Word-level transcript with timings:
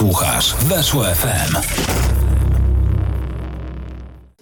Słuchasz 0.00 0.54
Weszło 0.68 1.04
FM. 1.04 1.56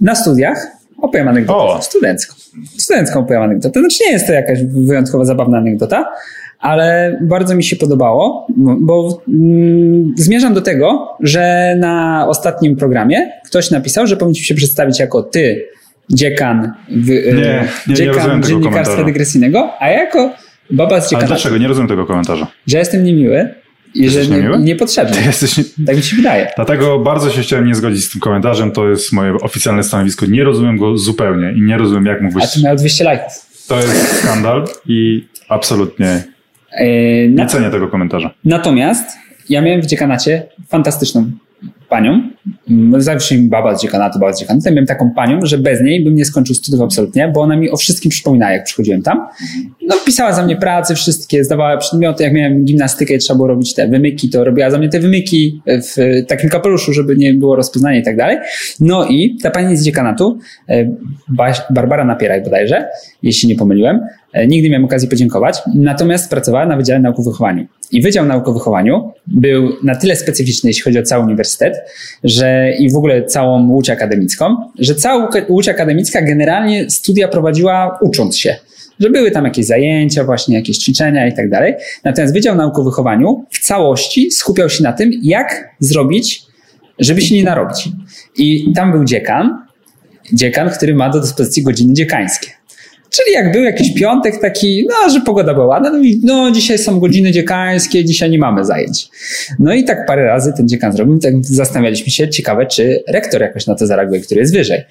Na 0.01 0.15
studiach 0.15 0.67
opowiem 1.03 1.29
anegdotę 1.29 1.59
O. 1.59 1.83
studencką. 1.83 2.35
Studencką 2.79 3.21
opowiem 3.21 3.43
anegdotę. 3.43 3.81
Znaczy 3.81 3.97
nie 4.07 4.13
jest 4.13 4.27
to 4.27 4.33
jakaś 4.33 4.59
wyjątkowo 4.65 5.25
zabawna 5.25 5.59
anegdota, 5.59 6.09
ale 6.59 7.19
bardzo 7.23 7.55
mi 7.55 7.65
się 7.65 7.77
podobało, 7.77 8.47
bo 8.81 9.23
mm, 9.29 10.15
zmierzam 10.17 10.55
do 10.55 10.61
tego, 10.61 11.17
że 11.21 11.75
na 11.79 12.25
ostatnim 12.29 12.77
programie 12.77 13.33
ktoś 13.45 13.71
napisał, 13.71 14.07
że 14.07 14.17
powinniśmy 14.17 14.45
się 14.45 14.55
przedstawić 14.55 14.99
jako 15.01 15.23
ty, 15.23 15.65
dziekan, 16.13 16.73
w, 16.89 17.09
nie, 17.09 17.69
nie 17.89 17.95
dziekan 17.95 18.15
tego 18.25 18.47
dziennikarstwa 18.49 18.71
komentarza. 18.71 19.05
dygresyjnego, 19.05 19.71
a 19.79 19.89
ja 19.91 19.99
jako 20.05 20.31
baba 20.71 20.91
z 20.91 21.03
Ale 21.03 21.03
dziekanatu. 21.03 21.29
dlaczego? 21.29 21.59
Nie 21.59 21.69
rozumiem 21.69 21.89
tego 21.89 22.07
komentarza. 22.07 22.47
Że 22.67 22.79
jestem 22.79 23.05
niemiły 23.05 23.55
i 23.99 24.09
że 24.09 24.19
Jesteś 24.19 24.29
nie, 24.29 24.37
niemiły? 24.37 24.59
niepotrzebny. 24.59 25.17
Jesteś... 25.27 25.55
Tak 25.87 25.97
mi 25.97 26.03
się 26.03 26.17
wydaje. 26.17 26.51
Dlatego 26.57 26.99
bardzo 26.99 27.31
się 27.31 27.43
chciałem 27.43 27.67
nie 27.67 27.75
zgodzić 27.75 28.05
z 28.05 28.11
tym 28.11 28.21
komentarzem. 28.21 28.73
To 28.73 28.89
jest 28.89 29.13
moje 29.13 29.35
oficjalne 29.35 29.83
stanowisko. 29.83 30.27
Nie 30.27 30.45
rozumiem 30.45 30.77
go 30.77 30.99
zupełnie 30.99 31.53
i 31.53 31.63
nie 31.63 31.79
rozumiem, 31.79 32.07
jak 32.07 32.21
mógłbyś... 32.23 32.45
A 32.45 32.47
ty 32.47 32.63
miał 32.63 32.77
200 32.77 33.05
lajków. 33.05 33.33
To 33.69 33.77
jest 33.77 34.19
skandal 34.19 34.65
i 34.87 35.27
absolutnie 35.49 36.23
Yy, 36.81 37.29
nie 37.29 37.47
cenię 37.47 37.71
tego 37.71 37.89
komentarza. 37.89 38.31
Natomiast 38.45 39.19
ja 39.49 39.63
miałem 39.63 39.83
w 39.83 39.87
dziekanacie 39.87 40.47
fantastyczną 40.69 41.31
panią. 41.89 42.23
Mm, 42.71 43.03
Zawsze 43.03 43.35
mi 43.35 43.49
baba 43.49 43.77
z 43.77 43.83
dziekanatu, 43.83 44.19
baba 44.19 44.33
z 44.33 44.41
dziekanatu. 44.41 44.69
Ja 44.69 44.73
miałem 44.73 44.87
taką 44.87 45.11
panią, 45.11 45.41
że 45.43 45.59
bez 45.59 45.81
niej 45.81 46.05
bym 46.05 46.15
nie 46.15 46.25
skończył 46.25 46.55
studiów 46.55 46.83
absolutnie, 46.83 47.29
bo 47.35 47.41
ona 47.41 47.57
mi 47.57 47.71
o 47.71 47.77
wszystkim 47.77 48.11
przypominała, 48.11 48.53
jak 48.53 48.65
przychodziłem 48.65 49.03
tam. 49.03 49.27
No, 49.87 49.97
pisała 50.07 50.33
za 50.33 50.45
mnie 50.45 50.57
prace 50.57 50.95
wszystkie, 50.95 51.45
zdawała 51.45 51.77
przedmioty. 51.77 52.25
Jak 52.25 52.33
miałem 52.33 52.65
gimnastykę 52.65 53.15
i 53.15 53.19
trzeba 53.19 53.37
było 53.37 53.49
robić 53.49 53.75
te 53.75 53.89
wymyki, 53.89 54.31
to 54.31 54.45
robiła 54.45 54.71
za 54.71 54.79
mnie 54.79 54.89
te 54.89 55.01
wymyki 55.01 55.63
w 55.67 56.23
takim 56.29 56.51
kapeluszu, 56.51 56.93
żeby 56.93 57.17
nie 57.17 57.35
było 57.35 57.57
rozpoznania 57.57 57.99
i 57.99 58.03
tak 58.03 58.17
dalej. 58.17 58.39
No 58.81 59.07
i 59.07 59.39
ta 59.43 59.51
pani 59.51 59.77
z 59.77 59.85
dziekanatu, 59.85 60.39
e, 60.69 60.91
Barbara 61.71 62.05
Napieraj 62.05 62.43
bodajże, 62.43 62.89
jeśli 63.23 63.49
nie 63.49 63.57
pomyliłem, 63.57 64.01
e, 64.33 64.47
nigdy 64.47 64.71
miałem 64.71 64.85
okazji 64.85 65.09
podziękować, 65.09 65.59
natomiast 65.75 66.31
pracowała 66.31 66.67
na 66.67 66.77
Wydziale 66.77 67.01
Nauk 67.01 67.19
o 67.19 67.23
Wychowaniu. 67.23 67.67
I 67.93 68.03
Wydział 68.03 68.27
Nauk 68.27 68.53
Wychowaniu 68.53 69.13
był 69.27 69.73
na 69.83 69.97
tyle 69.97 70.17
specyficzny, 70.17 70.71
jeśli 70.71 70.83
chodzi 70.83 70.99
o 70.99 71.03
cały 71.03 71.25
uniwersytet, 71.25 71.78
że 72.25 72.73
i 72.79 72.91
w 72.91 72.97
ogóle 72.97 73.25
całą 73.25 73.69
łódź 73.69 73.91
akademicką, 73.91 74.57
że 74.79 74.95
cała 74.95 75.31
łódź 75.49 75.69
akademicka 75.69 76.23
generalnie 76.23 76.91
studia 76.91 77.29
prowadziła 77.29 77.99
ucząc 78.01 78.39
się. 78.39 78.57
Że 79.01 79.11
były 79.11 79.31
tam 79.31 79.45
jakieś 79.45 79.67
zajęcia, 79.67 80.25
właśnie 80.25 80.57
jakieś 80.57 80.79
ćwiczenia 80.79 81.29
i 81.29 81.35
tak 81.35 81.51
dalej. 81.51 81.75
Natomiast 82.05 82.35
Wydział 82.35 82.57
Nauk 82.57 82.79
o 82.79 82.85
Wychowaniu 82.85 83.45
w 83.51 83.59
całości 83.59 84.31
skupiał 84.31 84.69
się 84.69 84.83
na 84.83 84.93
tym, 84.93 85.11
jak 85.23 85.75
zrobić, 85.79 86.43
żeby 86.99 87.21
się 87.21 87.35
nie 87.35 87.45
narobić. 87.45 87.89
I 88.37 88.73
tam 88.77 88.93
był 88.93 89.05
dziekan, 89.05 89.59
dziekan, 90.33 90.71
który 90.71 90.95
ma 90.95 91.11
do 91.11 91.21
dyspozycji 91.21 91.63
godziny 91.63 91.95
dziekańskie. 91.95 92.58
Czyli 93.11 93.33
jak 93.33 93.53
był 93.53 93.63
jakiś 93.63 93.95
piątek 93.95 94.41
taki, 94.41 94.87
no, 94.89 95.11
że 95.11 95.21
pogoda 95.21 95.55
była 95.55 95.67
ładna, 95.67 95.91
no, 95.91 95.99
i, 95.99 96.21
no 96.25 96.51
dzisiaj 96.51 96.79
są 96.79 97.01
godziny 97.01 97.33
dziekańskie, 97.33 98.05
dzisiaj 98.05 98.31
nie 98.31 98.39
mamy 98.39 98.65
zajęć. 98.65 99.09
No 99.59 99.75
i 99.75 99.85
tak 99.85 100.07
parę 100.07 100.25
razy 100.25 100.53
ten 100.57 100.69
dziekan 100.69 100.93
zrobił, 100.93 101.19
tak 101.19 101.35
zastanawialiśmy 101.41 102.11
się, 102.11 102.29
ciekawe, 102.29 102.67
czy 102.67 103.03
rektor 103.09 103.41
jakoś 103.41 103.67
na 103.67 103.75
to 103.75 103.87
zareaguje, 103.87 104.21
który 104.21 104.41
jest 104.41 104.55
wyżej. 104.55 104.83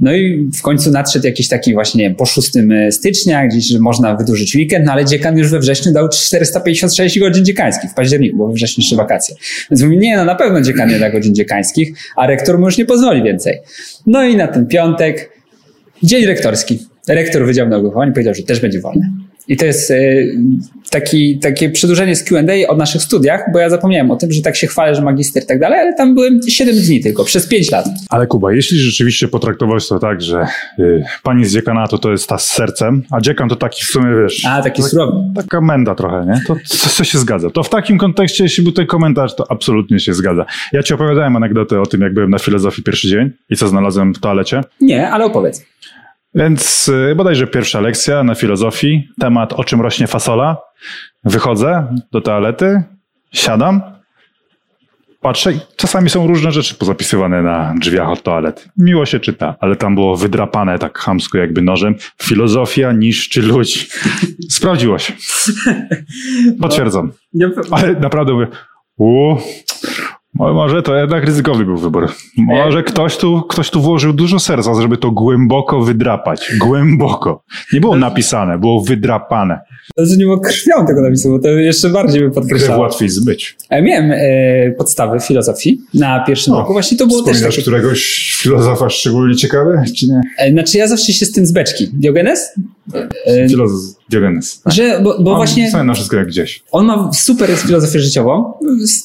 No 0.00 0.14
i 0.14 0.50
w 0.58 0.62
końcu 0.62 0.90
nadszedł 0.90 1.26
jakiś 1.26 1.48
taki 1.48 1.74
właśnie, 1.74 1.98
nie 1.98 2.08
wiem, 2.08 2.16
po 2.16 2.26
6 2.26 2.52
stycznia, 2.90 3.46
gdzieś, 3.46 3.64
że 3.64 3.78
można 3.78 4.16
wydłużyć 4.16 4.56
weekend, 4.56 4.86
no 4.86 4.92
ale 4.92 5.04
dziekan 5.04 5.38
już 5.38 5.50
we 5.50 5.58
wrześniu 5.58 5.92
dał 5.92 6.08
456 6.08 7.18
godzin 7.18 7.44
dziekańskich 7.44 7.90
w 7.90 7.94
październiku, 7.94 8.36
bo 8.36 8.48
we 8.48 8.52
wrześniu 8.52 8.80
jeszcze 8.82 8.96
wakacje. 8.96 9.36
Więc 9.70 9.82
mówi, 9.82 9.98
nie, 9.98 10.16
no 10.16 10.24
na 10.24 10.34
pewno 10.34 10.60
dziekan 10.60 10.88
nie 10.88 10.98
da 10.98 11.10
godzin 11.10 11.34
dziekańskich, 11.34 11.92
a 12.16 12.26
rektor 12.26 12.58
mu 12.58 12.66
już 12.66 12.78
nie 12.78 12.84
pozwoli 12.84 13.22
więcej. 13.22 13.58
No 14.06 14.24
i 14.24 14.36
na 14.36 14.48
ten 14.48 14.66
piątek, 14.66 15.41
dzień 16.02 16.26
rektorski. 16.26 16.78
Rektor 17.08 17.46
Wydziału 17.46 17.70
Nauk 17.70 17.94
powiedział, 18.12 18.34
że 18.34 18.42
też 18.42 18.60
będzie 18.60 18.80
wolny. 18.80 19.10
I 19.48 19.56
to 19.56 19.66
jest 19.66 19.90
e, 19.90 19.96
taki, 20.90 21.38
takie 21.38 21.70
przedłużenie 21.70 22.16
z 22.16 22.24
Q&A 22.24 22.68
o 22.68 22.76
naszych 22.76 23.02
studiach, 23.02 23.44
bo 23.52 23.58
ja 23.58 23.70
zapomniałem 23.70 24.10
o 24.10 24.16
tym, 24.16 24.32
że 24.32 24.42
tak 24.42 24.56
się 24.56 24.66
chwalę, 24.66 24.94
że 24.94 25.02
magister 25.02 25.42
i 25.42 25.46
tak 25.46 25.60
dalej, 25.60 25.80
ale 25.80 25.94
tam 25.94 26.14
byłem 26.14 26.40
7 26.48 26.76
dni 26.76 27.00
tylko, 27.00 27.24
przez 27.24 27.46
5 27.46 27.70
lat. 27.70 27.86
Ale 28.10 28.26
Kuba, 28.26 28.52
jeśli 28.52 28.78
rzeczywiście 28.78 29.28
potraktować 29.28 29.88
to 29.88 29.98
tak, 29.98 30.22
że 30.22 30.46
y, 30.78 31.04
pani 31.22 31.44
z 31.44 31.52
dziekanatu 31.52 31.98
to 31.98 32.10
jest 32.10 32.28
ta 32.28 32.38
z 32.38 32.46
sercem, 32.46 33.02
a 33.10 33.20
dziekan 33.20 33.48
to 33.48 33.56
taki 33.56 33.84
w 33.84 33.86
sumie, 33.86 34.06
wiesz... 34.22 34.44
A, 34.46 34.62
taki 34.62 34.82
tak- 34.82 34.90
surowy. 34.90 35.18
Taka 35.36 35.60
menda 35.60 35.94
trochę, 35.94 36.26
nie? 36.26 36.40
To, 36.46 36.54
to, 36.54 36.88
to 36.98 37.04
się 37.04 37.18
zgadza. 37.18 37.50
To 37.50 37.62
w 37.62 37.68
takim 37.68 37.98
kontekście, 37.98 38.44
jeśli 38.44 38.64
był 38.64 38.72
ten 38.72 38.86
komentarz, 38.86 39.36
to 39.36 39.50
absolutnie 39.50 40.00
się 40.00 40.14
zgadza. 40.14 40.46
Ja 40.72 40.82
ci 40.82 40.94
opowiadałem 40.94 41.36
anegdotę 41.36 41.80
o 41.80 41.86
tym, 41.86 42.00
jak 42.00 42.14
byłem 42.14 42.30
na 42.30 42.38
filozofii 42.38 42.82
pierwszy 42.82 43.08
dzień 43.08 43.30
i 43.50 43.56
co 43.56 43.68
znalazłem 43.68 44.14
w 44.14 44.20
toalecie. 44.20 44.60
Nie, 44.80 45.10
ale 45.10 45.24
opowiedz. 45.24 45.64
Więc 46.34 46.88
y, 46.88 47.14
bodajże 47.16 47.46
pierwsza 47.46 47.80
lekcja 47.80 48.24
na 48.24 48.34
filozofii, 48.34 49.08
temat 49.20 49.52
o 49.52 49.64
czym 49.64 49.80
rośnie 49.80 50.06
fasola. 50.06 50.56
Wychodzę 51.24 51.96
do 52.12 52.20
toalety, 52.20 52.82
siadam, 53.32 53.82
patrzę 55.20 55.52
i 55.52 55.58
czasami 55.76 56.10
są 56.10 56.26
różne 56.26 56.52
rzeczy 56.52 56.74
pozapisywane 56.74 57.42
na 57.42 57.74
drzwiach 57.80 58.08
od 58.08 58.22
toalety. 58.22 58.62
Miło 58.76 59.06
się 59.06 59.20
czyta, 59.20 59.56
ale 59.60 59.76
tam 59.76 59.94
było 59.94 60.16
wydrapane 60.16 60.78
tak 60.78 60.98
chamsko 60.98 61.38
jakby 61.38 61.62
nożem. 61.62 61.94
Filozofia 62.22 62.92
niszczy 62.92 63.42
ludzi. 63.42 63.86
Sprawdziło 64.50 64.98
się. 64.98 65.12
Potwierdzam. 66.62 67.12
Nie, 67.34 67.50
Ale 67.70 67.92
naprawdę 67.92 68.32
mówię, 68.32 68.46
u, 68.96 69.06
mo- 69.06 69.38
może 70.34 70.82
to 70.82 70.96
jednak 70.96 71.24
ryzykowny 71.24 71.64
był 71.64 71.76
wybór. 71.76 72.08
Może 72.38 72.82
ktoś 72.82 73.16
tu, 73.16 73.42
ktoś 73.48 73.70
tu 73.70 73.80
włożył 73.82 74.12
dużo 74.12 74.38
serca, 74.38 74.74
żeby 74.82 74.96
to 74.96 75.10
głęboko 75.10 75.80
wydrapać. 75.82 76.52
Głęboko. 76.60 77.42
Nie 77.72 77.80
było 77.80 77.96
napisane, 77.96 78.58
było 78.58 78.80
wydrapane. 78.82 79.60
to 79.96 80.02
nie 80.16 80.24
było 80.24 80.40
krwią 80.40 80.86
tego 80.86 81.00
napisu, 81.02 81.30
bo 81.30 81.38
to 81.38 81.48
jeszcze 81.48 81.88
bardziej 81.90 82.20
by 82.20 82.26
Krew 82.26 82.34
podkreślało. 82.34 82.82
łatwiej 82.82 83.08
zbyć. 83.08 83.56
Ja 83.70 83.82
Miałem 83.82 84.10
e, 84.12 84.70
podstawy 84.78 85.20
filozofii 85.20 85.80
na 85.94 86.24
pierwszym 86.26 86.54
O, 86.54 86.58
roku. 86.58 86.72
Właśnie 86.72 86.98
to 86.98 87.06
było 87.06 87.22
też 87.22 87.42
takie... 87.42 87.62
któregoś 87.62 88.32
filozofa 88.42 88.90
szczególnie 88.90 89.36
ciekawy, 89.36 89.82
czy 89.96 90.06
nie? 90.08 90.20
E, 90.38 90.50
Znaczy 90.52 90.78
ja 90.78 90.88
zawsze 90.88 91.12
się 91.12 91.26
z 91.26 91.32
tym 91.32 91.46
z 91.46 91.52
beczki. 91.52 91.88
Diogenes? 91.92 92.52
E, 93.26 93.48
Filozof 93.48 93.80
Diogenes. 94.12 94.62
że, 94.66 95.00
bo, 95.02 95.22
bo 95.22 95.30
On 95.30 95.36
właśnie... 95.36 95.70
sobie 95.70 95.84
na 95.84 95.94
wszystko 95.94 96.16
jak 96.16 96.26
gdzieś. 96.26 96.62
On 96.72 96.86
ma 96.86 97.10
super 97.12 97.50
jest 97.50 97.62
filozofię 97.62 98.00
życiową. 98.00 98.52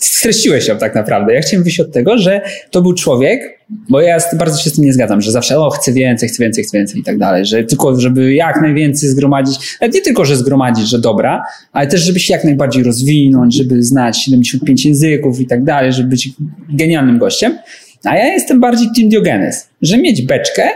Streściłeś 0.01 0.68
ją 0.68 0.78
tak 0.78 0.95
naprawdę. 0.95 1.34
Ja 1.34 1.41
chciałem 1.41 1.63
wyjść 1.63 1.79
od 1.79 1.91
tego, 1.91 2.18
że 2.18 2.41
to 2.72 2.81
był 2.81 2.94
człowiek, 2.94 3.59
bo 3.90 4.01
ja 4.01 4.17
bardzo 4.34 4.62
się 4.62 4.69
z 4.69 4.73
tym 4.73 4.85
nie 4.85 4.94
zgadzam, 4.94 5.22
że 5.22 5.31
zawsze 5.31 5.59
o, 5.59 5.69
chcę 5.69 5.94
więcej, 5.94 6.29
chcę 6.29 6.44
więcej, 6.44 6.63
chcę 6.63 6.78
więcej 6.78 7.00
i 7.00 7.03
tak 7.03 7.17
dalej, 7.17 7.46
że 7.46 7.63
tylko 7.63 8.00
żeby 8.00 8.34
jak 8.34 8.62
najwięcej 8.62 9.09
zgromadzić, 9.09 9.78
ale 9.79 9.90
nie 9.90 10.01
tylko, 10.01 10.25
że 10.25 10.38
zgromadzić, 10.38 10.90
że 10.90 11.00
dobra, 11.00 11.44
ale 11.72 11.88
też, 11.88 12.01
żeby 12.01 12.19
się 12.19 12.34
jak 12.34 12.44
najbardziej 12.44 12.84
rozwinąć, 12.84 13.56
żeby 13.56 13.84
znać 13.84 14.23
75 14.23 14.85
języków 14.85 15.40
i 15.40 15.47
tak 15.47 15.63
dalej, 15.63 15.94
żeby 15.94 16.09
być 16.09 16.29
genialnym 16.69 17.17
gościem. 17.17 17.57
A 18.03 18.17
ja 18.17 18.25
jestem 18.25 18.59
bardziej 18.59 18.88
Team 18.96 19.09
Diogenes, 19.09 19.69
że 19.81 19.97
mieć 19.97 20.22
beczkę 20.22 20.69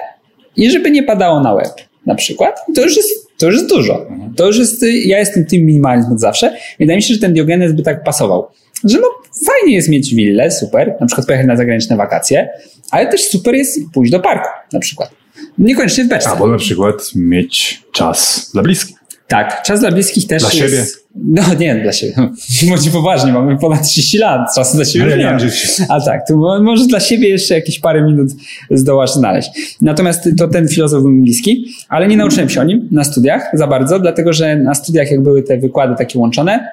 i 0.55 0.71
żeby 0.71 0.91
nie 0.91 1.03
padało 1.03 1.39
na 1.39 1.53
łeb 1.53 1.73
na 2.05 2.15
przykład, 2.15 2.59
to 2.75 2.81
już 2.81 2.97
jest, 2.97 3.09
to 3.41 3.45
już 3.47 3.55
jest 3.55 3.69
dużo. 3.69 4.07
To 4.35 4.47
już 4.47 4.57
jest, 4.57 4.85
ja 5.05 5.19
jestem 5.19 5.45
tym 5.45 5.65
minimalizm 5.65 6.11
od 6.11 6.19
zawsze. 6.19 6.55
Wydaje 6.79 6.97
mi 6.97 7.03
się, 7.03 7.13
że 7.13 7.19
ten 7.19 7.33
Diogenes 7.33 7.73
by 7.73 7.83
tak 7.83 8.03
pasował. 8.03 8.47
Że 8.83 8.97
no 8.99 9.07
fajnie 9.45 9.75
jest 9.75 9.89
mieć 9.89 10.15
willę, 10.15 10.51
super, 10.51 10.95
na 10.99 11.07
przykład 11.07 11.27
pojechać 11.27 11.47
na 11.47 11.57
zagraniczne 11.57 11.97
wakacje, 11.97 12.49
ale 12.91 13.07
też 13.07 13.21
super 13.21 13.55
jest 13.55 13.79
pójść 13.93 14.11
do 14.11 14.19
parku 14.19 14.49
na 14.73 14.79
przykład. 14.79 15.11
Niekoniecznie 15.57 16.03
w 16.03 16.07
beczce. 16.07 16.29
Albo 16.29 16.47
na 16.47 16.57
przykład 16.57 17.11
mieć 17.15 17.83
czas 17.91 18.49
dla 18.53 18.63
bliskich. 18.63 19.00
Tak, 19.31 19.63
czas 19.63 19.79
dla 19.79 19.91
bliskich 19.91 20.27
też 20.27 20.41
Dla 20.43 20.49
jest... 20.53 20.59
siebie? 20.59 20.85
No 21.15 21.41
nie, 21.59 21.75
dla 21.75 21.91
siebie. 21.91 22.13
Bądź 22.69 22.89
poważnie, 22.89 23.33
mamy 23.33 23.57
ponad 23.57 23.87
30 23.87 24.17
lat, 24.17 24.41
czasu 24.55 24.75
dla 24.75 24.85
siebie 24.85 25.05
już 25.05 25.13
nie 25.15 25.23
nie. 25.23 25.85
A 25.89 26.01
tak, 26.01 26.27
tu 26.27 26.37
mo- 26.37 26.63
może 26.63 26.85
dla 26.85 26.99
siebie 26.99 27.29
jeszcze 27.29 27.55
jakieś 27.55 27.79
parę 27.79 28.03
minut 28.03 28.29
zdołasz 28.71 29.13
znaleźć. 29.13 29.49
Natomiast 29.81 30.29
to 30.37 30.47
ten 30.47 30.67
filozof 30.67 31.03
był 31.03 31.11
bliski, 31.21 31.65
ale 31.89 32.07
nie 32.07 32.17
nauczyłem 32.17 32.49
się 32.49 32.61
o 32.61 32.63
nim 32.63 32.87
na 32.91 33.03
studiach 33.03 33.51
za 33.53 33.67
bardzo, 33.67 33.99
dlatego 33.99 34.33
że 34.33 34.55
na 34.55 34.75
studiach 34.75 35.11
jak 35.11 35.23
były 35.23 35.43
te 35.43 35.57
wykłady 35.57 35.95
takie 35.97 36.19
łączone, 36.19 36.67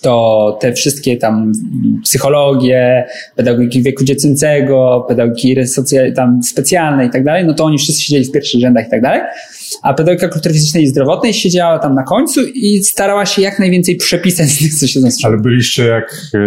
to 0.00 0.58
te 0.60 0.72
wszystkie 0.72 1.16
tam 1.16 1.52
psychologie, 2.04 3.04
pedagogiki 3.36 3.82
wieku 3.82 4.04
dziecięcego, 4.04 5.04
pedagogiki 5.08 5.54
resocja- 5.54 6.12
tam 6.16 6.42
specjalne 6.42 7.06
i 7.06 7.10
tak 7.10 7.24
dalej, 7.24 7.44
no 7.46 7.54
to 7.54 7.64
oni 7.64 7.78
wszyscy 7.78 8.02
siedzieli 8.02 8.24
w 8.24 8.32
pierwszych 8.32 8.60
rzędach 8.60 8.86
i 8.86 8.90
tak 8.90 9.02
dalej. 9.02 9.20
A 9.82 9.94
pedagogika 9.94 10.28
kultury 10.28 10.54
fizycznej 10.54 10.82
i 10.84 10.88
zdrowotnej 10.88 11.34
siedziała 11.34 11.78
tam 11.78 11.94
na 11.94 12.02
końcu 12.02 12.40
i 12.54 12.84
starała 12.84 13.26
się 13.26 13.42
jak 13.42 13.58
najwięcej 13.58 13.96
przepisać 13.96 14.48
z 14.48 14.58
tych, 14.58 14.74
co 14.74 14.86
się 14.86 15.00
nas 15.00 15.18
Ale 15.24 15.38
byliście 15.38 15.84
jak 15.86 16.04
e, 16.34 16.38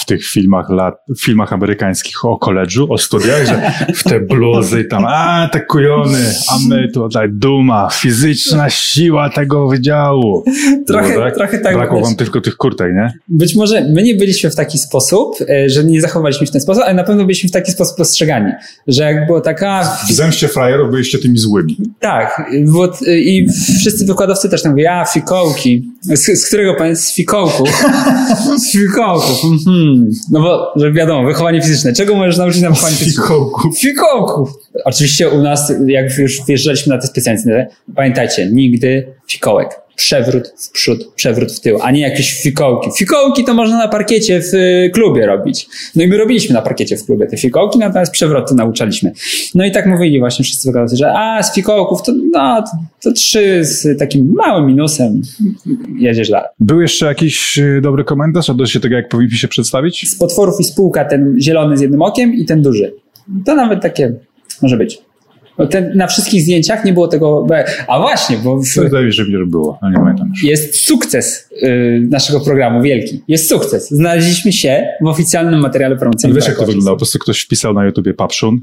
w 0.00 0.04
tych 0.06 0.24
filmach, 0.26 0.70
lat, 0.70 0.94
filmach 1.20 1.52
amerykańskich 1.52 2.24
o 2.24 2.38
koledżu, 2.38 2.86
o 2.92 2.98
studiach, 2.98 3.46
że 3.46 3.72
w 3.94 4.04
te 4.04 4.20
bluzy 4.20 4.84
tam, 4.84 5.04
a 5.08 5.48
te 5.52 5.60
kujony, 5.60 6.18
a 6.50 6.56
my 6.68 6.88
tutaj 6.94 7.28
duma, 7.32 7.88
fizyczna 7.92 8.70
siła 8.70 9.30
tego 9.30 9.68
wydziału. 9.68 10.44
Trochę- 10.86 11.14
Było 11.14 11.30
trochę 11.30 11.58
tak 11.58 11.74
Brakło 11.76 12.00
wam 12.00 12.16
tylko 12.16 12.40
tych 12.40 12.56
kurtek, 12.56 12.92
nie? 12.94 13.12
Być 13.28 13.54
może 13.56 13.84
my 13.94 14.02
nie 14.02 14.14
byliśmy 14.14 14.50
w 14.50 14.54
taki 14.56 14.78
sposób, 14.78 15.36
e, 15.48 15.68
że 15.70 15.84
nie 15.84 16.00
zachowaliśmy 16.00 16.46
się 16.46 16.50
w 16.50 16.52
ten 16.52 16.60
sposób, 16.60 16.82
ale 16.82 16.94
na 16.94 17.04
pewno 17.04 17.24
byliśmy 17.24 17.48
w 17.48 17.52
taki 17.52 17.72
sposób 17.72 17.96
postrzegani, 17.96 18.52
że 18.86 19.02
jak 19.02 19.26
było 19.26 19.40
taka... 19.40 19.96
W 20.08 20.12
zemście 20.12 20.48
frajerów 20.48 20.90
byliście 20.90 21.18
tymi 21.18 21.38
złymi. 21.38 21.76
Tak, 22.00 22.50
bo, 22.64 22.92
i 23.08 23.46
wszyscy 23.78 24.04
wykładowcy 24.04 24.48
też 24.48 24.62
tam 24.62 24.72
mówią, 24.72 24.90
a 24.90 25.04
fikołki, 25.04 25.84
z, 26.02 26.40
z 26.40 26.46
którego 26.46 26.74
pan 26.74 26.88
jest? 26.88 27.04
Z 27.04 27.14
fikołków. 27.14 27.84
z 28.62 28.72
fikołków, 28.72 29.44
mhm. 29.52 30.10
no 30.30 30.40
bo, 30.40 30.72
że 30.76 30.92
wiadomo, 30.92 31.28
wychowanie 31.28 31.62
fizyczne, 31.62 31.92
czego 31.92 32.14
możesz 32.14 32.36
nauczyć 32.36 32.62
na 32.62 32.70
wychowanie 32.70 32.96
fizyczne? 32.96 33.22
Fikołków. 33.22 33.78
Fikołków. 33.78 34.50
Oczywiście 34.84 35.28
u 35.28 35.42
nas, 35.42 35.72
jak 35.86 36.18
już 36.18 36.40
wjeżdżaliśmy 36.48 36.94
na 36.94 37.00
te 37.00 37.06
specjalizacje, 37.06 37.66
pamiętajcie, 37.94 38.50
nigdy 38.52 39.06
fikołek. 39.28 39.83
Przewrót 39.96 40.54
w 40.58 40.70
przód, 40.70 41.12
przewrót 41.14 41.52
w 41.52 41.60
tył, 41.60 41.78
a 41.82 41.90
nie 41.90 42.00
jakieś 42.00 42.42
fikołki. 42.42 42.90
Fikołki 42.98 43.44
to 43.44 43.54
można 43.54 43.78
na 43.78 43.88
parkiecie 43.88 44.40
w 44.40 44.54
y, 44.54 44.90
klubie 44.94 45.26
robić. 45.26 45.66
No 45.96 46.02
i 46.02 46.08
my 46.08 46.18
robiliśmy 46.18 46.54
na 46.54 46.62
parkiecie 46.62 46.96
w 46.96 47.04
klubie 47.04 47.26
te 47.26 47.36
fikołki, 47.36 47.78
natomiast 47.78 48.12
przewroty 48.12 48.54
nauczaliśmy. 48.54 49.12
No 49.54 49.64
i 49.64 49.72
tak 49.72 49.86
mówili 49.86 50.18
właśnie 50.18 50.44
wszyscy 50.44 50.68
wykładowcy, 50.68 50.96
że 50.96 51.12
a 51.16 51.42
z 51.42 51.54
fikołków 51.54 52.02
to, 52.02 52.12
no, 52.32 52.62
to, 52.62 52.70
to 53.02 53.12
trzy 53.12 53.64
z 53.64 53.98
takim 53.98 54.32
małym 54.34 54.66
minusem 54.66 55.22
jedziesz 55.98 56.30
dalej. 56.30 56.48
Był 56.60 56.80
jeszcze 56.80 57.06
jakiś 57.06 57.58
y, 57.58 57.80
dobry 57.82 58.04
komentarz 58.04 58.50
odnośnie 58.50 58.80
tego, 58.80 58.96
jak 58.96 59.08
powinniśmy 59.08 59.38
się 59.38 59.48
przedstawić? 59.48 60.10
Z 60.10 60.18
potworów 60.18 60.60
i 60.60 60.64
spółka 60.64 61.04
ten 61.04 61.36
zielony 61.40 61.76
z 61.76 61.80
jednym 61.80 62.02
okiem 62.02 62.34
i 62.34 62.44
ten 62.44 62.62
duży. 62.62 62.94
To 63.44 63.54
nawet 63.54 63.82
takie 63.82 64.12
może 64.62 64.76
być. 64.76 65.03
Bo 65.58 65.66
ten, 65.66 65.92
na 65.96 66.06
wszystkich 66.06 66.42
zdjęciach 66.42 66.84
nie 66.84 66.92
było 66.92 67.08
tego. 67.08 67.46
A 67.88 68.00
właśnie, 68.00 68.36
bo 68.36 68.56
w, 68.58 68.64
Wydaje 68.76 69.12
się, 69.12 69.24
że 69.24 69.46
było, 69.46 69.78
ale 69.82 69.92
nie 69.92 69.98
pamiętam 69.98 70.28
już. 70.28 70.44
jest 70.44 70.80
sukces 70.80 71.48
y, 71.62 72.06
naszego 72.10 72.40
programu 72.40 72.82
wielki. 72.82 73.22
Jest 73.28 73.48
sukces. 73.48 73.90
Znaleźliśmy 73.90 74.52
się 74.52 74.86
w 75.02 75.06
oficjalnym 75.06 75.60
materiale 75.60 75.96
promocyjnym. 75.96 76.36
Wiesz, 76.36 76.48
jak 76.48 76.58
to 76.58 76.66
wyglądało? 76.66 76.96
Po 76.96 76.98
prostu 77.00 77.18
ktoś 77.18 77.40
wpisał 77.40 77.74
na 77.74 77.84
YouTubie 77.84 78.14
Papszun 78.14 78.60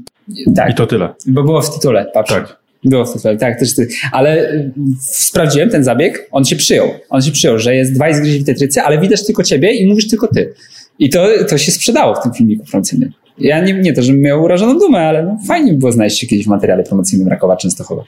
Tak, 0.56 0.70
i 0.70 0.74
to 0.74 0.86
tyle. 0.86 1.08
bo 1.26 1.42
było 1.42 1.62
w 1.62 1.74
tytule. 1.74 2.10
Patrz. 2.14 2.30
Tak. 2.32 2.56
Było 2.84 3.04
w 3.04 3.12
tytule, 3.12 3.36
tak. 3.36 3.58
Też 3.58 3.74
ty. 3.74 3.88
Ale 4.12 4.52
y, 4.52 4.72
sprawdziłem 5.00 5.70
ten 5.70 5.84
zabieg, 5.84 6.28
on 6.30 6.44
się 6.44 6.56
przyjął. 6.56 6.88
On 7.10 7.22
się 7.22 7.32
przyjął, 7.32 7.58
że 7.58 7.76
jest 7.76 7.94
dwa 7.94 8.08
izgryzi 8.10 8.38
w 8.40 8.44
tetrycy, 8.46 8.80
ale 8.80 8.98
widać 9.00 9.26
tylko 9.26 9.42
ciebie 9.42 9.72
i 9.74 9.86
mówisz 9.88 10.08
tylko 10.08 10.28
ty. 10.34 10.52
I 10.98 11.10
to, 11.10 11.26
to 11.48 11.58
się 11.58 11.72
sprzedało 11.72 12.14
w 12.14 12.22
tym 12.22 12.32
filmiku 12.32 12.64
promocyjnym. 12.70 13.12
Ja 13.38 13.60
nie, 13.64 13.72
nie 13.72 13.92
to, 13.92 14.02
żebym 14.02 14.20
miał 14.20 14.42
urażoną 14.42 14.78
dumę, 14.78 14.98
ale 14.98 15.22
no, 15.22 15.38
fajnie 15.48 15.72
by 15.72 15.78
było 15.78 15.92
znaleźć 15.92 16.18
się 16.20 16.26
kiedyś 16.26 16.46
w 16.46 16.48
materiale 16.48 16.82
promocyjnym 16.82 17.28
Rakowa 17.28 17.56
Częstochowa. 17.56 18.02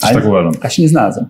Też 0.00 0.12
tak 0.12 0.26
uważam. 0.26 0.52
A 0.60 0.68
się 0.68 0.82
nie 0.82 0.88
znalazłem. 0.88 1.26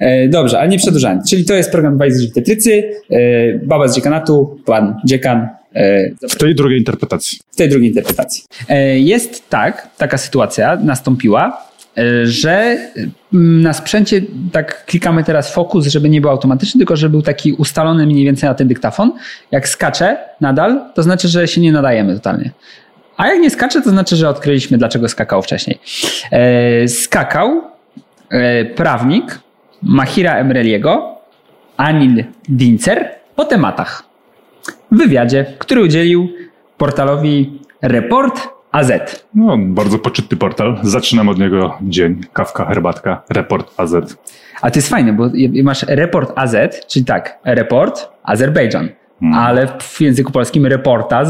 E, 0.00 0.28
dobrze, 0.28 0.58
ale 0.60 0.68
nie 0.68 0.78
przedłużając. 0.78 1.30
Czyli 1.30 1.44
to 1.44 1.54
jest 1.54 1.70
program 1.70 1.94
Dwa 1.96 2.06
izgryzi 2.06 2.30
w 2.30 2.34
tetrycy, 2.34 2.90
e, 3.10 3.18
baba 3.58 3.88
z 3.88 3.94
dziekanatu, 3.94 4.60
pan 4.64 4.96
dziekan, 5.04 5.48
e, 5.74 6.10
W 6.28 6.36
tej 6.36 6.54
drugiej 6.54 6.78
interpretacji. 6.78 7.38
w 7.52 7.56
tej 7.56 7.68
drugiej 7.68 7.88
interpretacji. 7.88 8.44
E, 8.68 8.98
Jest 8.98 9.48
tak, 9.50 9.88
taka 9.98 10.18
sytuacja 10.18 10.76
nastąpiła, 10.76 11.66
że 12.24 12.78
mm, 13.34 13.62
na 13.62 13.72
sprzęcie 13.72 14.20
tak 14.52 14.84
klikamy 14.86 15.24
teraz 15.24 15.54
fokus, 15.54 15.86
żeby 15.86 16.08
nie 16.08 16.20
był 16.20 16.30
automatyczny, 16.30 16.78
tylko 16.78 16.96
żeby 16.96 17.10
był 17.10 17.22
taki 17.22 17.52
ustalony 17.52 18.06
mniej 18.06 18.24
więcej 18.24 18.48
na 18.48 18.54
ten 18.54 18.68
dyktafon. 18.68 19.12
Jak 19.50 19.68
skacze 19.68 20.18
nadal, 20.40 20.80
to 20.94 21.02
znaczy, 21.02 21.28
że 21.28 21.48
się 21.48 21.60
nie 21.60 21.72
nadajemy 21.72 22.14
totalnie. 22.14 22.50
A 23.16 23.26
jak 23.26 23.40
nie 23.40 23.50
skacze, 23.50 23.82
to 23.82 23.90
znaczy, 23.90 24.16
że 24.16 24.28
odkryliśmy, 24.28 24.78
dlaczego 24.78 25.08
skakał 25.08 25.42
wcześniej. 25.42 25.78
E, 26.30 26.88
Skakał 26.88 27.62
e, 28.30 28.64
prawnik 28.64 29.38
Mahira 29.82 30.34
Emreliego, 30.34 31.18
Anil 31.76 32.24
Dincer 32.48 33.08
po 33.36 33.44
tematach 33.44 34.02
w 34.90 34.96
wywiadzie, 34.96 35.46
który 35.58 35.82
udzielił 35.82 36.28
portalowi 36.78 37.60
Report 37.82 38.48
AZ. 38.74 38.92
No, 39.34 39.58
bardzo 39.58 39.98
poczytny 39.98 40.36
portal. 40.36 40.78
Zaczynam 40.82 41.28
od 41.28 41.38
niego 41.38 41.78
dzień. 41.82 42.20
Kawka, 42.32 42.64
herbatka, 42.64 43.22
report 43.30 43.70
AZ. 43.76 43.94
A 44.62 44.70
to 44.70 44.78
jest 44.78 44.88
fajne, 44.88 45.12
bo 45.12 45.30
masz 45.64 45.82
Report 45.88 46.32
AZ, 46.36 46.56
czyli 46.88 47.04
tak, 47.04 47.38
Report 47.44 48.08
Azerbejdżan, 48.22 48.88
Hmm. 49.20 49.38
ale 49.38 49.68
w 49.80 50.00
języku 50.00 50.32
polskim 50.32 50.66
reportaż, 50.66 51.28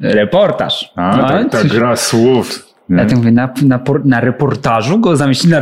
reportaż. 0.00 0.92
A, 0.96 1.16
No, 1.16 1.28
tak, 1.28 1.50
ta 1.50 1.58
coś- 1.62 1.72
gra 1.72 1.96
słów. 1.96 2.66
nie? 2.88 2.96
Ja 2.96 3.04
tak 3.06 3.16
mówię, 3.18 3.32
na, 3.32 3.48
na, 3.62 3.80
na 4.04 4.20
reportażu 4.20 4.98
go 5.00 5.16
zamieścili, 5.16 5.52
na 5.52 5.60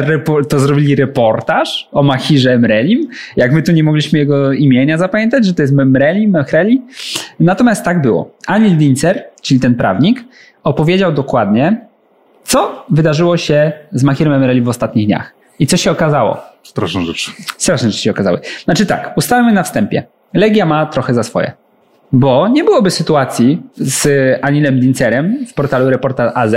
to 0.48 0.58
zrobili 0.58 0.94
reportaż 0.96 1.88
o 1.92 2.02
Mahirze 2.02 2.52
Emrelim. 2.52 3.08
Jak 3.36 3.52
my 3.52 3.62
tu 3.62 3.72
nie 3.72 3.84
mogliśmy 3.84 4.18
jego 4.18 4.52
imienia 4.52 4.98
zapamiętać, 4.98 5.46
że 5.46 5.54
to 5.54 5.62
jest 5.62 5.74
Memreli, 5.74 6.28
Mehreli. 6.28 6.82
Natomiast 7.40 7.84
tak 7.84 8.02
było. 8.02 8.36
Anil 8.46 8.76
Dincer, 8.76 9.24
czyli 9.42 9.60
ten 9.60 9.74
prawnik, 9.74 10.24
opowiedział 10.64 11.12
dokładnie, 11.12 11.86
co 12.44 12.84
wydarzyło 12.90 13.36
się 13.36 13.72
z 13.92 14.02
Mahirem 14.02 14.32
Emrelim 14.32 14.64
w 14.64 14.68
ostatnich 14.68 15.06
dniach. 15.06 15.34
I 15.58 15.66
co 15.66 15.76
się 15.76 15.90
okazało. 15.90 16.36
Straszna 16.62 17.00
rzecz. 17.00 17.32
Straszne 17.58 17.90
rzeczy 17.90 18.02
się 18.02 18.10
okazały. 18.10 18.40
Znaczy 18.64 18.86
tak, 18.86 19.12
ustalmy 19.16 19.52
na 19.52 19.62
wstępie. 19.62 20.04
Legia 20.34 20.66
ma 20.66 20.86
trochę 20.86 21.14
za 21.14 21.22
swoje. 21.22 21.52
Bo 22.12 22.48
nie 22.48 22.64
byłoby 22.64 22.90
sytuacji 22.90 23.62
z 23.76 24.08
Anilem 24.42 24.80
Dincerem 24.80 25.46
w 25.46 25.54
portalu 25.54 25.90
Reportal 25.90 26.32
AZ, 26.34 26.54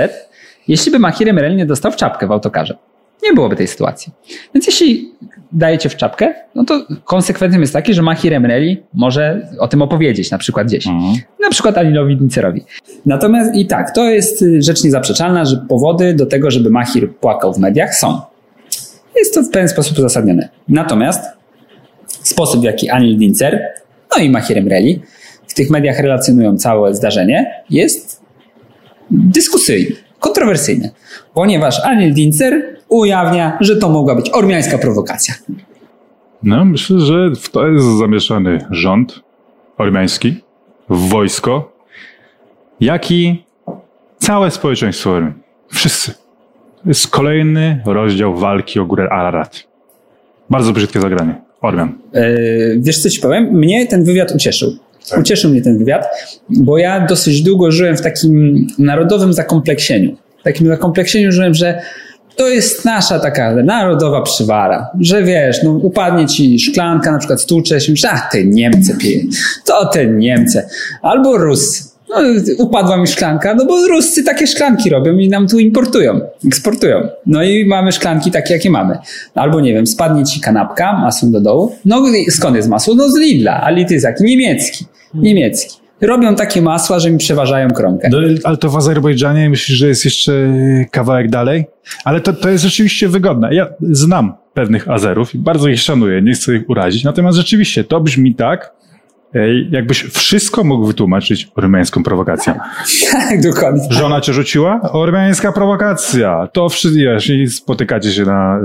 jeśli 0.67 0.91
by 0.91 0.99
Mahir 0.99 1.29
Emrel 1.29 1.55
nie 1.55 1.65
dostał 1.65 1.91
w 1.91 1.95
czapkę 1.95 2.27
w 2.27 2.31
autokarze. 2.31 2.77
Nie 3.23 3.33
byłoby 3.33 3.55
tej 3.55 3.67
sytuacji. 3.67 4.13
Więc 4.53 4.67
jeśli 4.67 5.11
dajecie 5.51 5.89
w 5.89 5.95
czapkę, 5.95 6.33
no 6.55 6.65
to 6.65 6.87
konsekwencją 7.03 7.59
jest 7.59 7.73
taki, 7.73 7.93
że 7.93 8.01
Mahir 8.01 8.33
Emreli 8.33 8.83
może 8.93 9.49
o 9.59 9.67
tym 9.67 9.81
opowiedzieć, 9.81 10.31
na 10.31 10.37
przykład 10.37 10.67
gdzieś. 10.67 10.87
Mhm. 10.87 11.15
Na 11.43 11.49
przykład 11.49 11.77
Anilowi 11.77 12.17
Dincerowi. 12.17 12.61
Natomiast 13.05 13.55
i 13.55 13.65
tak, 13.65 13.95
to 13.95 14.09
jest 14.09 14.41
y, 14.41 14.61
rzecz 14.61 14.83
niezaprzeczalna, 14.83 15.45
że 15.45 15.65
powody 15.69 16.13
do 16.13 16.25
tego, 16.25 16.51
żeby 16.51 16.69
Mahir 16.69 17.15
płakał 17.15 17.53
w 17.53 17.57
mediach 17.57 17.95
są. 17.95 18.21
Jest 19.15 19.33
to 19.33 19.43
w 19.43 19.49
pewien 19.49 19.69
sposób 19.69 19.97
uzasadnione. 19.97 20.49
Natomiast 20.67 21.21
sposób, 22.07 22.61
w 22.61 22.63
jaki 22.63 22.89
Anil 22.89 23.17
Dincer, 23.17 23.61
no 24.15 24.23
i 24.23 24.29
Mahir 24.29 24.57
Emreli 24.57 25.01
w 25.47 25.53
tych 25.53 25.69
mediach 25.69 25.99
relacjonują 25.99 26.57
całe 26.57 26.95
zdarzenie, 26.95 27.63
jest 27.69 28.21
dyskusyjny, 29.11 29.95
kontrowersyjny. 30.19 30.89
Ponieważ 31.33 31.85
Anil 31.85 32.13
Dincer 32.13 32.74
ujawnia, 32.89 33.57
że 33.61 33.75
to 33.75 33.89
mogła 33.89 34.15
być 34.15 34.29
ormiańska 34.33 34.77
prowokacja. 34.77 35.33
No, 36.43 36.65
myślę, 36.65 36.99
że 36.99 37.31
w 37.35 37.49
to 37.49 37.67
jest 37.67 37.85
zamieszany 37.85 38.65
rząd 38.71 39.19
ormiański, 39.77 40.35
wojsko, 40.89 41.71
jak 42.79 43.11
i 43.11 43.45
całe 44.17 44.51
społeczeństwo 44.51 45.11
Ormian. 45.11 45.33
Wszyscy. 45.73 46.11
To 46.83 46.89
jest 46.89 47.07
kolejny 47.07 47.81
rozdział 47.85 48.35
walki 48.35 48.79
o 48.79 48.85
górę 48.85 49.07
Ararat. 49.11 49.63
Bardzo 50.49 50.71
brzydkie 50.71 51.01
zagranie. 51.01 51.41
Ormian. 51.61 51.93
Yy, 52.13 52.79
wiesz 52.81 52.99
co 52.99 53.09
ci 53.09 53.21
powiem? 53.21 53.43
Mnie 53.43 53.87
ten 53.87 54.03
wywiad 54.03 54.31
ucieszył. 54.35 54.71
Ucieszył 55.19 55.51
mnie 55.51 55.61
ten 55.61 55.77
wywiad, 55.77 56.05
bo 56.49 56.77
ja 56.77 57.05
dosyć 57.05 57.41
długo 57.41 57.71
żyłem 57.71 57.97
w 57.97 58.01
takim 58.01 58.67
narodowym 58.79 59.33
zakompleksieniu. 59.33 60.15
W 60.39 60.43
takim 60.43 60.67
zakompleksieniu 60.67 61.31
żyłem, 61.31 61.53
że 61.53 61.81
to 62.35 62.47
jest 62.47 62.85
nasza 62.85 63.19
taka 63.19 63.55
narodowa 63.55 64.21
przywara, 64.21 64.89
że 64.99 65.23
wiesz, 65.23 65.63
no 65.63 65.71
upadnie 65.71 66.25
ci 66.25 66.59
szklanka, 66.59 67.11
na 67.11 67.17
przykład 67.17 67.41
stłucze 67.41 67.81
się, 67.81 67.93
ach, 68.09 68.31
te 68.31 68.43
Niemcy 68.43 68.97
pije, 68.97 69.21
to 69.65 69.85
te 69.85 70.05
Niemcy, 70.05 70.63
albo 71.01 71.37
Rusy. 71.37 71.95
No, 72.09 72.15
upadła 72.57 72.97
mi 72.97 73.07
szklanka, 73.07 73.55
no 73.55 73.65
bo 73.65 73.87
Ruscy 73.87 74.23
takie 74.23 74.47
szklanki 74.47 74.89
robią 74.89 75.17
i 75.17 75.29
nam 75.29 75.47
tu 75.47 75.59
importują, 75.59 76.21
eksportują. 76.47 77.07
No 77.25 77.43
i 77.43 77.65
mamy 77.65 77.91
szklanki 77.91 78.31
takie, 78.31 78.53
jakie 78.53 78.69
mamy. 78.69 78.97
Albo 79.35 79.61
nie 79.61 79.73
wiem, 79.73 79.87
spadnie 79.87 80.23
ci 80.23 80.39
kanapka, 80.39 80.93
masło 80.93 81.29
do 81.29 81.41
dołu. 81.41 81.75
No 81.85 82.03
skąd 82.29 82.55
jest 82.55 82.69
masło? 82.69 82.95
No 82.95 83.09
z 83.09 83.17
Lidla, 83.17 83.61
a 83.61 83.69
Lidl 83.69 83.93
jest 83.93 84.05
jaki? 84.05 84.23
Niemiecki. 84.23 84.85
Niemiecki. 85.13 85.84
Robią 86.01 86.35
takie 86.35 86.61
masła, 86.61 86.99
że 86.99 87.11
mi 87.11 87.17
przeważają 87.17 87.69
kromkę. 87.69 88.09
No, 88.11 88.17
ale 88.43 88.57
to 88.57 88.69
w 88.69 88.77
Azerbejdżanie 88.77 89.49
myślisz, 89.49 89.77
że 89.77 89.87
jest 89.87 90.05
jeszcze 90.05 90.53
kawałek 90.91 91.29
dalej? 91.29 91.65
Ale 92.05 92.21
to, 92.21 92.33
to 92.33 92.49
jest 92.49 92.63
rzeczywiście 92.63 93.07
wygodne. 93.07 93.55
Ja 93.55 93.67
znam 93.81 94.33
pewnych 94.53 94.89
Azerów 94.89 95.35
i 95.35 95.37
bardzo 95.37 95.69
ich 95.69 95.79
szanuję, 95.79 96.21
nie 96.21 96.33
chcę 96.33 96.55
ich 96.55 96.69
urazić. 96.69 97.03
Natomiast 97.03 97.37
rzeczywiście 97.37 97.83
to 97.83 98.01
brzmi 98.01 98.35
tak, 98.35 98.73
ej, 99.33 99.69
jakbyś 99.71 100.03
wszystko 100.03 100.63
mógł 100.63 100.85
wytłumaczyć 100.85 101.51
ormiańską 101.55 102.03
prowokacją. 102.03 102.53
Tak, 103.11 103.41
dokładnie. 103.41 103.87
Żona 103.89 104.21
cię 104.21 104.33
rzuciła? 104.33 104.79
Ormiańska 104.81 105.51
prowokacja. 105.51 106.47
To 106.53 106.69
wszystko, 106.69 106.99
wiesz, 106.99 107.29
i 107.29 107.47
spotykacie 107.47 108.11
się 108.11 108.23
na... 108.23 108.59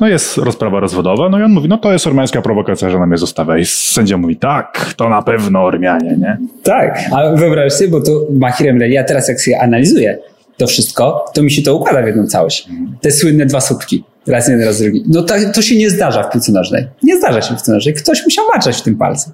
No 0.00 0.08
jest 0.08 0.36
rozprawa 0.36 0.80
rozwodowa, 0.80 1.28
no 1.28 1.38
i 1.38 1.42
on 1.42 1.52
mówi, 1.52 1.68
no 1.68 1.78
to 1.78 1.92
jest 1.92 2.06
ormiańska 2.06 2.42
prowokacja, 2.42 2.90
że 2.90 2.98
na 2.98 3.06
mnie 3.06 3.18
zostawia. 3.18 3.58
I 3.58 3.64
sędzia 3.64 4.16
mówi, 4.16 4.36
tak, 4.36 4.94
to 4.96 5.08
na 5.08 5.22
pewno 5.22 5.62
Ormianie, 5.62 6.16
nie? 6.20 6.38
Tak, 6.62 7.00
a 7.12 7.36
wyobraź 7.36 7.72
sobie, 7.72 7.90
bo 7.90 8.00
to 8.00 8.10
Mahir 8.30 8.68
Emreli, 8.68 8.94
ja 8.94 9.04
teraz 9.04 9.28
jak 9.28 9.40
sobie 9.40 9.60
analizuję 9.60 10.18
to 10.56 10.66
wszystko, 10.66 11.24
to 11.34 11.42
mi 11.42 11.50
się 11.50 11.62
to 11.62 11.76
układa 11.76 12.02
w 12.02 12.06
jedną 12.06 12.26
całość. 12.26 12.68
Te 13.00 13.10
słynne 13.10 13.46
dwa 13.46 13.60
słupki. 13.60 14.04
Raz 14.26 14.48
jeden, 14.48 14.64
raz 14.64 14.80
drugi. 14.80 15.04
No 15.08 15.22
to, 15.22 15.34
to 15.54 15.62
się 15.62 15.76
nie 15.76 15.90
zdarza 15.90 16.22
w 16.22 16.32
piłce 16.32 16.52
nożnej. 16.52 16.86
Nie 17.02 17.18
zdarza 17.18 17.42
się 17.42 17.46
w 17.46 17.56
piłce 17.56 17.72
nożnej. 17.72 17.94
Ktoś 17.94 18.24
musiał 18.24 18.44
maczać 18.54 18.76
w 18.76 18.82
tym 18.82 18.96
palcu. 18.96 19.30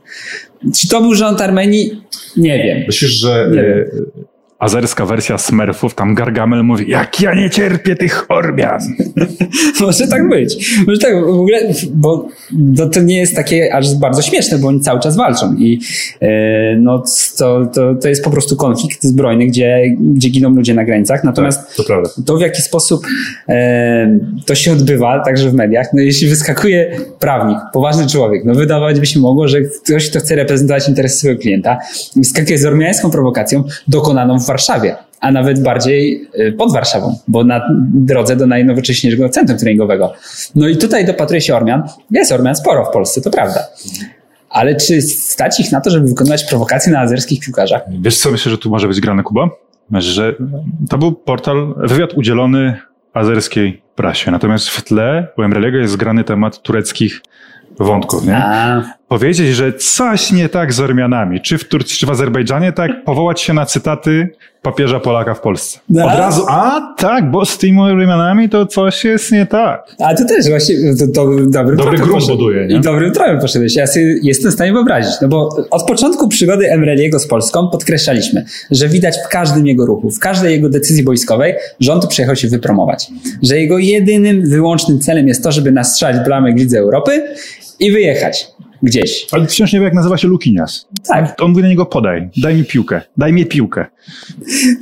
Czy 0.76 0.88
to 0.88 1.00
był 1.00 1.14
rząd 1.14 1.40
Armenii? 1.40 2.02
Nie 2.37 2.59
wiem. 2.59 2.83
Myślisz, 2.87 3.11
że 3.11 3.49
Nie 3.52 3.61
e, 3.61 3.85
azerska 4.62 5.07
wersja 5.07 5.38
Smurfów, 5.38 5.95
tam 5.95 6.14
Gargamel 6.14 6.64
mówi, 6.64 6.90
jak 6.90 7.21
ja 7.21 7.35
nie 7.35 7.50
cierpię 7.50 7.97
tych 7.97 8.26
Ormian. 8.28 8.81
Może 9.81 10.07
tak 10.07 10.28
być. 10.28 10.78
Może 10.87 10.99
tak, 10.99 11.25
w 11.25 11.28
ogóle, 11.28 11.59
bo 11.95 12.28
to, 12.76 12.88
to 12.88 13.00
nie 13.00 13.19
jest 13.19 13.37
takie 13.37 13.75
aż 13.75 13.95
bardzo 13.95 14.23
śmieszne, 14.23 14.59
bo 14.59 14.69
oni 14.69 14.81
cały 14.81 15.00
czas 15.00 15.16
walczą 15.16 15.54
i 15.54 15.81
e, 16.21 16.76
no, 16.76 17.02
to, 17.38 17.66
to, 17.66 17.95
to 17.95 18.09
jest 18.09 18.25
po 18.25 18.31
prostu 18.31 18.57
konflikt 18.57 19.04
zbrojny, 19.04 19.47
gdzie, 19.47 19.83
gdzie 20.00 20.28
giną 20.28 20.50
ludzie 20.50 20.75
na 20.75 20.85
granicach. 20.85 21.25
Natomiast 21.25 21.76
to 21.76 21.85
prawda. 21.85 22.11
to 22.26 22.37
w 22.37 22.40
jaki 22.40 22.62
sposób 22.62 23.07
e, 23.49 24.19
to 24.47 24.54
się 24.54 24.73
odbywa, 24.73 25.21
także 25.25 25.50
w 25.50 25.54
mediach, 25.54 25.87
no 25.95 26.02
jeśli 26.02 26.28
wyskakuje 26.28 26.97
prawnik, 27.19 27.59
poważny 27.73 28.07
człowiek, 28.07 28.45
no 28.45 28.54
wydawać 28.54 29.00
by 29.00 29.07
się 29.07 29.21
mogło, 29.21 29.49
że 29.49 29.61
ktoś, 29.61 30.11
kto 30.11 30.19
chce 30.19 30.35
reprezentować 30.35 30.88
interesy 30.88 31.19
swojego 31.19 31.40
klienta, 31.40 31.78
wyskakuje 32.16 32.59
z 32.59 32.66
ormiańską 32.66 33.11
prowokacją 33.11 33.64
dokonaną 33.88 34.38
w 34.40 34.51
Warszawie, 34.52 34.97
a 35.21 35.32
nawet 35.32 35.62
bardziej 35.62 36.28
e, 36.35 36.52
pod 36.52 36.73
Warszawą, 36.73 37.18
bo 37.28 37.44
na 37.44 37.68
drodze 37.94 38.37
do 38.37 38.47
najnowocześniejszego 38.47 39.28
centrum 39.28 39.59
treningowego. 39.59 40.12
No 40.54 40.68
i 40.68 40.76
tutaj 40.76 41.06
dopatruje 41.06 41.40
się 41.40 41.56
Ormian. 41.56 41.82
Jest 42.11 42.32
Ormian 42.32 42.56
sporo 42.56 42.85
w 42.85 42.92
Polsce, 42.92 43.21
to 43.21 43.30
prawda. 43.30 43.61
Ale 44.50 44.76
czy 44.76 45.02
stać 45.02 45.61
ich 45.61 45.73
na 45.73 45.80
to, 45.80 45.90
żeby 45.90 46.09
wykonywać 46.09 46.44
prowokacje 46.44 46.92
na 46.92 47.00
azerskich 47.00 47.40
piłkarzach? 47.40 47.82
Wiesz 48.00 48.18
co, 48.18 48.30
myślę, 48.30 48.50
że 48.50 48.59
tu 48.59 48.71
może 48.71 48.88
być 48.88 49.00
grane, 49.00 49.23
Kuba? 49.23 49.49
Że 49.92 50.35
to 50.88 50.99
był 50.99 51.12
portal, 51.12 51.75
wywiad 51.76 52.14
udzielony 52.14 52.76
azerskiej 53.12 53.82
prasie. 53.94 54.30
Natomiast 54.30 54.68
w 54.68 54.82
tle 54.82 55.26
u 55.38 55.42
Emreliego 55.42 55.78
jest 55.78 55.92
zgrany 55.92 56.25
temat 56.25 56.62
tureckich 56.62 57.23
wątków. 57.78 58.26
Nie? 58.26 58.37
A, 58.37 58.82
Powiedzieć, 59.12 59.57
że 59.57 59.73
coś 59.73 60.33
nie 60.33 60.49
tak 60.49 60.73
z 60.73 60.81
Ormianami, 60.81 61.40
czy 61.40 61.59
w 61.59 61.64
Turcji, 61.64 61.97
czy 61.97 62.07
w 62.07 62.11
Azerbejdżanie, 62.11 62.73
tak 62.73 63.04
powołać 63.04 63.40
się 63.40 63.52
na 63.52 63.66
cytaty 63.66 64.28
papieża 64.62 65.00
Polaka 65.00 65.35
w 65.35 65.40
Polsce. 65.40 65.78
No. 65.88 66.07
Od 66.07 66.19
razu, 66.19 66.45
a 66.49 66.95
tak, 66.99 67.31
bo 67.31 67.45
z 67.45 67.59
tymi 67.59 67.81
Ormianami 67.81 68.49
to 68.49 68.66
coś 68.66 69.04
jest 69.04 69.33
nie 69.33 69.47
tak. 69.47 69.97
A 69.99 70.14
to 70.14 70.25
też 70.25 70.49
właśnie 70.49 70.76
to, 70.99 71.07
to 71.07 71.31
Dobry 71.47 71.76
tropem 71.76 72.00
grunt 72.00 72.26
buduje, 72.26 72.66
nie? 72.66 72.76
I 72.76 72.81
dobrym 72.81 73.12
tropem 73.12 73.40
poszedłeś. 73.40 73.76
Ja 73.76 73.87
sobie 73.87 74.19
jestem 74.23 74.50
w 74.50 74.54
stanie 74.54 74.73
wyobrazić, 74.73 75.12
no 75.23 75.28
bo 75.28 75.49
od 75.71 75.87
początku 75.87 76.28
przygody 76.28 76.71
Emreliego 76.71 77.19
z 77.19 77.26
Polską 77.26 77.69
podkreślaliśmy, 77.69 78.45
że 78.71 78.88
widać 78.88 79.14
w 79.26 79.28
każdym 79.28 79.66
jego 79.66 79.87
ruchu, 79.87 80.11
w 80.11 80.19
każdej 80.19 80.52
jego 80.52 80.69
decyzji 80.69 81.04
wojskowej, 81.04 81.54
tu 82.02 82.09
przyjechał 82.09 82.37
się 82.37 82.49
wypromować. 82.49 83.09
Że 83.42 83.59
jego 83.59 83.78
jedynym, 83.78 84.49
wyłącznym 84.49 85.00
celem 85.00 85.28
jest 85.28 85.42
to, 85.42 85.52
żeby 85.52 85.73
nastrzelać 85.73 86.25
blamek 86.25 86.57
w 86.57 86.59
Lidze 86.59 86.78
Europy 86.78 87.25
i 87.81 87.92
wyjechać 87.92 88.52
gdzieś. 88.83 89.27
Ale 89.33 89.47
wciąż 89.47 89.73
nie 89.73 89.79
wiem, 89.79 89.85
jak 89.85 89.95
nazywa 89.95 90.17
się 90.19 90.29
Lukinias. 90.29 90.89
Tak. 91.09 91.37
On 91.43 91.51
mówi 91.51 91.62
na 91.62 91.69
niego 91.69 91.87
podaj, 91.87 92.29
daj 92.37 92.57
mi 92.57 92.65
piłkę, 92.65 93.01
daj 93.17 93.33
mi 93.33 93.47
piłkę. 93.47 93.87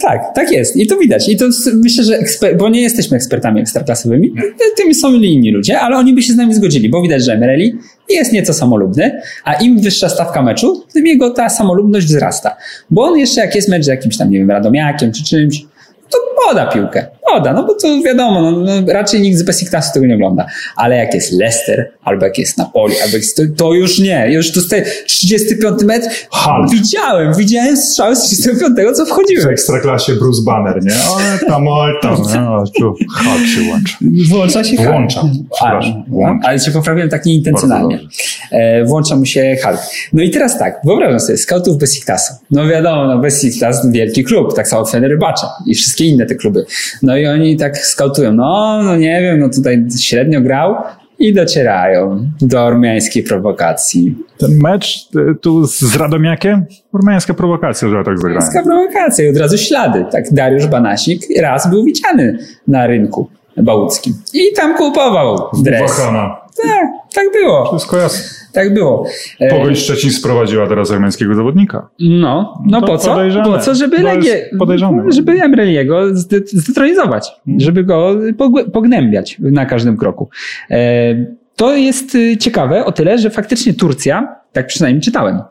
Tak, 0.02 0.20
tak 0.34 0.52
jest. 0.52 0.76
I 0.76 0.86
to 0.86 0.96
widać. 0.96 1.28
I 1.28 1.36
to 1.36 1.44
myślę, 1.74 2.04
że 2.04 2.18
eksper- 2.18 2.56
bo 2.58 2.68
nie 2.68 2.80
jesteśmy 2.82 3.16
ekspertami 3.16 3.60
ekstraklasowymi, 3.60 4.30
ty- 4.34 4.82
tym 4.82 4.94
są 4.94 5.12
inni 5.12 5.50
ludzie, 5.50 5.80
ale 5.80 5.96
oni 5.96 6.14
by 6.14 6.22
się 6.22 6.32
z 6.32 6.36
nami 6.36 6.54
zgodzili, 6.54 6.88
bo 6.88 7.02
widać, 7.02 7.24
że 7.24 7.32
Emereli 7.32 7.74
jest 8.08 8.32
nieco 8.32 8.54
samolubny, 8.54 9.20
a 9.44 9.54
im 9.54 9.80
wyższa 9.80 10.08
stawka 10.08 10.42
meczu, 10.42 10.84
tym 10.94 11.06
jego 11.06 11.30
ta 11.30 11.48
samolubność 11.48 12.06
wzrasta. 12.06 12.56
Bo 12.90 13.02
on 13.04 13.18
jeszcze 13.18 13.40
jak 13.40 13.54
jest 13.54 13.68
mecz 13.68 13.84
z 13.84 13.88
jakimś 13.88 14.16
tam, 14.16 14.30
nie 14.30 14.38
wiem, 14.38 14.50
Radomiakiem 14.50 15.12
czy 15.12 15.24
czymś, 15.24 15.62
to 16.10 16.18
poda 16.48 16.66
piłkę. 16.66 17.06
Poda, 17.32 17.52
no 17.52 17.64
bo 17.66 17.74
to 17.74 18.02
wiadomo, 18.04 18.42
no, 18.42 18.50
no, 18.60 18.92
raczej 18.92 19.20
nikt 19.20 19.38
z 19.38 19.42
Besiktasu 19.42 19.92
tego 19.94 20.06
nie 20.06 20.14
ogląda. 20.14 20.46
Ale 20.76 20.96
jak 20.96 21.14
jest 21.14 21.32
Leicester, 21.32 21.90
albo 22.04 22.24
jak 22.24 22.38
jest 22.38 22.58
Napoli, 22.58 22.94
albo 23.04 23.16
jest, 23.16 23.36
to, 23.36 23.42
to 23.56 23.72
już 23.74 23.98
nie. 23.98 24.26
Już 24.32 24.52
to 24.52 24.60
jest 24.76 25.06
35 25.06 25.82
metr. 25.82 26.08
Hulk. 26.30 26.70
Widziałem, 26.72 27.34
widziałem 27.34 27.76
strzały 27.76 28.16
z 28.16 28.20
35, 28.20 28.76
co 28.96 29.04
W 29.04 29.08
wchodziły. 29.08 29.48
ekstraklasie 29.52 30.12
Bruce 30.12 30.42
Banner, 30.46 30.84
nie? 30.84 30.92
Oj 31.10 31.48
tam, 31.48 31.68
oj 31.68 31.92
tam. 32.02 32.16
No, 32.34 32.64
tu 32.78 32.94
Hulk 33.16 33.46
się 33.46 33.70
łączy. 33.70 33.94
Włącza 34.28 34.64
się. 34.64 34.76
Włącza, 34.76 35.22
przepraszam, 35.54 36.02
A, 36.06 36.10
włącza. 36.10 36.48
ale 36.48 36.60
cię 36.60 36.70
poprawiłem 36.70 37.08
tak 37.08 37.26
nieintencjonalnie. 37.26 37.98
E, 38.52 38.84
włącza 38.84 39.16
mu 39.16 39.26
się 39.26 39.56
Hulk. 39.64 39.80
No 40.12 40.22
i 40.22 40.30
teraz 40.30 40.58
tak, 40.58 40.80
wyobrażam 40.84 41.20
sobie, 41.20 41.38
scoutów 41.38 41.78
Besiktasu. 41.78 42.34
No 42.50 42.66
wiadomo, 42.68 43.06
no 43.06 43.18
Besiktas 43.18 43.90
wielki 43.90 44.24
klub, 44.24 44.54
tak 44.56 44.68
samo 44.68 44.84
Fenerbahce 44.84 45.46
i 45.66 45.74
wszystkie 45.74 46.04
inne 46.04 46.26
te 46.26 46.34
kluby. 46.34 46.64
No 47.02 47.16
i 47.20 47.26
oni 47.26 47.56
tak 47.56 47.78
skautują, 47.78 48.32
no, 48.32 48.82
no 48.82 48.96
nie 48.96 49.20
wiem, 49.20 49.40
no 49.40 49.48
tutaj 49.48 49.86
średnio 50.00 50.40
grał 50.40 50.74
i 51.18 51.34
docierają 51.34 52.26
do 52.40 52.64
ormiańskiej 52.64 53.22
prowokacji. 53.22 54.14
Ten 54.38 54.58
mecz 54.62 55.08
y, 55.16 55.34
tu 55.40 55.66
z 55.66 55.96
Radomiakiem, 55.96 56.64
ormiańska 56.92 57.34
prowokacja, 57.34 57.88
że 57.88 58.04
tak 58.04 58.18
zagrałem. 58.18 58.36
Ormiańska 58.36 58.62
prowokacja 58.62 59.24
i 59.24 59.28
od 59.28 59.36
razu 59.36 59.58
ślady. 59.58 60.04
Tak 60.12 60.32
Dariusz 60.32 60.66
Banasik 60.66 61.22
raz 61.40 61.70
był 61.70 61.84
widziany 61.84 62.38
na 62.68 62.86
rynku 62.86 63.28
bałuckim 63.56 64.14
i 64.34 64.56
tam 64.56 64.76
kupował 64.76 65.50
dres. 65.62 65.96
Tak, 66.62 66.88
tak 67.14 67.24
było. 67.32 67.68
Wszystko 67.68 67.96
jasne. 67.96 68.39
Tak 68.52 68.74
było. 68.74 69.06
E, 69.40 69.50
Pogoń 69.50 69.76
Szczecin 69.76 70.10
sprowadziła 70.10 70.66
teraz 70.66 70.90
armeńskiego 70.90 71.34
zawodnika. 71.34 71.88
No, 72.00 72.62
no 72.66 72.80
To 72.80 72.86
po 72.86 72.98
co? 72.98 73.16
Po 73.44 73.58
co, 73.58 73.74
żeby 73.74 73.96
To 73.96 74.02
Legię, 74.02 74.50
żeby 75.14 75.32
Emreliego 75.42 76.16
zde- 76.16 76.46
zdetronizować, 76.46 77.28
żeby 77.58 77.84
go 77.84 78.16
pognębiać 78.72 79.36
na 79.38 79.66
każdym 79.66 79.96
kroku. 79.96 80.28
E, 80.70 81.40
to 81.56 81.76
jest 81.76 82.14
y, 82.14 82.36
ciekawe 82.36 82.84
o 82.84 82.92
tyle, 82.92 83.18
że 83.18 83.30
faktycznie 83.30 83.74
Turcja, 83.74 84.36
tak 84.52 84.66
przynajmniej 84.66 85.02
czytałem, 85.02 85.42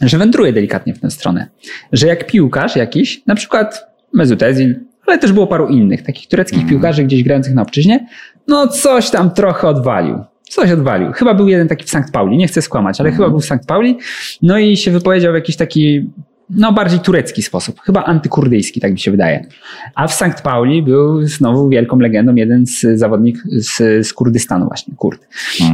że 0.00 0.18
wędruje 0.18 0.52
delikatnie 0.52 0.94
w 0.94 1.00
tę 1.00 1.10
stronę. 1.10 1.48
Że 1.92 2.06
jak 2.06 2.26
piłkarz 2.26 2.76
jakiś, 2.76 3.22
na 3.26 3.34
przykład 3.34 3.86
Mesut 4.14 4.40
Özil, 4.40 4.74
ale 5.06 5.18
też 5.18 5.32
było 5.32 5.46
paru 5.46 5.68
innych 5.68 6.02
takich 6.02 6.28
tureckich 6.28 6.66
piłkarzy 6.66 7.04
gdzieś 7.04 7.22
grających 7.22 7.54
na 7.54 7.62
obczyźnie, 7.62 8.06
no 8.48 8.68
coś 8.68 9.10
tam 9.10 9.30
trochę 9.30 9.68
odwalił. 9.68 10.18
Coś 10.50 10.70
odwalił. 10.70 11.12
Chyba 11.12 11.34
był 11.34 11.48
jeden 11.48 11.68
taki 11.68 11.84
w 11.84 11.90
Sankt 11.90 12.12
Pauli, 12.12 12.36
nie 12.36 12.48
chcę 12.48 12.62
skłamać, 12.62 13.00
ale 13.00 13.12
chyba 13.12 13.28
był 13.28 13.40
w 13.40 13.44
Sankt 13.44 13.66
Pauli. 13.66 13.98
No 14.42 14.58
i 14.58 14.76
się 14.76 14.90
wypowiedział 14.90 15.32
w 15.32 15.34
jakiś 15.34 15.56
taki, 15.56 16.10
no 16.50 16.72
bardziej 16.72 17.00
turecki 17.00 17.42
sposób. 17.42 17.80
Chyba 17.80 18.04
antykurdyjski, 18.04 18.80
tak 18.80 18.92
mi 18.92 18.98
się 18.98 19.10
wydaje. 19.10 19.46
A 19.94 20.06
w 20.06 20.14
Sankt 20.14 20.42
Pauli 20.42 20.82
był 20.82 21.26
znowu 21.26 21.68
wielką 21.68 21.98
legendą 21.98 22.34
jeden 22.34 22.66
z 22.66 22.86
zawodnik 22.94 23.42
z, 23.52 24.06
z 24.06 24.12
Kurdystanu 24.12 24.66
właśnie, 24.66 24.94
Kurd. 24.96 25.26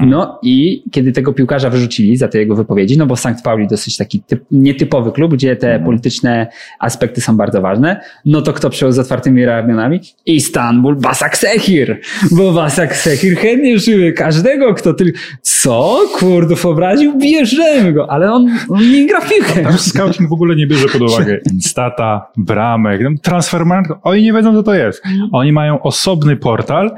No 0.07 0.39
i 0.43 0.83
kiedy 0.91 1.13
tego 1.13 1.33
piłkarza 1.33 1.71
wyrzucili 1.71 2.17
za 2.17 2.29
te 2.29 2.39
jego 2.39 2.57
wypowiedzi, 2.57 2.99
no 2.99 3.07
bo 3.07 3.17
Sankt 3.17 3.43
Pauli 3.43 3.69
dosyć 3.69 3.97
taki 3.97 4.21
typ, 4.21 4.45
nietypowy 4.51 5.13
klub, 5.13 5.35
gdzie 5.35 5.57
te 5.57 5.81
polityczne 5.81 6.47
aspekty 6.79 7.21
są 7.21 7.37
bardzo 7.37 7.61
ważne, 7.61 8.01
no 8.25 8.43
to 8.43 8.53
kto 8.53 8.71
przyjął 8.71 8.93
z 8.93 8.99
otwartymi 8.99 9.45
ramionami? 9.45 10.01
Istanbul 10.27 10.97
Basak 10.97 11.39
Sehir, 11.39 12.01
bo 12.31 12.53
Basak 12.53 12.97
Sehir 12.97 13.37
chętnie 13.37 13.79
żyły 13.79 14.13
każdego, 14.13 14.75
kto 14.75 14.95
tylko, 14.95 15.19
co? 15.43 16.01
Kurdów 16.19 16.67
obraził? 16.67 17.19
Bierzemy 17.19 17.93
go, 17.93 18.11
ale 18.11 18.33
on, 18.33 18.47
on 18.69 18.91
nie 18.91 19.07
gra 19.07 19.21
w 19.21 19.29
piłkę. 19.29 19.63
Tam 19.63 20.29
w 20.29 20.33
ogóle 20.33 20.57
nie 20.57 20.66
bierze 20.67 20.89
pod 20.89 21.03
uwagę 21.03 21.39
Instata, 21.53 22.27
bramek, 22.37 23.01
transfermarkt. 23.23 23.93
Oni 24.03 24.23
nie 24.23 24.33
wiedzą, 24.33 24.55
co 24.55 24.63
to 24.63 24.75
jest. 24.75 25.03
Oni 25.33 25.53
mają 25.53 25.83
osobny 25.83 26.37
portal, 26.37 26.91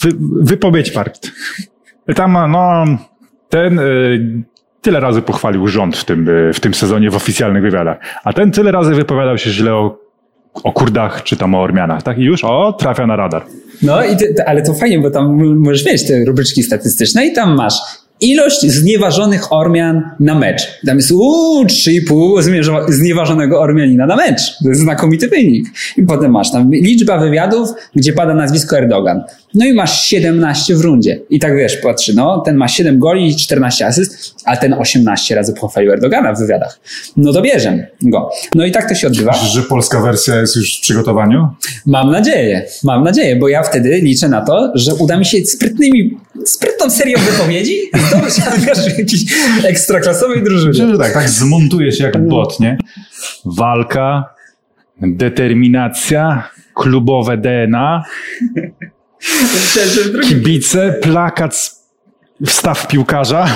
wy, 0.00 0.08
wypowiedź 0.40 0.90
part. 0.90 1.30
Tam, 2.14 2.32
no, 2.50 2.84
ten 3.48 3.78
y, 3.78 4.42
tyle 4.80 5.00
razy 5.00 5.22
pochwalił 5.22 5.66
rząd 5.66 5.96
w 5.96 6.04
tym, 6.04 6.28
y, 6.28 6.52
w 6.52 6.60
tym 6.60 6.74
sezonie 6.74 7.10
w 7.10 7.16
oficjalnych 7.16 7.62
wywiadach, 7.62 7.98
a 8.24 8.32
ten 8.32 8.50
tyle 8.50 8.72
razy 8.72 8.94
wypowiadał 8.94 9.38
się 9.38 9.50
źle 9.50 9.74
o, 9.74 9.98
o 10.64 10.72
Kurdach 10.72 11.22
czy 11.22 11.36
tam 11.36 11.54
o 11.54 11.62
Ormianach, 11.62 12.02
tak? 12.02 12.18
I 12.18 12.22
już, 12.22 12.44
o, 12.44 12.72
trafia 12.72 13.06
na 13.06 13.16
radar. 13.16 13.44
No, 13.82 14.04
i 14.04 14.16
ty, 14.16 14.34
ale 14.46 14.62
to 14.62 14.74
fajnie, 14.74 14.98
bo 14.98 15.10
tam 15.10 15.54
możesz 15.58 15.86
mieć 15.86 16.06
te 16.08 16.24
rubryczki 16.24 16.62
statystyczne 16.62 17.26
i 17.26 17.32
tam 17.32 17.56
masz 17.56 17.74
ilość 18.20 18.60
znieważonych 18.66 19.52
Ormian 19.52 20.02
na 20.20 20.34
mecz. 20.34 20.62
Tam 20.86 20.96
jest 20.96 21.10
uuu, 21.12 21.64
3,5 21.64 22.42
zmierzo- 22.42 22.92
znieważonego 22.92 23.60
Ormianina 23.60 24.06
na 24.06 24.16
mecz. 24.16 24.40
To 24.62 24.68
jest 24.68 24.80
znakomity 24.80 25.28
wynik. 25.28 25.66
I 25.96 26.02
potem 26.02 26.30
masz 26.30 26.52
tam 26.52 26.70
liczba 26.72 27.18
wywiadów, 27.18 27.68
gdzie 27.96 28.12
pada 28.12 28.34
nazwisko 28.34 28.78
Erdogan. 28.78 29.22
No 29.54 29.66
i 29.66 29.72
masz 29.72 30.02
17 30.02 30.76
w 30.76 30.80
rundzie. 30.80 31.20
I 31.30 31.38
tak 31.38 31.56
wiesz, 31.56 31.76
patrzy, 31.76 32.14
no, 32.14 32.42
ten 32.46 32.56
ma 32.56 32.68
7 32.68 32.98
goli 32.98 33.28
i 33.28 33.36
14 33.36 33.86
asyst, 33.86 34.34
a 34.44 34.56
ten 34.56 34.74
18 34.74 35.34
razy 35.34 35.52
pochwalił 35.52 35.92
Erdogana 35.92 36.34
w 36.34 36.38
wywiadach. 36.38 36.80
No 37.16 37.32
to 37.32 37.42
bierzemy 37.42 37.88
go. 38.02 38.30
No 38.54 38.64
i 38.64 38.72
tak 38.72 38.88
to 38.88 38.94
się 38.94 39.06
odbywa. 39.06 39.34
Że 39.34 39.62
polska 39.62 40.00
wersja 40.00 40.40
jest 40.40 40.56
już 40.56 40.78
w 40.78 40.80
przygotowaniu? 40.80 41.48
Mam 41.86 42.10
nadzieję, 42.10 42.66
mam 42.84 43.04
nadzieję, 43.04 43.36
bo 43.36 43.48
ja 43.48 43.62
wtedy 43.62 44.00
liczę 44.02 44.28
na 44.28 44.44
to, 44.44 44.72
że 44.74 44.94
uda 44.94 45.16
mi 45.16 45.24
się 45.24 45.44
sprytnymi, 45.44 46.18
sprytną 46.44 46.90
serią 46.90 47.18
wypowiedzi 47.18 47.78
zdobyć 48.08 48.34
angaż 48.58 48.86
jakiejś 48.86 49.24
ekstraklasowej. 49.64 50.42
Myślę, 50.42 50.88
że 50.88 50.98
tak, 50.98 51.12
tak 51.12 51.28
zmontuje 51.28 51.92
się 51.92 52.04
jak 52.04 52.28
bot, 52.28 52.60
nie? 52.60 52.78
Walka, 53.44 54.34
determinacja, 55.00 56.50
klubowe 56.74 57.36
DNA 57.36 58.04
Kibice, 60.28 60.94
plakat 61.02 61.56
z 61.56 61.80
wstaw 62.46 62.86
piłkarza 62.88 63.46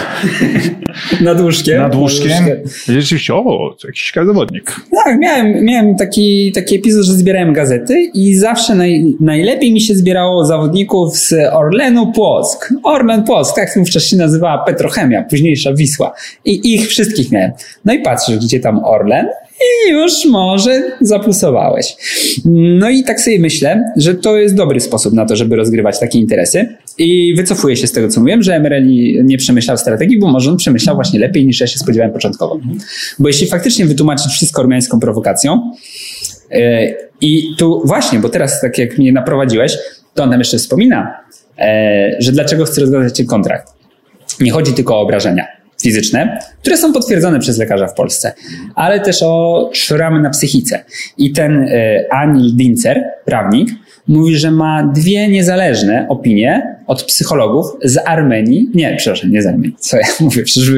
nad 1.21 1.41
łóżkiem. 1.41 1.79
nad 1.79 1.95
łóżkiem. 1.95 2.45
Rzeczywiście, 2.89 3.35
o, 3.35 3.77
to 3.81 3.87
jakiś 3.89 4.13
zawodnik. 4.27 4.81
Tak, 5.05 5.19
miałem, 5.19 5.65
miałem 5.65 5.97
taki, 5.97 6.53
taki 6.55 6.77
epizod, 6.77 7.05
że 7.05 7.13
zbierałem 7.13 7.53
gazety 7.53 8.11
i 8.15 8.35
zawsze 8.35 8.75
naj, 8.75 9.17
najlepiej 9.21 9.73
mi 9.73 9.81
się 9.81 9.95
zbierało 9.95 10.45
zawodników 10.45 11.17
z 11.17 11.33
Orlenu 11.53 12.13
Płock. 12.13 12.73
Orlen 12.83 13.25
Płock, 13.25 13.57
tak 13.57 13.69
wówczas 13.77 14.05
się 14.05 14.17
nazywała 14.17 14.65
Petrochemia, 14.65 15.23
późniejsza 15.23 15.75
Wisła. 15.75 16.15
I 16.45 16.75
ich 16.75 16.89
wszystkich 16.89 17.33
miałem. 17.33 17.53
No 17.85 17.93
i 17.93 18.03
patrzysz, 18.03 18.39
gdzie 18.39 18.61
tam 18.61 18.85
Orlen 18.85 19.27
i 19.61 19.91
już 19.91 20.13
może 20.25 20.83
zaplusowałeś. 21.01 21.97
No 22.79 22.91
i 22.91 23.05
tak 23.05 23.21
sobie 23.21 23.39
myślę, 23.39 23.93
że 23.97 24.15
to 24.15 24.37
jest 24.37 24.55
dobry 24.55 24.81
sposób 24.81 25.13
na 25.13 25.27
to, 25.27 25.37
żeby 25.37 25.57
rozgrywać 25.57 26.01
takie 26.01 26.19
interesy. 26.19 26.77
I 26.99 27.35
wycofuję 27.37 27.77
się 27.77 27.87
z 27.87 27.93
tego, 27.93 28.09
co 28.09 28.21
mówiłem, 28.21 28.43
że 28.43 28.55
Emereli 28.55 29.21
nie 29.25 29.39
przemyślał 29.39 29.77
strategii, 29.77 30.19
bo 30.19 30.31
może 30.31 30.51
on 30.51 30.57
przemyślał 30.57 30.95
właśnie 30.95 31.21
lepiej 31.21 31.47
niż 31.47 31.61
ja 31.61 31.67
się 31.67 31.79
spodziewałem 31.79 32.13
początkowo. 32.13 32.61
Bo 33.19 33.29
jeśli 33.29 33.47
faktycznie 33.47 33.87
wytłumaczyć 33.87 34.33
wszystko 34.33 34.63
ormiańską 34.63 35.01
prowokacją, 35.01 35.73
e, 36.51 36.95
i 37.21 37.55
tu 37.59 37.83
właśnie, 37.85 38.19
bo 38.19 38.29
teraz 38.29 38.61
tak 38.61 38.79
jak 38.79 38.99
mnie 38.99 39.13
naprowadziłeś, 39.13 39.79
to 40.15 40.23
on 40.23 40.31
tam 40.31 40.39
jeszcze 40.39 40.59
wspomina, 40.59 41.21
e, 41.59 42.17
że 42.19 42.33
dlaczego 42.33 42.65
chce 42.65 42.81
rozwiązać 42.81 43.17
ten 43.17 43.27
kontrakt. 43.27 43.73
Nie 44.41 44.51
chodzi 44.51 44.73
tylko 44.73 44.97
o 44.97 45.01
obrażenia 45.01 45.64
fizyczne, 45.85 46.39
które 46.61 46.77
są 46.77 46.93
potwierdzone 46.93 47.41
przez 47.41 47.59
lekarza 47.59 47.87
w 47.87 47.95
Polsce, 47.95 48.33
ale 48.75 49.01
też 49.01 49.23
o 49.23 49.71
szramy 49.73 50.23
na 50.23 50.31
psychice. 50.31 50.85
I 51.19 51.33
ten 51.33 51.69
e, 51.69 52.05
Anil 52.11 52.57
Dincer, 52.57 53.05
prawnik, 53.25 53.69
mówi, 54.09 54.37
że 54.37 54.51
ma 54.51 54.93
dwie 54.95 55.29
niezależne 55.29 56.07
opinie 56.09 56.77
od 56.87 57.03
psychologów 57.03 57.67
z 57.83 57.99
Armenii, 58.07 58.71
nie, 58.75 58.95
przepraszam, 58.97 59.31
nie 59.31 59.43
z 59.43 59.47
Armenii, 59.47 59.77
co 59.79 59.97
ja 59.97 60.07
mówię, 60.21 60.43
przecież 60.43 60.73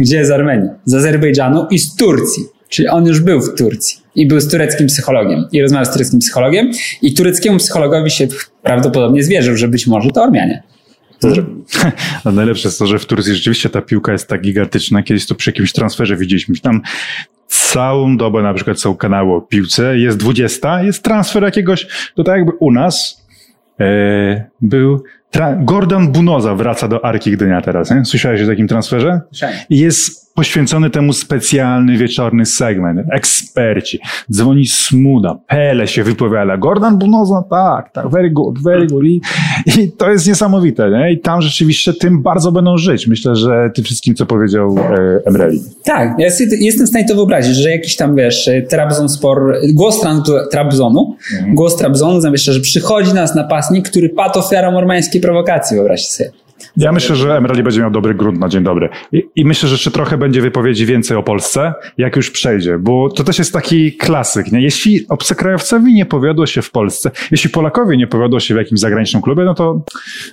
gdzie 0.00 0.26
z 0.26 0.30
Armenii? 0.30 0.68
Z 0.84 0.94
Azerbejdżanu 0.94 1.66
i 1.70 1.78
z 1.78 1.96
Turcji. 1.96 2.44
Czyli 2.68 2.88
on 2.88 3.06
już 3.06 3.20
był 3.20 3.40
w 3.40 3.54
Turcji 3.54 3.98
i 4.14 4.26
był 4.26 4.40
z 4.40 4.50
tureckim 4.50 4.86
psychologiem 4.86 5.44
i 5.52 5.62
rozmawiał 5.62 5.84
z 5.84 5.92
tureckim 5.92 6.20
psychologiem 6.20 6.70
i 7.02 7.14
tureckiemu 7.14 7.58
psychologowi 7.58 8.10
się 8.10 8.28
prawdopodobnie 8.62 9.22
zwierzył, 9.22 9.56
że 9.56 9.68
być 9.68 9.86
może 9.86 10.10
to 10.10 10.22
Ormianie. 10.22 10.62
A 12.24 12.32
najlepsze 12.32 12.68
jest 12.68 12.78
to, 12.78 12.86
że 12.86 12.98
w 12.98 13.06
Turcji 13.06 13.34
rzeczywiście 13.34 13.68
ta 13.68 13.82
piłka 13.82 14.12
jest 14.12 14.28
tak 14.28 14.40
gigantyczna. 14.40 15.02
Kiedyś 15.02 15.26
to 15.26 15.34
przy 15.34 15.50
jakimś 15.50 15.72
transferze 15.72 16.16
widzieliśmy. 16.16 16.56
Tam 16.56 16.82
całą 17.46 18.16
dobę 18.16 18.42
na 18.42 18.54
przykład 18.54 18.80
są 18.80 18.96
kanały 18.96 19.34
o 19.34 19.40
piłce, 19.40 19.98
jest 19.98 20.18
20, 20.18 20.82
jest 20.82 21.02
transfer 21.02 21.42
jakiegoś, 21.42 21.86
to 22.14 22.24
tak 22.24 22.36
jakby 22.36 22.52
u 22.60 22.72
nas 22.72 23.26
e, 23.80 24.50
był 24.60 25.04
tra- 25.32 25.64
Gordon 25.64 26.12
Bunoza 26.12 26.54
wraca 26.54 26.88
do 26.88 27.04
Arki 27.04 27.30
Gdynia 27.30 27.60
teraz. 27.60 27.90
Nie? 27.90 28.04
Słyszałeś 28.04 28.42
o 28.42 28.46
takim 28.46 28.68
transferze? 28.68 29.20
Słyszałem. 29.30 29.56
I 29.70 29.78
jest 29.78 30.26
poświęcony 30.36 30.90
temu 30.90 31.12
specjalny 31.12 31.96
wieczorny 31.96 32.46
segment. 32.46 33.00
Eksperci. 33.12 34.00
Dzwoni 34.32 34.66
Smuda, 34.66 35.38
Pele 35.48 35.86
się 35.88 36.04
wypowiada. 36.04 36.56
Gordon 36.56 36.98
Bunoza, 36.98 37.44
tak, 37.50 37.92
tak, 37.92 38.10
very 38.10 38.30
good, 38.30 38.62
very 38.62 38.86
good. 38.86 39.04
I, 39.04 39.20
i 39.66 39.92
to 39.92 40.10
jest 40.10 40.26
niesamowite. 40.28 40.90
Nie? 40.90 41.12
I 41.12 41.18
tam 41.18 41.42
rzeczywiście 41.42 41.92
tym 41.92 42.22
bardzo 42.22 42.52
będą 42.52 42.78
żyć. 42.78 43.06
Myślę, 43.06 43.36
że 43.36 43.70
tym 43.74 43.84
wszystkim, 43.84 44.14
co 44.14 44.26
powiedział 44.26 44.76
e, 44.78 45.20
Emreli. 45.26 45.60
Tak, 45.84 46.14
ja 46.18 46.26
jestem 46.60 46.86
w 46.86 46.88
stanie 46.88 47.08
to 47.08 47.14
wyobrazić, 47.14 47.56
że 47.56 47.70
jakiś 47.70 47.96
tam, 47.96 48.16
wiesz, 48.16 48.50
Trabzonspor, 48.68 49.56
głos 49.74 50.00
Trabzonu, 50.50 51.16
głos 51.48 51.76
Trabzonu 51.76 52.20
zamieszcza, 52.20 52.52
że 52.52 52.60
przychodzi 52.60 53.14
nas 53.14 53.34
napastnik, 53.34 53.88
który 53.88 54.08
padł 54.08 54.38
ofiarą 54.38 54.76
ormańskiej 54.76 55.15
prowokacji, 55.20 55.76
wyobraźcie 55.76 56.10
sobie. 56.10 56.46
Ja 56.76 56.92
myślę, 56.92 57.16
że 57.16 57.36
Emreli 57.36 57.62
będzie 57.62 57.80
miał 57.80 57.90
dobry 57.90 58.14
grunt 58.14 58.38
na 58.38 58.48
dzień 58.48 58.64
dobry. 58.64 58.88
I, 59.12 59.22
I 59.36 59.44
myślę, 59.44 59.68
że 59.68 59.74
jeszcze 59.74 59.90
trochę 59.90 60.18
będzie 60.18 60.40
wypowiedzi 60.40 60.86
więcej 60.86 61.16
o 61.16 61.22
Polsce, 61.22 61.74
jak 61.98 62.16
już 62.16 62.30
przejdzie, 62.30 62.78
bo 62.78 63.10
to 63.10 63.24
też 63.24 63.38
jest 63.38 63.52
taki 63.52 63.92
klasyk. 63.92 64.52
Nie? 64.52 64.62
Jeśli 64.62 65.06
obcokrajowcowi 65.08 65.94
nie 65.94 66.06
powiodło 66.06 66.46
się 66.46 66.62
w 66.62 66.70
Polsce, 66.70 67.10
jeśli 67.30 67.50
Polakowi 67.50 67.98
nie 67.98 68.06
powiodło 68.06 68.40
się 68.40 68.54
w 68.54 68.56
jakimś 68.56 68.80
zagranicznym 68.80 69.22
klubie, 69.22 69.44
no 69.44 69.54
to 69.54 69.80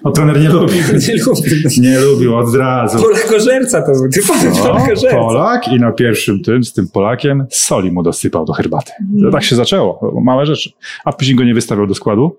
no, 0.03 0.11
trener 0.11 0.39
nie 0.39 0.49
lubi. 0.49 0.73
Nie 1.07 1.15
lubię. 1.25 1.69
Nie 1.77 1.99
lubił 1.99 2.37
od 2.37 2.55
razu. 2.55 3.03
Polakożerca 3.03 3.81
to 3.81 3.91
był, 3.91 4.09
typowy 4.09 4.49
O, 4.49 4.63
Polakożerca. 4.63 5.17
Polak 5.17 5.67
i 5.67 5.79
na 5.79 5.91
pierwszym 5.91 6.41
tym, 6.41 6.63
z 6.63 6.73
tym 6.73 6.87
Polakiem, 6.87 7.45
soli 7.49 7.91
mu 7.91 8.03
dosypał 8.03 8.45
do 8.45 8.53
herbaty. 8.53 8.91
To 9.23 9.31
tak 9.31 9.43
się 9.43 9.55
zaczęło, 9.55 10.21
małe 10.23 10.45
rzeczy. 10.45 10.71
A 11.05 11.13
później 11.13 11.35
go 11.35 11.43
nie 11.43 11.53
wystawiał 11.53 11.87
do 11.87 11.95
składu, 11.95 12.37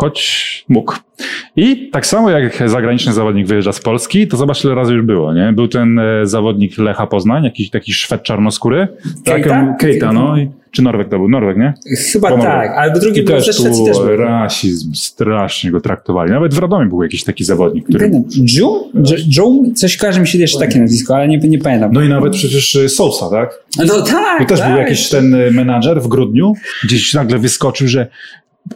choć 0.00 0.64
mógł. 0.68 0.94
I 1.56 1.90
tak 1.92 2.06
samo 2.06 2.30
jak 2.30 2.62
zagraniczny 2.66 3.12
zawodnik 3.12 3.46
wyjeżdża 3.46 3.72
z 3.72 3.80
Polski, 3.80 4.28
to 4.28 4.36
zobacz 4.36 4.64
ile 4.64 4.74
razy 4.74 4.94
już 4.94 5.02
było, 5.02 5.34
nie? 5.34 5.52
Był 5.52 5.68
ten 5.68 5.98
e, 5.98 6.26
zawodnik 6.26 6.78
Lecha 6.78 7.06
Poznań, 7.06 7.44
jakiś 7.44 7.70
taki 7.70 7.92
Szwed 7.92 8.22
czarnoskóry. 8.22 8.88
Keita? 9.24 9.60
on- 9.60 9.74
Keita, 9.80 10.12
no. 10.12 10.38
I, 10.38 10.50
czy 10.70 10.82
Norweg 10.82 11.08
to 11.08 11.18
był? 11.18 11.28
Norweg, 11.28 11.56
nie? 11.56 11.74
Chyba 12.12 12.38
tak, 12.38 12.70
albo 12.76 12.98
drugi 12.98 13.20
I 13.20 13.22
był 13.22 13.36
też 13.36 13.56
tu 13.56 13.62
też 13.84 13.98
był. 13.98 14.16
rasizm, 14.16 14.94
strasznie 14.94 15.70
go 15.70 15.80
traktowali. 15.80 16.30
Nawet 16.30 16.54
w 16.54 16.58
Radomiu 16.58 16.88
był 16.88 17.02
jakiś 17.02 17.24
taki 17.24 17.44
zawodnik, 17.44 17.84
który... 17.88 18.10
Joe? 18.56 18.88
Joe? 19.36 19.62
Coś 19.74 19.96
kojarzy 19.96 20.20
mi 20.20 20.28
się 20.28 20.38
jeszcze 20.38 20.58
takie 20.58 20.80
nazwisko, 20.80 21.16
ale 21.16 21.28
nie, 21.28 21.38
nie 21.38 21.58
pamiętam. 21.58 21.90
No 21.92 22.02
i 22.02 22.08
nawet 22.08 22.32
przecież 22.32 22.76
e, 22.76 22.88
Sousa, 22.88 23.30
tak? 23.30 23.50
No 23.86 24.02
tak, 24.02 24.42
I 24.42 24.46
też 24.46 24.58
tak. 24.60 24.68
był 24.68 24.78
jakiś 24.80 25.08
ten 25.08 25.34
y, 25.34 25.50
menadżer 25.50 26.02
w 26.02 26.08
grudniu, 26.08 26.52
gdzieś 26.84 27.14
nagle 27.14 27.38
wyskoczył, 27.38 27.88
że 27.88 28.06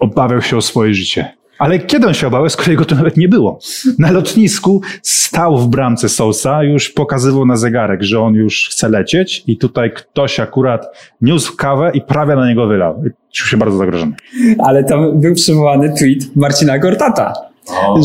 obawiał 0.00 0.42
się 0.42 0.56
o 0.56 0.62
swoje 0.62 0.94
życie. 0.94 1.34
Ale 1.58 1.78
kiedy 1.78 2.06
on 2.06 2.14
się 2.14 2.26
obawiał, 2.26 2.48
skoro 2.48 2.70
jego 2.70 2.84
tu 2.84 2.94
nawet 2.94 3.16
nie 3.16 3.28
było? 3.28 3.58
Na 3.98 4.10
lotnisku 4.10 4.80
stał 5.02 5.58
w 5.58 5.68
bramce 5.68 6.08
Sousa, 6.08 6.62
już 6.62 6.90
pokazywał 6.90 7.46
na 7.46 7.56
zegarek, 7.56 8.02
że 8.02 8.20
on 8.20 8.34
już 8.34 8.68
chce 8.70 8.88
lecieć 8.88 9.44
i 9.46 9.58
tutaj 9.58 9.92
ktoś 9.92 10.40
akurat 10.40 10.86
niósł 11.20 11.56
kawę 11.56 11.90
i 11.94 12.00
prawie 12.00 12.36
na 12.36 12.48
niego 12.48 12.66
wylał. 12.66 13.02
Czuł 13.32 13.46
się 13.46 13.56
bardzo 13.56 13.76
zagrożony. 13.76 14.12
Ale 14.58 14.84
tam 14.84 15.20
był 15.20 15.34
przywołany 15.34 15.94
tweet 15.98 16.36
Marcina 16.36 16.78
Gortata. 16.78 17.53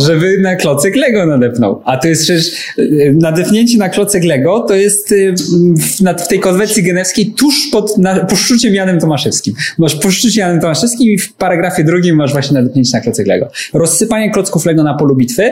Żeby 0.05 0.37
na 0.41 0.55
klocek 0.55 0.95
Lego 0.95 1.25
nadepnął. 1.25 1.81
A 1.85 1.97
to 1.97 2.07
jest 2.07 2.23
przecież 2.23 2.47
y, 2.79 3.15
nadepnięcie 3.19 3.77
na 3.77 3.89
klocek 3.89 4.23
Lego 4.23 4.59
to 4.59 4.75
jest 4.75 5.11
y, 5.11 5.33
w, 6.17 6.27
tej 6.27 6.39
konwencji 6.39 6.83
genewskiej 6.83 7.33
tuż 7.33 7.69
pod 7.71 7.97
na, 7.97 8.25
poszczuciem 8.25 8.75
Janem 8.75 8.99
Tomaszewskim. 8.99 9.53
Masz 9.77 9.95
poszczucie 9.95 10.41
Janem 10.41 10.61
Tomaszewskim 10.61 11.07
i 11.07 11.17
w 11.17 11.33
paragrafie 11.33 11.83
drugim 11.83 12.15
masz 12.15 12.31
właśnie 12.31 12.53
nadepnięcie 12.53 12.97
na 12.97 13.01
klocek 13.01 13.27
Lego. 13.27 13.51
Rozsypanie 13.73 14.31
klocków 14.31 14.65
Lego 14.65 14.83
na 14.83 14.93
polu 14.93 15.15
bitwy 15.15 15.51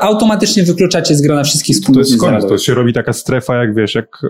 automatycznie 0.00 0.62
wykluczacie 0.62 1.14
z 1.14 1.22
grona 1.22 1.44
wszystkich 1.44 1.76
To 1.76 1.80
wspólnot 1.80 2.06
jest 2.08 2.20
koniec, 2.20 2.46
to 2.46 2.58
się 2.58 2.74
robi 2.74 2.92
taka 2.92 3.12
strefa, 3.12 3.56
jak 3.56 3.74
wiesz, 3.74 3.94
jak 3.94 4.06
e, 4.24 4.28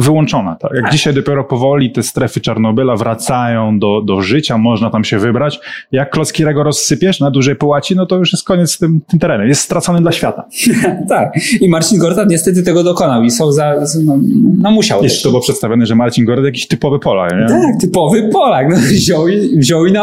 wyłączona. 0.00 0.56
Tak? 0.56 0.70
Jak 0.74 0.92
dzisiaj 0.92 1.14
dopiero 1.14 1.44
powoli 1.44 1.92
te 1.92 2.02
strefy 2.02 2.40
Czarnobyla 2.40 2.96
wracają 2.96 3.78
do, 3.78 4.02
do 4.02 4.20
życia, 4.20 4.58
można 4.58 4.90
tam 4.90 5.04
się 5.04 5.18
wybrać. 5.18 5.60
Jak 5.92 6.10
klocki 6.10 6.44
Lego 6.44 6.62
rozsypiesz 6.62 7.20
na 7.20 7.30
dużej 7.30 7.56
połaci, 7.56 7.96
no 7.96 8.06
to 8.06 8.16
już 8.16 8.32
jest 8.32 8.44
koniec 8.44 8.72
z 8.72 8.78
tym, 8.78 9.00
tym 9.08 9.18
terenem. 9.18 9.48
Jest 9.48 9.60
stracony 9.60 10.00
dla 10.00 10.12
świata. 10.12 10.44
tak. 11.08 11.32
I 11.60 11.68
Marcin 11.68 11.98
Gortat 11.98 12.30
niestety 12.30 12.62
tego 12.62 12.84
dokonał 12.84 13.22
i 13.22 13.30
są 13.30 13.52
za, 13.52 13.74
no, 14.04 14.18
no 14.58 14.70
musiał. 14.70 15.02
Jeszcze 15.02 15.22
to 15.22 15.28
było 15.28 15.42
przedstawione, 15.42 15.86
że 15.86 15.94
Marcin 15.94 16.24
Gord 16.24 16.44
jakiś 16.44 16.68
typowy 16.68 16.98
Polak, 16.98 17.32
nie? 17.32 17.46
Tak, 17.48 17.80
typowy 17.80 18.28
Polak. 18.32 18.66
No, 18.70 18.76
wziął, 18.92 19.28
i, 19.28 19.58
wziął 19.58 19.86
i. 19.86 19.94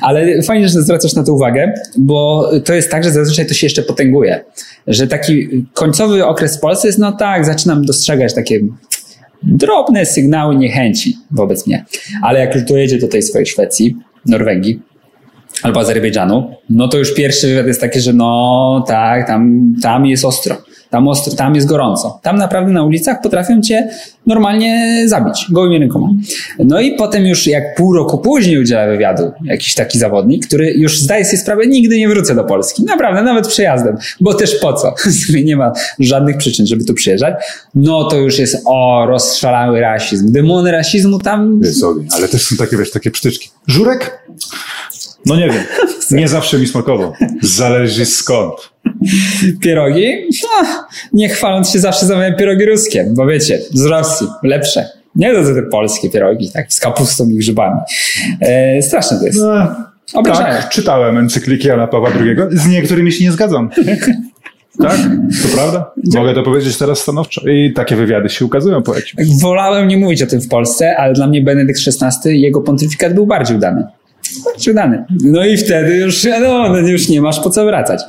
Ale 0.00 0.42
fajnie, 0.42 0.68
że 0.68 0.82
zwracasz 0.82 1.14
na 1.14 1.24
to 1.24 1.32
uwagę, 1.32 1.72
bo 1.98 2.50
to 2.64 2.74
jest 2.74 2.90
tak, 2.90 3.04
że 3.04 3.10
zazwyczaj 3.10 3.46
to 3.46 3.54
się 3.54 3.66
jeszcze 3.66 3.82
potęguje. 3.94 4.44
Że 4.86 5.06
taki 5.06 5.66
końcowy 5.74 6.26
okres 6.26 6.56
w 6.56 6.60
Polsce 6.60 6.88
jest, 6.88 6.98
no 6.98 7.12
tak, 7.12 7.44
zaczynam 7.44 7.84
dostrzegać 7.84 8.34
takie 8.34 8.60
drobne 9.42 10.06
sygnały 10.06 10.56
niechęci 10.56 11.16
wobec 11.30 11.66
mnie. 11.66 11.84
Ale 12.22 12.40
jak 12.40 12.54
już 12.54 12.64
dojedzie 12.64 12.98
do 12.98 13.08
tej 13.08 13.22
swojej 13.22 13.46
Szwecji, 13.46 13.96
Norwegii, 14.26 14.82
albo 15.62 15.80
Azerbejdżanu, 15.80 16.54
no 16.70 16.88
to 16.88 16.98
już 16.98 17.14
pierwszy 17.14 17.46
wywiad 17.46 17.66
jest 17.66 17.80
taki, 17.80 18.00
że 18.00 18.12
no 18.12 18.84
tak, 18.88 19.26
tam, 19.26 19.74
tam 19.82 20.06
jest 20.06 20.24
ostro. 20.24 20.56
Tam, 20.94 21.08
ostro, 21.08 21.34
tam 21.34 21.54
jest 21.54 21.66
gorąco. 21.66 22.18
Tam 22.22 22.36
naprawdę 22.36 22.72
na 22.72 22.84
ulicach 22.84 23.20
potrafią 23.22 23.60
cię 23.60 23.88
normalnie 24.26 25.02
zabić 25.06 25.46
gołymi 25.50 25.78
rękoma. 25.78 26.08
No 26.58 26.80
i 26.80 26.94
potem 26.94 27.26
już 27.26 27.46
jak 27.46 27.74
pół 27.74 27.94
roku 27.94 28.18
później 28.18 28.58
udziela 28.58 28.86
wywiadu 28.86 29.32
jakiś 29.44 29.74
taki 29.74 29.98
zawodnik, 29.98 30.46
który 30.46 30.72
już 30.72 31.00
zdaje 31.00 31.24
sobie 31.24 31.38
sprawę, 31.38 31.66
nigdy 31.66 31.98
nie 31.98 32.08
wrócę 32.08 32.34
do 32.34 32.44
Polski. 32.44 32.84
Naprawdę, 32.84 33.22
nawet 33.22 33.48
przejazdem. 33.48 33.96
Bo 34.20 34.34
też 34.34 34.54
po 34.54 34.72
co? 34.72 34.94
nie 35.44 35.56
ma 35.56 35.72
żadnych 35.98 36.36
przyczyn, 36.36 36.66
żeby 36.66 36.84
tu 36.84 36.94
przyjeżdżać. 36.94 37.34
No 37.74 38.04
to 38.04 38.16
już 38.16 38.38
jest 38.38 38.62
o, 38.66 39.06
rozszalały 39.08 39.80
rasizm. 39.80 40.32
Demony 40.32 40.72
rasizmu 40.72 41.18
tam 41.18 41.60
Jest 41.62 41.84
ale 42.10 42.28
też 42.28 42.42
są 42.42 42.56
takie, 42.56 42.76
wiesz, 42.76 42.90
takie 42.90 43.10
psztyczki. 43.10 43.50
Żurek? 43.66 44.18
No 45.26 45.36
nie 45.36 45.46
wiem. 45.50 45.62
Nie 46.10 46.28
zawsze 46.28 46.58
mi 46.58 46.66
smakował. 46.66 47.12
Zależy 47.42 48.06
skąd. 48.06 48.54
Pierogi? 49.60 50.06
No, 50.42 50.66
nie 51.12 51.28
chwaląc 51.28 51.70
się 51.70 51.78
zawsze 51.78 52.06
zamawiam 52.06 52.36
pierogi 52.36 52.64
ruskie, 52.66 53.06
bo 53.10 53.26
wiecie, 53.26 53.58
z 53.72 53.84
Rosji, 53.84 54.26
lepsze. 54.42 54.88
Nie 55.16 55.34
to 55.34 55.42
te 55.42 55.62
polskie 55.62 56.10
pierogi, 56.10 56.50
tak, 56.52 56.72
z 56.72 56.80
kapustą 56.80 57.28
i 57.28 57.34
grzybami. 57.34 57.80
E, 58.40 58.82
straszne 58.82 59.18
to 59.18 59.26
jest. 59.26 59.38
No, 59.38 59.76
Obrażają. 60.14 60.56
Tak, 60.56 60.68
czytałem 60.68 61.18
encykliki 61.18 61.68
Jana 61.68 61.86
Pawła 61.86 62.10
II. 62.20 62.36
Z 62.50 62.66
niektórymi 62.66 63.12
się 63.12 63.24
nie 63.24 63.32
zgadzam. 63.32 63.70
Tak, 64.82 64.98
to 65.42 65.56
prawda. 65.56 65.90
Mogę 66.14 66.34
to 66.34 66.42
powiedzieć 66.42 66.78
teraz 66.78 66.98
stanowczo. 66.98 67.48
I 67.48 67.72
takie 67.72 67.96
wywiady 67.96 68.28
się 68.28 68.44
ukazują 68.44 68.82
po 68.82 68.94
jakimś. 68.94 69.40
Wolałem 69.40 69.88
nie 69.88 69.96
mówić 69.96 70.22
o 70.22 70.26
tym 70.26 70.40
w 70.40 70.48
Polsce, 70.48 70.96
ale 70.96 71.12
dla 71.12 71.26
mnie 71.26 71.42
Benedykt 71.42 71.80
XVI, 72.02 72.40
jego 72.40 72.60
pontyfikat 72.60 73.14
był 73.14 73.26
bardziej 73.26 73.56
udany. 73.56 73.84
Udany. 74.70 75.04
No 75.24 75.44
i 75.44 75.56
wtedy 75.56 75.96
już, 75.96 76.24
no, 76.24 76.68
no 76.68 76.78
już 76.78 77.08
nie 77.08 77.22
masz 77.22 77.40
po 77.40 77.50
co 77.50 77.64
wracać. 77.64 78.02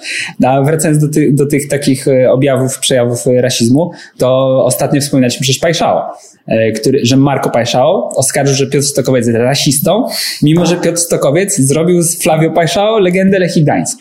A 0.45 0.61
wracając 0.61 0.99
do, 0.99 1.07
ty, 1.07 1.31
do 1.31 1.45
tych 1.45 1.67
takich 1.67 2.07
e, 2.07 2.31
objawów, 2.31 2.79
przejawów 2.79 3.27
e, 3.27 3.41
rasizmu, 3.41 3.91
to 4.17 4.61
ostatnio 4.65 5.01
wspominaliśmy 5.01 5.41
przecież 5.41 5.61
Pajszao, 5.61 5.99
e, 5.99 6.34
który, 6.81 6.99
że 7.03 7.17
Marco 7.17 7.49
Pajszao 7.49 8.09
oskarżył, 8.15 8.55
że 8.55 8.67
Piotr 8.67 8.85
Stokowiec 8.85 9.27
jest 9.27 9.39
rasistą, 9.39 10.07
mimo 10.41 10.65
że 10.65 10.75
Piotr 10.75 10.97
Stokowiec 10.97 11.57
zrobił 11.57 12.01
z 12.01 12.23
Flavio 12.23 12.51
Pajszao 12.51 12.99
legendę 12.99 13.39
Lechii 13.39 13.63
Gdańsk. 13.63 13.99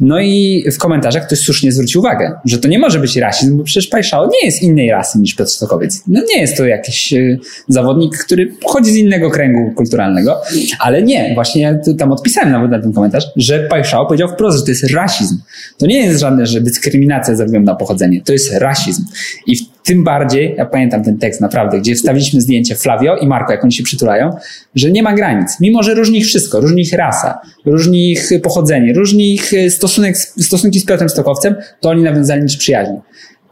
No 0.00 0.20
i 0.20 0.64
w 0.72 0.78
komentarzach 0.78 1.26
ktoś 1.26 1.38
słusznie 1.38 1.72
zwrócił 1.72 2.00
uwagę, 2.00 2.32
że 2.44 2.58
to 2.58 2.68
nie 2.68 2.78
może 2.78 2.98
być 2.98 3.16
rasizm, 3.16 3.58
bo 3.58 3.64
przecież 3.64 3.86
Pajszao 3.86 4.26
nie 4.26 4.46
jest 4.46 4.62
innej 4.62 4.90
rasy 4.90 5.18
niż 5.18 5.34
Piotr 5.34 5.50
Stokowiec. 5.50 6.02
No 6.06 6.20
nie 6.34 6.40
jest 6.40 6.56
to 6.56 6.66
jakiś 6.66 7.12
y, 7.12 7.38
zawodnik, 7.68 8.18
który 8.18 8.46
pochodzi 8.46 8.92
z 8.92 8.96
innego 8.96 9.30
kręgu 9.30 9.72
kulturalnego, 9.76 10.40
ale 10.80 11.02
nie, 11.02 11.34
właśnie 11.34 11.62
ja 11.62 11.74
tam 11.98 12.12
odpisałem 12.12 12.52
nawet 12.52 12.70
na 12.70 12.82
ten 12.82 12.92
komentarz, 12.92 13.24
że 13.36 13.60
Pajszao 13.60 14.06
powiedział 14.06 14.28
wprost, 14.28 14.58
że 14.58 14.64
to 14.64 14.70
jest 14.70 14.94
rasizm. 14.94 15.38
To 15.78 15.86
nie 15.86 15.98
jest 15.98 16.20
żadne, 16.20 16.46
że 16.46 16.60
dyskryminacja 16.60 17.34
ze 17.34 17.44
względu 17.44 17.66
na 17.66 17.76
pochodzenie, 17.76 18.22
to 18.24 18.32
jest 18.32 18.52
rasizm. 18.52 19.04
I 19.46 19.56
w 19.56 19.77
tym 19.88 20.04
bardziej, 20.04 20.54
ja 20.58 20.66
pamiętam 20.66 21.04
ten 21.04 21.18
tekst 21.18 21.40
naprawdę, 21.40 21.80
gdzie 21.80 21.94
wstawiliśmy 21.94 22.40
zdjęcie 22.40 22.74
Flavio 22.74 23.16
i 23.16 23.26
Marco, 23.26 23.52
jak 23.52 23.64
oni 23.64 23.72
się 23.72 23.82
przytulają, 23.82 24.30
że 24.74 24.90
nie 24.90 25.02
ma 25.02 25.14
granic. 25.14 25.60
Mimo, 25.60 25.82
że 25.82 25.94
różni 25.94 26.18
ich 26.18 26.26
wszystko, 26.26 26.60
różni 26.60 26.82
ich 26.82 26.92
rasa, 26.92 27.38
różni 27.66 28.12
ich 28.12 28.30
pochodzenie, 28.42 28.92
różni 28.92 29.34
ich 29.34 29.52
y, 29.52 29.70
stosunek, 29.70 30.16
stosunki 30.18 30.80
z 30.80 30.84
Piotrem 30.86 31.08
Stokowcem, 31.08 31.54
to 31.80 31.88
oni 31.88 32.02
nawiązali 32.02 32.42
niż 32.42 32.56
przyjaźń. 32.56 32.92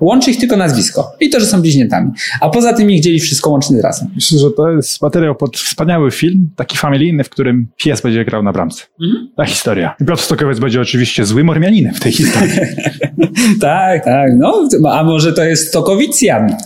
Łączy 0.01 0.31
ich 0.31 0.39
tylko 0.39 0.57
nazwisko 0.57 1.13
i 1.21 1.31
to, 1.31 1.41
że 1.41 1.47
są 1.47 1.61
bliźniętami. 1.63 2.11
A 2.41 2.49
poza 2.49 2.73
tym 2.73 2.91
ich 2.91 3.03
dzieli 3.03 3.21
wszystko 3.21 3.51
łącznie 3.51 3.77
z 3.77 3.81
rasą. 3.81 4.07
Myślę, 4.15 4.39
że 4.39 4.51
to 4.51 4.71
jest 4.71 5.03
materiał 5.03 5.35
pod 5.35 5.57
wspaniały 5.57 6.11
film, 6.11 6.51
taki 6.57 6.79
familijny, 6.79 7.25
w 7.25 7.31
którym 7.31 7.67
pies 7.77 8.01
będzie 8.01 8.25
grał 8.25 8.43
na 8.43 8.53
bramce. 8.53 8.83
Ta 9.37 9.45
historia. 9.45 9.95
I 10.01 10.05
Piotr 10.05 10.23
Stokowiec 10.23 10.59
będzie 10.59 10.81
oczywiście 10.81 11.25
złym 11.25 11.51
Ormianinem 11.51 11.95
w 11.95 12.01
tej 12.01 12.13
historii. 12.13 12.53
tak, 13.61 14.05
tak. 14.05 14.31
No, 14.37 14.69
a 14.91 15.05
może 15.05 15.33
to 15.33 15.45
jest 15.45 15.69
Stokowicjan? 15.69 16.57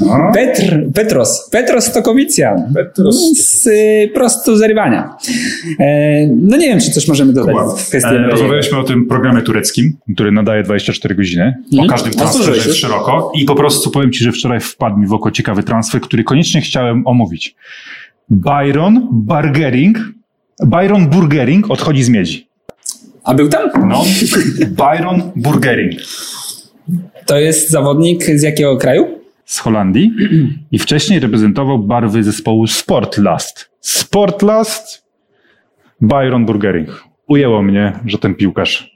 No. 0.00 0.32
Petr, 0.34 0.92
Petros. 0.94 1.50
Petros 1.50 1.84
Stokowicjan. 1.84 2.72
Petros. 2.74 3.16
Z, 3.36 3.66
y, 3.66 4.10
prosto 4.14 4.56
z 4.56 4.62
rywania. 4.62 5.16
E, 5.80 6.26
no 6.26 6.56
nie 6.56 6.68
wiem, 6.68 6.80
czy 6.80 6.90
coś 6.90 7.08
możemy 7.08 7.32
dodać 7.32 7.54
Kuba, 7.54 7.76
w 7.76 7.88
kwestii 7.88 8.14
e. 8.14 8.18
Rozmawialiśmy 8.18 8.78
o 8.78 8.84
tym 8.84 9.06
programie 9.06 9.42
tureckim, 9.42 9.96
który 10.14 10.32
nadaje 10.32 10.62
24 10.62 11.14
godziny. 11.14 11.54
Mhm. 11.72 11.88
O 11.88 11.90
każdym 11.90 12.12
transferze 12.12 12.65
szeroko. 12.74 13.32
I 13.34 13.44
po 13.44 13.54
prostu 13.54 13.90
powiem 13.90 14.12
Ci, 14.12 14.24
że 14.24 14.32
wczoraj 14.32 14.60
wpadł 14.60 14.96
mi 14.96 15.06
w 15.06 15.12
oko 15.12 15.30
ciekawy 15.30 15.62
transfer, 15.62 16.00
który 16.00 16.24
koniecznie 16.24 16.60
chciałem 16.60 17.06
omówić. 17.06 17.54
Byron 18.30 19.08
Burgering, 19.12 19.98
Byron 20.66 21.06
Burgering 21.08 21.70
odchodzi 21.70 22.02
z 22.02 22.08
miedzi. 22.08 22.48
A 23.24 23.34
był 23.34 23.48
tam? 23.48 23.88
No, 23.88 24.04
Byron 24.68 25.22
Burgering 25.36 25.92
To 27.26 27.38
jest 27.38 27.70
zawodnik 27.70 28.24
z 28.24 28.42
jakiego 28.42 28.76
kraju? 28.76 29.06
z 29.44 29.58
Holandii 29.58 30.12
i 30.72 30.78
wcześniej 30.78 31.20
reprezentował 31.20 31.78
barwy 31.78 32.22
zespołu 32.22 32.66
Sportlast. 32.66 33.70
Sportlast, 33.80 35.04
Byron 36.00 36.46
Burgering. 36.46 37.04
Ujęło 37.28 37.62
mnie, 37.62 37.92
że 38.06 38.18
ten 38.18 38.34
piłkarz 38.34 38.95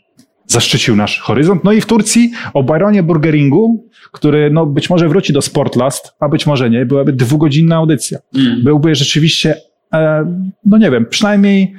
zaszczycił 0.53 0.97
nasz 0.97 1.19
horyzont. 1.19 1.65
No 1.65 1.73
i 1.73 1.81
w 1.81 1.87
Turcji 1.87 2.33
o 2.55 2.63
Byronie 2.63 3.03
Burgeringu, 3.03 3.87
który 4.13 4.51
no 4.51 4.67
być 4.67 4.91
może 4.91 5.09
wróci 5.09 5.33
do 5.33 5.43
Sportlast, 5.43 6.13
a 6.21 6.29
być 6.29 6.47
może 6.47 6.71
nie, 6.71 6.87
byłaby 6.87 7.13
dwugodzinna 7.13 7.77
audycja. 7.77 8.19
Byłby 8.63 8.95
rzeczywiście, 8.95 9.55
e, 9.93 10.25
no 10.65 10.79
nie 10.79 10.91
wiem, 10.91 11.07
przynajmniej 11.07 11.75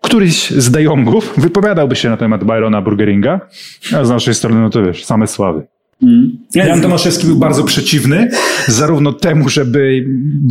któryś 0.00 0.50
z 0.50 0.70
De 0.70 0.82
Jongów 0.82 1.34
wypowiadałby 1.36 1.96
się 1.96 2.10
na 2.10 2.16
temat 2.16 2.44
Byrona 2.44 2.82
Burgeringa, 2.82 3.40
a 3.96 4.04
z 4.04 4.10
naszej 4.10 4.34
strony, 4.34 4.60
no 4.60 4.70
to 4.70 4.82
wiesz, 4.82 5.04
same 5.04 5.26
sławy. 5.26 5.66
Mm. 6.02 6.38
Jan 6.54 6.80
Tomaszewski 6.80 7.26
był 7.26 7.36
bardzo 7.36 7.64
przeciwny 7.64 8.30
zarówno 8.66 9.12
temu, 9.12 9.48
żeby 9.48 10.04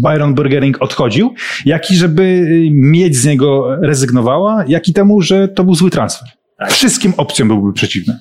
Byron 0.04 0.34
Burgering 0.34 0.82
odchodził, 0.82 1.34
jak 1.66 1.92
i 1.92 1.96
żeby 1.96 2.46
mieć 2.72 3.18
z 3.18 3.26
niego 3.26 3.76
rezygnowała, 3.82 4.64
jak 4.68 4.88
i 4.88 4.94
temu, 4.94 5.22
że 5.22 5.48
to 5.48 5.64
był 5.64 5.76
zły 5.76 5.90
transfer. 5.90 6.30
Wszystkim 6.70 7.14
opcjom 7.18 7.48
byłby 7.48 7.74
przeciwny. 7.74 8.20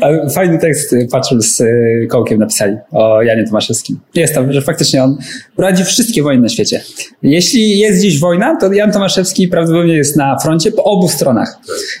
Fajny 0.34 0.58
tekst 0.58 0.92
y, 0.92 1.08
patrzył 1.10 1.42
z 1.42 1.60
y, 1.60 2.06
Kołkiem 2.10 2.38
napisali 2.38 2.76
o 2.90 3.22
Janie 3.22 3.44
Tomaszewskim. 3.44 4.00
Jest 4.14 4.34
tam, 4.34 4.52
że 4.52 4.62
faktycznie 4.62 5.04
on 5.04 5.18
prowadzi 5.56 5.84
wszystkie 5.84 6.22
wojny 6.22 6.42
na 6.42 6.48
świecie. 6.48 6.82
Jeśli 7.22 7.78
jest 7.78 7.98
gdzieś 7.98 8.18
wojna, 8.20 8.56
to 8.56 8.72
Jan 8.72 8.92
Tomaszewski 8.92 9.48
prawdopodobnie 9.48 9.94
jest 9.94 10.16
na 10.16 10.38
froncie 10.38 10.72
po 10.72 10.84
obu 10.84 11.08
stronach 11.08 11.58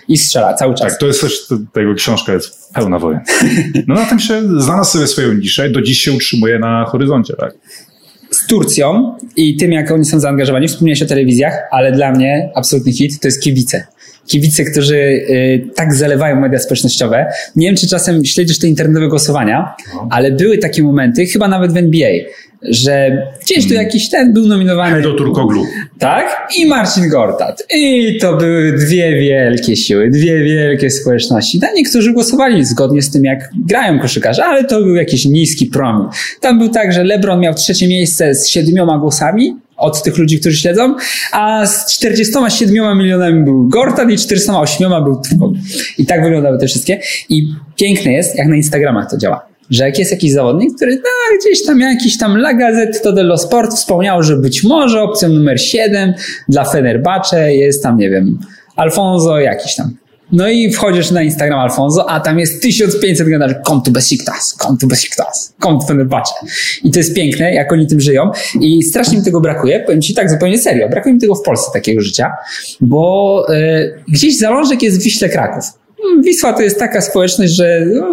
i 0.08 0.18
strzela 0.18 0.54
cały 0.54 0.74
czas. 0.74 0.88
Tak, 0.88 1.00
to 1.00 1.06
jest 1.06 1.20
też, 1.20 1.46
tego 1.72 1.94
książka 1.94 2.32
jest 2.32 2.74
pełna 2.74 2.98
wojen. 2.98 3.20
No 3.88 3.94
na 3.94 4.06
tym 4.06 4.18
się 4.18 4.42
znalazł 4.60 4.92
sobie 4.92 5.06
swoją 5.06 5.32
niszę, 5.32 5.70
do 5.70 5.82
dziś 5.82 6.00
się 6.00 6.12
utrzymuje 6.12 6.58
na 6.58 6.84
horyzoncie, 6.84 7.34
tak. 7.36 7.54
z 8.30 8.46
Turcją 8.46 9.16
i 9.36 9.56
tym, 9.56 9.72
jak 9.72 9.90
oni 9.90 10.04
są 10.04 10.20
zaangażowani. 10.20 10.68
Wspomniałeś 10.68 11.02
o 11.02 11.06
telewizjach, 11.06 11.54
ale 11.70 11.92
dla 11.92 12.12
mnie 12.12 12.50
absolutny 12.54 12.92
hit 12.92 13.20
to 13.20 13.28
jest 13.28 13.42
kibice. 13.42 13.86
Kibice, 14.26 14.64
którzy 14.64 14.96
y, 14.96 15.68
tak 15.74 15.94
zalewają 15.94 16.40
media 16.40 16.58
społecznościowe. 16.58 17.26
Nie 17.56 17.66
wiem, 17.66 17.76
czy 17.76 17.88
czasem 17.88 18.24
śledzisz 18.24 18.58
te 18.58 18.68
internetowe 18.68 19.08
głosowania, 19.08 19.74
ale 20.10 20.32
były 20.32 20.58
takie 20.58 20.82
momenty, 20.82 21.26
chyba 21.26 21.48
nawet 21.48 21.72
w 21.72 21.76
NBA, 21.76 22.10
że 22.62 23.26
gdzieś 23.42 23.68
tu 23.68 23.74
jakiś 23.74 24.10
ten 24.10 24.32
był 24.32 24.46
nominowany. 24.46 24.96
Edo 24.96 25.12
Turkoglu. 25.12 25.66
Tak? 25.98 26.48
I 26.58 26.66
Marcin 26.66 27.08
Gortat. 27.08 27.62
I 27.74 28.18
to 28.20 28.36
były 28.36 28.72
dwie 28.72 29.20
wielkie 29.20 29.76
siły, 29.76 30.10
dwie 30.10 30.44
wielkie 30.44 30.90
społeczności. 30.90 31.60
Tam 31.60 31.70
niektórzy 31.74 32.12
głosowali 32.12 32.64
zgodnie 32.64 33.02
z 33.02 33.10
tym, 33.10 33.24
jak 33.24 33.50
grają 33.66 33.98
koszykarze, 33.98 34.44
ale 34.44 34.64
to 34.64 34.80
był 34.80 34.94
jakiś 34.94 35.24
niski 35.24 35.66
promil. 35.66 36.06
Tam 36.40 36.58
był 36.58 36.68
tak, 36.68 36.92
że 36.92 37.04
LeBron 37.04 37.40
miał 37.40 37.54
trzecie 37.54 37.88
miejsce 37.88 38.34
z 38.34 38.48
siedmioma 38.48 38.98
głosami 38.98 39.56
od 39.82 40.02
tych 40.02 40.18
ludzi, 40.18 40.40
którzy 40.40 40.56
śledzą, 40.56 40.94
a 41.32 41.66
z 41.66 41.92
47 41.92 42.98
milionami 42.98 43.44
był 43.44 43.68
Gortat 43.68 44.10
i 44.10 44.18
408 44.18 45.04
był 45.04 45.22
Turkoglu. 45.22 45.54
I 45.98 46.06
tak 46.06 46.22
wyglądały 46.22 46.58
te 46.58 46.66
wszystkie. 46.66 47.00
I 47.28 47.46
piękne 47.76 48.12
jest, 48.12 48.38
jak 48.38 48.48
na 48.48 48.56
Instagramach 48.56 49.10
to 49.10 49.18
działa 49.18 49.52
że 49.70 49.84
jak 49.84 49.98
jest 49.98 50.10
jakiś 50.10 50.32
zawodnik, 50.32 50.76
który 50.76 50.96
no, 50.96 51.38
gdzieś 51.40 51.66
tam 51.66 51.80
jakiś 51.80 52.18
tam 52.18 52.36
La 52.36 52.54
Gazzetta 52.54 53.12
dello 53.12 53.38
Sport 53.38 53.74
wspomniał, 53.74 54.22
że 54.22 54.36
być 54.36 54.64
może 54.64 55.02
opcją 55.02 55.28
numer 55.28 55.60
7 55.60 56.14
dla 56.48 56.64
Fenerbahce 56.64 57.54
jest 57.54 57.82
tam, 57.82 57.98
nie 57.98 58.10
wiem, 58.10 58.38
Alfonso 58.76 59.40
jakiś 59.40 59.74
tam. 59.74 60.01
No 60.32 60.48
i 60.48 60.72
wchodzisz 60.72 61.10
na 61.10 61.22
Instagram 61.22 61.58
Alfonso, 61.58 62.10
a 62.10 62.20
tam 62.20 62.38
jest 62.38 62.62
1500 62.62 63.26
komentarzy, 63.26 63.54
kom 63.64 63.82
tu 63.82 63.90
Besiktas, 63.90 64.54
kom 64.54 64.78
tu 64.78 64.86
Besiktas, 64.86 65.54
kom 65.60 65.80
tu 65.80 65.86
Fenerbahce. 65.86 66.34
I 66.84 66.90
to 66.90 66.98
jest 66.98 67.14
piękne, 67.14 67.54
jak 67.54 67.72
oni 67.72 67.86
tym 67.86 68.00
żyją. 68.00 68.30
I 68.60 68.82
strasznie 68.82 69.18
mi 69.18 69.24
tego 69.24 69.40
brakuje, 69.40 69.80
powiem 69.80 70.02
ci 70.02 70.14
tak 70.14 70.30
zupełnie 70.30 70.58
serio, 70.58 70.88
brakuje 70.88 71.14
mi 71.14 71.20
tego 71.20 71.34
w 71.34 71.42
Polsce, 71.42 71.70
takiego 71.72 72.00
życia, 72.00 72.32
bo 72.80 73.46
e, 73.48 73.88
gdzieś 74.08 74.38
zalążek 74.38 74.82
jest 74.82 75.00
w 75.00 75.02
Wiśle 75.02 75.28
Kraków. 75.28 75.64
Wisła 76.24 76.52
to 76.52 76.62
jest 76.62 76.78
taka 76.78 77.00
społeczność, 77.00 77.52
że 77.52 77.86
no, 77.94 78.06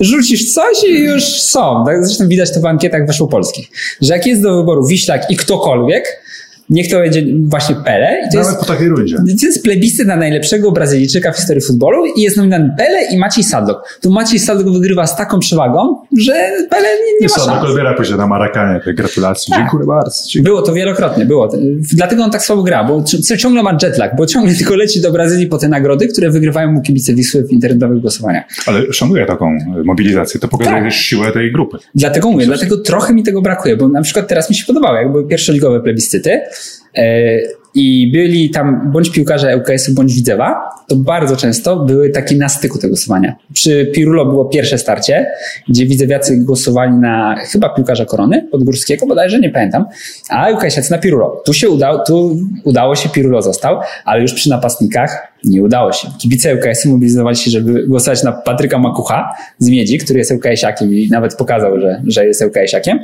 rzucisz 0.00 0.52
coś 0.54 0.84
i 0.88 0.98
już 0.98 1.24
są. 1.24 1.84
Tak? 1.86 2.06
Zresztą 2.06 2.28
widać 2.28 2.54
to 2.54 2.60
w 2.60 2.66
ankietach 2.66 3.06
weszłopolskich, 3.06 3.68
że 4.00 4.14
jak 4.14 4.26
jest 4.26 4.42
do 4.42 4.56
wyboru 4.56 4.86
Wiślak 4.86 5.30
i 5.30 5.36
ktokolwiek, 5.36 6.22
niech 6.72 6.90
to 6.90 6.98
będzie 6.98 7.22
właśnie 7.44 7.74
Pele. 7.84 8.16
I 8.28 8.32
to 8.32 8.38
Nawet 8.38 8.52
jest, 8.52 8.60
po 8.60 8.66
takiej 8.72 8.88
rundzie. 8.88 9.16
to 9.16 9.46
jest 9.46 9.62
plebiscyt 9.64 10.06
na 10.06 10.16
najlepszego 10.16 10.72
Brazylijczyka 10.72 11.32
w 11.32 11.36
historii 11.36 11.62
futbolu 11.62 12.04
i 12.16 12.22
jest 12.22 12.36
nominowany 12.36 12.74
Pele 12.78 12.98
i 13.12 13.18
Maciej 13.18 13.44
Sadlok. 13.44 13.98
Tu 14.02 14.10
Maciej 14.10 14.38
Sadlok 14.38 14.72
wygrywa 14.72 15.06
z 15.06 15.16
taką 15.16 15.38
przewagą, 15.38 15.96
że 16.18 16.32
Pele 16.70 16.88
nie, 17.06 17.12
nie 17.20 17.26
ma 17.28 17.34
Co, 17.34 17.40
szans. 17.44 17.68
odbiera 17.70 17.94
później 17.94 18.18
na 18.18 18.26
Marakanie 18.26 18.80
te 18.80 18.94
gratulacje. 18.94 19.54
Tak. 19.54 19.60
Dziękuję 19.62 19.86
bardzo. 19.86 20.16
Dziękuję. 20.28 20.42
Było 20.50 20.62
to 20.62 20.72
wielokrotnie, 20.72 21.24
było. 21.26 21.48
Dlatego 21.94 22.24
on 22.24 22.30
tak 22.30 22.42
słabo 22.44 22.62
gra, 22.62 22.84
bo 22.84 23.04
ciągle 23.38 23.62
ma 23.62 23.78
jetlag, 23.82 24.16
bo 24.16 24.26
ciągle 24.26 24.54
tylko 24.58 24.76
leci 24.76 25.00
do 25.00 25.12
Brazylii 25.12 25.46
po 25.46 25.58
te 25.58 25.68
nagrody, 25.68 26.08
które 26.08 26.30
wygrywają 26.30 26.72
mu 26.72 26.82
kibice 26.82 27.14
Wisły 27.14 27.44
w 27.44 27.50
internetowych 27.52 28.00
głosowaniach. 28.00 28.44
Ale 28.66 28.92
szanuję 28.92 29.26
taką 29.26 29.46
e, 29.46 29.82
mobilizację. 29.84 30.40
To 30.40 30.48
pokazuje 30.48 30.82
Tak. 30.82 30.92
siłę 30.92 31.32
tej 31.32 31.52
grupy. 31.52 31.78
Dlatego 31.94 32.30
mówię, 32.30 32.46
dlatego 32.46 32.76
trochę 32.76 33.14
mi 33.14 33.22
tego 33.22 33.42
brakuje, 33.42 33.76
bo 33.76 33.88
na 33.88 34.02
przykład 34.02 34.28
teraz 34.28 34.50
mi 34.50 34.56
się 34.56 34.64
podobało, 34.66 34.96
jak 34.96 35.12
były 35.12 35.26
pierwszoligowe 35.28 35.80
plebiscyty, 35.80 36.40
e, 36.94 37.56
i 37.74 38.10
byli 38.12 38.50
tam 38.50 38.92
bądź 38.92 39.10
piłkarze 39.10 39.56
ŁKS-u, 39.56 39.94
bądź 39.94 40.14
Widzewa, 40.14 40.60
to 40.88 40.96
bardzo 40.96 41.36
często 41.36 41.76
były 41.76 42.10
takie 42.10 42.36
na 42.36 42.48
styku 42.48 42.78
tego 42.78 42.88
głosowania. 42.88 43.34
Przy 43.52 43.90
Pirulo 43.94 44.26
było 44.26 44.44
pierwsze 44.44 44.78
starcie, 44.78 45.26
gdzie 45.68 45.86
Widzewiacy 45.86 46.36
głosowali 46.36 46.92
na 46.92 47.36
chyba 47.52 47.68
piłkarza 47.68 48.04
Korony, 48.04 48.48
Podgórskiego 48.50 49.06
bodajże, 49.06 49.40
nie 49.40 49.50
pamiętam, 49.50 49.84
a 50.28 50.50
ŁKS-iacy 50.50 50.90
na 50.90 50.98
Pirulo. 50.98 51.42
Tu 51.44 51.52
się 51.52 51.68
udało, 51.68 51.98
tu 51.98 52.36
udało 52.64 52.96
się, 52.96 53.08
Pirulo 53.08 53.42
został, 53.42 53.80
ale 54.04 54.22
już 54.22 54.32
przy 54.32 54.50
napastnikach 54.50 55.32
nie 55.44 55.62
udało 55.62 55.92
się. 55.92 56.08
Kibice 56.18 56.54
ŁKS-u 56.54 56.88
mobilizowali 56.88 57.36
się, 57.36 57.50
żeby 57.50 57.86
głosować 57.86 58.22
na 58.22 58.32
Patryka 58.32 58.78
Makucha 58.78 59.34
z 59.58 59.68
Miedzi, 59.68 59.98
który 59.98 60.18
jest 60.18 60.32
ŁKS-iakiem 60.32 60.92
i 60.92 61.08
nawet 61.10 61.34
pokazał, 61.36 61.80
że, 61.80 62.02
że 62.06 62.26
jest 62.26 62.42
ŁKS-iakiem. 62.42 62.98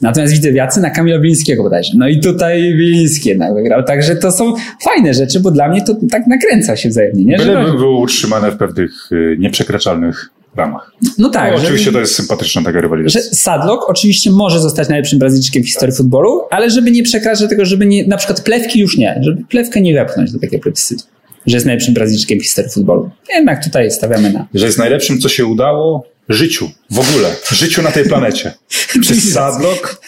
Natomiast 0.00 0.32
Widzewiacy 0.32 0.80
na 0.80 0.90
Kamila 0.90 1.18
Bilińskiego 1.18 1.62
bodajże. 1.62 1.92
No 1.96 2.08
i 2.08 2.20
tutaj 2.20 2.74
Biliński 2.74 3.28
jednak 3.28 3.54
wygrał. 3.54 3.84
Także 3.84 4.09
to 4.16 4.32
są 4.32 4.54
fajne 4.84 5.14
rzeczy, 5.14 5.40
bo 5.40 5.50
dla 5.50 5.68
mnie 5.68 5.84
to 5.84 5.96
tak 6.10 6.26
nakręca 6.26 6.76
się 6.76 6.88
wzajemnie. 6.88 7.24
Nie? 7.24 7.36
Byle 7.36 7.64
by 7.64 7.72
było 7.72 8.00
utrzymane 8.00 8.50
w 8.50 8.56
pewnych 8.56 9.12
y, 9.12 9.36
nieprzekraczalnych 9.38 10.30
ramach. 10.56 10.92
No 11.18 11.28
tak. 11.28 11.52
No, 11.52 11.58
oczywiście 11.58 11.92
to 11.92 12.00
jest 12.00 12.14
sympatyczna 12.14 12.62
taka 12.62 12.80
rywalizacja. 12.80 13.20
Że 13.20 13.36
Sadlock 13.36 13.84
oczywiście 13.88 14.30
może 14.30 14.60
zostać 14.60 14.88
najlepszym 14.88 15.18
Brazylijczykiem 15.18 15.62
w 15.62 15.66
historii 15.66 15.96
futbolu, 15.96 16.42
ale 16.50 16.70
żeby 16.70 16.90
nie 16.90 17.02
przekraczać 17.02 17.48
tego, 17.48 17.64
żeby 17.64 17.86
nie, 17.86 18.06
na 18.06 18.16
przykład 18.16 18.40
plewki 18.40 18.80
już 18.80 18.98
nie, 18.98 19.20
żeby 19.22 19.44
plewkę 19.44 19.80
nie 19.80 19.94
wepchnąć 19.94 20.32
do 20.32 20.38
takiego 20.38 20.62
plebiscytu 20.62 21.04
że 21.46 21.56
jest 21.56 21.66
najlepszym 21.66 21.94
Brazylijczykiem 21.94 22.38
w 22.38 22.42
historii 22.42 22.70
futbolu. 22.70 23.10
Jednak 23.34 23.64
tutaj 23.64 23.90
stawiamy 23.90 24.32
na. 24.32 24.46
Że 24.54 24.66
jest 24.66 24.78
najlepszym, 24.78 25.18
co 25.18 25.28
się 25.28 25.46
udało 25.46 26.06
życiu. 26.30 26.70
W 26.90 26.98
ogóle. 26.98 27.34
Życiu 27.50 27.82
na 27.82 27.90
tej 27.90 28.04
planecie. 28.04 28.52
Czy 29.06 29.20
Sadlock? 29.20 30.02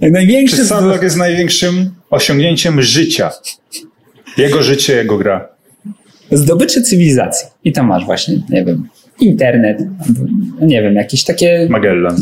Największy 0.00 0.56
Czy 0.56 0.64
Sadlock 0.64 1.02
jest 1.02 1.16
największym 1.16 1.90
osiągnięciem 2.10 2.82
życia? 2.82 3.30
Jego 4.36 4.62
życie, 4.62 4.96
jego 4.96 5.18
gra. 5.18 5.48
Zdobycze 6.30 6.82
cywilizacji. 6.82 7.48
I 7.64 7.72
tam 7.72 7.86
masz 7.86 8.04
właśnie, 8.04 8.42
nie 8.50 8.64
wiem, 8.64 8.88
internet, 9.20 9.78
nie 10.60 10.82
wiem, 10.82 10.94
jakieś 10.94 11.24
takie... 11.24 11.66
Magellan. 11.70 12.16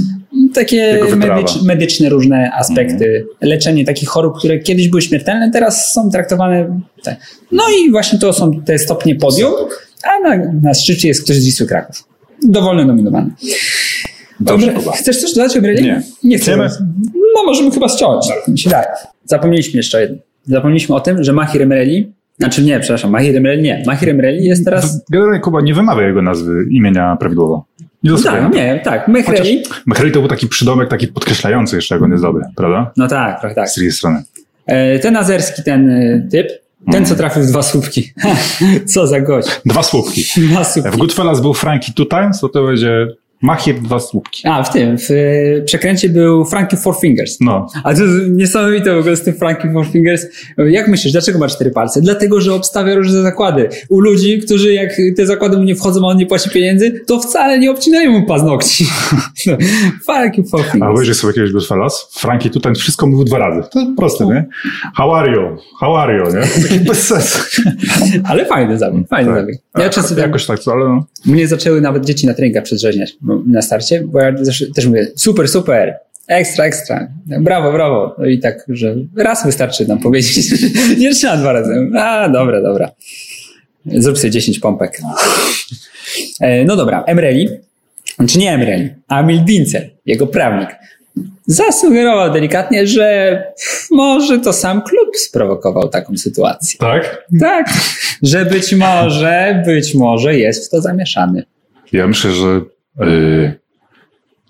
Takie 0.54 1.00
medycz, 1.16 1.62
medyczne 1.62 2.08
różne 2.08 2.52
aspekty, 2.52 3.06
mm. 3.06 3.26
leczenie 3.40 3.84
takich 3.84 4.08
chorób, 4.08 4.38
które 4.38 4.58
kiedyś 4.58 4.88
były 4.88 5.02
śmiertelne, 5.02 5.50
teraz 5.52 5.92
są 5.92 6.10
traktowane. 6.10 6.80
Te. 7.02 7.16
No 7.52 7.62
i 7.78 7.90
właśnie 7.90 8.18
to 8.18 8.32
są 8.32 8.62
te 8.62 8.78
stopnie 8.78 9.16
podium, 9.16 9.52
a 10.02 10.28
na, 10.28 10.52
na 10.62 10.74
szczycie 10.74 11.08
jest 11.08 11.24
ktoś 11.24 11.36
z 11.36 11.44
Wisły 11.44 11.66
Kraków. 11.66 12.11
Dowolny 12.44 12.84
nominowany. 12.84 13.30
Dobrze, 14.40 14.74
Chcesz 14.98 15.20
coś 15.20 15.34
dodać 15.34 15.56
o 15.56 15.60
Nie. 15.60 16.02
Nie 16.24 16.38
chcemy. 16.38 16.68
No 17.36 17.44
możemy 17.46 17.70
chyba 17.70 17.88
ściąć. 17.88 18.26
Mi 18.48 18.58
się 18.58 18.70
daje. 18.70 18.86
Zapomnieliśmy 19.24 19.76
jeszcze 19.76 19.98
o 19.98 20.00
jednym. 20.00 20.20
Zapomnieliśmy 20.46 20.94
o 20.94 21.00
tym, 21.00 21.24
że 21.24 21.32
Mahir 21.32 21.62
Emreli 21.62 22.12
znaczy 22.38 22.62
nie, 22.62 22.80
przepraszam, 22.80 23.10
Mahir 23.10 23.36
Emreli 23.36 23.62
nie. 23.62 23.82
Mahir 23.86 24.10
Emreli 24.10 24.44
jest 24.44 24.64
teraz... 24.64 25.04
Generalnie 25.10 25.40
Kuba 25.40 25.60
nie 25.60 25.74
wymawia 25.74 26.06
jego 26.06 26.22
nazwy, 26.22 26.64
imienia 26.70 27.16
prawidłowo. 27.16 27.64
Nie 28.02 28.10
no 28.10 28.18
tak, 28.18 28.54
nie, 28.54 28.80
tak. 28.84 29.08
Mehreli. 29.08 29.62
Mehreli 29.86 30.12
to 30.12 30.20
był 30.20 30.28
taki 30.28 30.48
przydomek, 30.48 30.88
taki 30.88 31.08
podkreślający 31.08 31.76
jeszcze, 31.76 31.94
jak 31.94 32.04
on 32.04 32.10
jest 32.10 32.22
dobry, 32.22 32.42
prawda? 32.56 32.92
No 32.96 33.08
tak, 33.08 33.42
tak, 33.42 33.54
tak. 33.54 33.68
Z 33.68 33.74
drugiej 33.74 33.92
strony. 33.92 34.22
E, 34.66 34.98
ten 34.98 35.16
azerski, 35.16 35.62
ten 35.62 35.90
e, 35.90 36.28
typ, 36.30 36.48
ten, 36.90 37.06
co 37.06 37.14
mm. 37.14 37.18
trafił 37.18 37.42
w 37.42 37.46
dwa 37.46 37.62
słupki. 37.62 38.12
co 38.92 39.06
za 39.06 39.20
gość. 39.20 39.48
Dwa 39.66 39.82
słupki. 39.82 40.24
Dwa 40.36 40.64
słupki. 40.64 40.90
W 40.90 40.96
Goodfellas 40.96 41.40
był 41.40 41.54
Frankie 41.54 41.92
Two 41.92 42.06
Times, 42.06 42.40
to 42.40 42.48
to 42.48 42.66
będzie 42.66 43.06
Machir 43.42 43.80
dwa 43.80 44.00
słupki. 44.00 44.48
A, 44.48 44.62
w 44.62 44.72
tym, 44.72 44.98
w 44.98 45.10
e, 45.10 45.62
przekręcie 45.62 46.08
był 46.08 46.44
Frankie 46.44 46.76
Four 46.76 47.00
Fingers. 47.00 47.40
No. 47.40 47.66
A 47.84 47.94
to 47.94 48.02
jest 48.02 48.30
niesamowite 48.30 48.94
w 48.94 48.98
ogóle 48.98 49.16
z 49.16 49.22
tym 49.22 49.34
Frankie 49.34 49.72
Four 49.72 49.86
Fingers. 49.86 50.26
Jak 50.58 50.88
myślisz, 50.88 51.12
dlaczego 51.12 51.38
ma 51.38 51.48
cztery 51.48 51.70
palce? 51.70 52.00
Dlatego, 52.00 52.40
że 52.40 52.54
obstawia 52.54 52.94
różne 52.94 53.22
zakłady. 53.22 53.68
U 53.88 54.00
ludzi, 54.00 54.38
którzy 54.38 54.72
jak 54.72 54.96
te 55.16 55.26
zakłady 55.26 55.56
mu 55.56 55.62
nie 55.62 55.74
wchodzą, 55.74 56.00
a 56.04 56.06
on 56.06 56.16
nie 56.16 56.26
płaci 56.26 56.50
pieniędzy, 56.50 57.00
to 57.06 57.20
wcale 57.20 57.58
nie 57.58 57.70
obcinają 57.70 58.10
mu 58.10 58.26
paznokci. 58.26 58.86
Frankie 60.06 60.42
Four 60.44 60.62
Fingers. 60.62 60.82
A 60.82 60.90
obejrzyj 60.90 61.14
sobie 61.14 61.30
jakiegoś 61.30 61.52
Goodfellas. 61.52 62.08
Frankie 62.12 62.50
tutaj 62.50 62.74
wszystko 62.74 63.06
mówił 63.06 63.24
dwa 63.24 63.38
razy. 63.38 63.68
To 63.70 63.86
proste, 63.96 64.26
nie? 64.26 64.46
How 64.94 65.14
are 65.14 65.32
you? 65.32 65.56
How 65.80 65.96
are 65.96 66.16
you, 66.16 66.24
nie? 66.24 66.62
Taki 66.62 66.80
bez 66.80 67.06
sensu. 67.06 67.38
ale 68.30 68.44
fajny 68.44 68.78
zabieg, 68.78 69.08
fajny 69.08 69.32
tak. 69.32 69.40
zabieg. 69.40 69.56
Ja 69.78 69.90
często 69.90 70.20
jakoś 70.20 70.46
tak, 70.46 70.60
ale 70.66 70.88
no. 70.88 71.06
Mnie 71.26 71.48
zaczęły 71.48 71.80
nawet 71.80 72.04
dzieci 72.04 72.26
na 72.26 72.34
treningach 72.34 72.64
przedrzeźniać 72.64 73.16
na 73.46 73.62
starcie, 73.62 74.02
bo 74.06 74.20
ja 74.20 74.32
też 74.74 74.86
mówię, 74.86 75.06
super, 75.16 75.48
super, 75.48 75.94
ekstra, 76.28 76.64
ekstra, 76.64 77.08
brawo, 77.26 77.72
brawo. 77.72 78.16
No 78.18 78.26
i 78.26 78.38
tak, 78.38 78.64
że 78.68 78.94
raz 79.16 79.46
wystarczy 79.46 79.88
nam 79.88 79.98
powiedzieć, 79.98 80.52
nie 80.98 81.14
trzeba 81.14 81.36
dwa 81.36 81.52
razy. 81.52 81.90
A, 81.98 82.28
dobra, 82.28 82.62
dobra. 82.62 82.90
Zrób 83.86 84.18
sobie 84.18 84.30
10 84.30 84.58
pompek. 84.58 85.00
E, 86.40 86.64
no 86.64 86.76
dobra, 86.76 87.04
Emreli, 87.06 87.48
czy 88.28 88.38
nie 88.38 88.52
Emreli, 88.52 88.90
Amil 89.08 89.44
Dincer, 89.44 89.90
jego 90.06 90.26
prawnik, 90.26 90.68
zasugerował 91.46 92.32
delikatnie, 92.32 92.86
że 92.86 93.38
może 93.90 94.38
to 94.38 94.52
sam 94.52 94.82
klub 94.82 95.16
sprowokował 95.16 95.88
taką 95.88 96.16
sytuację. 96.16 96.78
Tak? 96.78 97.26
Tak, 97.40 97.66
że 98.22 98.44
być 98.44 98.74
może, 98.74 99.62
być 99.66 99.94
może 99.94 100.38
jest 100.38 100.66
w 100.66 100.70
to 100.70 100.80
zamieszany. 100.80 101.42
Ja 101.92 102.06
myślę, 102.06 102.30
że 102.30 102.60
yy, 102.98 103.60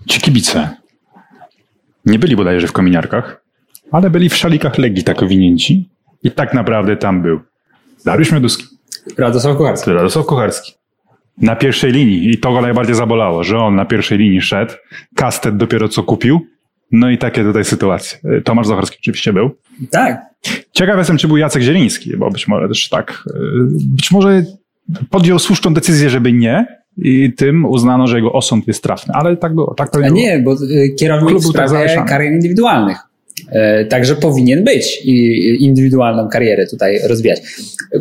ci 0.08 0.20
kibice 0.20 0.76
nie 2.06 2.18
byli 2.18 2.36
bodajże 2.36 2.66
w 2.66 2.72
kominiarkach, 2.72 3.44
ale 3.92 4.10
byli 4.10 4.28
w 4.28 4.36
szalikach 4.36 4.78
Legii 4.78 5.04
tak 5.04 5.22
owinięci 5.22 5.88
i 6.22 6.30
tak 6.30 6.54
naprawdę 6.54 6.96
tam 6.96 7.22
był 7.22 7.40
Dariusz 8.04 8.32
Mioduski. 8.32 8.64
Radosław 9.18 9.56
Kucharski. 9.56 9.90
Radosław 9.90 10.26
Kucharski. 10.26 10.72
Na 11.38 11.56
pierwszej 11.56 11.92
linii 11.92 12.30
i 12.30 12.38
to 12.38 12.52
go 12.52 12.60
najbardziej 12.60 12.94
zabolało, 12.94 13.44
że 13.44 13.58
on 13.58 13.74
na 13.74 13.84
pierwszej 13.84 14.18
linii 14.18 14.40
szedł, 14.40 14.72
kastet 15.14 15.56
dopiero 15.56 15.88
co 15.88 16.02
kupił, 16.02 16.46
no 16.92 17.10
i 17.10 17.18
takie 17.18 17.44
tutaj 17.44 17.64
sytuacje. 17.64 18.18
Tomasz 18.44 18.66
Zacharski 18.66 18.96
oczywiście 19.00 19.32
był. 19.32 19.50
Tak. 19.90 20.20
Ciekaw 20.72 20.98
jestem, 20.98 21.18
czy 21.18 21.28
był 21.28 21.36
Jacek 21.36 21.62
Zieliński, 21.62 22.16
bo 22.16 22.30
być 22.30 22.48
może 22.48 22.68
też 22.68 22.88
tak. 22.88 23.24
Y, 23.26 23.32
być 23.94 24.10
może 24.10 24.44
podjął 25.10 25.38
słuszną 25.38 25.74
decyzję, 25.74 26.10
żeby 26.10 26.32
nie, 26.32 26.81
i 26.98 27.32
tym 27.32 27.64
uznano, 27.64 28.06
że 28.06 28.16
jego 28.16 28.32
osąd 28.32 28.68
jest 28.68 28.82
trafny. 28.82 29.14
Ale 29.16 29.36
tak 29.36 29.54
było. 29.54 29.74
Tak 29.74 29.96
A 29.96 30.08
nie, 30.08 30.38
bo 30.38 30.52
y, 30.52 30.94
kierownik 30.98 31.38
w 31.38 31.52
tak 31.52 31.68
sprawie 31.68 31.94
tak 31.94 32.08
karier 32.08 32.32
indywidualnych. 32.32 32.98
E, 33.50 33.84
także 33.84 34.16
powinien 34.16 34.64
być 34.64 35.00
i 35.04 35.64
indywidualną 35.64 36.28
karierę 36.28 36.66
tutaj 36.66 37.00
rozwijać. 37.08 37.40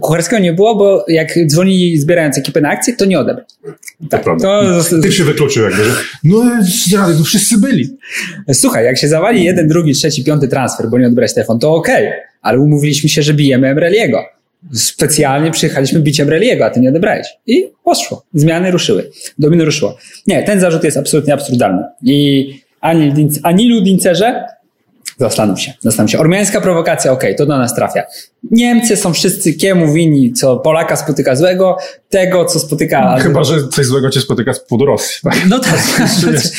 Kucharskiego 0.01 0.41
nie 0.41 0.53
było, 0.53 0.75
bo 0.75 1.05
jak 1.07 1.39
dzwonili 1.47 1.97
zbierając 1.97 2.37
ekipę 2.37 2.61
na 2.61 2.69
akcję, 2.69 2.95
to 2.95 3.05
nie 3.05 3.19
odebrał. 3.19 3.45
Tak, 4.09 4.23
to, 4.23 4.37
to 4.37 5.01
Ty 5.01 5.11
się 5.11 5.23
wykluczył 5.23 5.63
jakby, 5.63 5.83
że 5.83 5.91
no, 6.23 6.43
no 7.19 7.23
wszyscy 7.23 7.57
byli. 7.57 7.97
Słuchaj, 8.53 8.85
jak 8.85 8.97
się 8.97 9.07
zawali 9.07 9.43
jeden, 9.43 9.67
drugi, 9.67 9.93
trzeci, 9.93 10.23
piąty 10.23 10.47
transfer, 10.47 10.89
bo 10.89 10.99
nie 10.99 11.07
odebrać 11.07 11.33
telefon, 11.33 11.59
to 11.59 11.75
okej, 11.75 12.07
okay, 12.07 12.19
ale 12.41 12.59
umówiliśmy 12.59 13.09
się, 13.09 13.21
że 13.21 13.33
bijemy 13.33 13.67
Emreliego 13.67 14.23
specjalnie 14.73 15.51
przyjechaliśmy 15.51 15.99
biciem 15.99 16.29
Reliego, 16.29 16.65
a 16.65 16.69
ty 16.69 16.79
nie 16.79 16.89
odebrałeś. 16.89 17.27
I 17.47 17.67
poszło. 17.83 18.23
Zmiany 18.33 18.71
ruszyły. 18.71 19.09
Domino 19.39 19.65
ruszyło. 19.65 19.97
Nie, 20.27 20.43
ten 20.43 20.59
zarzut 20.59 20.83
jest 20.83 20.97
absolutnie 20.97 21.33
absurdalny. 21.33 21.83
I 22.03 22.47
ani, 22.81 23.29
ani 23.43 23.69
Ludincerze 23.69 24.45
zastanów 25.17 25.61
się, 25.61 25.73
zastanów 25.79 26.11
się. 26.11 26.19
Ormiańska 26.19 26.61
prowokacja, 26.61 27.11
okej, 27.11 27.29
okay, 27.29 27.37
to 27.37 27.45
do 27.45 27.57
nas 27.57 27.75
trafia. 27.75 28.03
Niemcy 28.51 28.97
są 28.97 29.13
wszyscy 29.13 29.53
kiemu 29.53 29.93
winni, 29.93 30.33
co 30.33 30.57
Polaka 30.57 30.95
spotyka 30.95 31.35
złego, 31.35 31.77
tego, 32.09 32.45
co 32.45 32.59
spotyka... 32.59 33.17
Chyba, 33.19 33.43
że 33.43 33.67
coś 33.67 33.85
złego 33.85 34.09
cię 34.09 34.21
spotyka 34.21 34.53
z 34.53 34.59
powodu 34.59 34.85
Rosji. 34.85 35.21
Tak? 35.23 35.37
No 35.49 35.59
tak. 35.59 35.79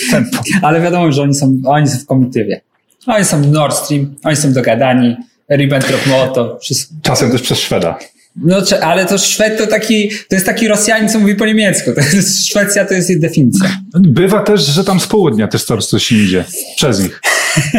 Ale 0.63 0.81
wiadomo, 0.81 1.13
że 1.13 1.23
oni 1.23 1.35
są, 1.35 1.61
oni 1.65 1.89
są 1.89 1.99
w 1.99 2.07
komitywie. 2.07 2.61
Oni 3.07 3.25
są 3.25 3.41
Nord 3.41 3.77
Stream, 3.77 4.15
oni 4.25 4.37
są 4.37 4.53
dogadani, 4.53 5.17
Ribbentrop-Molotov. 5.51 6.59
Wszystko. 6.61 6.95
Czasem 7.03 7.31
też 7.31 7.43
przez 7.43 7.59
Szweda. 7.59 7.99
No, 8.37 8.57
ale 8.83 9.07
to 9.07 9.19
Szwed 9.19 9.59
to 9.59 9.67
taki, 9.67 10.09
to 10.29 10.37
jest 10.37 10.47
taki 10.47 10.69
Rosjanin, 10.69 11.09
co 11.09 11.19
mówi 11.19 11.35
po 11.35 11.47
niemiecku. 11.47 11.91
To 11.95 12.01
jest, 12.17 12.49
Szwecja 12.49 12.85
to 12.85 12.95
jest 12.95 13.11
jej 13.11 13.21
definicja. 13.21 13.81
Bywa 13.95 14.43
też, 14.43 14.67
że 14.67 14.85
tam 14.85 15.01
z 15.01 15.07
południa 15.07 15.49
też 15.49 15.65
coraz 15.65 15.89
coś 15.89 16.13
idzie. 16.13 16.45
Przez 16.77 17.03
nich. 17.03 17.21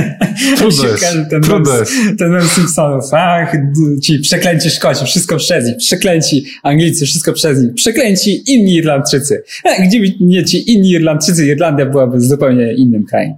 Trudno 0.58 0.88
jest. 0.88 1.06
Ten 1.30 1.41
Trudno 1.41 1.78
jest. 1.78 1.91
Ten 2.19 2.47
Simpsonów. 2.56 3.04
Ach, 3.12 3.56
ci 4.04 4.19
przeklęci 4.19 4.69
Szkoci, 4.69 5.06
wszystko 5.06 5.38
przez 5.38 5.65
nich. 5.65 5.78
Przeklęci 5.78 6.45
Anglicy, 6.63 7.06
wszystko 7.06 7.34
przez 7.34 7.62
nich. 7.62 7.73
Przeklęci 7.73 8.43
inni 8.52 8.73
Irlandczycy. 8.73 9.43
E, 9.65 9.88
gdzie 9.88 9.99
nie 10.19 10.43
ci 10.45 10.71
inni 10.73 10.89
Irlandczycy, 10.89 11.45
Irlandia 11.45 11.86
byłaby 11.86 12.21
zupełnie 12.21 12.73
innym 12.73 13.06
krajem. 13.06 13.34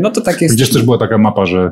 no 0.00 0.10
to 0.10 0.20
tak 0.20 0.42
jest. 0.42 0.54
Gdzieś 0.54 0.70
też 0.70 0.82
była 0.82 0.98
taka 0.98 1.18
mapa, 1.18 1.46
że 1.46 1.70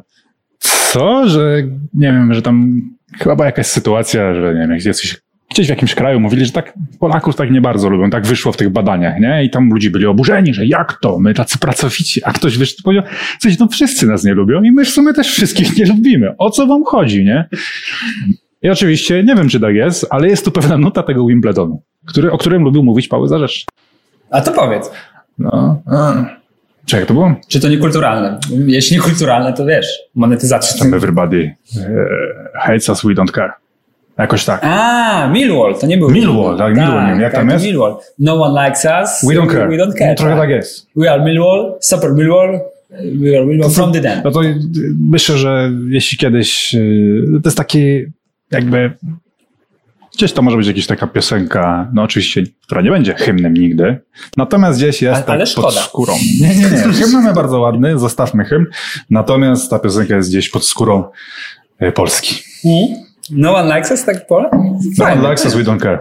co? 0.93 1.29
Że 1.29 1.63
nie 1.95 2.13
wiem, 2.13 2.35
że 2.35 2.43
tam 2.43 2.83
chyba 3.19 3.37
była 3.37 3.47
jakaś 3.47 3.67
sytuacja, 3.67 4.35
że 4.35 4.55
nie 4.55 4.61
wiem, 4.61 4.79
jacyś 4.85 5.17
gdzieś 5.51 5.67
w 5.67 5.71
jakimś 5.71 5.95
kraju 5.95 6.21
mówili, 6.21 6.47
że 6.47 6.53
tak 6.53 6.75
Polaków 7.01 7.37
tak 7.37 7.51
nie 7.51 7.61
bardzo 7.61 7.89
lubią, 7.89 8.11
tak 8.11 8.27
wyszło 8.27 8.53
w 8.53 8.57
tych 8.57 8.71
badaniach, 8.71 9.21
nie? 9.21 9.45
I 9.45 9.51
tam 9.51 9.71
ludzie 9.71 9.91
byli 9.91 10.07
oburzeni, 10.07 10.55
że 10.55 10.67
jak 10.67 10.99
to, 11.03 11.19
my 11.19 11.35
tacy 11.35 11.59
pracowici, 11.59 12.25
a 12.25 12.33
ktoś 12.33 12.59
wyszedł 12.59 12.83
powiedział, 12.83 13.05
coś, 13.39 13.59
no 13.59 13.69
wszyscy 13.69 14.07
nas 14.07 14.25
nie 14.25 14.35
lubią 14.35 14.63
i 14.63 14.73
my 14.73 14.85
w 14.85 14.91
sumie 14.91 15.13
też 15.13 15.33
wszystkich 15.33 15.77
nie 15.77 15.87
lubimy. 15.87 16.37
O 16.39 16.51
co 16.51 16.67
wam 16.67 16.85
chodzi, 16.85 17.25
nie? 17.25 17.49
I 18.63 18.71
oczywiście, 18.71 19.25
nie 19.25 19.35
wiem 19.35 19.49
czy 19.49 19.61
tak 19.61 19.75
jest, 19.75 20.07
ale 20.11 20.29
jest 20.29 20.45
tu 20.45 20.51
pewna 20.51 20.79
nuta 20.79 21.03
tego 21.03 21.27
Wimbledonu, 21.27 21.83
który, 22.07 22.33
o 22.33 22.39
którym 22.39 22.63
lubił 22.63 22.85
mówić 22.85 23.09
Paweł 23.09 23.27
Zarzeczny. 23.27 23.67
A 24.31 24.41
to 24.41 24.53
powiedz. 24.53 24.91
No, 25.39 25.83
a. 25.87 26.38
Czekaj, 26.89 27.07
to 27.07 27.15
było? 27.15 27.35
Czy 27.49 27.61
to 27.61 27.69
niekulturalne? 27.69 28.39
Jeśli 28.67 28.97
niekulturalne, 28.97 29.53
to 29.53 29.67
wiesz, 29.67 29.87
monetyzacja. 30.15 30.79
Tam 30.79 30.95
everybody 30.95 31.55
uh, 31.77 32.63
hates 32.63 32.89
us, 32.89 33.03
we 33.03 33.15
don't 33.15 33.33
care. 33.33 33.53
Jakoś 34.19 34.45
tak. 34.45 34.61
A, 34.65 35.29
Millwall, 35.33 35.75
to 35.75 35.87
nie 35.87 35.99
był. 35.99 36.11
Millwall, 36.11 36.59
tak, 36.59 36.77
Millwall, 36.77 37.05
nie 37.05 37.11
wiem, 37.11 37.21
jak 37.21 37.33
tam 37.33 37.47
to 37.47 37.53
jest? 37.53 37.65
Millwall. 37.65 37.97
No 38.19 38.43
one 38.43 38.67
likes 38.67 38.85
us. 38.85 39.29
We 39.29 39.35
don't 39.35 39.53
care. 39.53 39.69
We 39.69 39.77
don't 39.77 39.99
care. 39.99 40.09
No, 40.09 40.15
trochę 40.15 40.37
tak 40.37 40.51
jest. 40.51 40.87
We 40.97 41.13
are 41.13 41.25
Millwall, 41.25 41.75
super 41.81 42.15
Millwall, 42.15 42.61
we 42.91 43.37
are 43.37 43.47
Millwall 43.47 43.71
from 43.71 43.93
the 43.93 44.01
den. 44.01 44.21
No 44.25 44.31
to 44.31 44.41
myślę, 45.11 45.39
że 45.39 45.71
jeśli 45.89 46.19
kiedyś, 46.19 46.75
y, 46.75 47.41
to 47.43 47.49
jest 47.49 47.57
taki 47.57 48.05
jakby, 48.51 48.91
gdzieś 50.19 50.33
to 50.33 50.43
może 50.43 50.57
być 50.57 50.67
jakaś 50.67 50.87
taka 50.87 51.07
piosenka, 51.07 51.91
no 51.95 52.03
oczywiście, 52.03 52.43
która 52.63 52.81
nie 52.81 52.91
będzie 52.91 53.15
hymnem 53.15 53.55
nigdy, 53.55 54.01
natomiast 54.37 54.79
gdzieś 54.79 55.03
jest 55.03 55.15
Ale- 55.17 55.25
tak 55.25 55.35
ale 55.35 55.45
pod 55.55 55.75
skórą. 55.75 56.15
Nie, 56.41 56.49
nie, 56.49 56.63
nie, 56.63 56.93
hymn 56.93 57.13
mamy 57.13 57.33
bardzo 57.33 57.61
ładny, 57.61 57.99
zostawmy 57.99 58.45
hymn, 58.45 58.67
natomiast 59.11 59.71
ta 59.71 59.79
piosenka 59.79 60.17
jest 60.17 60.29
gdzieś 60.29 60.51
pod 60.51 60.65
skórą 60.67 61.05
y, 61.83 61.93
Polski. 61.93 62.35
No 63.31 63.55
one 63.57 63.77
likes 63.77 63.91
us, 63.91 64.05
tak 64.05 64.27
po? 64.27 64.43
No, 64.43 64.49
Fajnie. 64.99 65.23
likes 65.29 65.45
us, 65.45 65.55
we 65.55 65.63
don't 65.63 65.81
care. 65.83 65.99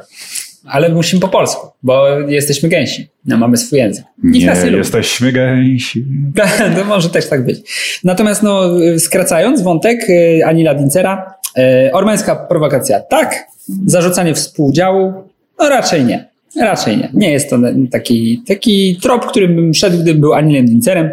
Ale 0.66 0.90
musimy 0.90 1.22
po 1.22 1.28
polsku, 1.28 1.68
bo 1.84 2.20
jesteśmy 2.20 2.70
gęsi. 2.70 3.08
No, 3.26 3.38
mamy 3.38 3.58
swój 3.58 3.80
język. 3.80 4.06
Nikt 4.24 4.40
Nie, 4.40 4.46
nas 4.46 4.60
nie 4.60 4.66
lubi. 4.66 4.78
jesteśmy 4.78 5.32
gęsi. 5.32 6.06
to 6.78 6.86
może 6.86 7.10
też 7.10 7.30
tak 7.30 7.46
być. 7.46 7.58
Natomiast 8.04 8.44
no, 8.44 8.62
skracając 9.00 9.62
wątek 9.62 10.10
y, 10.10 10.42
Anila 10.46 10.74
Dincera, 10.74 11.34
y, 11.58 11.92
ormańska 11.94 12.36
prowokacja 12.36 13.00
tak, 13.00 13.46
zarzucanie 13.86 14.34
współdziału, 14.34 15.14
no 15.60 15.70
raczej 15.70 16.06
nie. 16.06 16.28
Raczej 16.60 16.98
nie. 16.98 17.10
Nie 17.14 17.32
jest 17.32 17.50
to 17.50 17.58
taki, 17.92 18.44
taki 18.48 19.00
trop, 19.02 19.26
którym 19.26 19.56
bym 19.56 19.74
szedł, 19.74 19.98
gdybym 19.98 20.22
był 20.22 20.34
Anilem 20.34 20.66
Dincerem. 20.66 21.10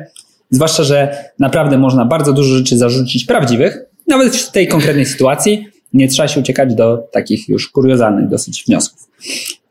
Zwłaszcza, 0.51 0.83
że 0.83 1.25
naprawdę 1.39 1.79
można 1.79 2.05
bardzo 2.05 2.33
dużo 2.33 2.59
rzeczy 2.59 2.79
zarzucić 2.79 3.25
prawdziwych, 3.25 3.79
nawet 4.07 4.37
w 4.37 4.53
tej 4.53 4.69
konkretnej 4.69 5.07
sytuacji. 5.07 5.67
Nie 5.93 6.09
trzeba 6.09 6.29
się 6.29 6.41
uciekać 6.41 6.75
do 6.75 6.97
takich 7.13 7.49
już 7.49 7.69
kuriozalnych 7.69 8.29
dosyć 8.29 8.65
wniosków. 8.67 9.09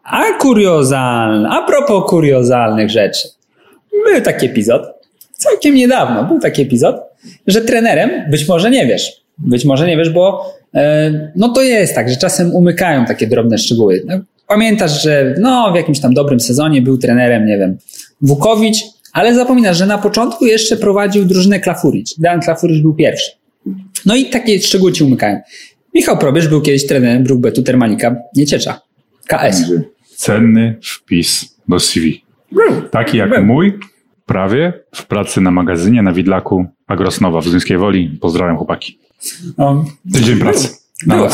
A 0.03 0.23
kuriozalne, 0.39 1.49
a 1.49 1.67
propos 1.67 2.09
kuriozalnych 2.09 2.89
rzeczy. 2.89 3.27
Był 4.05 4.21
taki 4.21 4.45
epizod, 4.45 4.81
całkiem 5.37 5.75
niedawno 5.75 6.23
był 6.23 6.39
taki 6.39 6.61
epizod, 6.61 6.95
że 7.47 7.61
trenerem, 7.61 8.31
być 8.31 8.47
może 8.47 8.71
nie 8.71 8.85
wiesz, 8.85 9.22
być 9.37 9.65
może 9.65 9.87
nie 9.87 9.97
wiesz, 9.97 10.09
bo 10.09 10.53
e, 10.73 11.31
no 11.35 11.49
to 11.49 11.61
jest 11.61 11.95
tak, 11.95 12.09
że 12.09 12.15
czasem 12.17 12.55
umykają 12.55 13.05
takie 13.05 13.27
drobne 13.27 13.57
szczegóły. 13.57 14.03
No, 14.05 14.19
Pamiętasz, 14.47 15.03
że 15.03 15.35
no 15.39 15.71
w 15.71 15.75
jakimś 15.75 15.99
tam 15.99 16.13
dobrym 16.13 16.39
sezonie 16.39 16.81
był 16.81 16.97
trenerem, 16.97 17.45
nie 17.45 17.57
wiem, 17.57 17.77
Wukowicz, 18.21 18.77
ale 19.13 19.35
zapominasz, 19.35 19.77
że 19.77 19.85
na 19.85 19.97
początku 19.97 20.45
jeszcze 20.45 20.77
prowadził 20.77 21.25
drużynę 21.25 21.59
Klafuricz. 21.59 22.19
Dan 22.19 22.41
Klafuricz 22.41 22.81
był 22.81 22.93
pierwszy. 22.93 23.31
No 24.05 24.15
i 24.15 24.25
takie 24.25 24.59
szczegóły 24.59 24.91
ci 24.91 25.03
umykają. 25.03 25.39
Michał 25.93 26.17
Probierz 26.17 26.47
był 26.47 26.61
kiedyś 26.61 26.87
trenerem 26.87 27.23
Brookbetu 27.23 27.63
Termalika 27.63 28.15
Nieciecza. 28.35 28.81
KS. 29.27 29.63
Cenny 30.15 30.75
wpis 30.83 31.55
do 31.69 31.79
CV. 31.79 32.23
Taki 32.91 33.17
jak 33.17 33.29
Był. 33.29 33.45
mój, 33.45 33.79
prawie 34.25 34.73
w 34.95 35.05
pracy 35.05 35.41
na 35.41 35.51
magazynie 35.51 36.01
na 36.01 36.13
Widlaku 36.13 36.65
Agrosnowa 36.87 37.41
w 37.41 37.47
Zduńskiej 37.47 37.77
Woli. 37.77 38.17
Pozdrawiam 38.21 38.57
chłopaki. 38.57 38.99
No, 39.57 39.85
Tydzień 40.13 40.39
pracy. 40.39 40.67
Był, 41.07 41.25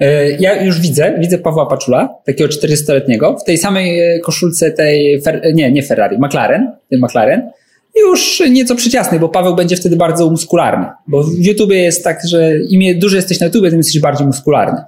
e, 0.00 0.30
ja 0.30 0.62
już 0.62 0.80
widzę, 0.80 1.18
widzę 1.18 1.38
Pawła 1.38 1.66
Paczula, 1.66 2.14
takiego 2.24 2.50
40-letniego, 2.50 3.38
w 3.38 3.44
tej 3.44 3.58
samej 3.58 4.00
e, 4.00 4.20
koszulce 4.20 4.70
tej, 4.70 5.22
Fer, 5.22 5.42
nie, 5.54 5.72
nie 5.72 5.82
Ferrari, 5.82 6.18
McLaren, 6.18 6.72
ten 6.90 7.00
McLaren, 7.00 7.50
już 7.96 8.42
nieco 8.50 8.74
przyciasny, 8.74 9.18
bo 9.18 9.28
Paweł 9.28 9.56
będzie 9.56 9.76
wtedy 9.76 9.96
bardzo 9.96 10.30
muskularny, 10.30 10.86
bo 11.06 11.22
w 11.22 11.38
YouTubie 11.38 11.82
jest 11.82 12.04
tak, 12.04 12.20
że 12.28 12.58
im 12.58 12.98
duży 12.98 13.16
jesteś 13.16 13.40
na 13.40 13.46
YouTubie, 13.46 13.70
tym 13.70 13.78
jesteś 13.78 14.00
bardziej 14.00 14.26
muskularny, 14.26 14.82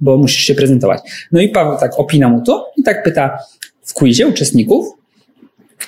bo 0.00 0.16
musisz 0.16 0.42
się 0.42 0.54
prezentować. 0.54 1.00
No 1.32 1.40
i 1.40 1.48
Paweł 1.48 1.78
tak 1.78 1.92
opina 1.98 2.28
mu 2.28 2.42
to 2.42 2.72
i 2.76 2.82
tak 2.82 3.02
pyta 3.02 3.38
w 3.82 3.94
quizie 3.94 4.26
uczestników, 4.26 4.86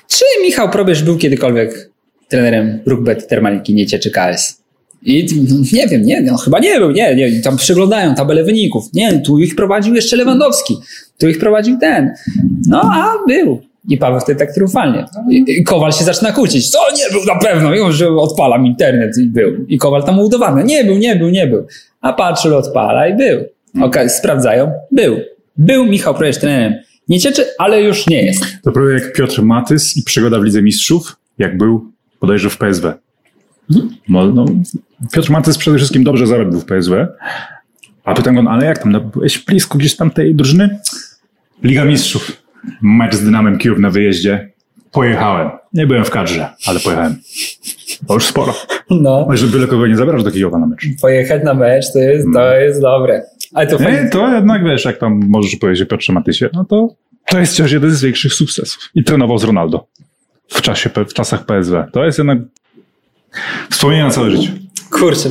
czy 0.09 0.25
Michał 0.43 0.71
Probierz 0.71 1.03
był 1.03 1.19
kiedykolwiek 1.19 1.91
trenerem 2.29 2.81
Brookbet 2.87 3.29
Termaliki 3.29 3.75
Niecie 3.75 3.99
czy 3.99 4.11
KS? 4.11 4.60
I 5.03 5.27
nie 5.73 5.87
wiem, 5.87 6.03
nie, 6.03 6.21
no 6.23 6.37
chyba 6.37 6.59
nie 6.59 6.79
był, 6.79 6.91
nie, 6.91 7.15
nie, 7.15 7.41
tam 7.41 7.57
przeglądają 7.57 8.15
tabelę 8.15 8.45
wyników. 8.45 8.85
Nie, 8.95 9.21
tu 9.21 9.39
ich 9.39 9.57
prowadził 9.57 9.95
jeszcze 9.95 10.17
Lewandowski, 10.17 10.77
tu 11.19 11.29
ich 11.29 11.39
prowadził 11.39 11.79
ten. 11.79 12.11
No, 12.69 12.81
a 12.83 13.15
był. 13.29 13.61
I 13.89 13.99
Paweł 13.99 14.21
wtedy 14.21 14.39
tak 14.39 14.55
triumfalnie. 14.55 15.07
I, 15.31 15.65
Kowal 15.65 15.93
się 15.93 16.05
zaczyna 16.05 16.33
kłócić. 16.33 16.71
Co, 16.71 16.79
nie 16.97 17.13
był 17.13 17.35
na 17.35 17.41
pewno. 17.41 17.75
I 17.75 17.93
że 17.93 18.09
odpalam 18.09 18.67
internet 18.67 19.19
i 19.19 19.27
był. 19.27 19.67
I 19.69 19.79
Kowal 19.79 20.05
tam 20.05 20.19
udowadnia. 20.19 20.63
Nie 20.63 20.85
był, 20.85 20.99
nie 20.99 21.17
był, 21.17 21.29
nie 21.29 21.47
był. 21.47 21.67
A 22.01 22.13
Patrzyl 22.13 22.55
odpala 22.55 23.09
i 23.09 23.17
był. 23.17 23.45
Okej, 23.83 24.11
sprawdzają. 24.11 24.73
Był. 24.93 25.17
Był 25.57 25.87
Michał 25.87 26.15
Projesz 26.15 26.39
trenerem. 26.39 26.75
Nie 27.09 27.21
cieczy, 27.21 27.45
ale 27.59 27.83
już 27.83 28.07
nie 28.07 28.23
jest. 28.23 28.45
To 28.63 28.73
prawie 28.73 28.95
jak 28.95 29.13
Piotr 29.13 29.43
Matys 29.43 29.97
i 29.97 30.03
przygoda 30.03 30.39
w 30.39 30.45
Lidze 30.45 30.63
Mistrzów, 30.63 31.17
jak 31.39 31.59
był 31.59 31.91
bodajże 32.21 32.51
w 32.51 32.59
PSW. 32.59 32.93
No, 34.09 34.27
no, 34.27 34.45
Piotr 35.13 35.31
Matys 35.31 35.59
przede 35.59 35.77
wszystkim 35.77 36.05
dobrze 36.05 36.27
zarobił 36.27 36.61
w 36.61 36.65
PSW. 36.65 37.07
A 38.05 38.15
pytam 38.15 38.35
go, 38.35 38.43
no, 38.43 38.51
ale 38.51 38.67
jak 38.67 38.79
tam, 38.79 38.93
no, 38.93 39.01
byłeś 39.01 39.39
blisko 39.39 39.79
gdzieś 39.79 39.97
tam 39.97 40.11
tej 40.11 40.35
drużyny? 40.35 40.79
Liga 41.63 41.85
Mistrzów. 41.85 42.43
Mecz 42.83 43.15
z 43.15 43.25
Dynamem 43.25 43.59
Kijów 43.59 43.79
na 43.79 43.91
wyjeździe. 43.91 44.51
Pojechałem. 44.93 45.51
Nie 45.73 45.87
byłem 45.87 46.05
w 46.05 46.11
kadrze, 46.11 46.49
ale 46.67 46.81
pojechałem. 46.81 47.17
To 48.09 48.15
już 48.15 48.27
sporo. 48.27 48.55
No, 48.91 49.29
że 49.33 49.47
byle 49.47 49.67
kogo 49.67 49.87
nie 49.87 49.97
zabrasz 49.97 50.25
do 50.25 50.31
Kijowa 50.31 50.59
na 50.59 50.67
mecz. 50.67 50.87
pojechać 51.01 51.45
na 51.45 51.55
mecz 51.55 51.93
to 51.93 51.99
jest, 51.99 52.27
to 52.35 52.55
jest 52.55 52.81
dobre. 52.81 53.23
Ale 53.55 53.67
to 53.67 53.79
fajnie. 53.79 54.03
Nie, 54.03 54.11
to 54.11 54.35
jednak 54.35 54.65
wiesz, 54.65 54.85
jak 54.85 54.99
tam 54.99 55.21
możesz 55.29 55.57
powiedzieć 55.57 55.83
o 55.83 55.87
Piotrze 55.87 56.13
Matysie, 56.13 56.49
no 56.53 56.65
to 56.65 56.89
to 57.27 57.39
jest 57.39 57.53
wciąż 57.53 57.73
jeden 57.73 57.91
z 57.91 58.03
większych 58.03 58.35
sukcesów. 58.35 58.91
I 58.95 59.05
trenował 59.05 59.39
z 59.39 59.45
Ronaldo 59.45 59.87
w, 60.49 60.63
czasie, 60.63 60.91
w 61.09 61.15
czasach 61.15 61.47
PSW. 61.47 61.85
To 61.93 62.05
jest 62.05 62.19
jednak 62.19 62.39
wspomnienie 63.71 64.05
na 64.05 64.11
całe 64.11 64.31
życie. 64.31 64.49
Kurczę, 64.90 65.29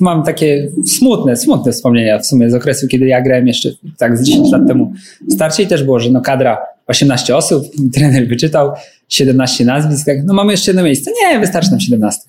mam 0.00 0.22
takie 0.22 0.70
smutne, 0.86 1.36
smutne 1.36 1.72
wspomnienia 1.72 2.18
w 2.18 2.26
sumie 2.26 2.50
z 2.50 2.54
okresu, 2.54 2.88
kiedy 2.88 3.06
ja 3.06 3.22
grałem 3.22 3.46
jeszcze 3.46 3.68
tak 3.98 4.18
z 4.18 4.22
10 4.22 4.52
lat 4.52 4.66
temu. 4.66 4.92
Starcie 5.30 5.62
i 5.62 5.66
też 5.66 5.84
było, 5.84 6.00
że 6.00 6.10
no 6.10 6.20
kadra 6.20 6.58
18 6.86 7.36
osób, 7.36 7.64
trener 7.94 8.28
wyczytał 8.28 8.72
17 9.08 9.64
nazwisk, 9.64 10.06
tak, 10.06 10.24
no 10.24 10.34
mamy 10.34 10.52
jeszcze 10.52 10.70
jedno 10.70 10.82
miejsce. 10.82 11.10
Nie, 11.22 11.40
wystarczy 11.40 11.70
nam 11.70 11.80
17. 11.80 12.22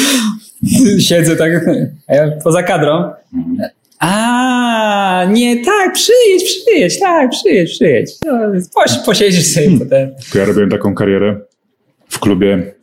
Siedzę 1.08 1.36
tak, 1.36 1.52
a 2.08 2.14
ja 2.14 2.30
poza 2.44 2.62
kadrą. 2.62 3.10
A, 3.98 5.26
nie, 5.30 5.64
tak, 5.64 5.92
przyjedź, 5.92 6.44
przyjedź, 6.44 7.00
tak, 7.00 7.30
przyjedź, 7.30 7.70
przyjedź. 7.70 8.10
No, 8.26 8.32
posiedzisz 9.06 9.46
sobie 9.46 9.78
potem. 9.78 10.10
Ja 10.34 10.44
robiłem 10.44 10.70
taką 10.70 10.94
karierę 10.94 11.40
w 12.08 12.18
klubie 12.18 12.74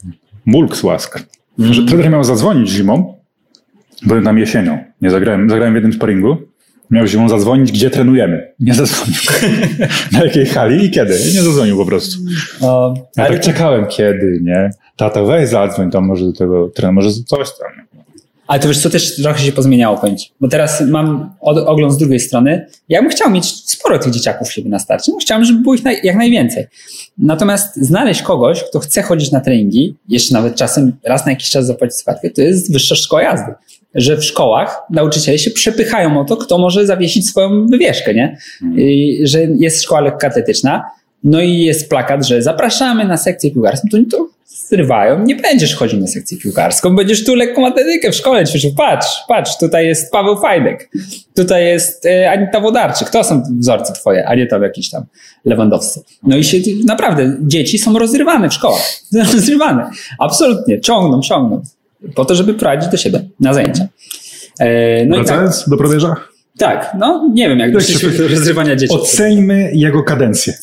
Mulk 0.45 0.75
Łask, 1.59 1.73
że 1.73 1.85
trener 1.85 2.09
miał 2.11 2.23
zadzwonić 2.23 2.69
zimą, 2.69 3.17
byłem 4.05 4.23
tam 4.23 4.37
jesienią, 4.39 4.77
nie 5.01 5.09
zagrałem, 5.09 5.49
zagrałem 5.49 5.73
w 5.73 5.75
jednym 5.75 5.93
sparingu, 5.93 6.37
miał 6.91 7.07
zimą 7.07 7.29
zadzwonić, 7.29 7.71
gdzie 7.71 7.89
trenujemy. 7.89 8.53
Nie 8.59 8.73
zadzwonił. 8.73 9.19
Na 10.11 10.23
jakiej 10.23 10.45
hali 10.45 10.85
i 10.85 10.91
kiedy. 10.91 11.13
Nie 11.13 11.41
zadzwonił 11.41 11.77
po 11.77 11.85
prostu. 11.85 12.17
O, 12.61 12.93
Ja 13.17 13.23
ale- 13.23 13.33
tak 13.35 13.45
czekałem, 13.45 13.85
kiedy, 13.87 14.39
nie? 14.43 14.69
Tata, 14.95 15.23
weź 15.23 15.49
zadzwoń 15.49 15.91
tam 15.91 16.05
może 16.05 16.25
do 16.25 16.33
tego 16.33 16.69
trenera, 16.69 16.91
może 16.91 17.09
coś 17.25 17.47
tam. 17.57 18.02
Ale 18.47 18.59
to 18.59 18.67
wiesz 18.67 18.79
co, 18.79 18.89
też 18.89 19.15
trochę 19.15 19.39
się 19.43 19.51
pozmieniało 19.51 19.97
pojęcie. 19.97 20.29
Bo 20.41 20.47
teraz 20.47 20.81
mam 20.81 21.33
od, 21.41 21.57
ogląd 21.57 21.93
z 21.93 21.97
drugiej 21.97 22.19
strony. 22.19 22.67
Ja 22.89 23.01
bym 23.01 23.11
chciał 23.11 23.31
mieć 23.31 23.45
sporo 23.45 23.99
tych 23.99 24.13
dzieciaków 24.13 24.51
siebie 24.51 24.69
na 24.69 24.79
starcie. 24.79 25.11
No, 25.11 25.17
chciałem, 25.17 25.45
żeby 25.45 25.59
było 25.59 25.75
ich 25.75 25.83
naj, 25.83 25.99
jak 26.03 26.15
najwięcej. 26.15 26.65
Natomiast 27.17 27.75
znaleźć 27.75 28.21
kogoś, 28.21 28.63
kto 28.63 28.79
chce 28.79 29.01
chodzić 29.01 29.31
na 29.31 29.39
treningi, 29.39 29.95
jeszcze 30.09 30.33
nawet 30.33 30.55
czasem 30.55 30.91
raz 31.03 31.25
na 31.25 31.31
jakiś 31.31 31.49
czas 31.49 31.65
zapłacić 31.65 31.97
składkę, 31.97 32.29
to 32.29 32.41
jest 32.41 32.73
wyższa 32.73 32.95
szkoła 32.95 33.21
jazdy. 33.21 33.53
Że 33.95 34.17
w 34.17 34.23
szkołach 34.23 34.81
nauczyciele 34.89 35.37
się 35.37 35.51
przepychają 35.51 36.19
o 36.19 36.25
to, 36.25 36.37
kto 36.37 36.57
może 36.57 36.85
zawiesić 36.85 37.29
swoją 37.29 37.67
wywieszkę, 37.67 38.13
nie? 38.13 38.37
I, 38.75 39.19
że 39.23 39.39
jest 39.41 39.83
szkoła 39.83 40.01
lekkoatletyczna, 40.01 40.83
no 41.23 41.41
i 41.41 41.59
jest 41.59 41.89
plakat, 41.89 42.27
że 42.27 42.41
zapraszamy 42.41 43.05
na 43.05 43.17
sekcję 43.17 43.51
piłkarską, 43.51 43.87
to, 43.91 44.17
to 44.17 44.27
zrywają, 44.53 45.23
nie 45.23 45.35
będziesz 45.35 45.75
chodził 45.75 45.99
na 45.99 46.07
sekcję 46.07 46.37
piłkarską, 46.37 46.95
będziesz 46.95 47.25
tu 47.25 47.35
lekką 47.35 47.67
atletykę 47.67 48.11
w 48.11 48.15
szkole 48.15 48.45
ćwiczył. 48.45 48.71
Patrz, 48.77 49.07
patrz, 49.27 49.57
tutaj 49.59 49.87
jest 49.87 50.11
Paweł 50.11 50.41
Fajdek, 50.41 50.89
tutaj 51.35 51.65
jest 51.65 52.05
e, 52.05 52.31
Anita 52.31 52.59
Wodarczyk, 52.59 53.09
to 53.09 53.23
są 53.23 53.43
wzorce 53.59 53.93
twoje, 53.93 54.27
a 54.27 54.35
nie 54.35 54.47
tam 54.47 54.63
jakiś 54.63 54.89
tam 54.89 55.03
Lewandowski. 55.45 56.01
No 56.23 56.37
i 56.37 56.43
się 56.43 56.57
naprawdę, 56.85 57.37
dzieci 57.41 57.79
są 57.79 57.99
rozrywane 57.99 58.49
w 58.49 58.53
szkołach, 58.53 58.81
rozrywane, 59.33 59.89
absolutnie, 60.19 60.81
ciągną, 60.81 61.21
ciągną, 61.21 61.61
po 62.15 62.25
to, 62.25 62.35
żeby 62.35 62.53
prowadzić 62.53 62.89
do 62.89 62.97
siebie 62.97 63.21
na 63.39 63.53
zajęcia. 63.53 63.87
E, 64.59 65.05
no 65.05 65.15
Wracając 65.15 65.59
tak, 65.59 65.69
do 65.69 65.77
probierza? 65.77 66.15
Tak, 66.57 66.95
no 66.99 67.29
nie 67.33 67.49
wiem, 67.49 67.59
jak 67.59 67.71
do 67.71 67.79
rozrywania 68.29 68.75
dzieci. 68.75 68.93
Oceńmy 68.93 69.71
jego 69.73 70.03
kadencję. 70.03 70.53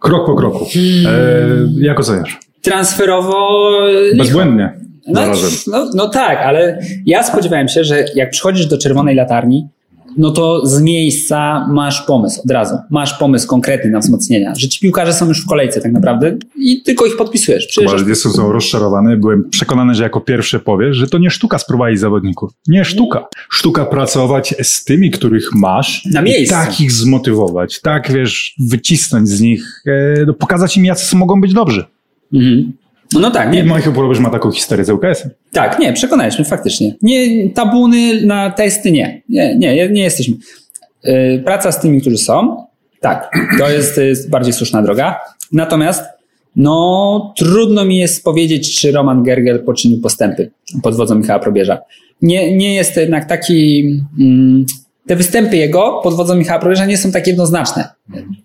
Krok 0.00 0.26
po 0.26 0.34
kroku. 0.34 0.66
E, 1.06 1.18
jak 1.78 2.00
oceniasz? 2.00 2.45
Transferowo... 2.70 3.70
Bezbłędnie. 4.16 4.80
No, 5.08 5.20
no, 5.66 5.90
no 5.94 6.08
tak, 6.08 6.38
ale 6.38 6.80
ja 7.06 7.22
spodziewałem 7.22 7.68
się, 7.68 7.84
że 7.84 8.04
jak 8.14 8.30
przychodzisz 8.30 8.66
do 8.66 8.78
czerwonej 8.78 9.16
latarni, 9.16 9.68
no 10.16 10.30
to 10.30 10.66
z 10.66 10.82
miejsca 10.82 11.66
masz 11.70 12.02
pomysł 12.02 12.40
od 12.44 12.50
razu. 12.50 12.74
Masz 12.90 13.18
pomysł 13.18 13.48
konkretny 13.48 13.90
na 13.90 13.98
wzmocnienia. 13.98 14.54
Że 14.54 14.68
ci 14.68 14.80
piłkarze 14.80 15.12
są 15.12 15.28
już 15.28 15.44
w 15.44 15.46
kolejce 15.46 15.80
tak 15.80 15.92
naprawdę 15.92 16.36
i 16.56 16.82
tylko 16.82 17.06
ich 17.06 17.16
podpisujesz. 17.16 17.78
Ale 17.88 18.08
jestem 18.08 18.32
są 18.32 18.52
rozczarowany. 18.52 19.16
Byłem 19.16 19.50
przekonany, 19.50 19.94
że 19.94 20.02
jako 20.02 20.20
pierwszy 20.20 20.58
powiesz, 20.58 20.96
że 20.96 21.06
to 21.06 21.18
nie 21.18 21.30
sztuka 21.30 21.58
sprowadzić 21.58 22.00
zawodników. 22.00 22.50
Nie 22.68 22.84
sztuka. 22.84 23.24
Sztuka 23.50 23.84
pracować 23.84 24.54
z 24.62 24.84
tymi, 24.84 25.10
których 25.10 25.54
masz. 25.54 26.04
Na 26.04 26.22
miejscu. 26.22 26.54
tak 26.54 26.80
ich 26.80 26.92
zmotywować. 26.92 27.80
Tak, 27.80 28.12
wiesz, 28.12 28.54
wycisnąć 28.70 29.28
z 29.28 29.40
nich, 29.40 29.82
e, 30.28 30.32
pokazać 30.32 30.76
im, 30.76 30.84
jacy 30.84 31.16
mogą 31.16 31.40
być 31.40 31.52
dobrzy. 31.52 31.84
Mhm. 32.34 32.72
No 33.14 33.30
tak, 33.30 33.52
nie. 33.52 33.62
Michael 33.62 33.92
Porobisz 33.92 34.18
ma 34.18 34.30
taką 34.30 34.50
historię 34.50 34.84
z 34.84 34.90
UKS-em. 34.90 35.30
Tak, 35.52 35.78
nie, 35.78 35.92
przekonaliśmy 35.92 36.44
faktycznie. 36.44 36.94
Nie, 37.02 37.50
tabuny 37.50 38.26
na 38.26 38.50
testy 38.50 38.92
nie. 38.92 39.22
Nie, 39.28 39.56
nie, 39.56 39.88
nie 39.88 40.02
jesteśmy. 40.02 40.36
Yy, 41.04 41.42
praca 41.44 41.72
z 41.72 41.80
tymi, 41.80 42.00
którzy 42.00 42.18
są, 42.18 42.66
tak, 43.00 43.30
to 43.58 43.70
jest, 43.70 43.96
jest 43.96 44.30
bardziej 44.30 44.52
słuszna 44.52 44.82
droga. 44.82 45.20
Natomiast 45.52 46.04
no, 46.56 47.34
trudno 47.36 47.84
mi 47.84 47.98
jest 47.98 48.24
powiedzieć, 48.24 48.80
czy 48.80 48.92
Roman 48.92 49.22
Gergel 49.22 49.64
poczynił 49.64 50.00
postępy 50.00 50.50
pod 50.82 50.96
wodzą 50.96 51.14
Michała 51.14 51.38
Probierza. 51.38 51.78
Nie, 52.22 52.56
nie 52.56 52.74
jest 52.74 52.94
to 52.94 53.00
jednak 53.00 53.28
taki... 53.28 53.84
Mm, 54.20 54.66
te 55.06 55.16
występy 55.16 55.56
jego 55.56 56.00
pod 56.02 56.14
wodzą 56.14 56.34
Michała 56.34 56.60
Probierza 56.60 56.86
nie 56.86 56.98
są 56.98 57.12
tak 57.12 57.26
jednoznaczne. 57.26 57.88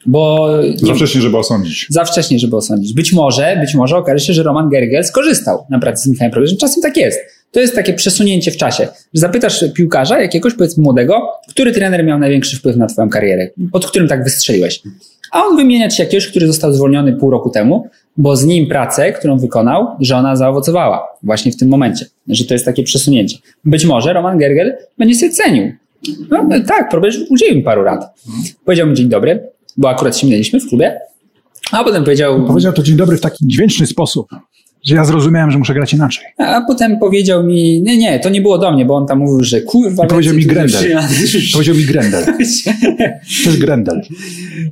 Bo, 0.06 0.50
za 0.76 0.94
wcześnie, 0.94 1.22
żeby 1.22 1.38
osądzić. 1.38 1.88
Za 1.90 2.06
wcześnie, 2.06 2.40
żeby 2.40 2.56
osądzić. 2.56 2.94
Być 2.94 3.14
może, 3.14 3.58
być 3.62 3.76
może 3.76 3.98
okaże 3.98 4.26
się, 4.26 4.34
że 4.34 4.44
Roman 4.44 4.70
Gergel 4.70 5.04
skorzystał 5.04 5.66
na 5.70 5.80
pracy 5.80 6.04
z 6.04 6.08
Michałem 6.12 6.32
Probierzem. 6.32 6.58
Czasem 6.58 6.84
tak 6.84 6.98
jest. 6.98 7.20
To 7.52 7.60
jest 7.60 7.76
takie 7.76 7.94
przesunięcie 7.94 8.52
w 8.52 8.58
czasie. 8.58 8.88
Zapytasz 9.14 9.66
piłkarza, 9.74 10.22
jakiegoś 10.22 10.54
powiedzmy 10.54 10.84
młodego, 10.84 11.28
który 11.50 11.72
trener 11.72 12.06
miał 12.06 12.20
największy 12.20 12.58
wpływ 12.58 12.78
na 12.78 12.88
twoją 12.88 13.10
karierę, 13.10 13.48
pod 13.72 13.88
którym 13.88 14.08
tak 14.08 14.24
wystrzeliłeś. 14.24 14.82
A 15.32 15.44
on 15.44 15.58
wymienia 15.58 15.90
ci 15.90 16.02
jakiegoś, 16.02 16.28
który 16.28 16.48
został 16.48 16.74
zwolniony 16.74 17.14
pół 17.14 17.30
roku 17.30 17.50
temu, 17.50 17.88
bo 18.18 18.36
z 18.36 18.46
nim 18.46 18.68
pracę, 18.68 19.14
którą 19.14 19.38
wykonał, 19.38 19.88
że 20.00 20.16
ona 20.16 20.36
zaowocowała 20.36 21.08
właśnie 21.24 21.52
w 21.52 21.58
tym 21.58 21.70
momencie. 21.70 22.06
Że 22.28 22.46
to 22.46 22.54
jest 22.54 22.66
takie 22.66 22.84
przesunięcie. 22.84 23.38
Być 23.66 23.86
może 23.86 24.14
Roman 24.14 24.38
Gergel 24.38 24.78
będzie 24.98 25.16
się 25.16 25.30
cenił 25.30 25.72
no 26.30 26.60
tak, 26.68 26.90
probierz 26.90 27.20
udzielił 27.30 27.56
mi 27.56 27.64
paru 27.64 27.84
rad. 27.84 28.22
Powiedział 28.66 28.88
mi 28.88 28.94
dzień 28.94 29.10
dobry, 29.10 29.50
bo 29.78 29.90
akurat 29.90 30.18
się 30.18 30.28
minęliśmy 30.28 30.60
w 30.60 30.70
klubie, 30.70 31.00
a 31.72 31.84
potem 31.84 32.04
powiedział... 32.04 32.46
Powiedział 32.48 32.74
to 32.74 32.84
dzień 32.84 32.96
dobry 32.96 33.18
w 33.18 33.22
taki 33.22 33.48
dźwięczny 33.48 33.88
sposób, 33.88 34.28
że 34.86 34.96
ja 34.96 35.06
zrozumiałem, 35.06 35.52
że 35.52 35.58
muszę 35.58 35.74
grać 35.74 35.94
inaczej. 35.94 36.26
A 36.38 36.62
potem 36.68 37.00
powiedział 37.00 37.44
mi, 37.44 37.82
nie, 37.82 37.98
nie, 37.98 38.20
to 38.20 38.30
nie 38.30 38.42
było 38.42 38.58
do 38.58 38.72
mnie, 38.72 38.86
bo 38.86 38.96
on 38.96 39.08
tam 39.08 39.20
mówił, 39.20 39.44
że 39.44 39.62
kurwa... 39.62 40.06
I 40.06 40.08
powiedział 40.08 40.36
mi 40.36 40.46
Grendel. 40.46 40.98
powiedział 41.54 41.76
mi 41.76 41.84
Grendel. 41.84 42.26
To 43.44 43.50
jest 43.50 43.60
Grendel. 43.60 44.02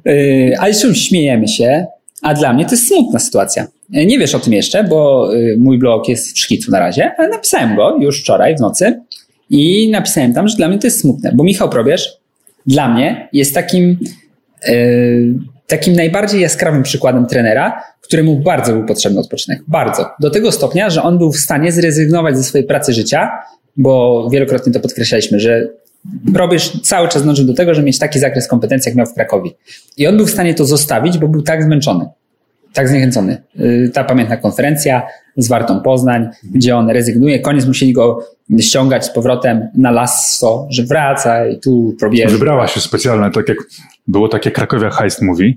Yy, 0.06 0.54
ale 0.60 0.74
już 0.84 1.02
śmiejemy 1.02 1.48
się, 1.48 1.86
a 2.22 2.34
dla 2.34 2.54
mnie 2.54 2.66
to 2.66 2.72
jest 2.72 2.88
smutna 2.88 3.20
sytuacja. 3.20 3.68
Yy, 3.90 4.06
nie 4.06 4.20
wiesz 4.20 4.36
o 4.36 4.40
tym 4.40 4.54
jeszcze, 4.54 4.84
bo 4.84 5.30
yy, 5.34 5.58
mój 5.60 5.78
blog 5.78 6.10
jest 6.10 6.34
w 6.34 6.40
szkicu 6.40 6.72
na 6.72 6.80
razie, 6.80 7.12
ale 7.18 7.30
napisałem 7.30 7.76
go 7.76 7.98
już 8.00 8.22
wczoraj 8.22 8.58
w 8.58 8.60
nocy 8.60 9.02
i 9.50 9.90
napisałem 9.92 10.34
tam, 10.34 10.48
że 10.48 10.56
dla 10.58 10.68
mnie 10.68 10.80
to 10.80 10.88
jest 10.88 11.02
smutne, 11.02 11.32
bo 11.36 11.44
Michał 11.44 11.70
Probierz 11.70 12.18
dla 12.66 12.94
mnie 12.94 13.30
jest 13.34 13.54
takim, 13.54 13.98
yy, 14.68 15.34
takim 15.68 15.94
najbardziej 15.94 16.42
jaskrawym 16.42 16.84
przykładem 16.84 17.26
trenera, 17.26 17.84
któremu 18.02 18.40
bardzo 18.40 18.74
był 18.74 18.86
potrzebny 18.86 19.20
odpoczynek. 19.20 19.62
Bardzo. 19.68 20.10
Do 20.20 20.30
tego 20.30 20.52
stopnia, 20.52 20.90
że 20.90 21.04
on 21.04 21.18
był 21.18 21.32
w 21.32 21.38
stanie 21.38 21.72
zrezygnować 21.72 22.38
ze 22.38 22.44
swojej 22.44 22.68
pracy 22.68 22.94
życia, 22.94 23.30
bo 23.78 24.28
wielokrotnie 24.32 24.74
to 24.74 24.80
podkreślaliśmy, 24.80 25.40
że 25.40 25.68
Probierz 26.34 26.82
cały 26.82 27.08
czas 27.08 27.26
dążył 27.26 27.46
do 27.46 27.54
tego, 27.54 27.74
żeby 27.74 27.86
mieć 27.86 28.00
taki 28.00 28.20
zakres 28.20 28.48
kompetencji, 28.48 28.90
jak 28.90 28.98
miał 28.98 29.06
w 29.06 29.14
Krakowie. 29.14 29.52
I 29.98 30.08
on 30.08 30.18
był 30.18 30.26
w 30.26 30.32
stanie 30.32 30.54
to 30.54 30.66
zostawić, 30.66 31.18
bo 31.18 31.28
był 31.28 31.42
tak 31.42 31.64
zmęczony 31.64 32.06
tak 32.74 32.90
zniechęcony. 32.90 33.38
Y, 33.60 33.92
ta 33.94 34.04
pamiętna 34.04 34.38
konferencja 34.38 35.02
z 35.38 35.48
Wartą 35.48 35.82
Poznań, 35.82 36.28
gdzie 36.44 36.78
on 36.78 36.90
rezygnuje, 36.90 37.40
koniec 37.40 37.66
musieli 37.66 37.94
go 37.94 38.26
ściągać 38.60 39.06
z 39.06 39.14
powrotem 39.14 39.68
na 39.76 39.92
lasso, 39.92 40.68
że 40.70 40.84
wraca 40.84 41.48
i 41.48 41.60
tu 41.60 41.96
probierze. 42.00 42.38
Wybrała 42.38 42.68
się 42.68 42.80
specjalne, 42.80 43.32
tak 43.32 43.50
jak 43.50 43.58
było 44.08 44.28
takie 44.28 44.52
Krakowia 44.52 44.90
Heist 44.90 45.22
Movie 45.22 45.54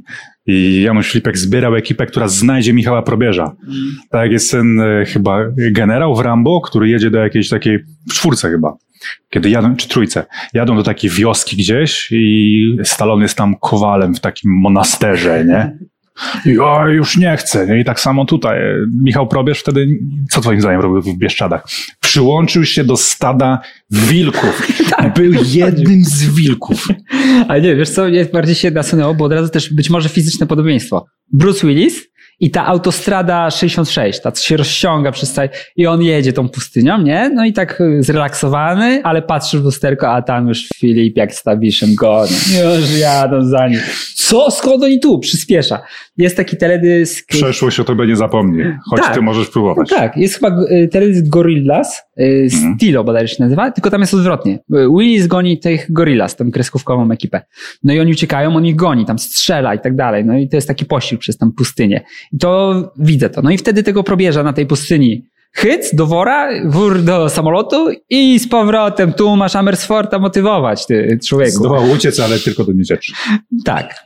i 0.46 0.82
Janusz 0.82 1.12
Filipek 1.12 1.38
zbierał 1.38 1.76
ekipę, 1.76 2.06
która 2.06 2.28
znajdzie 2.28 2.72
Michała 2.72 3.02
Probierza. 3.02 3.44
Mm. 3.68 3.78
Tak 4.10 4.22
jak 4.22 4.32
jest 4.32 4.50
ten 4.50 4.80
e, 4.80 5.04
chyba 5.04 5.38
generał 5.56 6.14
w 6.16 6.20
Rambo, 6.20 6.60
który 6.60 6.88
jedzie 6.88 7.10
do 7.10 7.18
jakiejś 7.18 7.48
takiej, 7.48 7.78
w 8.10 8.12
czwórce 8.14 8.50
chyba, 8.50 8.76
kiedy 9.30 9.50
jadą, 9.50 9.76
czy 9.76 9.88
trójce, 9.88 10.24
jadą 10.54 10.76
do 10.76 10.82
takiej 10.82 11.10
wioski 11.10 11.56
gdzieś 11.56 12.08
i 12.10 12.76
Stallone 12.84 13.22
jest 13.22 13.36
tam 13.36 13.56
kowalem 13.60 14.14
w 14.14 14.20
takim 14.20 14.50
monasterze, 14.60 15.44
nie? 15.44 15.78
O, 16.60 16.88
już 16.88 17.16
nie 17.16 17.36
chcę. 17.36 17.78
I 17.78 17.84
tak 17.84 18.00
samo 18.00 18.24
tutaj. 18.24 18.58
Michał 19.02 19.28
Probierz 19.28 19.60
wtedy, 19.60 19.98
co 20.30 20.40
twoim 20.40 20.60
zdaniem 20.60 20.80
robił 20.80 21.02
w 21.02 21.18
Bieszczadach? 21.18 21.64
Przyłączył 22.00 22.64
się 22.64 22.84
do 22.84 22.96
stada 22.96 23.60
wilków. 23.90 24.68
Tak. 24.96 25.14
Był 25.14 25.32
jednym 25.44 26.04
z 26.04 26.34
wilków. 26.34 26.88
Ale 27.48 27.60
nie, 27.60 27.76
wiesz 27.76 27.90
co, 27.90 28.02
bardziej 28.32 28.54
się 28.54 28.70
nasunęło, 28.70 29.14
bo 29.14 29.24
od 29.24 29.32
razu 29.32 29.48
też 29.48 29.74
być 29.74 29.90
może 29.90 30.08
fizyczne 30.08 30.46
podobieństwo. 30.46 31.06
Bruce 31.32 31.66
Willis 31.66 32.11
i 32.42 32.50
ta 32.50 32.66
autostrada 32.66 33.50
66, 33.50 34.22
ta 34.22 34.34
się 34.34 34.56
rozciąga 34.56 35.12
przez 35.12 35.32
cały... 35.32 35.48
I 35.76 35.86
on 35.86 36.02
jedzie 36.02 36.32
tą 36.32 36.48
pustynią, 36.48 37.02
nie? 37.02 37.30
No 37.34 37.44
i 37.44 37.52
tak 37.52 37.82
zrelaksowany, 37.98 39.00
ale 39.04 39.22
patrzysz 39.22 39.60
w 39.60 39.64
lusterko, 39.64 40.08
a 40.08 40.22
tam 40.22 40.48
już 40.48 40.68
Filip 40.76 41.16
jak 41.16 41.34
z 41.34 41.42
Tabiszem 41.42 41.94
goni. 41.94 42.30
Już 42.80 42.98
jadą 42.98 43.44
za 43.44 43.68
nim. 43.68 43.80
Co? 44.14 44.50
Skąd 44.50 44.84
oni 44.84 45.00
tu? 45.00 45.18
Przyspiesza. 45.18 45.82
Jest 46.16 46.36
taki 46.36 46.56
teledysk... 46.56 47.28
Przeszłość 47.28 47.80
o 47.80 47.84
tobie 47.84 48.06
nie 48.06 48.16
zapomni, 48.16 48.64
choć 48.90 49.00
tak. 49.00 49.14
ty 49.14 49.22
możesz 49.22 49.48
próbować. 49.48 49.90
No 49.90 49.96
tak, 49.96 50.16
jest 50.16 50.34
chyba 50.34 50.48
y, 50.48 50.88
teledysk 50.92 51.26
Gorillas, 51.26 51.98
y. 51.98 52.11
Stilo 52.76 53.04
bodajże 53.04 53.34
się 53.34 53.42
nazywa, 53.42 53.70
tylko 53.70 53.90
tam 53.90 54.00
jest 54.00 54.14
odwrotnie. 54.14 54.58
Willis 54.98 55.26
goni 55.26 55.58
tych 55.58 55.92
Gorillas, 55.92 56.36
tą 56.36 56.50
kreskówkową 56.50 57.10
ekipę. 57.10 57.42
No 57.84 57.92
i 57.92 58.00
oni 58.00 58.12
uciekają, 58.12 58.56
on 58.56 58.66
ich 58.66 58.76
goni, 58.76 59.06
tam 59.06 59.18
strzela 59.18 59.74
i 59.74 59.80
tak 59.80 59.96
dalej. 59.96 60.24
No 60.24 60.38
i 60.38 60.48
to 60.48 60.56
jest 60.56 60.68
taki 60.68 60.84
pościg 60.84 61.20
przez 61.20 61.38
tą 61.38 61.52
pustynię. 61.52 62.00
I 62.32 62.38
to 62.38 62.92
widzę 62.98 63.30
to. 63.30 63.42
No 63.42 63.50
i 63.50 63.58
wtedy 63.58 63.82
tego 63.82 64.02
probierza 64.02 64.42
na 64.42 64.52
tej 64.52 64.66
pustyni 64.66 65.24
hyc 65.54 65.94
do 65.94 66.06
wora, 66.06 66.48
wór 66.64 67.02
do 67.02 67.28
samolotu 67.28 67.88
i 68.10 68.38
z 68.38 68.48
powrotem 68.48 69.12
tu 69.12 69.36
masz 69.36 69.56
Amersforta 69.56 70.18
motywować, 70.18 70.86
ty 70.86 71.18
człowieku. 71.26 71.50
Zdołał 71.50 71.90
uciec, 71.90 72.20
ale 72.20 72.38
tylko 72.38 72.64
do 72.64 72.72
Niedzieczy. 72.72 73.12
Tak. 73.64 74.04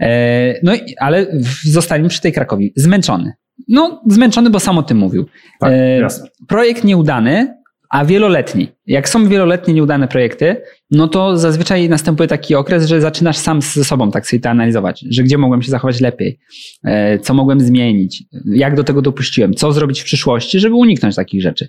E, 0.00 0.54
no 0.62 0.72
ale 1.00 1.26
zostaniemy 1.64 2.08
przy 2.08 2.20
tej 2.20 2.32
Krakowi. 2.32 2.72
Zmęczony. 2.76 3.32
No, 3.68 4.02
zmęczony, 4.06 4.50
bo 4.50 4.60
sam 4.60 4.78
o 4.78 4.82
tym 4.82 4.98
mówił. 4.98 5.26
Tak, 5.60 5.72
e. 5.72 6.08
Projekt 6.48 6.84
nieudany, 6.84 7.60
a 7.90 8.04
wieloletni. 8.04 8.68
Jak 8.86 9.08
są 9.08 9.28
wieloletnie 9.28 9.74
nieudane 9.74 10.08
projekty, 10.08 10.56
no 10.90 11.08
to 11.08 11.36
zazwyczaj 11.36 11.88
następuje 11.88 12.28
taki 12.28 12.54
okres, 12.54 12.86
że 12.86 13.00
zaczynasz 13.00 13.36
sam 13.36 13.62
ze 13.62 13.84
sobą 13.84 14.10
tak 14.10 14.26
sobie 14.26 14.40
to 14.40 14.50
analizować, 14.50 15.04
że 15.10 15.22
gdzie 15.22 15.38
mogłem 15.38 15.62
się 15.62 15.70
zachować 15.70 16.00
lepiej, 16.00 16.38
e, 16.84 17.18
co 17.18 17.34
mogłem 17.34 17.60
zmienić, 17.60 18.24
jak 18.44 18.76
do 18.76 18.84
tego 18.84 19.02
dopuściłem, 19.02 19.54
co 19.54 19.72
zrobić 19.72 20.00
w 20.00 20.04
przyszłości, 20.04 20.60
żeby 20.60 20.74
uniknąć 20.74 21.16
takich 21.16 21.42
rzeczy. 21.42 21.68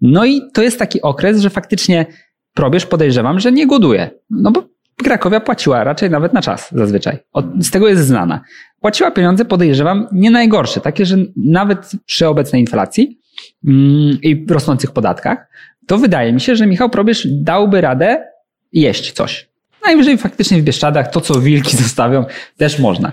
No 0.00 0.24
i 0.24 0.40
to 0.54 0.62
jest 0.62 0.78
taki 0.78 1.02
okres, 1.02 1.40
że 1.40 1.50
faktycznie 1.50 2.06
probierz 2.54 2.86
podejrzewam, 2.86 3.40
że 3.40 3.52
nie 3.52 3.66
głoduje. 3.66 4.10
No 4.30 4.50
bo 4.50 4.72
Krakowia 4.96 5.40
płaciła 5.40 5.84
raczej 5.84 6.10
nawet 6.10 6.32
na 6.32 6.42
czas 6.42 6.68
zazwyczaj. 6.72 7.18
z 7.60 7.70
tego 7.70 7.88
jest 7.88 8.06
znana. 8.06 8.40
Płaciła 8.82 9.10
pieniądze, 9.10 9.44
podejrzewam, 9.44 10.08
nie 10.12 10.30
najgorsze, 10.30 10.80
takie, 10.80 11.06
że 11.06 11.16
nawet 11.36 11.90
przy 12.06 12.28
obecnej 12.28 12.60
inflacji 12.60 13.18
mm, 13.66 14.18
i 14.22 14.46
rosnących 14.50 14.90
podatkach, 14.90 15.38
to 15.86 15.98
wydaje 15.98 16.32
mi 16.32 16.40
się, 16.40 16.56
że 16.56 16.66
Michał 16.66 16.90
Probierz 16.90 17.26
dałby 17.30 17.80
radę 17.80 18.24
jeść 18.72 19.12
coś. 19.12 19.48
Najwyżej 19.84 20.18
faktycznie 20.18 20.60
w 20.60 20.64
Bieszczadach 20.64 21.10
to, 21.10 21.20
co 21.20 21.40
wilki 21.40 21.76
zostawią, 21.82 22.24
też 22.56 22.78
można. 22.78 23.12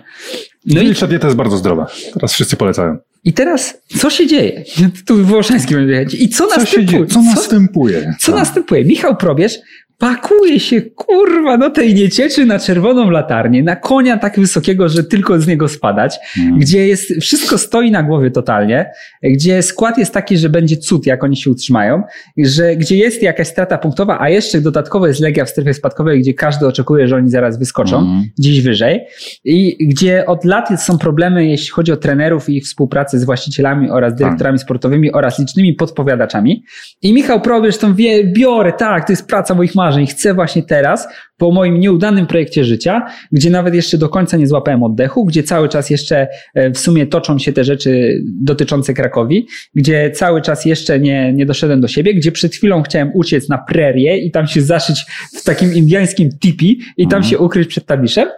No 0.66 0.82
Wilcza 0.82 1.06
i... 1.06 1.10
dieta 1.10 1.28
jest 1.28 1.38
bardzo 1.38 1.58
zdrowa. 1.58 1.88
Teraz 2.14 2.34
wszyscy 2.34 2.58
polecają. 2.58 2.98
I 3.24 3.34
teraz, 3.34 3.82
co 3.98 4.10
się 4.10 4.28
dzieje? 4.28 4.64
Tu 5.06 5.26
Włoszański 5.26 5.76
będzie 5.76 5.94
jechać. 5.94 6.14
I 6.14 6.30
co, 6.30 6.48
Co 6.48 6.58
następuje? 6.58 7.06
Co 7.08 7.22
następuje? 7.22 8.16
Co 8.20 8.32
Tak. 8.32 8.42
następuje? 8.42 8.86
Michał 8.86 9.18
Probierz 9.18 9.58
pakuje 10.00 10.60
się, 10.60 10.82
kurwa, 10.82 11.58
do 11.58 11.70
tej 11.70 11.94
niecieczy 11.96 12.46
na 12.46 12.60
czerwoną 12.60 13.10
latarnię, 13.10 13.64
na 13.64 13.76
konia 13.76 14.18
tak 14.18 14.40
wysokiego, 14.40 14.90
że 14.90 15.04
tylko 15.04 15.40
z 15.40 15.48
niego 15.48 15.68
spadać, 15.68 16.20
Mm. 16.40 16.60
gdzie 16.60 16.88
jest, 16.88 17.14
wszystko 17.22 17.58
stoi 17.58 17.92
na 17.92 18.04
głowie 18.04 18.32
totalnie, 18.32 18.92
gdzie 19.24 19.62
skład 19.62 19.98
jest 19.98 20.14
taki, 20.14 20.38
że 20.38 20.50
będzie 20.50 20.78
cud, 20.78 21.06
jak 21.06 21.24
oni 21.24 21.38
się 21.38 21.52
utrzymają, 21.52 22.04
że 22.38 22.76
gdzie 22.76 22.96
jest 22.98 23.24
jakaś 23.24 23.48
strata 23.48 23.78
punktowa, 23.78 24.18
a 24.22 24.30
jeszcze 24.30 24.62
dodatkowo 24.62 25.08
jest 25.08 25.20
Legia 25.20 25.46
w 25.46 25.50
strefie 25.50 25.74
spadkowej, 25.74 26.20
gdzie 26.20 26.34
każdy 26.34 26.68
oczekuje, 26.68 27.08
że 27.08 27.16
oni 27.16 27.30
zaraz 27.30 27.60
wyskoczą 27.60 27.98
Mm. 28.00 28.24
gdzieś 28.40 28.62
wyżej 28.62 29.00
i 29.46 29.88
gdzie 29.88 30.26
od 30.26 30.46
lat 30.46 30.70
są 30.84 30.98
problemy, 30.98 31.46
jeśli 31.46 31.70
chodzi 31.70 31.92
o 31.92 31.98
trenerów 31.98 32.50
i 32.50 32.58
ich 32.58 32.64
współpracę 32.64 33.20
z 33.20 33.24
właścicielami 33.24 33.90
oraz 33.90 34.16
dyrektorami 34.16 34.60
sportowymi 34.60 35.12
oraz 35.12 35.40
licznymi 35.40 35.74
podpowiadaczami. 35.74 36.64
I 37.02 37.14
Michał 37.14 37.42
Probierz 37.42 37.78
tą 37.78 37.96
wie, 37.96 38.24
biorę, 38.24 38.74
tak, 38.74 39.08
to 39.08 39.14
jest 39.14 39.28
praca 39.28 39.56
moich 39.56 39.76
marzeń, 39.76 39.89
chcę 40.08 40.34
właśnie 40.34 40.64
teraz, 40.64 41.08
po 41.38 41.52
moim 41.52 41.80
nieudanym 41.80 42.28
projekcie 42.28 42.64
życia, 42.64 43.06
gdzie 43.32 43.50
nawet 43.50 43.74
jeszcze 43.74 43.98
do 43.98 44.10
końca 44.10 44.38
nie 44.38 44.48
złapałem 44.48 44.84
oddechu, 44.84 45.26
gdzie 45.26 45.44
cały 45.44 45.70
czas 45.70 45.90
jeszcze 45.90 46.28
e, 46.54 46.72
w 46.72 46.78
sumie 46.80 47.08
toczą 47.08 47.40
się 47.40 47.54
te 47.54 47.64
rzeczy 47.64 48.22
dotyczące 48.42 48.94
Krakowi, 48.94 49.48
gdzie 49.76 50.12
cały 50.12 50.42
czas 50.42 50.66
jeszcze 50.66 51.00
nie, 51.00 51.34
nie 51.34 51.46
doszedłem 51.46 51.82
do 51.82 51.88
siebie, 51.88 52.14
gdzie 52.14 52.32
przed 52.32 52.56
chwilą 52.56 52.84
chciałem 52.84 53.12
uciec 53.14 53.50
na 53.50 53.58
prerię 53.58 54.18
i 54.18 54.32
tam 54.32 54.48
się 54.48 54.62
zaszyć 54.62 55.06
w 55.36 55.44
takim 55.44 55.74
indiańskim 55.74 56.30
tipi 56.40 56.80
i 56.98 57.04
tam 57.08 57.18
Mhm. 57.18 57.24
się 57.24 57.38
ukryć 57.40 57.68
przed 57.68 57.86
tabliszem 57.86 58.30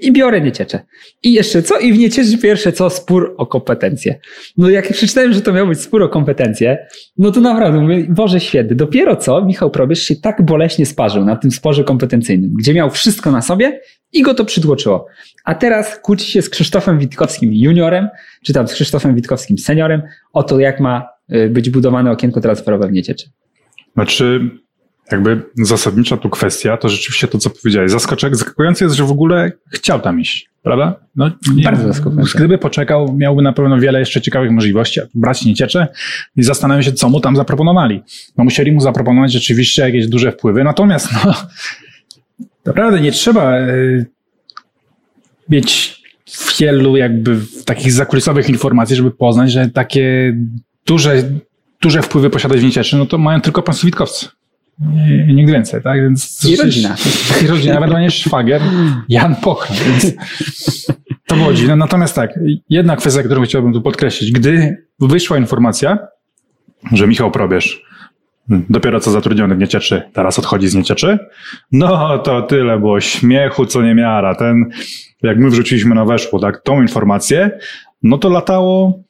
i 0.00 0.12
biorę 0.12 0.40
nieciecze. 0.40 0.80
I 1.22 1.32
jeszcze 1.32 1.62
co? 1.62 1.78
I 1.78 1.92
w 1.92 1.98
niecieczy 1.98 2.38
pierwsze 2.38 2.72
co? 2.72 2.90
Spór 2.90 3.34
o 3.38 3.46
kompetencje. 3.46 4.20
No 4.56 4.70
jak 4.70 4.92
przeczytałem, 4.92 5.32
że 5.32 5.40
to 5.40 5.52
miał 5.52 5.66
być 5.66 5.80
spór 5.80 6.02
o 6.02 6.08
kompetencje, 6.08 6.86
no 7.18 7.30
to 7.30 7.40
naprawdę 7.40 7.80
mówię, 7.80 8.06
Boże 8.08 8.40
święty, 8.40 8.74
dopiero 8.74 9.16
co 9.16 9.44
Michał 9.44 9.70
Probierz 9.70 10.02
się 10.02 10.16
tak 10.16 10.42
boleśnie 10.42 10.86
sparzył 10.86 11.24
na 11.24 11.36
tym 11.36 11.50
sporze 11.50 11.84
kompetencyjnym, 11.84 12.54
gdzie 12.58 12.74
miał 12.74 12.90
wszystko 12.90 13.30
na 13.30 13.42
sobie 13.42 13.80
i 14.12 14.22
go 14.22 14.34
to 14.34 14.44
przytłoczyło. 14.44 15.06
A 15.44 15.54
teraz 15.54 15.98
kłóci 15.98 16.30
się 16.30 16.42
z 16.42 16.50
Krzysztofem 16.50 16.98
Witkowskim 16.98 17.50
juniorem, 17.54 18.08
czy 18.44 18.52
tam 18.52 18.68
z 18.68 18.74
Krzysztofem 18.74 19.14
Witkowskim 19.14 19.58
seniorem 19.58 20.02
o 20.32 20.42
to, 20.42 20.60
jak 20.60 20.80
ma 20.80 21.08
y, 21.34 21.48
być 21.48 21.70
budowane 21.70 22.10
okienko 22.10 22.40
transferowe 22.40 22.88
w 22.88 22.92
niecieczy. 22.92 23.30
Znaczy, 23.94 24.50
jakby 25.12 25.42
zasadnicza 25.54 26.16
tu 26.16 26.30
kwestia, 26.30 26.76
to 26.76 26.88
rzeczywiście 26.88 27.28
to, 27.28 27.38
co 27.38 27.50
powiedziałeś. 27.50 27.90
Zaskoczek, 27.90 28.36
zaskakujące 28.36 28.84
jest, 28.84 28.96
że 28.96 29.04
w 29.04 29.10
ogóle 29.10 29.52
chciał 29.70 30.00
tam 30.00 30.20
iść, 30.20 30.50
prawda? 30.62 30.94
No, 31.16 31.30
nie, 31.54 31.62
Bardzo 31.62 31.86
zaskakujące. 31.86 32.38
Gdyby 32.38 32.58
poczekał, 32.58 33.16
miałby 33.16 33.42
na 33.42 33.52
pewno 33.52 33.78
wiele 33.78 33.98
jeszcze 33.98 34.20
ciekawych 34.20 34.50
możliwości, 34.50 35.00
a 35.00 35.04
brać 35.14 35.44
nie 35.44 35.54
ciecze 35.54 35.88
i 36.36 36.42
zastanawiam 36.42 36.82
się, 36.82 36.92
co 36.92 37.08
mu 37.08 37.20
tam 37.20 37.36
zaproponowali. 37.36 38.02
No 38.38 38.44
musieli 38.44 38.72
mu 38.72 38.80
zaproponować 38.80 39.32
rzeczywiście 39.32 39.82
jakieś 39.82 40.06
duże 40.06 40.32
wpływy, 40.32 40.64
natomiast 40.64 41.08
no, 41.24 41.34
naprawdę 42.66 43.00
nie 43.00 43.12
trzeba 43.12 43.58
y, 43.58 44.06
mieć 45.48 46.00
wielu 46.58 46.96
jakby 46.96 47.38
takich 47.64 47.92
zakulisowych 47.92 48.48
informacji, 48.48 48.96
żeby 48.96 49.10
poznać, 49.10 49.52
że 49.52 49.68
takie 49.68 50.36
duże, 50.86 51.22
duże 51.82 52.02
wpływy 52.02 52.30
posiadać 52.30 52.60
w 52.60 52.64
Niecieczy, 52.64 52.96
no 52.96 53.06
to 53.06 53.18
mają 53.18 53.40
tylko 53.40 53.62
państwo 53.62 53.86
Witkowcy. 53.86 54.28
I 55.28 55.34
nikt 55.34 55.50
więcej, 55.52 55.82
tak? 55.82 56.02
Więc 56.02 56.44
I 56.44 56.56
rodzina. 56.56 56.96
I 57.44 57.46
rodzina, 57.46 57.76
ewentualnie 57.76 58.10
szwagier, 58.10 58.62
Jan 59.08 59.36
Pochran. 59.36 59.78
Więc 59.86 60.16
to 61.26 61.36
było 61.36 61.52
dziwne. 61.52 61.76
Natomiast 61.76 62.14
tak, 62.14 62.38
jedna 62.68 62.96
kwestia, 62.96 63.22
którą 63.22 63.42
chciałbym 63.42 63.72
tu 63.72 63.82
podkreślić. 63.82 64.32
Gdy 64.32 64.76
wyszła 65.00 65.38
informacja, 65.38 65.98
że 66.92 67.08
Michał 67.08 67.30
Probierz 67.30 67.82
dopiero 68.70 69.00
co 69.00 69.10
zatrudniony 69.10 69.54
w 69.54 69.58
Niecieczy, 69.58 70.02
teraz 70.12 70.38
odchodzi 70.38 70.68
z 70.68 70.74
Niecieczy, 70.74 71.18
no 71.72 72.18
to 72.18 72.42
tyle 72.42 72.78
było 72.78 73.00
śmiechu, 73.00 73.66
co 73.66 73.82
nie 73.82 73.94
miara. 73.94 74.34
Ten, 74.34 74.70
jak 75.22 75.38
my 75.38 75.50
wrzuciliśmy 75.50 75.94
na 75.94 76.04
weszło, 76.04 76.38
tak, 76.38 76.62
tą 76.62 76.82
informację, 76.82 77.50
no 78.02 78.18
to 78.18 78.28
latało 78.28 79.02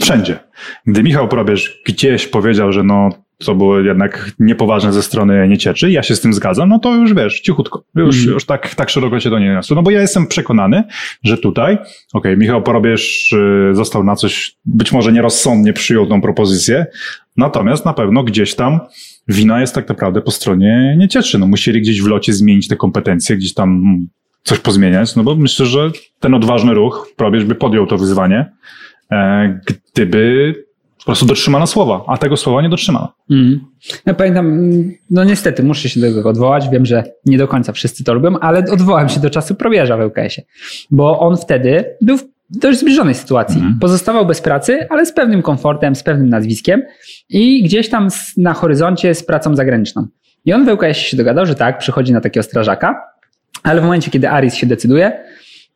wszędzie. 0.00 0.38
Gdy 0.86 1.02
Michał 1.02 1.28
Probierz 1.28 1.82
gdzieś 1.86 2.26
powiedział, 2.26 2.72
że 2.72 2.82
no 2.82 3.10
to 3.38 3.54
było 3.54 3.78
jednak 3.80 4.30
niepoważne 4.38 4.92
ze 4.92 5.02
strony 5.02 5.48
Niecieczy, 5.48 5.90
ja 5.90 6.02
się 6.02 6.16
z 6.16 6.20
tym 6.20 6.34
zgadzam, 6.34 6.68
no 6.68 6.78
to 6.78 6.94
już 6.94 7.14
wiesz, 7.14 7.40
cichutko, 7.40 7.84
już, 7.96 8.16
Mhm. 8.16 8.34
już 8.34 8.44
tak, 8.44 8.74
tak 8.74 8.90
szeroko 8.90 9.20
się 9.20 9.30
to 9.30 9.38
nie 9.38 9.48
niosło. 9.48 9.76
No 9.76 9.82
bo 9.82 9.90
ja 9.90 10.00
jestem 10.00 10.26
przekonany, 10.26 10.84
że 11.24 11.38
tutaj, 11.38 11.78
okej, 12.12 12.36
Michał 12.36 12.62
Probierz 12.62 13.32
y, 13.32 13.70
został 13.72 14.04
na 14.04 14.16
coś, 14.16 14.56
być 14.64 14.92
może 14.92 15.12
nierozsądnie 15.12 15.72
przyjął 15.72 16.06
tą 16.06 16.20
propozycję, 16.20 16.86
natomiast 17.36 17.84
na 17.84 17.92
pewno 17.92 18.24
gdzieś 18.24 18.54
tam 18.54 18.80
wina 19.28 19.60
jest 19.60 19.74
tak 19.74 19.88
naprawdę 19.88 20.20
po 20.20 20.30
stronie 20.30 20.96
Niecieczy. 20.98 21.38
No 21.38 21.46
musieli 21.46 21.80
gdzieś 21.80 22.02
w 22.02 22.06
locie 22.06 22.32
zmienić 22.32 22.68
te 22.68 22.76
kompetencje, 22.76 23.36
gdzieś 23.36 23.54
tam 23.54 23.68
mm, 23.70 24.08
coś 24.42 24.58
pozmieniać, 24.58 25.16
no 25.16 25.22
bo 25.22 25.34
myślę, 25.34 25.66
że 25.66 25.90
ten 26.20 26.34
odważny 26.34 26.74
ruch, 26.74 27.08
Probierz 27.16 27.44
by 27.44 27.54
podjął 27.54 27.86
to 27.86 27.98
wyzwanie, 27.98 28.52
e, 29.12 29.60
gdyby 29.92 30.54
po 31.04 31.06
prostu 31.06 31.26
dotrzymano 31.26 31.66
słowa, 31.66 32.04
a 32.06 32.16
tego 32.18 32.36
słowa 32.36 32.62
nie 32.62 32.68
dotrzymano. 32.68 33.12
Mm. 33.30 33.60
Ja 34.06 34.14
pamiętam, 34.14 34.46
mm, 34.46 34.92
no 35.10 35.24
niestety 35.24 35.62
muszę 35.62 35.88
się 35.88 36.00
do 36.00 36.14
tego 36.14 36.28
odwołać, 36.28 36.68
wiem, 36.68 36.86
że 36.86 37.04
nie 37.26 37.38
do 37.38 37.48
końca 37.48 37.72
wszyscy 37.72 38.04
to 38.04 38.14
lubią, 38.14 38.38
ale 38.38 38.64
odwołałem 38.72 39.08
się 39.08 39.20
do 39.20 39.30
czasu 39.30 39.54
probierza 39.54 39.96
w 39.96 40.00
ŁKS-ie, 40.00 40.46
bo 40.90 41.18
on 41.18 41.36
wtedy 41.36 41.84
był 42.00 42.16
w 42.18 42.24
dość 42.50 42.78
zbliżonej 42.78 43.14
sytuacji. 43.14 43.56
Mhm. 43.56 43.78
Pozostawał 43.80 44.26
bez 44.26 44.40
pracy, 44.40 44.86
ale 44.90 45.06
z 45.06 45.12
pewnym 45.12 45.42
komfortem, 45.42 45.94
z 45.94 46.02
pewnym 46.02 46.28
nazwiskiem 46.28 46.82
i 47.28 47.62
gdzieś 47.62 47.88
tam 47.88 48.08
na 48.36 48.54
horyzoncie 48.54 49.14
z 49.14 49.26
pracą 49.26 49.56
zagraniczną. 49.56 50.06
I 50.44 50.52
on 50.52 50.64
w 50.64 50.68
ŁKS 50.68 50.96
się 50.96 51.16
dogadał, 51.16 51.46
że 51.46 51.54
tak, 51.54 51.78
przychodzi 51.78 52.12
na 52.12 52.20
takiego 52.20 52.44
strażaka, 52.44 53.02
ale 53.62 53.80
w 53.80 53.84
momencie, 53.84 54.10
kiedy 54.10 54.28
Aris 54.28 54.54
się 54.54 54.66
decyduje, 54.66 55.24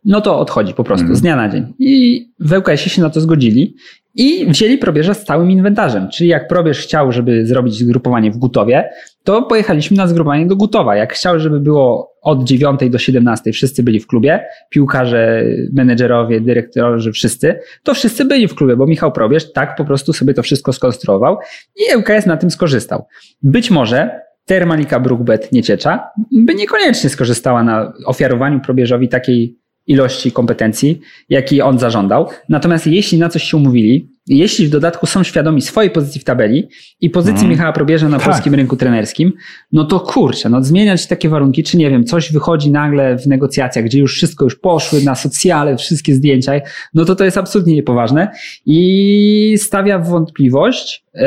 no 0.05 0.21
to 0.21 0.39
odchodzi 0.39 0.75
po 0.75 0.85
prostu 0.85 1.03
Mhm. 1.05 1.17
z 1.17 1.21
dnia 1.21 1.37
na 1.37 1.49
dzień. 1.49 1.73
I 1.79 2.25
w 2.41 2.53
ŁKS 2.53 2.81
się 2.81 3.03
na 3.03 3.11
to 3.11 3.21
zgodzili 3.21 3.75
i 4.15 4.47
wzięli 4.47 4.79
probierza 4.79 5.15
z 5.15 5.25
całym 5.25 5.51
inwentarzem. 5.51 6.09
Czyli 6.13 6.31
jak 6.31 6.49
probierz 6.49 6.79
chciał, 6.81 7.13
żeby 7.13 7.47
zrobić 7.47 7.75
zgrupowanie 7.75 8.31
w 8.31 8.37
Gutowie, 8.37 8.91
to 9.25 9.43
pojechaliśmy 9.43 9.97
na 9.97 10.07
zgrupowanie 10.07 10.47
do 10.47 10.57
Gutowa. 10.57 10.97
Jak 10.97 11.13
chciał, 11.13 11.41
żeby 11.41 11.61
było 11.61 12.13
od 12.23 12.45
9 12.45 12.81
do 12.91 12.99
17, 12.99 13.53
wszyscy 13.53 13.83
byli 13.83 14.01
w 14.01 14.07
klubie, 14.07 14.45
piłkarze, 14.71 15.45
menedżerowie, 15.73 16.41
dyrektororzy, 16.41 17.13
wszyscy, 17.13 17.59
to 17.83 17.95
wszyscy 17.95 18.25
byli 18.25 18.49
w 18.49 18.55
klubie, 18.55 18.77
bo 18.77 18.87
Michał 18.87 19.13
Probierz 19.13 19.53
tak 19.53 19.77
po 19.77 19.85
prostu 19.85 20.13
sobie 20.13 20.35
to 20.35 20.43
wszystko 20.43 20.73
skonstruował 20.73 21.37
i 21.77 21.97
ŁKS 21.97 22.27
na 22.27 22.37
tym 22.37 22.51
skorzystał. 22.51 23.05
Być 23.43 23.71
może 23.71 24.21
Termalika 24.45 25.01
Brookbet 25.01 25.53
Nieciecza 25.53 26.11
by 26.33 26.55
niekoniecznie 26.55 27.11
skorzystała 27.11 27.63
na 27.65 27.93
ofiarowaniu 28.07 28.61
probierzowi 28.61 29.09
takiej 29.09 29.58
ilości 29.89 30.33
kompetencji, 30.33 31.01
jaki 31.29 31.63
on 31.63 31.79
zażądał. 31.79 32.29
Natomiast 32.49 32.87
jeśli 32.87 33.19
na 33.19 33.29
coś 33.29 33.43
się 33.43 33.57
umówili, 33.57 34.09
jeśli 34.27 34.67
w 34.67 34.71
dodatku 34.71 35.07
są 35.07 35.23
świadomi 35.23 35.63
swojej 35.63 35.91
pozycji 35.91 36.21
w 36.21 36.25
tabeli 36.25 36.69
i 37.01 37.11
pozycji 37.11 37.33
Mhm. 37.33 37.51
Michała 37.51 37.73
Probierza 37.73 38.09
na 38.09 38.19
Tak. 38.19 38.29
polskim 38.29 38.55
rynku 38.55 38.77
trenerskim, 38.77 39.33
no 39.73 39.85
to 39.85 40.01
kurczę, 40.01 40.49
no 40.49 40.65
zmieniać 40.65 41.07
takie 41.07 41.29
warunki, 41.29 41.63
czy 41.65 41.77
nie 41.77 41.91
wiem, 41.91 42.05
coś 42.05 42.33
wychodzi 42.33 42.71
nagle 42.71 43.19
w 43.19 43.27
negocjacjach, 43.27 43.85
gdzie 43.85 43.99
już 43.99 44.15
wszystko 44.15 44.45
już 44.45 44.57
poszły 44.57 45.03
na 45.03 45.15
socjale, 45.15 45.77
wszystkie 45.77 46.15
zdjęcia, 46.15 46.53
no 46.95 47.05
to 47.05 47.15
to 47.15 47.25
jest 47.25 47.39
absolutnie 47.39 47.75
niepoważne 47.75 48.29
i 48.67 49.55
stawia 49.59 49.99
w 49.99 50.09
wątpliwość, 50.09 51.05
yy, 51.15 51.23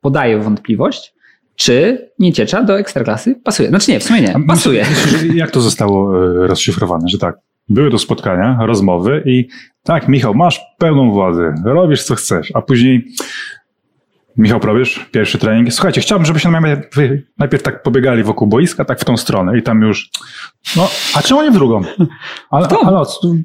podaje 0.00 0.38
w 0.38 0.44
wątpliwość, 0.44 1.14
czy 1.56 2.08
nieciecza 2.18 2.62
do 2.62 2.78
ekstraklasy 2.78 3.34
pasuje. 3.44 3.68
Znaczy 3.68 3.90
nie, 3.90 4.00
w 4.00 4.04
sumie 4.04 4.20
nie, 4.20 4.34
pasuje. 4.46 4.86
Jak 5.34 5.50
to 5.50 5.60
zostało 5.60 6.24
e, 6.24 6.46
rozszyfrowane, 6.46 7.08
że 7.08 7.18
tak, 7.18 7.36
były 7.70 7.90
to 7.90 7.98
spotkania, 7.98 8.58
rozmowy 8.60 9.22
i 9.26 9.48
tak, 9.82 10.08
Michał, 10.08 10.34
masz 10.34 10.60
pełną 10.78 11.10
władzę, 11.12 11.54
robisz 11.64 12.02
co 12.02 12.14
chcesz, 12.14 12.52
a 12.54 12.62
później 12.62 13.04
Michał 14.36 14.60
Probierz, 14.60 15.06
pierwszy 15.12 15.38
trening. 15.38 15.72
Słuchajcie, 15.72 16.00
chciałbym, 16.00 16.26
żebyście 16.26 16.50
najpierw, 17.38 17.62
tak 17.62 17.82
pobiegali 17.82 18.22
wokół 18.22 18.48
boiska, 18.48 18.84
tak 18.84 19.00
w 19.00 19.04
tą 19.04 19.16
stronę 19.16 19.58
i 19.58 19.62
tam 19.62 19.82
już, 19.82 20.10
no, 20.76 20.88
a 21.14 21.22
czemu 21.22 21.42
nie 21.42 21.50
w 21.50 21.54
drugą? 21.54 21.80
Ale, 22.50 22.68
tą. 22.68 22.80
ale 22.80 22.98
o, 22.98 23.04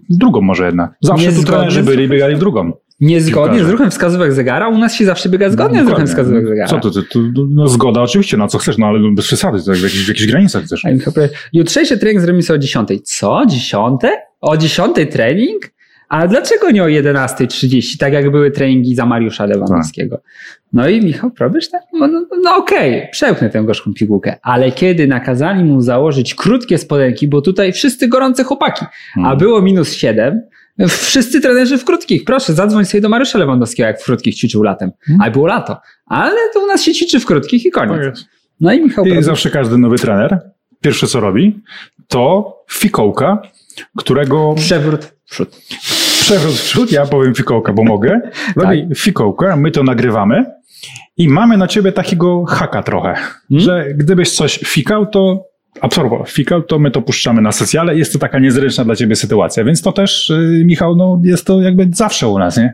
w 0.10 0.18
drugą 0.18 0.42
może 0.42 0.66
jednak. 0.66 0.92
Zawsze 1.02 1.26
tu 1.26 1.32
Niezgodnie 1.32 1.58
trenerzy 1.58 1.84
byli 1.84 2.04
i 2.04 2.08
biegali 2.10 2.36
w 2.36 2.40
drugą. 2.40 2.72
Niezgodnie 3.00 3.50
Piłkarze. 3.50 3.66
z 3.66 3.72
ruchem 3.72 3.92
wskazówek 3.92 4.34
zegara, 4.34 4.70
u 4.70 4.78
nas 4.78 4.94
się 4.94 5.06
zawsze 5.06 5.30
biega 5.30 5.50
zgodnie 5.50 5.86
z 5.86 5.88
ruchem 5.88 6.08
wskazówek 6.08 6.48
zegara. 6.48 6.68
Co 6.68 6.80
to, 6.80 6.92
to, 6.92 7.02
to, 7.02 7.20
no 7.50 7.68
zgoda 7.68 8.02
oczywiście, 8.02 8.38
no 8.38 8.48
co 8.48 8.58
chcesz, 8.58 8.78
no 8.78 8.88
ale 8.88 9.00
bez 9.16 9.26
przesady, 9.26 9.64
tak, 9.66 9.76
w, 9.76 9.84
jakichś, 9.84 10.06
w 10.06 10.08
jakichś 10.08 10.28
granicach 10.28 10.64
chcesz. 10.64 10.84
Jutrzejszy 11.54 11.98
trening 11.98 12.22
zrobimy 12.22 12.44
sobie 12.44 12.56
o 12.58 12.62
10. 12.62 12.90
Co? 13.04 13.46
10? 13.46 14.02
O 14.42 14.58
10 14.58 14.96
trening? 15.12 15.76
A 16.10 16.28
dlaczego 16.28 16.72
nie 16.72 16.84
o 16.84 16.88
11.30, 16.88 17.98
tak 17.98 18.14
jak 18.14 18.32
były 18.32 18.52
treningi 18.52 18.96
za 18.96 19.06
Mariusza 19.06 19.46
Lewandowskiego? 19.46 20.22
No 20.74 20.90
i 20.90 21.02
Michał 21.02 21.32
Probierz 21.32 21.70
tak, 21.70 21.82
no, 21.94 22.08
no, 22.08 22.26
no 22.44 22.56
okej, 22.56 23.08
przełknę 23.12 23.50
tę 23.50 23.64
gorzką 23.64 23.94
pigułkę. 23.94 24.36
Ale 24.42 24.72
kiedy 24.72 25.08
nakazali 25.08 25.64
mu 25.64 25.82
założyć 25.82 26.36
krótkie 26.36 26.78
spodenki, 26.78 27.28
bo 27.28 27.42
tutaj 27.42 27.74
wszyscy 27.74 28.08
gorące 28.08 28.44
chłopaki, 28.44 28.86
a 28.86 29.20
Hmm. 29.20 29.38
było 29.38 29.62
minus 29.62 29.94
7, 29.94 30.42
Wszyscy 30.88 31.42
trenerzy 31.42 31.78
w 31.78 31.86
krótkich. 31.86 32.24
Proszę, 32.26 32.54
zadzwoń 32.54 32.86
sobie 32.86 33.02
do 33.02 33.10
Mariusza 33.10 33.38
Lewandowskiego, 33.40 33.88
jak 33.88 34.02
w 34.02 34.06
krótkich 34.06 34.36
ćwiczył 34.36 34.64
latem. 34.64 34.92
Hmm. 35.06 35.22
Ale 35.22 35.32
było 35.32 35.48
lato. 35.48 35.78
Ale 36.06 36.38
to 36.54 36.64
u 36.64 36.68
nas 36.68 36.82
się 36.84 36.94
ćwiczy 36.94 37.20
w 37.20 37.26
krótkich 37.26 37.66
i 37.66 37.72
Tak 37.72 37.90
koniec. 37.90 38.06
jest. 38.06 38.26
No 38.62 38.74
i 38.74 38.82
Michał 38.84 39.06
I 39.06 39.24
zawsze 39.24 39.50
każdy 39.50 39.78
nowy 39.78 39.98
trener, 39.98 40.40
pierwsze 40.82 41.08
co 41.08 41.20
robi, 41.20 41.60
to 42.08 42.54
fikołka, 42.72 43.42
którego 43.98 44.54
przewrót 44.58 45.06
w 45.06 45.30
przód. 45.32 45.56
przewrót 46.22 46.54
w 46.56 46.64
przód, 46.64 46.92
ja 46.92 47.06
powiem 47.06 47.36
fikołka, 47.36 47.74
bo 47.74 47.84
mogę. 47.84 48.22
Robi 48.56 48.88
fikołka, 48.96 49.56
my 49.56 49.72
to 49.72 49.84
nagrywamy 49.84 50.46
i 51.18 51.30
mamy 51.30 51.58
na 51.58 51.68
ciebie 51.68 51.92
takiego 51.92 52.46
haka 52.46 52.84
trochę, 52.84 53.16
że 53.50 53.86
gdybyś 53.94 54.32
coś 54.36 54.60
fikał, 54.66 55.06
to 55.06 55.44
absorbował, 55.82 56.26
fikał, 56.26 56.64
to 56.64 56.80
my 56.80 56.92
to 56.92 57.02
puszczamy 57.02 57.42
na 57.42 57.52
socjale. 57.52 57.98
Jest 57.98 58.14
to 58.14 58.20
taka 58.20 58.40
niezręczna 58.40 58.86
dla 58.86 58.96
ciebie 58.96 59.16
sytuacja, 59.16 59.64
więc 59.64 59.82
to 59.82 59.92
też, 59.92 60.30
y, 60.30 60.64
Michał, 60.66 60.96
no 60.96 61.22
jest 61.24 61.46
to 61.46 61.62
jakby 61.62 61.90
zawsze 61.94 62.28
u 62.28 62.40
nas, 62.40 62.58
nie? 62.58 62.74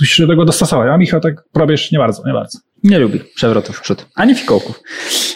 Musisz 0.00 0.16
się 0.16 0.22
do 0.22 0.28
tego 0.28 0.44
dostosować, 0.44 0.88
a 0.92 0.98
Michał 0.98 1.20
tak 1.20 1.34
probierz 1.52 1.92
nie 1.92 1.98
bardzo, 1.98 2.22
nie 2.26 2.32
bardzo. 2.32 2.58
Nie 2.84 2.98
lubi 2.98 3.20
przewrotów 3.34 3.76
w 3.76 3.80
przód, 3.80 4.06
ani 4.14 4.34
fikołków. 4.34 4.80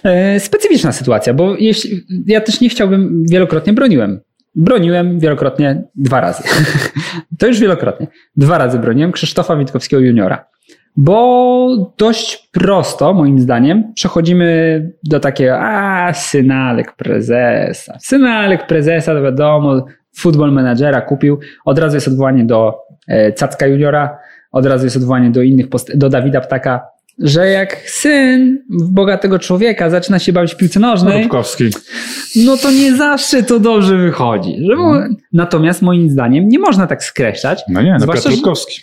E, 0.05 0.41
specyficzna 0.41 0.93
sytuacja, 0.93 1.35
bo 1.35 1.57
jeśli, 1.57 2.01
ja 2.27 2.41
też 2.41 2.61
nie 2.61 2.69
chciałbym, 2.69 3.25
wielokrotnie 3.31 3.73
broniłem. 3.73 4.21
Broniłem 4.55 5.19
wielokrotnie 5.19 5.83
dwa 5.95 6.21
razy. 6.21 6.43
to 7.39 7.47
już 7.47 7.59
wielokrotnie. 7.59 8.07
Dwa 8.37 8.59
razy 8.59 8.79
broniłem 8.79 9.13
Krzysztofa 9.13 9.57
Witkowskiego 9.57 10.03
juniora. 10.03 10.45
Bo 10.97 11.95
dość 11.99 12.49
prosto, 12.53 13.15
moim 13.15 13.41
zdaniem, 13.41 13.93
przechodzimy 13.95 14.91
do 15.05 15.21
takiego, 15.21 15.59
a 15.61 16.13
synalek 16.13 16.97
prezesa. 16.97 17.99
Synalek 18.01 18.67
prezesa, 18.67 19.15
to 19.15 19.23
wiadomo, 19.23 19.87
futbol 20.17 20.53
menadżera 20.53 21.01
kupił. 21.01 21.39
Od 21.65 21.79
razu 21.79 21.97
jest 21.97 22.09
odwołanie 22.09 22.45
do 22.45 22.75
e, 23.09 23.33
Cacka 23.33 23.67
juniora, 23.67 24.19
od 24.53 24.67
razu 24.67 24.85
jest 24.85 24.97
odwołanie 24.97 25.31
do 25.31 25.43
innych, 25.43 25.69
post- 25.69 25.97
do 25.97 26.09
Dawida 26.09 26.41
Ptaka, 26.41 26.87
że 27.19 27.49
jak 27.49 27.77
syn 27.77 28.63
bogatego 28.71 29.39
człowieka 29.39 29.91
zaczyna 29.91 30.19
się 30.19 30.33
bawić 30.33 30.55
piłce 30.55 30.81
nożnej, 30.81 31.23
Rubkowski. 31.23 31.65
no 32.37 32.57
to 32.57 32.71
nie 32.71 32.97
zawsze 32.97 33.43
to 33.43 33.61
dobrze 33.61 33.97
wychodzi. 33.97 34.57
Że 34.71 34.77
mu... 34.77 34.95
Natomiast 35.33 35.83
moim 35.83 36.11
zdaniem 36.11 36.49
nie 36.49 36.59
można 36.59 36.87
tak 36.87 37.05
skreślać. 37.05 37.63
No 37.69 37.83
nie, 37.83 37.93
no 37.93 38.01
Zwłaszcza, 38.01 38.23
Piotr 38.23 38.37
Rutkowski. 38.37 38.83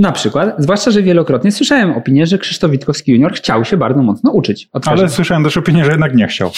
Na 0.00 0.12
przykład, 0.12 0.54
zwłaszcza, 0.58 0.90
że 0.90 1.02
wielokrotnie 1.02 1.52
słyszałem 1.52 1.90
opinię, 1.92 2.26
że 2.26 2.38
Krzysztof 2.38 2.70
Witkowski 2.70 3.12
junior 3.12 3.32
chciał 3.32 3.64
się 3.64 3.76
bardzo 3.76 4.02
mocno 4.02 4.30
uczyć. 4.30 4.68
Ale 4.86 5.08
słyszałem 5.08 5.44
też 5.44 5.56
opinię, 5.56 5.84
że 5.84 5.90
jednak 5.90 6.14
nie 6.14 6.26
chciał. 6.26 6.50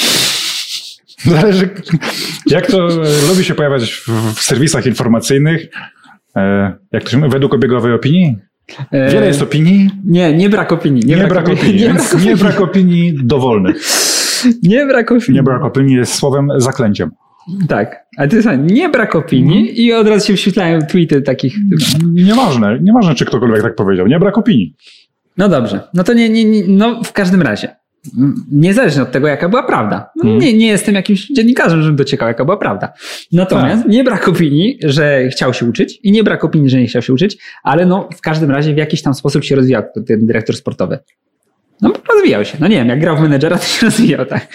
Zależy, 1.24 1.70
jak 2.47 2.66
to 2.66 2.88
e, 2.88 3.28
lubi 3.28 3.45
się 3.45 3.55
pojawiać 3.55 3.93
w, 3.93 4.09
w 4.34 4.40
serwisach 4.43 4.86
informacyjnych. 4.86 5.66
E, 6.36 6.72
jak 6.93 7.05
to 7.05 7.11
się 7.11 7.18
mówi, 7.18 7.30
według 7.30 7.55
obiegowej 7.55 7.93
opinii? 7.93 8.36
E, 8.93 9.11
Wiele 9.11 9.26
jest 9.26 9.43
opinii, 9.43 9.90
Nie, 10.05 10.32
nie 10.36 10.49
brak 10.51 10.72
opinii. 10.72 11.03
Nie, 11.07 11.16
nie, 11.16 11.26
brak 11.26 11.49
opinii, 11.49 11.74
Nie 11.74 11.86
więc 11.86 11.99
brak 12.01 12.14
opinii. 12.14 12.28
nie 12.28 12.36
brak 12.36 12.61
opinii 12.61 13.14
dowolnych. 13.24 13.76
Nie 14.62 14.86
brak 14.86 15.12
opinii. 15.12 15.34
Nie 15.38 15.43
brak 15.43 15.64
opinii 15.64 15.97
jest 15.97 16.14
słowem 16.14 16.49
zaklęciem. 16.57 17.11
Tak. 17.68 18.07
Ale 18.16 18.28
to 18.28 18.36
jest 18.36 18.49
tak, 18.49 18.61
nie 18.72 18.88
brak 18.88 19.14
opinii 19.16 19.59
Mhm. 19.59 19.76
i 19.76 19.93
od 19.93 20.09
razu 20.09 20.26
się 20.26 20.32
wyświetlają 20.32 20.78
tweety 20.82 21.22
takich. 21.22 21.55
Nieważne, 22.12 22.78
nieważne 22.82 23.14
czy 23.14 23.24
ktokolwiek 23.24 23.62
tak 23.62 23.74
powiedział, 23.74 24.07
nie 24.07 24.18
brak 24.18 24.38
opinii. 24.38 24.74
No 25.38 25.49
dobrze. 25.49 25.80
No 25.95 26.05
to 26.05 26.12
nie, 26.12 26.28
nie, 26.28 26.45
nie 26.45 26.62
no 26.68 27.03
w 27.05 27.12
każdym 27.12 27.43
razie. 27.43 27.76
Niezależnie 28.53 29.03
od 29.03 29.12
tego, 29.12 29.28
jaka 29.28 29.49
była 29.49 29.62
prawda. 29.62 30.11
No, 30.16 30.22
Mhm. 30.24 30.40
Nie, 30.40 30.59
nie 30.59 30.66
jestem 30.66 30.95
jakimś 30.95 31.26
dziennikarzem, 31.28 31.82
żebym 31.82 31.97
dociekał, 31.97 32.28
jaka 32.28 32.45
była 32.45 32.57
prawda. 32.57 32.93
Natomiast 33.32 33.86
nie 33.88 34.05
brak 34.05 34.28
opinii, 34.28 34.78
że 34.84 35.28
chciał 35.28 35.55
się 35.55 35.66
uczyć 35.66 35.99
i 36.03 36.12
nie 36.12 36.24
brak 36.24 36.45
opinii, 36.45 36.70
że 36.70 36.80
nie 36.80 36.86
chciał 36.86 37.03
się 37.03 37.12
uczyć, 37.12 37.38
ale 37.62 37.86
no 37.86 38.09
w 38.16 38.20
każdym 38.20 38.51
razie 38.51 38.74
w 38.74 38.76
jakiś 38.76 39.03
tam 39.03 39.14
sposób 39.14 39.45
się 39.45 39.57
rozwijał 39.57 39.82
ten 40.07 40.26
dyrektor 40.26 40.57
sportowy. 40.57 40.99
No 41.83 41.93
rozwijał 42.14 42.45
się. 42.45 42.59
No 42.61 42.68
nie 42.68 42.76
wiem, 42.76 42.89
jak 42.89 43.01
grał 43.01 43.16
w 43.16 43.20
menedżera, 43.20 43.59
to 43.59 43.64
się 43.64 43.87
rozwijał, 43.87 44.26
tak. 44.26 44.47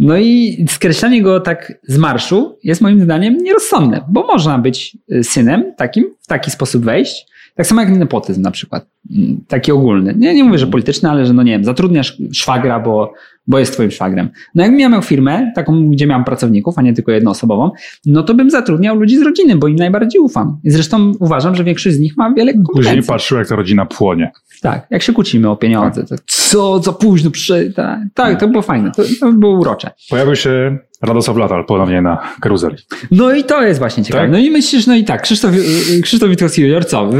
No 0.00 0.16
i 0.16 0.56
skreślanie 0.68 1.22
go 1.22 1.40
tak 1.40 1.72
z 1.82 1.98
marszu 1.98 2.58
jest 2.64 2.80
moim 2.80 3.00
zdaniem 3.00 3.36
nierozsądne, 3.36 4.04
bo 4.08 4.26
można 4.26 4.58
być 4.58 4.98
y, 5.12 5.24
synem 5.24 5.74
takim, 5.76 6.04
w 6.20 6.26
taki 6.26 6.50
sposób 6.50 6.84
wejść, 6.84 7.26
tak 7.54 7.66
samo 7.66 7.80
jak 7.80 7.90
nepotyzm 7.90 8.42
na 8.42 8.50
przykład, 8.50 8.86
Mm, 9.10 9.44
taki 9.48 9.72
ogólny. 9.72 10.14
Nie, 10.18 10.34
nie 10.34 10.44
mówię, 10.44 10.58
że 10.58 10.66
polityczny, 10.66 11.10
ale 11.10 11.26
że 11.26 11.32
no 11.32 11.42
nie 11.42 11.52
wiem, 11.52 11.64
zatrudniasz 11.64 12.16
szwagra, 12.32 12.80
bo, 12.80 13.12
bo 13.46 13.58
jest 13.58 13.72
twoim 13.72 13.90
szwagrem. 13.90 14.28
No 14.54 14.62
jakbym 14.62 14.80
ja 14.80 14.88
miał 14.88 15.02
firmę, 15.02 15.52
taką, 15.54 15.90
gdzie 15.90 16.06
miałem 16.06 16.24
pracowników, 16.24 16.78
a 16.78 16.82
nie 16.82 16.92
tylko 16.92 17.12
jednoosobową, 17.12 17.70
no 18.06 18.22
to 18.22 18.34
bym 18.34 18.50
zatrudniał 18.50 18.96
ludzi 18.96 19.18
z 19.18 19.22
rodziny, 19.22 19.56
bo 19.56 19.68
im 19.68 19.76
najbardziej 19.76 20.20
ufam. 20.20 20.58
I 20.64 20.70
zresztą 20.70 21.12
uważam, 21.20 21.54
że 21.54 21.64
większość 21.64 21.96
z 21.96 22.00
nich 22.00 22.16
ma 22.16 22.32
wiele 22.34 22.52
Później 22.52 22.64
kompetencji. 22.66 23.08
patrzył, 23.08 23.38
jak 23.38 23.48
ta 23.48 23.56
rodzina 23.56 23.86
płonie. 23.86 24.32
Tak, 24.62 24.86
jak 24.90 25.02
się 25.02 25.12
kłócimy 25.12 25.50
o 25.50 25.56
pieniądze, 25.56 26.04
to 26.04 26.14
co, 26.26 26.82
za 26.82 26.92
późno 26.92 27.30
przy... 27.30 27.72
Tak, 27.76 28.00
tak, 28.14 28.40
to 28.40 28.48
było 28.48 28.62
fajne, 28.62 28.90
to, 28.90 29.02
to 29.20 29.32
było 29.32 29.58
urocze. 29.58 29.90
Pojawił 30.10 30.36
się 30.36 30.78
Radosław 31.02 31.36
Latal 31.36 31.64
ponownie 31.64 32.02
na 32.02 32.22
karuzeli. 32.40 32.76
No 33.10 33.34
i 33.34 33.44
to 33.44 33.62
jest 33.62 33.78
właśnie 33.78 34.04
ciekawe. 34.04 34.24
Tak? 34.24 34.32
No 34.32 34.38
i 34.38 34.50
myślisz, 34.50 34.86
no 34.86 34.94
i 34.94 35.04
tak, 35.04 35.22
Krzysztof, 35.22 35.54
y, 35.54 36.02
Krzysztof 36.02 36.30
Witkowski 36.30 36.62
junior, 36.62 36.86
co? 36.86 37.10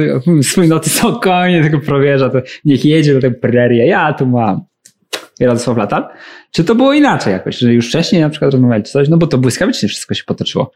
Swój 0.42 0.68
noty 0.68 0.90
spokojnie 0.90 1.62
tego 1.62 1.80
prowierza, 1.80 2.30
to 2.30 2.38
niech 2.64 2.84
jedzie 2.84 3.14
do 3.14 3.20
tej 3.20 3.34
prerię, 3.34 3.86
ja 3.86 4.12
tu 4.12 4.26
mam. 4.26 4.60
Radosław 5.40 5.76
Latal. 5.76 6.08
Czy 6.50 6.64
to 6.64 6.74
było 6.74 6.92
inaczej 6.92 7.32
jakoś, 7.32 7.58
że 7.58 7.72
już 7.72 7.88
wcześniej 7.88 8.22
na 8.22 8.30
przykład 8.30 8.52
rozmawiali 8.52 8.82
coś? 8.82 9.08
No 9.08 9.16
bo 9.16 9.26
to 9.26 9.38
błyskawicznie 9.38 9.88
wszystko 9.88 10.14
się 10.14 10.24
potoczyło. 10.24 10.72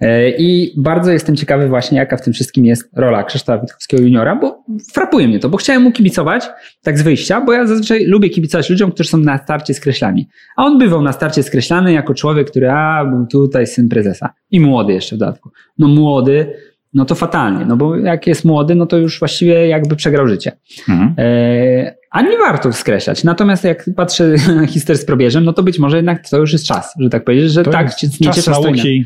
E, 0.00 0.30
I 0.30 0.74
bardzo 0.76 1.12
jestem 1.12 1.36
ciekawy 1.36 1.68
właśnie, 1.68 1.98
jaka 1.98 2.16
w 2.16 2.22
tym 2.22 2.32
wszystkim 2.32 2.66
jest 2.66 2.90
rola 2.96 3.24
Krzysztofa 3.24 3.58
Witkowskiego 3.58 4.02
juniora, 4.02 4.36
bo 4.36 4.64
frapuje 4.92 5.28
mnie 5.28 5.38
to, 5.38 5.48
bo 5.48 5.56
chciałem 5.56 5.82
mu 5.82 5.92
kibicować 5.92 6.44
tak 6.82 6.98
z 6.98 7.02
wyjścia, 7.02 7.40
bo 7.40 7.52
ja 7.52 7.66
zazwyczaj 7.66 8.04
lubię 8.04 8.30
kibicować 8.30 8.70
ludziom, 8.70 8.92
którzy 8.92 9.08
są 9.08 9.18
na 9.18 9.38
starcie 9.38 9.74
skreślani. 9.74 10.28
A 10.56 10.64
on 10.64 10.78
bywał 10.78 11.02
na 11.02 11.12
starcie 11.12 11.42
skreślany 11.42 11.92
jako 11.92 12.14
człowiek, 12.14 12.50
który, 12.50 12.70
a, 12.70 13.04
był 13.04 13.26
tutaj 13.26 13.66
syn 13.66 13.88
prezesa. 13.88 14.30
I 14.50 14.60
młody 14.60 14.92
jeszcze 14.92 15.16
w 15.16 15.18
dodatku. 15.18 15.50
No 15.78 15.88
młody, 15.88 16.56
no 16.94 17.04
to 17.04 17.14
fatalnie, 17.14 17.64
no 17.64 17.76
bo 17.76 17.96
jak 17.96 18.26
jest 18.26 18.44
młody, 18.44 18.74
no 18.74 18.86
to 18.86 18.96
już 18.98 19.18
właściwie 19.18 19.68
jakby 19.68 19.96
przegrał 19.96 20.28
życie. 20.28 20.52
Mhm. 20.88 21.14
E, 21.18 21.94
a 22.10 22.22
nie 22.22 22.38
warto 22.38 22.72
skreślać. 22.72 23.24
Natomiast 23.24 23.64
jak 23.64 23.90
patrzę 23.96 24.34
na 24.56 24.66
historię 24.66 25.02
z 25.02 25.04
probierzem, 25.04 25.44
no 25.44 25.52
to 25.52 25.62
być 25.62 25.78
może 25.78 25.96
jednak 25.96 26.28
to 26.28 26.38
już 26.38 26.52
jest 26.52 26.66
czas, 26.66 26.94
że 27.00 27.10
tak 27.10 27.24
powiedzieć, 27.24 27.52
że 27.52 27.62
To 27.62 27.70
tak, 27.70 27.92
nie 28.20 28.32
czas 28.32 28.46
nauki. 28.46 29.04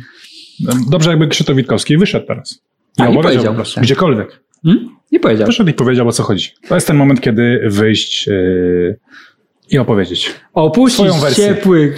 Dobrze, 0.90 1.10
jakby 1.10 1.28
Krzysztof 1.28 1.56
Witkowski 1.56 1.98
wyszedł 1.98 2.26
teraz. 2.26 2.62
A, 2.98 3.08
I 3.08 3.14
powiedział, 3.14 3.44
po 3.44 3.54
prostu, 3.54 3.74
tak. 3.74 3.84
gdziekolwiek. 3.84 4.40
Hmm? 4.62 4.88
Nie 5.12 5.20
powiedział. 5.20 5.46
Wyszedł 5.46 5.70
i 5.70 5.74
powiedział, 5.74 6.08
o 6.08 6.12
co 6.12 6.22
chodzi. 6.22 6.50
To 6.68 6.74
jest 6.74 6.86
ten 6.86 6.96
moment, 6.96 7.20
kiedy 7.20 7.60
wyjść 7.66 8.26
yy, 8.26 8.98
i 9.70 9.78
opowiedzieć. 9.78 10.34
Opuścić 10.52 11.06
Swoją 11.06 11.20
wersję. 11.20 11.46
ciepły... 11.46 11.94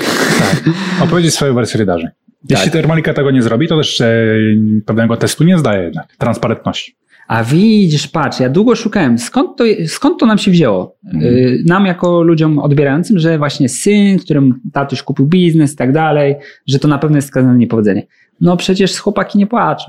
Opowiedzieć 1.03 1.34
swoją 1.34 1.55
wersję 1.55 1.78
wydarzeń. 1.78 2.09
Jeśli 2.49 2.64
Tak. 2.64 2.72
Termalika 2.72 3.14
tego 3.14 3.30
nie 3.30 3.43
zrobi, 3.43 3.68
to 3.68 3.76
też 3.76 4.01
e, 4.01 4.26
pewnego 4.86 5.16
testu 5.16 5.45
nie 5.45 5.59
zdaje 5.59 5.82
jednak. 5.82 6.16
Transparentności. 6.18 6.97
A 7.28 7.45
widzisz, 7.45 8.09
patrz, 8.09 8.41
ja 8.41 8.49
długo 8.49 8.76
szukałem, 8.76 9.18
skąd 9.18 9.57
to, 9.57 9.64
skąd 9.86 10.20
to 10.20 10.26
nam 10.26 10.38
się 10.38 10.51
wzięło? 10.51 10.97
Y, 11.22 11.62
Nam 11.66 11.86
jako 11.86 12.22
ludziom 12.22 12.59
odbierającym, 12.59 13.18
że 13.18 13.38
właśnie 13.38 13.68
syn, 13.68 14.18
którym 14.18 14.61
tatuś 14.72 15.03
kupił 15.03 15.26
biznes 15.26 15.72
i 15.72 15.76
tak 15.76 15.93
dalej, 15.93 16.36
że 16.66 16.78
to 16.78 16.88
na 16.88 16.99
pewno 16.99 17.16
jest 17.16 17.28
skazane 17.28 17.53
na 17.53 17.59
niepowodzenie. 17.59 18.07
No 18.41 18.57
przecież 18.57 18.99
chłopaki 19.01 19.38
nie 19.38 19.47
płaczą, 19.47 19.84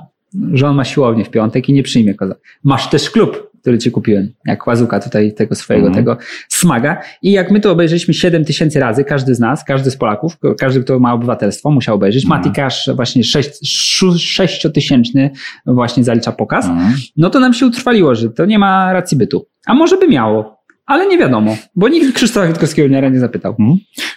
że 0.54 0.68
on 0.68 0.76
ma 0.76 0.84
siłownię 0.86 1.26
w 1.26 1.30
piątek 1.30 1.70
i 1.70 1.74
nie 1.74 1.84
przyjmie 1.84 2.14
koza. 2.14 2.36
Masz 2.64 2.90
też 2.90 3.10
klub, 3.10 3.51
który 3.62 3.78
ci 3.78 3.92
kupiłem, 3.92 4.30
jak 4.46 4.68
łazuka 4.68 5.00
tutaj 5.00 5.34
tego 5.34 5.56
swojego, 5.56 5.88
Mhm. 5.88 6.06
tego 6.06 6.18
smaga. 6.50 7.02
I 7.22 7.32
jak 7.32 7.52
my 7.52 7.60
to 7.60 7.72
obejrzeliśmy 7.72 8.14
7 8.14 8.46
tysięcy 8.46 8.80
razy, 8.80 9.04
każdy 9.04 9.36
z 9.36 9.40
nas, 9.40 9.64
każdy 9.64 9.92
z 9.92 9.98
Polaków, 9.98 10.38
każdy, 10.60 10.84
kto 10.84 11.00
ma 11.00 11.14
obywatelstwo, 11.14 11.72
musiał 11.72 11.96
obejrzeć. 11.96 12.24
Mhm. 12.26 12.42
Mati 12.42 12.52
Cash 12.56 12.90
właśnie 12.96 13.24
6-tysięczny 13.24 15.30
właśnie 15.66 16.04
zalicza 16.04 16.32
pokaz 16.32 16.66
Mhm. 16.66 16.94
no 17.18 17.30
to 17.30 17.40
nam 17.40 17.54
się 17.54 17.66
utrwaliło, 17.66 18.16
że 18.16 18.30
to 18.30 18.46
nie 18.46 18.60
ma 18.60 18.94
racji 18.94 19.18
bytu. 19.18 19.46
A 19.66 19.74
może 19.74 19.98
by 19.98 20.08
miało, 20.08 20.61
ale 20.86 21.08
nie 21.08 21.18
wiadomo, 21.18 21.58
bo 21.76 21.88
nikt 21.88 22.16
Krzysztofa 22.16 22.48
Witkowskiego 22.48 23.10
nie 23.10 23.20
zapytał. 23.20 23.56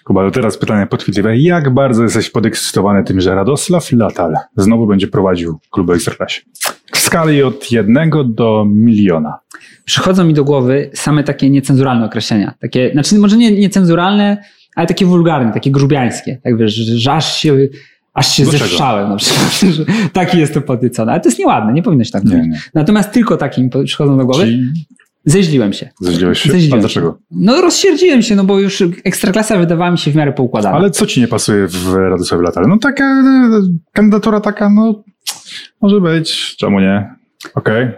Kuba, 0.04 0.24
to 0.24 0.30
teraz 0.30 0.58
pytanie 0.58 0.86
podchwytliwe. 0.86 1.36
Jak 1.38 1.74
bardzo 1.74 2.02
jesteś 2.02 2.30
podekscytowany 2.30 3.04
tym, 3.04 3.20
że 3.20 3.34
Radosław 3.34 3.92
Latal 3.92 4.34
znowu 4.56 4.86
będzie 4.86 5.06
prowadził 5.08 5.58
klub 5.70 5.90
Ekstraklasie? 5.90 6.42
W 6.92 6.98
skali 6.98 7.42
od 7.42 7.72
jednego 7.72 8.24
do 8.24 8.66
miliona. 8.68 9.38
Przychodzą 9.84 10.24
mi 10.24 10.34
do 10.34 10.44
głowy 10.44 10.90
same 10.94 11.24
takie 11.24 11.50
niecenzuralne 11.50 12.06
określenia. 12.06 12.54
Takie, 12.60 12.90
znaczy 12.92 13.18
może 13.18 13.36
nie 13.36 13.52
niecenzuralne, 13.52 14.44
ale 14.76 14.86
takie 14.86 15.06
wulgarne, 15.06 15.52
takie 15.52 15.70
grubiańskie. 15.70 16.40
Tak 16.44 16.56
wiesz, 16.58 16.74
że, 16.74 17.12
aż 17.12 17.36
się, 17.36 17.56
aż 18.14 18.36
się 18.36 18.44
zewszałem 18.44 19.08
na 19.08 19.16
przykład. 19.16 19.60
Że 19.76 19.84
taki 20.12 20.38
jest 20.38 20.54
to 20.54 20.60
podniecony. 20.60 21.12
Ale 21.12 21.20
to 21.20 21.28
jest 21.28 21.38
nieładne, 21.38 21.72
nie 21.72 21.82
powinno 21.82 22.04
się 22.04 22.10
tak 22.10 22.24
mówić. 22.24 22.70
Natomiast 22.74 23.12
tylko 23.12 23.36
takim 23.36 23.70
po- 23.70 23.84
przychodzą 23.84 24.18
do 24.18 24.26
głowy. 24.26 24.44
Czyli 24.44 24.62
Zeźliłem 25.24 25.72
się. 25.72 25.88
zeźliłeś 26.00 26.40
się? 26.40 26.50
Zeźliłem 26.52 26.78
A 26.78 26.80
dlaczego? 26.80 27.18
No 27.30 27.60
rozsierdziłem 27.60 28.22
się, 28.22 28.36
no 28.36 28.44
bo 28.44 28.60
już 28.60 28.82
ekstraklasa 29.04 29.58
wydawała 29.58 29.90
mi 29.90 29.98
się 29.98 30.10
w 30.10 30.16
miarę 30.16 30.32
poukładana. 30.32 30.76
Ale 30.76 30.90
co 30.90 31.06
ci 31.06 31.20
nie 31.20 31.28
pasuje 31.28 31.66
w 31.68 31.94
Radosławie 31.94 32.42
Latale? 32.44 32.68
No 32.68 32.78
taka 32.78 33.04
e, 33.04 33.22
kandydatura 33.92 34.40
taka, 34.40 34.70
no 34.70 35.02
Może 35.80 36.00
być, 36.00 36.56
czemu 36.56 36.80
nie? 36.80 37.14
Okej. 37.54 37.90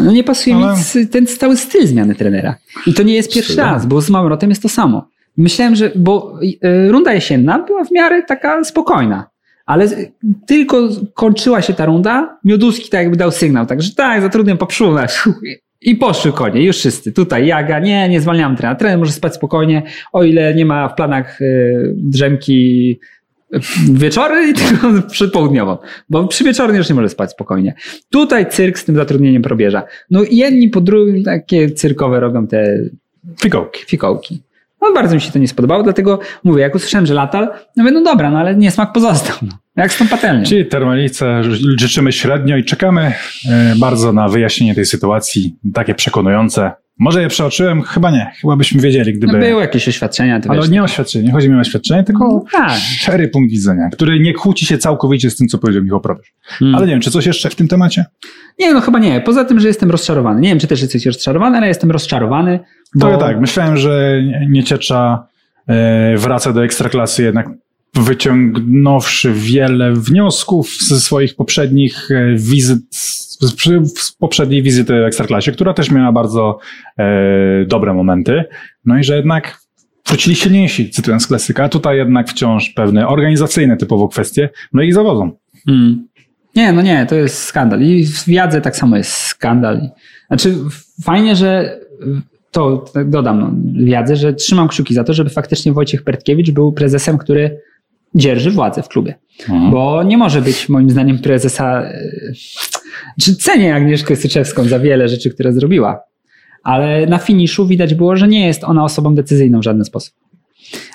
No 0.00 0.12
nie 0.12 0.24
pasuje 0.24 0.56
Ale- 0.56 0.76
mi 0.96 1.06
ten 1.06 1.26
cały 1.26 1.56
styl 1.56 1.86
zmiany 1.86 2.14
trenera. 2.14 2.56
I 2.86 2.94
to 2.94 3.02
nie 3.02 3.14
jest 3.14 3.34
pierwszy 3.34 3.52
Styl? 3.52 3.64
raz, 3.64 3.86
bo 3.86 4.00
z 4.00 4.10
Mamrotem 4.10 4.50
jest 4.50 4.62
to 4.62 4.68
samo. 4.68 5.08
Myślałem, 5.36 5.76
że, 5.76 5.90
bo 5.96 6.38
y, 6.64 6.88
runda 6.92 7.12
jesienna 7.12 7.58
była 7.58 7.84
w 7.84 7.90
miarę 7.92 8.22
taka 8.22 8.64
spokojna. 8.64 9.26
Ale 9.66 9.88
tylko 10.46 10.88
kończyła 11.14 11.62
się 11.62 11.74
ta 11.74 11.86
runda, 11.86 12.38
Mioduski 12.44 12.90
tak 12.90 13.00
jakby 13.00 13.16
dał 13.16 13.30
sygnał, 13.30 13.66
także 13.66 13.94
tak, 13.94 14.22
zatrudniam 14.22 14.58
poprzółna. 14.58 15.06
I 15.80 15.96
poszły 15.96 16.32
konie, 16.32 16.62
już 16.62 16.76
wszyscy. 16.76 17.12
Tutaj 17.12 17.46
Jaga, 17.46 17.78
nie, 17.78 18.08
nie 18.08 18.20
zwalniam 18.20 18.56
trenera. 18.56 18.76
Trener 18.76 18.98
może 18.98 19.12
spać 19.12 19.34
spokojnie, 19.34 19.82
o 20.12 20.24
ile 20.24 20.54
nie 20.54 20.66
ma 20.66 20.88
w 20.88 20.94
planach 20.94 21.40
y, 21.42 21.94
drzemki 21.96 22.98
wieczory 23.92 24.50
i 24.50 24.54
tylko 24.60 24.88
przedpołudniową, 25.10 25.76
bo 26.08 26.28
przy 26.28 26.44
wieczornej 26.44 26.78
już 26.78 26.88
nie 26.88 26.94
może 26.94 27.08
spać 27.08 27.30
spokojnie. 27.30 27.74
Tutaj 28.10 28.50
cyrk 28.50 28.78
z 28.78 28.84
tym 28.84 28.96
zatrudnieniem 28.96 29.42
probierza. 29.42 29.82
No 30.10 30.22
i 30.22 30.36
jedni 30.36 30.68
po 30.68 30.80
drugim 30.80 31.24
takie 31.24 31.70
cyrkowe 31.70 32.20
robią 32.20 32.46
te 32.46 32.78
Fikołki. 33.40 33.84
fikołki. 33.86 34.42
No 34.84 34.92
bardzo 34.94 35.14
mi 35.14 35.20
się 35.20 35.32
to 35.32 35.38
nie 35.38 35.48
spodobało, 35.48 35.82
dlatego 35.82 36.18
mówię, 36.44 36.62
jak 36.62 36.74
usłyszałem, 36.74 37.06
że 37.06 37.14
latal, 37.14 37.48
no 37.76 37.84
mówię, 37.84 37.94
no 37.94 38.02
dobra, 38.02 38.30
no 38.30 38.38
ale 38.38 38.56
niesmak 38.56 38.92
pozostał. 38.92 39.36
No. 39.42 39.52
Jak 39.76 39.92
z 39.92 39.98
tą 39.98 40.08
patelnią. 40.08 40.44
Czyli 40.44 40.66
Termalice 40.66 41.42
życzymy 41.76 42.12
średnio 42.12 42.56
i 42.56 42.64
czekamy 42.64 43.02
e, 43.50 43.74
bardzo 43.76 44.12
na 44.12 44.28
wyjaśnienie 44.28 44.74
tej 44.74 44.86
sytuacji. 44.86 45.56
Takie 45.74 45.94
przekonujące. 45.94 46.72
Może 46.98 47.22
je 47.22 47.28
przeoczyłem? 47.28 47.82
Chyba 47.82 48.10
nie. 48.10 48.32
Chyba 48.40 48.56
byśmy 48.56 48.80
wiedzieli, 48.80 49.12
No 49.12 49.18
gdyby... 49.18 49.38
były 49.38 49.60
jakieś 49.62 49.88
oświadczenia, 49.88 50.40
to 50.40 50.50
Ale 50.50 50.60
wiesz, 50.60 50.70
nie 50.70 50.82
oświadczenie, 50.82 51.24
nie 51.24 51.32
chodzi 51.32 51.50
mi 51.50 51.56
o 51.56 51.60
oświadczenie, 51.60 52.04
tylko 52.04 52.28
No 52.28 52.44
tak. 52.52 52.72
szczery 52.72 53.28
punkt 53.28 53.50
widzenia, 53.50 53.88
który 53.92 54.20
nie 54.20 54.34
kłóci 54.34 54.66
się 54.66 54.78
całkowicie 54.78 55.30
z 55.30 55.36
tym, 55.36 55.48
co 55.48 55.58
powiedział 55.58 55.82
Michał 55.82 56.00
Probierz. 56.00 56.34
Mm. 56.62 56.74
Ale 56.74 56.86
nie 56.86 56.92
wiem, 56.92 57.00
czy 57.00 57.10
coś 57.10 57.26
jeszcze 57.26 57.50
w 57.50 57.54
tym 57.54 57.68
temacie? 57.68 58.04
Nie, 58.58 58.74
no 58.74 58.80
chyba 58.80 58.98
nie. 58.98 59.20
Poza 59.20 59.44
tym, 59.44 59.60
że 59.60 59.68
jestem 59.68 59.90
rozczarowany. 59.90 60.40
Nie 60.40 60.48
wiem, 60.48 60.58
czy 60.58 60.66
też 60.66 60.82
jesteś 60.82 61.06
rozczarowany, 61.06 61.56
ale 61.56 61.68
jestem 61.68 61.90
rozczarowany. 61.90 62.58
To 62.58 63.06
Bo... 63.06 63.08
ja 63.08 63.18
tak, 63.18 63.40
myślałem, 63.40 63.76
że 63.76 64.22
Nieciecza 64.48 65.26
e, 65.68 66.16
wraca 66.16 66.52
do 66.52 66.64
Ekstraklasy 66.64 67.22
jednak 67.22 67.46
wyciągnąwszy 67.94 69.32
wiele 69.32 69.92
wniosków 69.92 70.76
ze 70.80 71.00
swoich 71.00 71.36
poprzednich 71.36 72.10
e, 72.10 72.34
wizyt, 72.36 72.80
z, 72.90 73.38
poprzedniej 74.18 74.62
wizyty 74.62 74.92
w 74.92 75.04
Ekstraklasie, 75.04 75.52
która 75.52 75.74
też 75.74 75.90
miała 75.90 76.12
bardzo 76.12 76.58
e, 76.98 77.64
dobre 77.66 77.94
momenty. 77.94 78.44
No 78.84 78.98
i 78.98 79.04
że 79.04 79.16
jednak 79.16 79.60
wrócili 80.08 80.36
silniejsi, 80.36 80.90
cytując 80.90 81.26
klasyka. 81.26 81.68
Tutaj 81.68 81.96
jednak 81.96 82.28
wciąż 82.28 82.70
pewne 82.70 83.08
organizacyjne 83.08 83.76
typowo 83.76 84.08
kwestie, 84.08 84.48
no 84.72 84.82
i 84.82 84.92
zawodzą. 84.92 85.30
Mm. 85.68 86.08
Nie, 86.56 86.72
no 86.72 86.82
nie, 86.82 87.06
to 87.06 87.14
jest 87.14 87.42
skandal. 87.42 87.82
I 87.82 88.06
w 88.06 88.28
Jadze 88.28 88.60
tak 88.60 88.76
samo 88.76 88.96
jest 88.96 89.12
skandal. 89.12 89.90
Znaczy, 90.26 90.54
fajnie, 91.02 91.36
że 91.36 91.80
to 92.50 92.84
tak 92.94 93.10
dodam 93.10 93.40
no, 93.40 93.50
w 93.84 93.88
Jadze, 93.88 94.16
że 94.16 94.34
trzymam 94.34 94.68
kciuki 94.68 94.94
za 94.94 95.04
to, 95.04 95.14
żeby 95.14 95.30
faktycznie 95.30 95.72
Wojciech 95.72 96.02
Pertkiewicz 96.02 96.50
był 96.50 96.72
prezesem, 96.72 97.18
który 97.18 97.60
dzierży 98.14 98.50
władzę 98.50 98.82
w 98.82 98.88
klubie. 98.88 99.14
Mhm. 99.48 99.70
Bo 99.70 100.02
nie 100.02 100.18
może 100.18 100.42
być 100.42 100.68
moim 100.68 100.90
zdaniem 100.90 101.18
prezesa. 101.18 101.82
e, 101.82 101.98
Czy 103.20 103.36
cenię 103.36 103.74
Agnieszkę 103.74 104.16
Syczewską 104.16 104.64
za 104.64 104.78
wiele 104.78 105.08
rzeczy, 105.08 105.30
które 105.30 105.52
zrobiła, 105.52 106.00
ale 106.62 107.06
na 107.06 107.18
finiszu 107.18 107.66
widać 107.66 107.94
było, 107.94 108.16
że 108.16 108.28
nie 108.28 108.46
jest 108.46 108.64
ona 108.64 108.84
osobą 108.84 109.14
decyzyjną 109.14 109.60
w 109.60 109.64
żaden 109.64 109.84
sposób. 109.84 110.14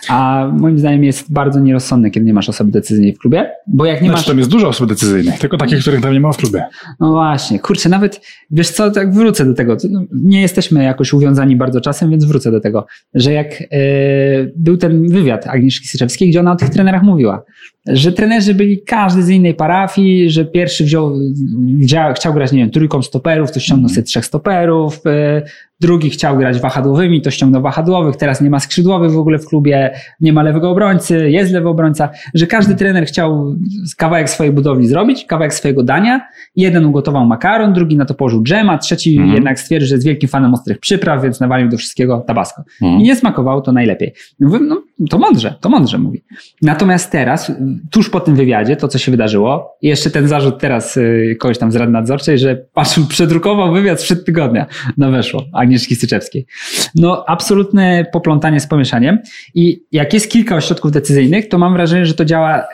A 0.07 0.47
moim 0.57 0.79
zdaniem 0.79 1.03
jest 1.03 1.33
bardzo 1.33 1.59
nierozsądne, 1.59 2.11
kiedy 2.11 2.25
nie 2.25 2.33
masz 2.33 2.49
osoby 2.49 2.71
decyzyjnej 2.71 3.13
w 3.13 3.19
klubie, 3.19 3.51
bo 3.67 3.85
jak 3.85 4.01
nie 4.01 4.07
Znaczy, 4.07 4.19
masz. 4.21 4.27
tam 4.27 4.37
jest 4.37 4.49
dużo 4.49 4.67
osób 4.67 4.89
decyzyjnych, 4.89 5.39
tylko 5.39 5.57
takich, 5.57 5.79
których 5.79 6.01
tam 6.01 6.13
nie 6.13 6.19
ma 6.19 6.31
w 6.31 6.37
klubie. 6.37 6.63
No 6.99 7.11
właśnie, 7.11 7.59
kurczę, 7.59 7.89
nawet 7.89 8.21
wiesz 8.51 8.69
co, 8.69 8.91
tak 8.91 9.13
wrócę 9.13 9.45
do 9.45 9.53
tego. 9.53 9.77
No, 9.89 10.01
Nie 10.13 10.41
jesteśmy 10.41 10.83
jakoś 10.83 11.13
uwiązani 11.13 11.55
bardzo 11.55 11.81
czasem, 11.81 12.09
więc 12.09 12.25
wrócę 12.25 12.51
do 12.51 12.59
tego, 12.59 12.85
że 13.13 13.33
jak 13.33 13.47
e, 13.61 13.65
był 14.55 14.77
ten 14.77 15.07
wywiad 15.09 15.47
Agnieszki 15.47 15.87
Syczewskiej, 15.87 16.29
gdzie 16.29 16.39
ona 16.39 16.51
o 16.51 16.55
tych 16.55 16.69
trenerach 16.69 17.03
mówiła, 17.03 17.43
że 17.87 18.11
trenerzy 18.11 18.53
byli 18.53 18.81
każdy 18.81 19.23
z 19.23 19.29
innej 19.29 19.53
parafii, 19.53 20.29
że 20.29 20.45
pierwszy 20.45 20.83
wziął, 20.83 21.13
chciał 22.15 22.33
grać, 22.33 22.51
nie 22.51 22.59
wiem, 22.59 22.69
trójką 22.71 23.01
stoperów, 23.01 23.51
to 23.51 23.59
ściągnął 23.59 23.89
sobie 23.89 24.03
trzech 24.03 24.25
stoperów, 24.25 25.01
e, 25.05 25.41
drugi 25.81 26.09
chciał 26.09 26.37
grać 26.37 26.59
wahadłowymi, 26.59 27.21
to 27.21 27.31
ściągnął 27.31 27.61
wahadłowych, 27.61 28.15
teraz 28.15 28.41
nie 28.41 28.49
ma 28.49 28.59
skrzydłowych 28.59 29.11
w 29.11 29.17
ogóle 29.17 29.39
w 29.39 29.45
klubie, 29.45 29.91
nie 30.21 30.33
ma 30.33 30.43
lewego 30.43 30.69
obrońcy, 30.69 31.29
jest 31.29 31.51
lewy 31.51 31.69
obrońca, 31.69 32.09
że 32.33 32.47
każdy 32.47 32.75
trener 32.75 33.05
chciał 33.05 33.55
kawałek 33.97 34.29
swojej 34.29 34.53
budowli 34.53 34.87
zrobić, 34.87 35.25
kawałek 35.25 35.53
swojego 35.53 35.83
dania, 35.83 36.27
jeden 36.55 36.85
ugotował 36.85 37.25
makaron, 37.25 37.73
drugi 37.73 37.97
na 37.97 38.05
to 38.05 38.13
położył 38.13 38.43
dżem, 38.43 38.69
a 38.69 38.77
trzeci 38.77 39.09
Mhm. 39.17 39.35
jednak 39.35 39.59
stwierdził, 39.59 39.87
że 39.87 39.95
jest 39.95 40.05
wielkim 40.05 40.29
fanem 40.29 40.53
ostrych 40.53 40.79
przypraw, 40.79 41.23
więc 41.23 41.39
nawalił 41.39 41.69
do 41.69 41.77
wszystkiego 41.77 42.23
tabasco. 42.27 42.63
Mhm. 42.81 43.01
I 43.01 43.03
nie 43.03 43.15
smakowało 43.15 43.61
to 43.61 43.71
najlepiej. 43.71 44.13
Mówię, 44.39 44.59
no 44.59 44.81
to 45.09 45.17
mądrze, 45.17 45.55
to 45.61 45.69
mądrze 45.69 45.97
mówi. 45.97 46.23
Natomiast 46.61 47.11
teraz, 47.11 47.51
tuż 47.91 48.09
po 48.09 48.19
tym 48.19 48.35
wywiadzie, 48.35 48.75
to 48.75 48.87
co 48.87 48.97
się 48.97 49.11
wydarzyło, 49.11 49.77
jeszcze 49.81 50.09
ten 50.09 50.27
zarzut 50.27 50.59
teraz 50.59 50.97
y, 50.97 51.37
kogoś 51.39 51.57
tam 51.57 51.71
z 51.71 51.75
Rady 51.75 51.91
Nadzorczej, 51.91 52.37
że 52.37 52.55
patrzył, 52.73 53.05
przedrukował 53.15 53.73
wywiad 53.73 54.01
sprzed 54.01 54.25
tygodnia 54.25 54.65
na 54.97 55.09
weszło 55.09 55.43
Agnieszki 55.69 55.95
Syczewskiej. 55.95 56.45
No 56.95 57.23
absolutne 57.27 58.05
poplątanie 58.13 58.59
z 58.59 58.67
pomieszaniem 58.67 59.19
i 59.55 59.83
jak 59.91 60.13
jest 60.13 60.31
kilka 60.31 60.55
ośrodków 60.55 60.91
decyzyjnych, 60.91 61.49
to 61.49 61.57
mam 61.57 61.73
wrażenie, 61.73 62.05
że 62.05 62.13
to 62.13 62.25
działa 62.25 62.67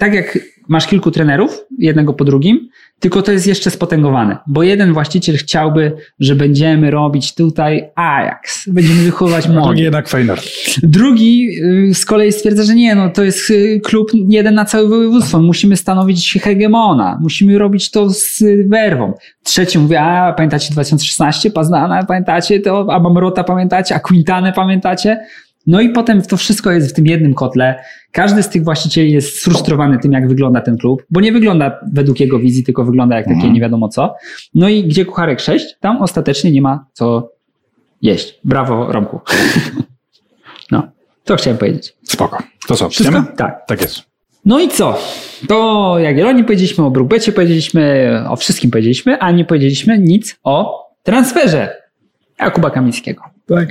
tak 0.00 0.14
jak 0.14 0.38
masz 0.68 0.86
kilku 0.86 1.10
trenerów, 1.10 1.64
jednego 1.78 2.12
po 2.12 2.24
drugim, 2.24 2.68
tylko 3.00 3.22
to 3.22 3.32
jest 3.32 3.46
jeszcze 3.46 3.70
spotęgowane, 3.70 4.36
bo 4.46 4.62
jeden 4.62 4.92
właściciel 4.92 5.36
chciałby, 5.36 5.92
że 6.20 6.34
będziemy 6.34 6.90
robić 6.90 7.34
tutaj 7.34 7.84
Ajax, 7.94 8.68
będziemy 8.68 9.02
wychowywać 9.02 9.44
A 9.46 9.48
drugi 9.48 9.64
młodych. 9.64 9.84
jednak 9.84 10.08
Feyenoord. 10.08 10.42
Drugi 10.82 11.48
y, 11.90 11.94
z 11.94 12.04
kolei 12.04 12.32
stwierdza, 12.32 12.62
że 12.62 12.74
nie, 12.74 12.94
no 12.94 13.10
to 13.10 13.24
jest 13.24 13.50
y, 13.50 13.80
klub 13.84 14.10
jeden 14.28 14.54
na 14.54 14.64
całe 14.64 14.88
województwo, 14.88 15.40
musimy 15.42 15.76
stanowić 15.76 16.38
hegemona, 16.42 17.18
musimy 17.22 17.58
robić 17.58 17.90
to 17.90 18.10
z 18.10 18.42
werwą. 18.68 19.12
Trzeci 19.42 19.78
mówi, 19.78 19.96
a 19.96 20.32
pamiętacie 20.36 20.72
2016, 20.72 21.50
Paznana, 21.50 22.04
pamiętacie 22.04 22.60
to, 22.60 22.86
a 22.90 23.00
Mamrota 23.00 23.44
pamiętacie, 23.44 23.94
a 23.94 24.00
Quintanę 24.00 24.52
pamiętacie? 24.52 25.20
No 25.66 25.80
i 25.80 25.88
potem 25.88 26.22
to 26.22 26.36
wszystko 26.36 26.70
jest 26.70 26.90
w 26.90 26.92
tym 26.92 27.06
jednym 27.06 27.34
kotle. 27.34 27.82
Każdy 28.12 28.42
z 28.42 28.48
tych 28.48 28.64
właścicieli 28.64 29.12
jest 29.12 29.36
sfrustrowany 29.40 29.98
tym, 29.98 30.12
jak 30.12 30.28
wygląda 30.28 30.60
ten 30.60 30.78
klub, 30.78 31.02
bo 31.10 31.20
nie 31.20 31.32
wygląda 31.32 31.78
według 31.92 32.20
jego 32.20 32.38
wizji, 32.38 32.64
tylko 32.64 32.84
wygląda 32.84 33.16
jak 33.16 33.24
takie 33.24 33.34
Mhm. 33.36 33.52
nie 33.54 33.60
wiadomo 33.60 33.88
co. 33.88 34.14
No 34.54 34.68
i 34.68 34.84
gdzie 34.84 35.04
kucharek 35.04 35.40
6, 35.40 35.66
tam 35.80 36.02
ostatecznie 36.02 36.50
nie 36.52 36.62
ma 36.62 36.84
co 36.92 37.32
jeść. 38.02 38.40
Brawo, 38.44 38.92
Romku. 38.92 39.20
No, 40.70 40.82
to 41.24 41.36
chciałem 41.36 41.58
powiedzieć. 41.58 41.96
Spoko. 42.02 42.42
To 42.68 42.76
co, 42.76 42.88
Wszystko? 42.88 43.18
idziemy? 43.18 43.36
Tak. 43.36 43.66
Tak 43.66 43.80
jest. 43.80 44.02
No 44.44 44.60
i 44.60 44.68
co? 44.68 44.98
To 45.48 45.94
Jagiellonii 45.98 46.44
powiedzieliśmy, 46.44 46.84
o 46.84 46.90
Brookbecie 46.90 47.32
powiedzieliśmy, 47.32 48.14
o 48.28 48.36
wszystkim 48.36 48.70
powiedzieliśmy, 48.70 49.18
a 49.18 49.30
nie 49.30 49.44
powiedzieliśmy 49.44 49.98
nic 49.98 50.36
o 50.44 50.84
transferze 51.02 51.76
Jakuba 52.40 52.70
Kamińskiego. 52.70 53.22
Tak. 53.48 53.68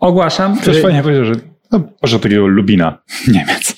Ogłaszam, 0.00 0.56
że... 0.64 0.80
fajnie 0.80 1.02
powiedział, 1.02 1.24
że 1.24 1.32
no, 1.72 1.80
może 2.02 2.20
takiego 2.20 2.46
Lubina, 2.46 2.98
Niemiec. 3.32 3.76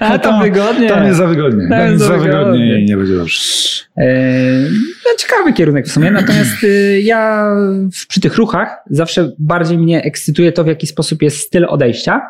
A 0.00 0.18
to 0.18 0.28
Tam- 0.28 0.42
wygodnie. 0.42 0.88
Tam 0.88 1.04
jest 1.04 1.18
za 1.18 1.26
wygodnie. 1.26 1.68
Tam 1.68 1.90
jest 1.92 2.04
za 2.04 2.18
wygodnie 2.18 2.80
i 2.80 2.84
nie 2.84 2.96
będzie 2.96 3.16
dobrze. 3.16 3.40
Eee, 3.96 4.70
no, 5.04 5.10
ciekawy 5.18 5.52
kierunek 5.52 5.86
w 5.86 5.92
sumie, 5.92 6.10
natomiast 6.10 6.64
y, 6.64 7.00
ja 7.04 7.46
w- 7.92 8.06
przy 8.06 8.20
tych 8.20 8.36
ruchach 8.36 8.76
zawsze 8.90 9.30
bardziej 9.38 9.78
mnie 9.78 10.02
ekscytuje 10.02 10.52
to, 10.52 10.64
w 10.64 10.66
jaki 10.66 10.86
sposób 10.86 11.22
jest 11.22 11.38
styl 11.38 11.64
odejścia 11.68 12.20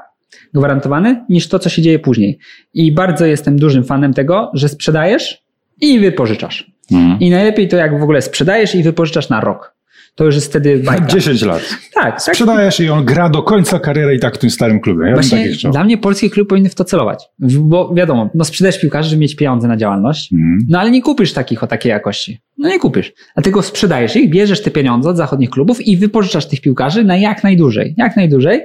gwarantowany, 0.54 1.24
niż 1.28 1.48
to, 1.48 1.58
co 1.58 1.68
się 1.68 1.82
dzieje 1.82 1.98
później. 1.98 2.38
I 2.74 2.92
bardzo 2.92 3.26
jestem 3.26 3.56
dużym 3.58 3.84
fanem 3.84 4.14
tego, 4.14 4.50
że 4.54 4.68
sprzedajesz 4.68 5.42
i 5.80 6.00
wypożyczasz. 6.00 6.70
Mhm. 6.92 7.20
I 7.20 7.30
najlepiej 7.30 7.68
to, 7.68 7.76
jak 7.76 7.98
w 8.00 8.02
ogóle 8.02 8.22
sprzedajesz 8.22 8.74
i 8.74 8.82
wypożyczasz 8.82 9.28
na 9.28 9.40
rok. 9.40 9.73
To 10.14 10.24
już 10.24 10.34
jest 10.34 10.46
wtedy 10.46 10.78
bajka. 10.78 11.06
10 11.16 11.42
lat. 11.42 11.62
Tak, 11.94 12.04
tak. 12.04 12.22
Sprzedajesz 12.22 12.80
i 12.80 12.88
on 12.90 13.04
gra 13.04 13.28
do 13.28 13.42
końca 13.42 13.78
kariery 13.78 14.14
i 14.14 14.18
tak 14.20 14.34
w 14.34 14.38
tym 14.38 14.50
starym 14.50 14.80
klubie. 14.80 15.06
Ja 15.06 15.14
Właśnie 15.14 15.48
chciał. 15.48 15.72
dla 15.72 15.84
mnie 15.84 15.98
polskie 15.98 16.30
kluby 16.30 16.48
powinny 16.48 16.68
w 16.68 16.74
to 16.74 16.84
celować. 16.84 17.24
Bo 17.38 17.94
wiadomo, 17.94 18.30
no 18.34 18.44
sprzedajesz 18.44 18.80
piłkarzy, 18.80 19.10
żeby 19.10 19.20
mieć 19.20 19.36
pieniądze 19.36 19.68
na 19.68 19.76
działalność, 19.76 20.32
Mhm. 20.32 20.58
no 20.68 20.80
ale 20.80 20.90
nie 20.90 21.02
kupisz 21.02 21.32
takich 21.32 21.62
o 21.62 21.66
takiej 21.66 21.90
jakości. 21.90 22.40
No 22.58 22.68
nie 22.68 22.78
kupisz. 22.78 23.12
Dlatego 23.34 23.62
sprzedajesz 23.62 24.16
ich, 24.16 24.30
bierzesz 24.30 24.62
te 24.62 24.70
pieniądze 24.70 25.10
od 25.10 25.16
zachodnich 25.16 25.50
klubów 25.50 25.86
i 25.86 25.96
wypożyczasz 25.96 26.46
tych 26.48 26.60
piłkarzy 26.60 27.04
na 27.04 27.16
jak 27.16 27.44
najdłużej. 27.44 27.94
Jak 27.96 28.16
najdłużej. 28.16 28.60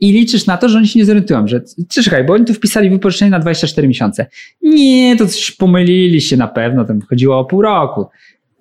I 0.00 0.12
liczysz 0.12 0.46
na 0.46 0.56
to, 0.56 0.68
że 0.68 0.78
oni 0.78 0.88
się 0.88 0.98
nie 0.98 1.04
zorientują, 1.04 1.46
że 1.48 1.60
czekaj, 2.04 2.24
bo 2.24 2.32
oni 2.34 2.44
tu 2.44 2.54
wpisali 2.54 2.90
wypożyczenie 2.90 3.30
na 3.30 3.38
24 3.38 3.88
miesiące. 3.88 4.26
Nie, 4.62 5.16
to 5.16 5.26
coś 5.26 5.50
pomylili 5.50 6.20
się 6.20 6.36
na 6.36 6.48
pewno, 6.48 6.84
tam 6.84 7.00
chodziło 7.00 7.38
o 7.38 7.44
pół 7.44 7.62
roku. 7.62 8.06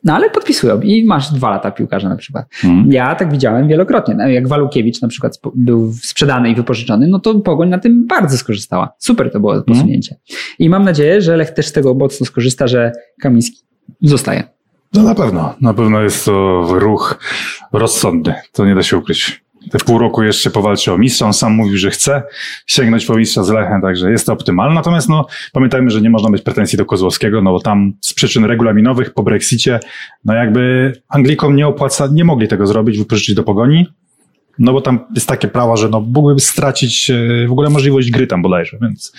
No 0.03 0.13
ale 0.13 0.29
podpisują 0.29 0.81
i 0.81 1.05
masz 1.05 1.33
dwa 1.33 1.49
lata 1.49 1.71
piłkarza 1.71 2.09
na 2.09 2.15
przykład. 2.15 2.45
Mhm. 2.63 2.91
Ja 2.91 3.15
tak 3.15 3.31
widziałem 3.31 3.67
wielokrotnie. 3.67 4.15
No, 4.15 4.27
Jak 4.27 4.47
Walukiewicz 4.47 5.01
na 5.01 5.07
przykład 5.07 5.39
był 5.55 5.93
sprzedany 6.01 6.49
i 6.49 6.55
wypożyczony, 6.55 7.07
no 7.07 7.19
to 7.19 7.35
Pogoń 7.39 7.69
na 7.69 7.79
tym 7.79 8.07
bardzo 8.07 8.37
skorzystała. 8.37 8.93
Super 8.99 9.31
to 9.31 9.39
było 9.39 9.61
posunięcie. 9.61 10.15
I 10.59 10.69
mam 10.69 10.83
nadzieję, 10.83 11.21
że 11.21 11.37
Lech 11.37 11.51
też 11.51 11.67
z 11.67 11.71
tego 11.71 11.93
mocno 11.93 12.25
skorzysta, 12.25 12.67
że 12.67 12.91
Kamiński 13.21 13.61
zostaje. 14.01 14.43
No 14.93 15.03
na 15.03 15.15
pewno, 15.15 15.55
na 15.61 15.73
pewno 15.73 16.01
jest 16.01 16.25
to 16.25 16.61
ruch 16.69 17.19
rozsądny, 17.71 18.35
to 18.51 18.65
nie 18.65 18.75
da 18.75 18.83
się 18.83 18.97
ukryć. 18.97 19.43
Te 19.71 19.77
pół 19.77 19.97
roku 19.97 20.23
jeszcze 20.23 20.49
powalczy 20.49 20.91
o 20.91 20.97
mistrza, 20.97 21.25
on 21.25 21.33
sam 21.33 21.53
mówił, 21.53 21.77
że 21.77 21.91
chce 21.91 22.23
sięgnąć 22.67 23.05
po 23.05 23.15
mistrza 23.15 23.43
z 23.43 23.49
Lechem, 23.49 23.81
także 23.81 24.11
jest 24.11 24.25
to 24.25 24.33
optymalne. 24.33 24.75
Natomiast 24.75 25.09
no, 25.09 25.27
pamiętajmy, 25.53 25.89
że 25.89 26.01
nie 26.01 26.09
można 26.09 26.29
mieć 26.29 26.41
pretensji 26.41 26.77
do 26.77 26.85
Kozłowskiego, 26.85 27.41
no 27.41 27.51
bo 27.51 27.59
tam 27.59 27.93
z 28.01 28.13
przyczyn 28.13 28.45
regulaminowych 28.45 29.13
po 29.13 29.23
Brexicie, 29.23 29.79
no 30.25 30.33
jakby 30.33 30.93
Anglikom 31.09 31.55
nie 31.55 31.67
opłaca, 31.67 32.07
nie 32.11 32.23
mogli 32.23 32.47
tego 32.47 32.67
zrobić, 32.67 32.97
wypożyczyć 32.97 33.35
do 33.35 33.43
Pogoni, 33.43 33.87
no 34.59 34.73
bo 34.73 34.81
tam 34.81 34.99
jest 35.15 35.27
takie 35.27 35.47
prawa, 35.47 35.75
że 35.75 35.89
no 35.89 36.01
mógłby 36.01 36.39
stracić 36.39 37.09
e, 37.09 37.47
w 37.47 37.51
ogóle 37.51 37.69
możliwość 37.69 38.11
gry 38.11 38.27
tam 38.27 38.41
bodajże, 38.41 38.77
więc 38.81 39.13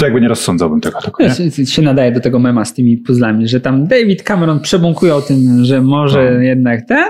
to 0.00 0.06
jakby 0.06 0.20
nie 0.20 0.28
rozsądzałbym 0.28 0.80
tego. 0.80 1.00
Tylko, 1.00 1.22
nie? 1.58 1.66
Się 1.66 1.82
nadaje 1.82 2.12
do 2.12 2.20
tego 2.20 2.38
mema 2.38 2.64
z 2.64 2.74
tymi 2.74 2.96
puzzlami, 2.96 3.48
że 3.48 3.60
tam 3.60 3.86
David 3.86 4.22
Cameron 4.22 4.60
przebąkuje 4.60 5.14
o 5.14 5.22
tym, 5.22 5.64
że 5.64 5.82
może 5.82 6.30
No. 6.34 6.40
jednak 6.40 6.86
ten, 6.88 7.04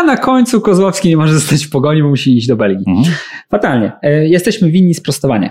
a 0.00 0.02
na 0.02 0.16
końcu 0.16 0.60
Kozłowski 0.60 1.08
nie 1.08 1.16
może 1.16 1.34
zostać 1.34 1.66
w 1.66 1.70
pogoni, 1.70 2.02
bo 2.02 2.08
musi 2.08 2.36
iść 2.36 2.46
do 2.46 2.56
Belgii. 2.56 2.84
Mhm. 2.88 3.16
Fatalnie. 3.50 3.92
E, 4.02 4.28
Jesteśmy 4.28 4.70
winni 4.70 4.94
sprostowania. 4.94 5.50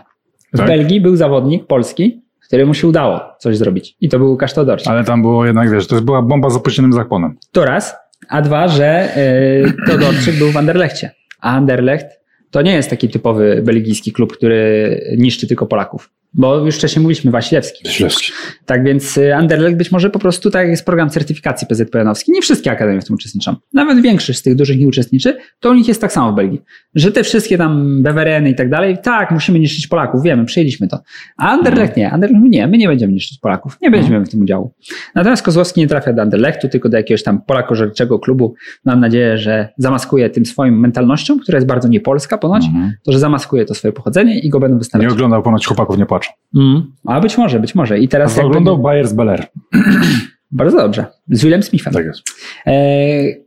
W 0.53 0.57
Tak. 0.57 0.67
Belgii 0.67 1.01
był 1.01 1.15
zawodnik 1.15 1.67
polski, 1.67 2.21
któremu 2.47 2.73
się 2.73 2.87
udało 2.87 3.21
coś 3.39 3.57
zrobić. 3.57 3.95
I 4.01 4.09
to 4.09 4.17
był 4.19 4.29
Łukasz 4.29 4.53
Teodorczyk. 4.53 4.87
Ale 4.87 5.03
tam 5.03 5.21
było 5.21 5.45
jednak, 5.45 5.71
wiesz, 5.71 5.87
to 5.87 6.01
była 6.01 6.21
bomba 6.21 6.49
z 6.49 6.55
opuszczonym 6.55 6.93
zakłonem. 6.93 7.35
To 7.51 7.65
raz. 7.65 7.95
A 8.29 8.41
dwa, 8.41 8.67
że 8.67 8.85
e, 8.85 9.73
Teodorczyk 9.87 10.35
był 10.35 10.51
w 10.51 10.57
Anderlechcie. 10.57 11.11
A 11.41 11.51
Anderlecht 11.55 12.05
to 12.51 12.61
nie 12.61 12.73
jest 12.73 12.89
taki 12.89 13.09
typowy 13.09 13.61
belgijski 13.65 14.11
klub, 14.11 14.33
który 14.33 15.01
niszczy 15.17 15.47
tylko 15.47 15.65
Polaków. 15.65 16.11
Bo 16.37 16.57
już 16.57 16.75
wcześniej 16.75 17.03
mówiliśmy, 17.03 17.31
Wasilewski. 17.31 17.89
Ślewski. 17.89 18.31
Tak 18.65 18.83
więc 18.83 19.17
y, 19.17 19.35
Anderlecht 19.35 19.77
być 19.77 19.91
może 19.91 20.09
po 20.09 20.19
prostu 20.19 20.51
tak 20.51 20.61
jak 20.61 20.69
jest 20.69 20.85
program 20.85 21.09
certyfikacji 21.09 21.67
PZPN-owski. 21.67 22.31
Nie 22.31 22.41
wszystkie 22.41 22.71
akademie 22.71 23.01
w 23.01 23.05
tym 23.05 23.13
uczestniczą. 23.15 23.55
Nawet 23.73 24.01
większość 24.01 24.39
z 24.39 24.41
tych 24.41 24.55
dużych 24.55 24.79
nie 24.79 24.87
uczestniczy, 24.87 25.37
to 25.59 25.69
u 25.69 25.73
nich 25.73 25.87
jest 25.87 26.01
tak 26.01 26.11
samo 26.11 26.31
w 26.31 26.35
Belgii. 26.35 26.61
Że 26.95 27.11
te 27.11 27.23
wszystkie 27.23 27.57
tam 27.57 28.03
Bewereny 28.03 28.49
i 28.49 28.55
tak 28.55 28.69
dalej, 28.69 28.97
tak, 29.03 29.31
musimy 29.31 29.59
niszczyć 29.59 29.87
Polaków, 29.87 30.23
wiemy, 30.23 30.45
przyjęliśmy 30.45 30.87
to. 30.87 30.99
A 31.37 31.49
Anderlecht 31.49 31.97
nie. 31.97 32.11
Anderlecht 32.11 32.43
nie, 32.45 32.67
my 32.67 32.77
nie 32.77 32.87
będziemy 32.87 33.13
niszczyć 33.13 33.39
Polaków. 33.39 33.77
Nie 33.81 33.91
będziemy 33.91 34.25
w 34.25 34.29
tym 34.29 34.41
udziału. 34.41 34.73
Natomiast 35.15 35.43
Kozłowski 35.43 35.79
nie 35.81 35.87
trafia 35.87 36.13
do 36.13 36.21
Anderlechtu, 36.21 36.69
tylko 36.69 36.89
do 36.89 36.97
jakiegoś 36.97 37.23
tam 37.23 37.41
polakożerczego 37.41 38.19
klubu. 38.19 38.55
Mam 38.85 38.99
nadzieję, 38.99 39.37
że 39.37 39.69
zamaskuje 39.77 40.29
tym 40.29 40.45
swoją 40.45 40.71
mentalnością, 40.71 41.39
która 41.39 41.55
jest 41.57 41.67
bardzo 41.67 41.87
niepolska 41.87 42.37
ponoć, 42.37 42.65
Mhm. 42.65 42.93
to 43.03 43.11
że 43.11 43.19
zamaskuje 43.19 43.65
to 43.65 43.73
swoje 43.73 43.91
pochodzenie 43.91 44.39
i 44.39 44.49
go 44.49 44.59
będą 44.59 44.77
wystawiać. 44.77 45.07
Nie 45.07 45.13
oglądał 45.13 45.43
ponoć 45.43 45.65
chłopaków 45.67 45.97
nie 45.97 46.05
płaczą. 46.27 46.67
Mm. 46.69 46.91
A 47.05 47.21
być 47.21 47.37
może, 47.37 47.59
być 47.59 47.75
może. 47.75 47.99
I 47.99 48.07
teraz 48.07 48.31
jakby- 48.35 48.47
Oglądał 48.47 48.77
Bayer 48.77 49.07
z 49.07 49.13
Beler. 49.13 49.47
Bardzo 50.51 50.77
dobrze. 50.77 51.05
Z 51.29 51.43
Willem 51.43 51.63
Smithem. 51.63 51.93
Tak 51.93 52.05
jest. 52.05 52.21
E, 52.67 52.73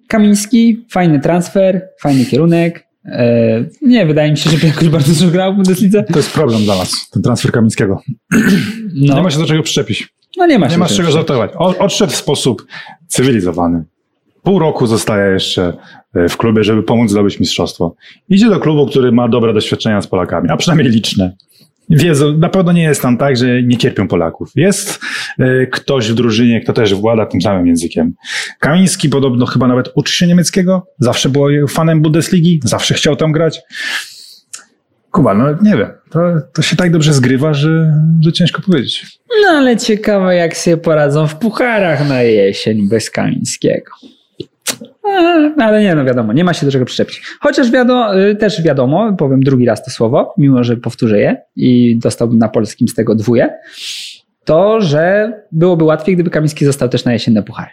Kamiński, 0.08 0.84
fajny 0.90 1.20
transfer, 1.20 1.88
fajny 2.00 2.24
kierunek. 2.24 2.86
E, 3.04 3.64
nie, 3.82 4.06
wydaje 4.06 4.30
mi 4.30 4.36
się, 4.36 4.50
żeby 4.50 4.66
jakoś 4.66 4.88
bardzo 4.88 5.12
dużo 5.12 5.30
grał 5.32 5.52
w 5.52 5.56
Bundeslidze. 5.56 6.02
To 6.04 6.18
jest 6.18 6.32
problem 6.32 6.62
dla 6.62 6.76
nas, 6.76 7.10
ten 7.10 7.22
transfer 7.22 7.52
Kamińskiego. 7.52 8.00
No, 8.94 9.14
Nie 9.14 9.22
ma 9.22 9.30
się 9.30 9.38
do 9.38 9.46
czego 9.46 9.62
przyczepić. 9.62 10.08
no 10.36 10.46
nie 10.46 10.58
ma 10.58 10.66
Nie 10.66 10.72
się 10.72 10.78
ma 10.78 10.86
z 10.88 10.90
do 10.90 10.96
czego 10.96 11.10
żartować. 11.10 11.50
Odszedł 11.56 12.12
w 12.12 12.16
sposób 12.16 12.66
cywilizowany. 13.06 13.84
Pół 14.42 14.58
roku 14.58 14.86
zostaje 14.86 15.32
jeszcze 15.32 15.72
e, 16.14 16.28
w 16.28 16.36
klubie, 16.36 16.64
żeby 16.64 16.82
pomóc 16.82 17.10
zdobyć 17.10 17.40
mistrzostwo. 17.40 17.94
Idzie 18.28 18.48
do 18.48 18.60
klubu, 18.60 18.86
który 18.86 19.12
ma 19.12 19.28
dobre 19.28 19.52
doświadczenia 19.54 20.02
z 20.02 20.06
Polakami, 20.06 20.48
a 20.50 20.56
przynajmniej 20.56 20.90
liczne. 20.92 21.32
Wiedzą, 21.90 22.38
na 22.38 22.48
pewno 22.48 22.72
nie 22.72 22.82
jest 22.82 23.02
tam 23.02 23.18
tak, 23.18 23.36
że 23.36 23.62
nie 23.62 23.76
cierpią 23.76 24.08
Polaków. 24.08 24.50
Jest 24.56 25.00
e, 25.38 25.66
ktoś 25.66 26.10
w 26.10 26.14
drużynie, 26.14 26.60
kto 26.60 26.72
też 26.72 26.94
włada 26.94 27.26
tym 27.26 27.40
samym 27.40 27.66
językiem. 27.66 28.14
Kamiński 28.58 29.08
podobno 29.08 29.46
chyba 29.46 29.68
nawet 29.68 29.88
uczy 29.94 30.14
się 30.14 30.26
niemieckiego, 30.26 30.86
zawsze 30.98 31.28
był 31.28 31.68
fanem 31.68 32.02
Bundesligi, 32.02 32.60
zawsze 32.64 32.94
chciał 32.94 33.16
tam 33.16 33.32
grać. 33.32 33.60
Kuba, 35.10 35.34
no 35.34 35.44
nie 35.62 35.76
wiem, 35.76 35.88
to, 36.10 36.20
to 36.54 36.62
się 36.62 36.76
tak 36.76 36.92
dobrze 36.92 37.12
zgrywa, 37.12 37.54
że, 37.54 37.92
że 38.20 38.32
ciężko 38.32 38.62
powiedzieć. 38.62 39.18
No 39.42 39.48
ale 39.48 39.76
ciekawe, 39.76 40.34
jak 40.34 40.56
sobie 40.56 40.76
poradzą 40.76 41.26
w 41.26 41.36
pucharach 41.36 42.08
na 42.08 42.22
jesień 42.22 42.88
bez 42.88 43.10
Kamińskiego. 43.10 43.90
A, 45.04 45.62
ale 45.64 45.82
nie, 45.82 45.94
no 45.94 46.04
wiadomo, 46.04 46.32
nie 46.32 46.44
ma 46.44 46.54
się 46.54 46.66
do 46.66 46.72
czego 46.72 46.84
przyczepić. 46.84 47.22
Chociaż 47.40 47.70
wiadomo, 47.70 48.20
y, 48.20 48.36
też 48.36 48.62
wiadomo, 48.62 49.12
powiem 49.12 49.40
drugi 49.40 49.66
raz 49.66 49.84
to 49.84 49.90
słowo, 49.90 50.34
mimo 50.38 50.64
że 50.64 50.76
powtórzę 50.76 51.18
je 51.18 51.42
i 51.56 51.98
dostałbym 51.98 52.38
na 52.38 52.48
polskim 52.48 52.88
z 52.88 52.94
tego 52.94 53.14
dwóje, 53.14 53.50
to, 54.44 54.80
że 54.80 55.32
byłoby 55.52 55.84
łatwiej, 55.84 56.14
gdyby 56.14 56.30
Kamiński 56.30 56.64
został 56.64 56.88
też 56.88 57.04
na 57.04 57.12
jesienne 57.12 57.42
puchary. 57.42 57.70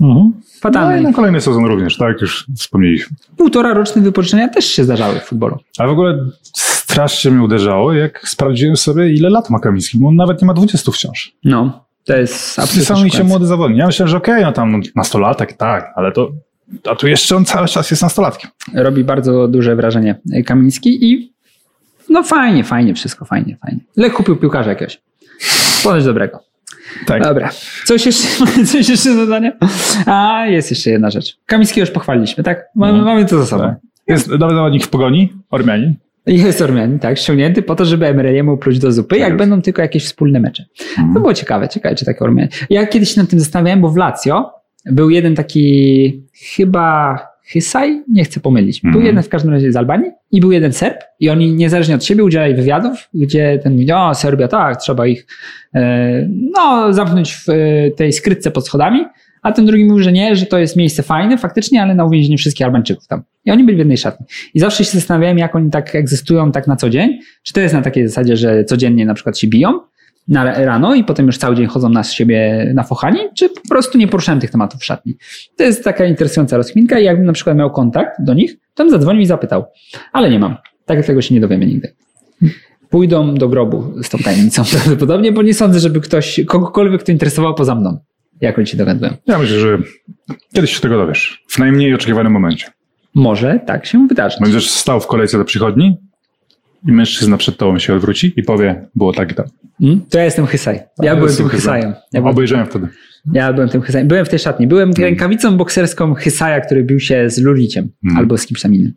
No 0.00 0.30
Fatalne. 0.60 1.00
i 1.00 1.02
na 1.02 1.12
kolejny 1.12 1.40
sezon 1.40 1.64
również, 1.66 1.96
tak 1.96 2.08
jak 2.08 2.20
już 2.20 2.46
wspomnieliśmy. 2.58 3.16
Półtora 3.36 3.74
roczne 3.74 4.02
wypożyczenia 4.02 4.48
też 4.48 4.64
się 4.64 4.84
zdarzały 4.84 5.20
w 5.20 5.22
futbolu. 5.22 5.58
A 5.78 5.86
w 5.86 5.90
ogóle 5.90 6.18
strasznie 6.52 7.30
mnie 7.30 7.42
uderzało, 7.42 7.92
jak 7.92 8.28
sprawdziłem 8.28 8.76
sobie, 8.76 9.12
ile 9.12 9.30
lat 9.30 9.50
ma 9.50 9.58
Kamiński, 9.58 9.98
bo 9.98 10.08
on 10.08 10.16
nawet 10.16 10.42
nie 10.42 10.46
ma 10.46 10.54
20 10.54 10.92
wciąż. 10.92 11.32
No, 11.44 11.84
to 12.04 12.16
jest 12.16 12.58
absolutnie 12.58 13.24
młody 13.24 13.46
zawodnik. 13.46 13.78
Ja 13.78 13.86
myślałem, 13.86 14.10
że 14.10 14.16
okej, 14.16 14.42
no 14.42 14.52
tam 14.52 14.80
nastolatek, 14.96 15.52
tak, 15.52 15.92
ale 15.96 16.12
to, 16.12 16.32
a 16.90 16.94
tu 16.96 17.08
jeszcze 17.08 17.36
on 17.36 17.44
cały 17.44 17.68
czas 17.68 17.90
jest 17.90 18.02
nastolatkiem. 18.02 18.50
Robi 18.74 19.04
bardzo 19.04 19.48
duże 19.48 19.76
wrażenie 19.76 20.20
Kamiński 20.46 21.04
i 21.12 21.34
no 22.08 22.22
fajnie, 22.22 22.64
fajnie, 22.64 22.94
wszystko 22.94 23.24
fajnie, 23.24 23.56
fajnie. 23.66 23.80
Lech 23.96 24.12
kupił 24.12 24.36
piłkarza 24.36 24.70
jakiegoś. 24.70 25.00
Ponoć 25.84 26.04
dobrego. 26.04 26.40
Tak. 27.06 27.22
Dobra. 27.22 27.50
Coś 27.84 28.06
jeszcze, 28.06 28.28
coś 28.72 28.88
jeszcze 28.88 29.10
do 29.10 29.16
dodania? 29.16 29.52
A, 30.06 30.46
jest 30.46 30.70
jeszcze 30.70 30.90
jedna 30.90 31.10
rzecz. 31.10 31.36
Kamińskiego 31.46 31.80
już 31.80 31.90
pochwaliliśmy, 31.90 32.44
tak? 32.44 32.64
Mamy, 32.74 32.98
Mhm. 32.98 33.14
mamy 33.16 33.26
to 33.28 33.38
za 33.38 33.46
sobą. 33.46 33.62
Tak. 33.64 33.76
Jest 34.08 34.28
nowy 34.28 34.54
zawodnik 34.54 34.84
w 34.86 34.88
Pogoni, 34.88 35.32
Ormianin. 35.50 35.94
Jest 36.26 36.62
Ormianin, 36.62 36.98
tak, 36.98 37.18
ściągnięty 37.18 37.62
po 37.62 37.74
to, 37.74 37.84
żeby 37.84 38.06
Emeryjemu 38.06 38.56
pluć 38.56 38.78
do 38.78 38.92
zupy, 38.92 39.18
jak 39.18 39.36
będą 39.36 39.62
tylko 39.62 39.82
jakieś 39.82 40.04
wspólne 40.04 40.40
mecze. 40.40 40.64
Mhm. 40.90 41.14
To 41.14 41.20
było 41.20 41.34
ciekawe, 41.34 41.68
ciekawe, 41.68 41.94
czy 41.94 42.04
takie 42.04 42.20
Ormianin. 42.20 42.50
Ja 42.70 42.86
kiedyś 42.86 43.14
się 43.14 43.20
nad 43.20 43.30
tym 43.30 43.40
zastanawiałem, 43.40 43.80
bo 43.80 43.88
w 43.90 43.96
Lazio 43.96 44.50
był 44.86 45.10
jeden 45.10 45.34
taki 45.34 46.22
chyba 46.56 47.18
Hysaj, 47.46 48.02
nie 48.08 48.24
chcę 48.24 48.40
pomylić. 48.40 48.80
Był 48.80 48.88
Mhm. 48.88 49.06
jeden 49.06 49.22
w 49.22 49.28
każdym 49.28 49.52
razie 49.52 49.72
z 49.72 49.76
Albanii 49.76 50.10
i 50.32 50.40
był 50.40 50.52
jeden 50.52 50.72
Serb 50.72 50.96
i 51.20 51.30
oni 51.30 51.52
niezależnie 51.52 51.94
od 51.94 52.04
siebie 52.04 52.24
udzielali 52.24 52.54
wywiadów, 52.54 53.08
gdzie 53.14 53.60
ten 53.62 53.72
mówi, 53.72 53.92
o 53.92 54.14
Serbia, 54.14 54.48
tak, 54.48 54.76
trzeba 54.76 55.06
ich 55.06 55.26
e, 55.74 56.28
no, 56.28 56.92
zamknąć 56.92 57.34
w 57.34 57.48
e, 57.48 57.90
tej 57.90 58.12
skrytce 58.12 58.50
pod 58.50 58.66
schodami, 58.66 59.04
a 59.44 59.52
ten 59.52 59.66
drugi 59.66 59.84
mówił, 59.84 60.02
że 60.02 60.12
nie, 60.12 60.36
że 60.36 60.46
to 60.46 60.58
jest 60.58 60.76
miejsce 60.76 61.02
fajne 61.02 61.38
faktycznie, 61.38 61.82
ale 61.82 61.94
na 61.94 62.04
uwięzienie 62.04 62.38
wszystkich 62.38 62.66
Albańczyków 62.66 63.06
tam. 63.06 63.22
I 63.44 63.50
oni 63.50 63.64
byli 63.64 63.76
w 63.76 63.78
jednej 63.78 63.98
szatni. 63.98 64.26
I 64.54 64.60
zawsze 64.60 64.84
się 64.84 64.90
zastanawiałem, 64.90 65.38
jak 65.38 65.54
oni 65.54 65.70
tak 65.70 65.94
egzystują 65.94 66.52
tak 66.52 66.66
na 66.66 66.76
co 66.76 66.90
dzień. 66.90 67.18
Czy 67.42 67.52
to 67.52 67.60
jest 67.60 67.74
na 67.74 67.82
takiej 67.82 68.08
zasadzie, 68.08 68.36
że 68.36 68.64
codziennie 68.64 69.06
na 69.06 69.14
przykład 69.14 69.38
się 69.38 69.46
biją 69.46 69.80
na 70.28 70.64
rano 70.64 70.94
i 70.94 71.04
potem 71.04 71.26
już 71.26 71.38
cały 71.38 71.56
dzień 71.56 71.66
chodzą 71.66 71.88
na 71.88 72.04
siebie 72.04 72.70
nafochani, 72.74 73.18
czy 73.36 73.48
po 73.48 73.68
prostu 73.68 73.98
nie 73.98 74.08
poruszałem 74.08 74.40
tych 74.40 74.50
tematów 74.50 74.80
w 74.80 74.84
szatni. 74.84 75.16
To 75.56 75.64
jest 75.64 75.84
taka 75.84 76.04
interesująca 76.04 76.56
rozkminka 76.56 76.98
i 76.98 77.04
jakbym 77.04 77.26
na 77.26 77.32
przykład 77.32 77.56
miał 77.56 77.70
kontakt 77.70 78.22
do 78.22 78.34
nich, 78.34 78.56
to 78.74 78.84
bym 78.84 78.90
zadzwonił 78.90 79.22
i 79.22 79.26
zapytał. 79.26 79.64
Ale 80.12 80.30
nie 80.30 80.38
mam. 80.38 80.56
Tak 80.86 81.06
tego 81.06 81.22
się 81.22 81.34
nie 81.34 81.40
dowiemy 81.40 81.66
nigdy. 81.66 81.94
Pójdą 82.90 83.34
do 83.34 83.48
grobu 83.48 84.02
z 84.02 84.08
tą 84.08 84.18
tajemnicą 84.18 84.62
prawdopodobnie, 84.72 85.32
bo 85.32 85.42
nie 85.42 85.54
sądzę, 85.54 85.80
żeby 85.80 86.00
ktoś, 86.00 86.40
kogokolwiek 86.46 87.02
to 87.02 87.12
interesował 87.12 87.54
poza 87.54 87.74
mną. 87.74 87.98
Jak 88.40 88.58
oni 88.58 88.66
się 88.66 88.76
dogadują. 88.76 89.12
Ja 89.26 89.38
myślę, 89.38 89.58
że 89.58 89.78
kiedyś 90.54 90.74
się 90.74 90.80
tego 90.80 90.96
dowiesz. 90.96 91.42
W 91.48 91.58
najmniej 91.58 91.94
oczekiwanym 91.94 92.32
momencie. 92.32 92.66
Może 93.14 93.60
tak 93.66 93.86
się 93.86 94.06
wydarzy. 94.08 94.36
Będziesz 94.40 94.70
stał 94.70 95.00
w 95.00 95.06
kolejce 95.06 95.38
do 95.38 95.44
przychodni 95.44 95.96
i 96.88 96.92
mężczyzna 96.92 97.36
przed 97.36 97.56
tobą 97.56 97.78
się 97.78 97.94
odwróci 97.94 98.32
i 98.36 98.42
powie, 98.42 98.88
było 98.94 99.12
tak 99.12 99.32
i 99.32 99.34
tak. 99.34 99.46
Mm? 99.80 100.00
To 100.10 100.18
ja 100.18 100.24
jestem 100.24 100.46
Hysaj. 100.46 100.80
Ja 101.02 101.16
byłem 101.16 101.36
tym 101.36 101.48
Hysaj. 101.48 101.80
Hysajem. 101.80 101.94
Ja 102.12 102.20
byłem, 102.20 102.34
Obejrzałem 102.34 102.66
wtedy. 102.66 102.88
Ja 103.32 103.52
byłem 103.52 103.68
tym 103.68 103.80
Hysajem. 103.82 104.08
Byłem 104.08 104.24
w 104.24 104.28
tej 104.28 104.38
szatni. 104.38 104.66
Byłem 104.66 104.90
rękawicą 104.98 105.56
bokserską 105.56 106.14
Hysaja, 106.14 106.60
który 106.60 106.84
bił 106.84 107.00
się 107.00 107.30
z 107.30 107.38
Luliciem 107.38 107.88
Mm. 108.04 108.18
albo 108.18 108.38
z 108.38 108.46
kimś 108.46 108.60
tam 108.62 108.74
innym. 108.74 108.92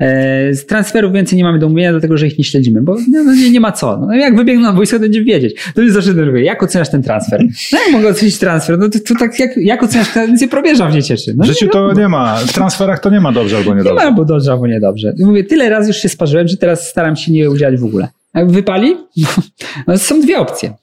E, 0.00 0.54
z 0.54 0.66
transferów 0.66 1.12
więcej 1.12 1.36
nie 1.36 1.44
mamy 1.44 1.58
do 1.58 1.68
mówienia, 1.68 1.90
dlatego 1.90 2.16
że 2.16 2.26
ich 2.26 2.38
nie 2.38 2.44
śledzimy, 2.44 2.82
bo 2.82 2.94
no, 3.12 3.24
no, 3.24 3.34
nie, 3.34 3.50
nie 3.50 3.60
ma 3.60 3.72
co. 3.72 3.98
No, 3.98 4.14
jak 4.14 4.36
wybiegną 4.36 4.62
na 4.62 4.72
boisko, 4.72 4.96
to 4.96 5.00
będzie 5.00 5.24
wiedzieć. 5.24 5.54
To 5.74 5.82
mnie 5.82 5.90
zawsze 5.92 6.14
denerwuje. 6.14 6.44
Jak 6.44 6.62
oceniasz 6.62 6.90
ten 6.90 7.02
transfer? 7.02 7.40
No 7.72 7.78
jak 7.84 7.92
mogę 7.92 8.08
ocenić 8.08 8.38
transfer? 8.38 8.78
No 8.78 8.88
to, 8.88 8.98
to 9.08 9.14
tak 9.18 9.38
jak, 9.40 9.56
jak 9.56 9.82
oceniasz 9.82 10.08
tendencję 10.14 10.48
probierza 10.48 10.88
w 10.88 10.94
nie 10.94 11.02
cieszy. 11.02 11.34
No, 11.36 11.44
W 11.44 11.46
życiu 11.46 11.64
nie, 11.64 11.70
to 11.70 11.92
nie 11.92 12.08
ma. 12.08 12.36
W 12.36 12.52
transferach 12.52 13.00
to 13.00 13.10
nie 13.10 13.20
ma 13.20 13.32
dobrze 13.32 13.56
albo 13.56 13.70
nie 13.70 13.74
ma 13.76 13.82
niedobrze. 13.82 14.04
albo 14.06 14.24
dobrze, 14.24 14.52
albo 14.52 14.66
niedobrze. 14.66 15.12
I 15.18 15.24
Mówię, 15.24 15.44
tyle 15.44 15.68
razy 15.70 15.88
już 15.88 15.96
się 15.96 16.08
sparzyłem, 16.08 16.48
że 16.48 16.56
teraz 16.56 16.88
staram 16.88 17.16
się 17.16 17.32
nie 17.32 17.50
udzielać 17.50 17.80
w 17.80 17.84
ogóle. 17.84 18.08
Jak 18.34 18.50
wypali, 18.50 18.96
no, 19.86 19.98
są 19.98 20.20
dwie 20.20 20.38
opcje. 20.38 20.74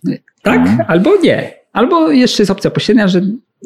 Tak 0.41 0.58
Mhm. 0.60 0.80
albo 0.88 1.12
nie. 1.24 1.52
Albo 1.76 2.11
jeszcze 2.11 2.43
jest 2.43 2.51
opcja 2.51 2.71
pośrednia, 2.71 3.07
że 3.07 3.21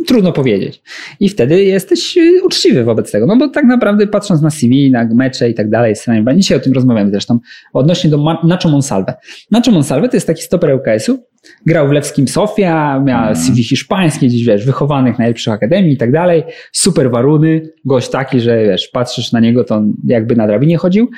trudno 0.07 0.31
powiedzieć. 0.31 0.81
I 1.19 1.29
wtedy 1.29 1.63
jesteś 1.63 2.17
y, 2.17 2.43
uczciwy 2.43 2.83
wobec 2.83 3.11
tego. 3.11 3.25
No 3.25 3.37
bo 3.37 3.47
tak 3.47 3.65
naprawdę 3.65 4.07
patrząc 4.07 4.41
na 4.41 4.49
CV, 4.49 4.91
na 4.91 5.05
mecze 5.05 5.49
i 5.49 5.53
tak 5.53 5.69
dalej, 5.69 5.95
dzisiaj 6.35 6.57
o 6.57 6.61
tym 6.61 6.73
rozmawiamy 6.73 7.11
zresztą, 7.11 7.39
odnośnie 7.73 8.09
do 8.09 8.37
Nacho 8.43 8.69
Monsalve. 8.69 9.13
Nacho 9.51 9.71
Monsalve 9.71 10.09
to 10.09 10.17
jest 10.17 10.27
taki 10.27 10.41
stoper 10.41 10.75
UKS-u, 10.75 11.23
grał 11.65 11.87
w 11.87 11.91
Lewskim 11.91 12.27
Sofia, 12.27 12.99
miał 12.99 13.35
CV 13.35 13.63
hiszpańskie, 13.63 14.27
gdzieś 14.27 14.43
wiesz, 14.43 14.65
wychowanych 14.65 15.19
najlepszych 15.19 15.53
akademii 15.53 15.93
i 15.93 15.97
tak 15.97 16.11
dalej, 16.11 16.43
super 16.71 17.11
waruny, 17.11 17.69
gość 17.85 18.09
taki, 18.09 18.39
że 18.39 18.63
wiesz, 18.63 18.87
patrzysz 18.87 19.31
na 19.31 19.39
niego, 19.39 19.63
to 19.63 19.75
on 19.75 19.93
jakby 20.07 20.35
na 20.35 20.47
drabinie 20.47 20.77
chodził. 20.77 21.09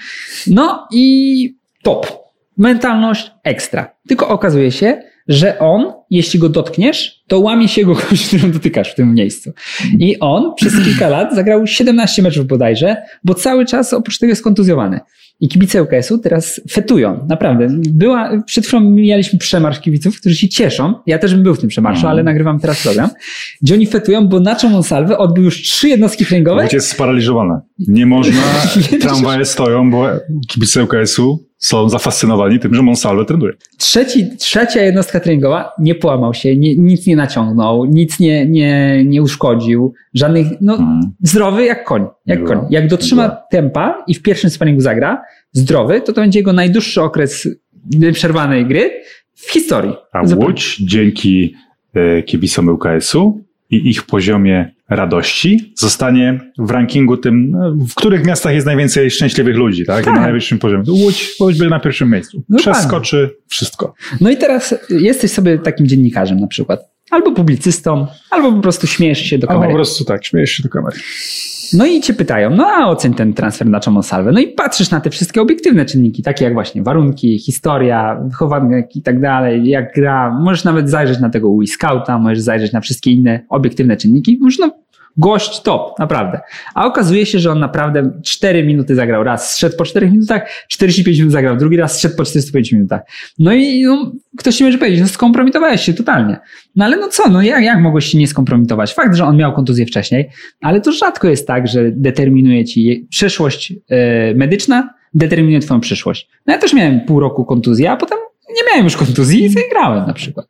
No 0.48 0.88
i 0.92 1.56
top. 1.84 2.08
Mentalność 2.58 3.32
ekstra. 3.44 3.96
Tylko 4.08 4.28
okazuje 4.28 4.72
się, 4.72 5.11
że 5.28 5.60
on, 5.60 5.94
jeśli 6.10 6.40
go 6.40 6.50
dotkniesz, 6.50 7.24
to 7.28 7.40
łamie 7.40 7.68
się 7.68 7.82
jego 7.82 7.96
kość, 7.96 8.28
którą 8.28 8.52
dotykasz 8.52 8.92
w 8.92 8.96
tym 8.96 9.14
miejscu. 9.14 9.52
I 10.00 10.20
on 10.20 10.54
przez 10.56 10.74
kilka 10.84 11.10
lat 11.10 11.36
zagrał 11.36 11.68
17 11.68 12.22
meczów 12.22 12.48
bodajże, 12.48 12.98
bo 13.24 13.34
cały 13.34 13.66
czas 13.66 13.94
oprócz 13.94 14.18
tego 14.18 14.30
jest 14.30 14.44
kontuzjowany. 14.44 15.00
I 15.42 15.48
kibice 15.48 15.84
UKS-u 15.84 16.18
teraz 16.18 16.62
fetują, 16.72 17.26
naprawdę. 17.30 17.68
Była, 17.90 18.44
przed 18.46 18.66
chwilą 18.66 18.82
mieliśmy 18.82 19.40
przemarsz 19.40 19.80
kibiców, 19.80 20.20
którzy 20.20 20.36
się 20.36 20.50
cieszą. 20.50 20.94
Ja 21.06 21.20
też 21.20 21.34
bym 21.34 21.44
był 21.44 21.56
w 21.56 21.60
tym 21.60 21.70
przemarszu, 21.70 22.08
ale 22.08 22.24
nagrywam 22.24 22.60
teraz 22.60 22.84
program. 22.84 23.10
Gdzie 23.62 23.74
oni 23.74 23.88
fetują, 23.88 24.28
bo 24.28 24.40
Nacho 24.40 24.70
Monsalve 24.70 25.18
odbył 25.18 25.44
już 25.44 25.62
trzy 25.62 25.90
jednostki 25.90 26.26
treningowe. 26.26 26.64
Łódź 26.64 26.74
jest 26.74 26.90
sparaliżowana. 26.90 27.62
Nie 27.80 28.06
można, 28.06 28.42
tramwaje 29.02 29.46
stoją, 29.46 29.92
bo 29.92 30.08
kibice 30.48 30.84
UKS-u 30.84 31.51
są 31.62 31.90
zafascynowani 31.90 32.60
tym, 32.60 32.74
że 32.76 32.82
Monsalve 32.82 33.26
trenuje. 33.26 33.54
Trzeci, 33.78 34.38
trzecia 34.38 34.82
jednostka 34.82 35.20
treningowa 35.20 35.72
nie 35.80 35.96
połamał 35.96 36.34
się, 36.34 36.58
nie, 36.58 36.76
nic 36.76 37.08
nie 37.08 37.16
naciągnął, 37.16 37.86
nic 37.86 38.20
nie, 38.20 38.46
nie, 38.46 39.04
nie 39.06 39.22
uszkodził, 39.22 39.94
żadnych, 40.14 40.48
no 40.62 40.74
Mhm. 40.74 41.02
zdrowy 41.24 41.66
jak 41.66 41.84
koń, 41.84 42.06
jak 42.26 42.40
Nie 42.40 42.46
koń. 42.46 42.60
Jak 42.70 42.88
dotrzyma 42.88 43.30
tempa 43.52 44.04
i 44.08 44.14
w 44.14 44.22
pierwszym 44.22 44.50
sparingu 44.50 44.82
zagra, 44.82 45.22
zdrowy, 45.52 46.02
to 46.02 46.14
to 46.14 46.22
będzie 46.22 46.40
jego 46.40 46.54
najdłuższy 46.54 47.02
okres 47.02 47.48
przerwanej 48.14 48.66
gry 48.66 48.92
w 49.36 49.52
historii. 49.52 49.94
A 50.14 50.26
Zupełnie. 50.26 50.48
Łódź 50.48 50.78
dzięki 50.78 51.54
e, 51.94 52.24
kibicom 52.24 52.68
UKS-u 52.68 53.42
i 53.70 53.90
ich 53.90 54.04
poziomie 54.04 54.72
radości 54.96 55.74
zostanie 55.78 56.40
w 56.58 56.72
rankingu 56.72 57.18
tym, 57.18 57.52
no, 57.52 57.72
w 57.72 57.96
których 57.96 58.26
miastach 58.26 58.54
jest 58.54 58.66
najwięcej 58.66 59.12
szczęśliwych 59.12 59.56
ludzi, 59.56 59.86
tak? 59.86 60.06
Tak. 60.06 60.16
na 60.16 60.22
najwyższym 60.22 60.60
poziomie. 60.60 60.84
Łódź, 60.88 61.36
Łódź 61.40 61.58
będzie 61.58 61.70
na 61.70 61.80
pierwszym 61.80 62.10
miejscu. 62.12 62.44
No 62.50 62.58
Przeskoczy 62.58 63.30
wszystko. 63.48 63.94
No 64.22 64.30
i 64.30 64.38
teraz 64.38 64.76
jesteś 64.90 65.32
sobie 65.32 65.60
takim 65.60 65.88
dziennikarzem 65.88 66.40
na 66.40 66.48
przykład, 66.48 66.80
albo 67.12 67.32
publicystą, 67.32 68.08
albo 68.30 68.54
po 68.54 68.62
prostu 68.62 68.88
śmiejesz 68.88 69.20
się 69.20 69.38
do 69.38 69.48
A 69.50 69.54
po 69.54 69.60
kamery. 69.60 69.74
prostu 69.76 70.06
tak, 70.06 70.26
śmiejesz 70.26 70.52
się 70.52 70.64
do 70.64 70.70
kamery. 70.70 70.98
No 71.74 71.86
i 71.86 72.02
cię 72.02 72.14
pytają, 72.14 72.50
no 72.50 72.68
a 72.68 72.88
oceń 72.88 73.14
ten 73.14 73.34
transfer 73.34 73.68
na 73.68 73.80
Salve. 74.02 74.32
No 74.32 74.40
i 74.40 74.48
patrzysz 74.48 74.92
na 74.92 75.02
te 75.02 75.10
wszystkie 75.10 75.42
obiektywne 75.42 75.86
czynniki, 75.86 76.24
takie 76.24 76.46
jak 76.46 76.54
właśnie 76.54 76.84
warunki, 76.84 77.40
historia, 77.40 78.22
wychowanek 78.26 78.96
i 78.96 79.02
tak 79.02 79.22
dalej, 79.22 79.68
jak 79.68 79.94
gra. 79.94 80.40
Możesz 80.40 80.64
nawet 80.64 80.90
zajrzeć 80.90 81.20
na 81.20 81.30
tego 81.30 81.58
Wii 81.58 81.68
Scouta, 81.68 82.20
możesz 82.20 82.40
zajrzeć 82.40 82.74
na 82.74 82.82
wszystkie 82.82 83.12
inne 83.12 83.46
obiektywne 83.50 83.98
czynniki. 83.98 84.38
Możesz 84.42 84.60
no, 84.60 84.72
gość 85.18 85.62
top, 85.62 86.00
naprawdę. 86.00 86.40
A 86.76 86.86
okazuje 86.86 87.26
się, 87.26 87.40
że 87.40 87.52
on 87.52 87.60
naprawdę 87.60 88.12
4 88.24 88.64
minuty 88.64 88.96
zagrał 88.96 89.24
raz, 89.24 89.54
zszedł 89.54 89.78
po 89.78 89.86
4 89.86 90.12
minutach, 90.12 90.50
45 90.68 91.18
minut 91.18 91.32
zagrał, 91.32 91.58
drugi 91.58 91.78
raz 91.78 91.98
zszedł 91.98 92.16
po 92.16 92.26
45 92.26 92.72
minutach. 92.72 93.02
No 93.40 93.54
i 93.54 93.84
no, 93.84 94.12
ktoś 94.38 94.56
ci 94.56 94.64
może 94.64 94.78
powiedzieć, 94.78 95.02
no 95.02 95.08
skompromitowałeś 95.08 95.82
się 95.82 95.94
totalnie. 95.94 96.40
No 96.76 96.86
ale 96.86 96.98
no 96.98 97.08
co, 97.08 97.30
no 97.30 97.42
jak, 97.42 97.64
jak 97.64 97.80
mogłeś 97.80 98.06
się 98.06 98.18
nie 98.18 98.28
skompromitować? 98.28 98.94
Fakt, 98.94 99.16
że 99.16 99.26
on 99.26 99.38
miał 99.38 99.54
kontuzję 99.54 99.86
wcześniej, 99.86 100.30
ale 100.62 100.82
to 100.82 100.92
rzadko 100.92 101.28
jest 101.28 101.48
tak, 101.48 101.68
że 101.68 101.92
determinuje 101.92 102.66
ci 102.66 103.08
przyszłość 103.10 103.74
e, 103.90 104.34
medyczna, 104.36 104.94
determinuje 105.14 105.60
twoją 105.60 105.80
przyszłość. 105.80 106.30
No 106.48 106.54
ja 106.54 106.60
też 106.60 106.74
miałem 106.74 107.02
pół 107.02 107.20
roku 107.20 107.46
kontuzji, 107.46 107.88
a 107.88 107.98
potem 107.98 108.18
nie 108.56 108.72
miałem 108.72 108.84
już 108.86 108.98
kontuzji 108.98 109.44
i 109.46 109.50
zagrałem 109.50 110.08
na 110.08 110.14
przykład. 110.14 110.46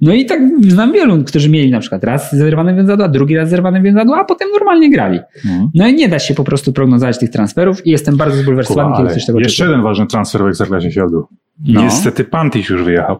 No 0.00 0.12
i 0.14 0.26
tak 0.26 0.40
znam 0.68 0.92
wielu, 0.92 1.24
którzy 1.24 1.48
mieli 1.50 1.70
na 1.70 1.80
przykład 1.80 2.04
raz 2.04 2.36
zerwane 2.36 2.74
więzadła, 2.74 3.08
drugi 3.08 3.36
raz 3.36 3.48
zerwane 3.50 3.82
więzadła, 3.82 4.20
a 4.20 4.24
potem 4.24 4.48
normalnie 4.52 4.90
grali. 4.90 5.18
No 5.74 5.86
i 5.88 5.94
nie 5.94 6.08
da 6.08 6.18
się 6.18 6.34
po 6.34 6.44
prostu 6.44 6.72
prognozować 6.72 7.18
tych 7.18 7.30
transferów 7.30 7.86
i 7.86 7.90
jestem 7.90 8.16
bardzo 8.16 8.36
zbulwersowany, 8.36 8.96
kiedy 8.96 9.14
coś 9.14 9.26
tego 9.26 9.38
jeszcze 9.40 9.64
jeden 9.64 9.82
ważny 9.82 10.06
transfer 10.06 10.42
w 10.42 10.46
Ekstraklasie 10.46 10.90
się 10.92 11.04
odbył. 11.04 11.26
No. 11.68 11.82
Niestety 11.82 12.24
Pantis 12.24 12.68
już 12.68 12.82
wyjechał. 12.82 13.18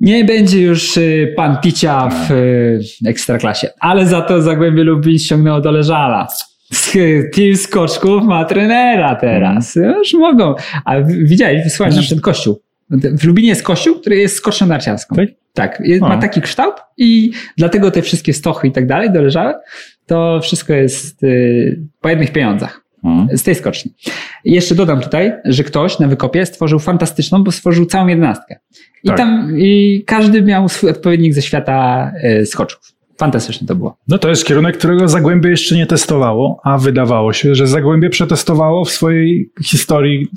Nie 0.00 0.24
będzie 0.24 0.62
już 0.62 0.96
y, 0.96 1.32
pan 1.36 1.56
picia 1.62 2.08
w 2.08 2.30
y, 2.30 2.80
ekstraklasie, 3.06 3.68
ale 3.80 4.06
za 4.06 4.20
to 4.20 4.42
Zagłębie 4.42 4.84
Lubin 4.84 5.18
ściągnęło 5.18 5.60
do 5.60 5.70
Leżala. 5.70 6.26
Z- 6.72 6.96
Team 7.36 7.56
skoczków 7.56 8.22
ma 8.24 8.44
trenera 8.44 9.14
teraz. 9.16 9.76
Już 9.76 10.14
mogą. 10.14 10.54
A 10.84 11.00
widziałeś, 11.02 11.64
wysłałeś 11.64 11.96
nam 11.96 12.04
ten 12.10 12.20
kościół. 12.20 12.60
W 12.90 13.24
Lubinie 13.24 13.48
jest 13.48 13.62
kościół, 13.62 14.00
który 14.00 14.16
jest 14.16 14.36
skocznią 14.36 14.66
narciarską. 14.66 15.16
Tak? 15.16 15.28
Tak, 15.52 15.82
A. 16.02 16.08
ma 16.08 16.18
taki 16.18 16.40
kształt 16.40 16.74
i 16.96 17.30
dlatego 17.56 17.90
te 17.90 18.02
wszystkie 18.02 18.32
stochy 18.32 18.68
i 18.68 18.72
tak 18.72 18.86
dalej 18.86 19.12
doleżały, 19.12 19.54
to 20.06 20.40
wszystko 20.42 20.72
jest 20.72 21.22
y, 21.22 21.80
po 22.00 22.08
jednych 22.08 22.32
pieniądzach 22.32 22.84
z 23.32 23.42
tej 23.42 23.54
skoczni. 23.54 23.92
I 24.44 24.52
jeszcze 24.52 24.74
dodam 24.74 25.00
tutaj, 25.00 25.32
że 25.44 25.64
ktoś 25.64 25.98
na 25.98 26.08
wykopie 26.08 26.46
stworzył 26.46 26.78
fantastyczną, 26.78 27.44
bo 27.44 27.52
stworzył 27.52 27.86
całą 27.86 28.06
jedenastkę. 28.06 28.56
I 29.04 29.08
Tak. 29.08 29.16
tam 29.16 29.54
i 29.58 30.02
każdy 30.06 30.42
miał 30.42 30.68
swój 30.68 30.90
odpowiednik 30.90 31.34
ze 31.34 31.42
świata 31.42 32.10
y, 32.40 32.46
skoczków. 32.46 32.92
Fantastyczne 33.18 33.66
to 33.66 33.74
było. 33.74 33.96
No 34.08 34.18
to 34.18 34.28
jest 34.28 34.46
kierunek, 34.46 34.78
którego 34.78 35.08
Zagłębie 35.08 35.50
jeszcze 35.50 35.76
nie 35.76 35.86
testowało, 35.86 36.60
a 36.64 36.78
wydawało 36.78 37.32
się, 37.32 37.54
że 37.54 37.66
Zagłębie 37.66 38.10
przetestowało 38.10 38.84
w 38.84 38.90
swojej 38.90 39.50
historii 39.64 40.28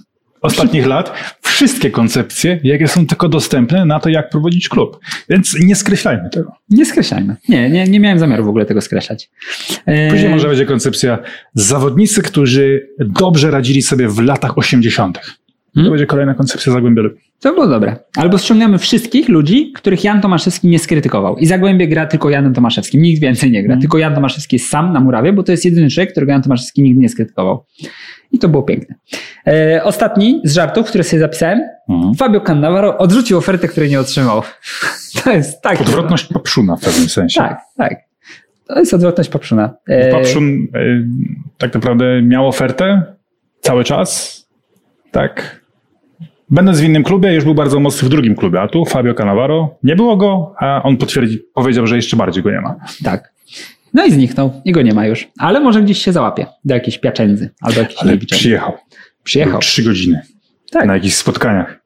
ostatnich 0.43 0.85
lat 0.85 1.13
wszystkie 1.41 1.91
koncepcje, 1.91 2.59
jakie 2.63 2.87
są 2.87 3.07
tylko 3.07 3.29
dostępne 3.29 3.85
na 3.85 3.99
to, 3.99 4.09
jak 4.09 4.29
prowadzić 4.29 4.69
klub. 4.69 4.99
Więc 5.29 5.55
nie 5.59 5.75
skreślajmy 5.75 6.29
tego. 6.29 6.51
Nie 6.69 6.85
skreślajmy. 6.85 7.35
Nie, 7.49 7.69
nie, 7.69 7.83
nie 7.87 7.99
miałem 7.99 8.19
zamiaru 8.19 8.45
w 8.45 8.47
ogóle 8.47 8.65
tego 8.65 8.81
skreślać. 8.81 9.29
E, 9.85 10.09
Później 10.11 10.29
może 10.29 10.47
będzie 10.47 10.65
koncepcja 10.65 11.19
zawodnicy, 11.53 12.21
którzy 12.21 12.89
dobrze 12.99 13.51
radzili 13.51 13.81
sobie 13.81 14.07
w 14.09 14.19
latach 14.19 14.57
80. 14.57 15.19
To 15.19 15.21
Hmm? 15.75 15.91
będzie 15.91 16.05
kolejna 16.05 16.33
koncepcja 16.33 16.73
Zagłębia. 16.73 17.01
Lubin. 17.01 17.19
To 17.39 17.53
było 17.53 17.67
dobre. 17.67 17.95
Albo 18.15 18.37
ściągamy 18.37 18.77
wszystkich 18.77 19.29
ludzi, 19.29 19.71
których 19.75 20.03
Jan 20.03 20.21
Tomaszewski 20.21 20.67
nie 20.67 20.79
skrytykował. 20.79 21.37
I 21.37 21.45
Zagłębie 21.45 21.87
gra 21.87 22.05
tylko 22.05 22.29
Janem 22.29 22.53
Tomaszewskim. 22.53 23.01
Nikt 23.01 23.21
więcej 23.21 23.51
nie 23.51 23.61
gra. 23.63 23.73
Mhm. 23.73 23.81
Tylko 23.81 23.97
Jan 23.97 24.15
Tomaszewski 24.15 24.55
jest 24.55 24.69
sam 24.69 24.93
na 24.93 24.99
murawie, 24.99 25.33
bo 25.33 25.43
to 25.43 25.51
jest 25.51 25.65
jedyny 25.65 25.89
człowiek, 25.89 26.11
którego 26.11 26.31
Jan 26.31 26.41
Tomaszewski 26.41 26.81
nigdy 26.83 27.01
nie 27.01 27.09
skrytykował. 27.09 27.65
I 28.33 28.39
to 28.39 28.49
było 28.49 28.63
piękne. 28.63 28.95
E, 29.47 29.83
ostatni 29.83 30.41
z 30.43 30.53
żartów, 30.53 30.87
które 30.87 31.03
sobie 31.03 31.19
zapisałem. 31.19 31.61
Mhm. 31.89 32.15
Fabio 32.15 32.41
Cannavaro 32.41 32.97
odrzucił 32.97 33.37
ofertę, 33.37 33.67
której 33.67 33.89
nie 33.89 33.99
otrzymał. 33.99 34.41
To 35.23 35.31
jest 35.31 35.61
tak. 35.61 35.81
Odwrotność 35.81 36.33
papszuna 36.33 36.75
w 36.75 36.81
pewnym 36.81 37.09
sensie. 37.09 37.39
Tak, 37.39 37.61
tak. 37.77 37.95
To 38.67 38.79
jest 38.79 38.93
odwrotność 38.93 39.29
Papszuna. 39.29 39.73
E, 39.87 40.11
Papszun 40.11 40.67
e, 40.73 40.79
tak 41.57 41.73
naprawdę 41.73 42.21
miał 42.21 42.47
ofertę 42.47 43.03
cały 43.59 43.83
czas. 43.83 44.41
Tak. 45.11 45.61
Będąc 46.49 46.79
w 46.79 46.83
innym 46.83 47.03
klubie, 47.03 47.33
już 47.33 47.43
był 47.43 47.55
bardzo 47.55 47.79
mocny 47.79 48.07
w 48.07 48.11
drugim 48.11 48.35
klubie, 48.35 48.61
a 48.61 48.67
tu 48.67 48.85
Fabio 48.85 49.13
Cannavaro, 49.13 49.75
nie 49.83 49.95
było 49.95 50.17
go, 50.17 50.53
a 50.59 50.83
on 50.83 50.97
potwierdzi, 50.97 51.39
powiedział, 51.53 51.87
że 51.87 51.95
jeszcze 51.95 52.17
bardziej 52.17 52.43
go 52.43 52.51
nie 52.51 52.61
ma. 52.61 52.75
Tak. 53.03 53.32
No 53.93 54.05
i 54.05 54.11
zniknął. 54.11 54.61
I 54.65 54.71
go 54.71 54.81
nie 54.81 54.93
ma 54.93 55.07
już. 55.07 55.27
Ale 55.39 55.59
może 55.59 55.81
gdzieś 55.83 55.97
się 56.01 56.11
załapie. 56.13 56.45
Do 56.65 56.73
jakiejś 56.73 56.97
piaczędzy. 56.97 57.49
Albo 57.61 57.79
jakiejś 57.79 57.99
Ale 58.01 58.11
Lewiczędzy. 58.11 58.39
przyjechał. 58.41 58.73
Przyjechał. 59.23 59.53
Był 59.53 59.61
Trzy 59.61 59.83
godziny 59.83 60.21
Tak. 60.71 60.85
na 60.87 60.93
jakichś 60.93 61.15
spotkaniach. 61.15 61.79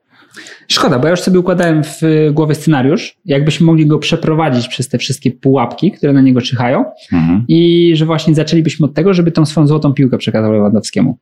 Szkoda, 0.68 1.00
bo 1.00 1.06
ja 1.08 1.12
już 1.12 1.20
sobie 1.22 1.40
układałem 1.40 1.84
w 1.84 2.04
y, 2.04 2.32
głowie 2.34 2.56
scenariusz, 2.56 3.18
jakbyśmy 3.26 3.66
mogli 3.66 3.86
go 3.86 4.00
przeprowadzić 4.00 4.68
przez 4.68 4.90
te 4.90 4.98
wszystkie 4.98 5.32
pułapki, 5.32 5.92
które 5.92 6.14
na 6.14 6.22
niego 6.22 6.42
czyhają 6.42 6.86
Mhm. 7.14 7.46
i 7.48 7.92
że 7.96 8.06
właśnie 8.06 8.36
zaczęlibyśmy 8.36 8.86
od 8.86 8.94
tego, 8.94 9.14
żeby 9.14 9.32
tą 9.32 9.46
swoją 9.46 9.68
złotą 9.68 9.94
piłkę 9.94 10.18
przekazał 10.18 10.54
Lewandowskiemu. 10.54 11.18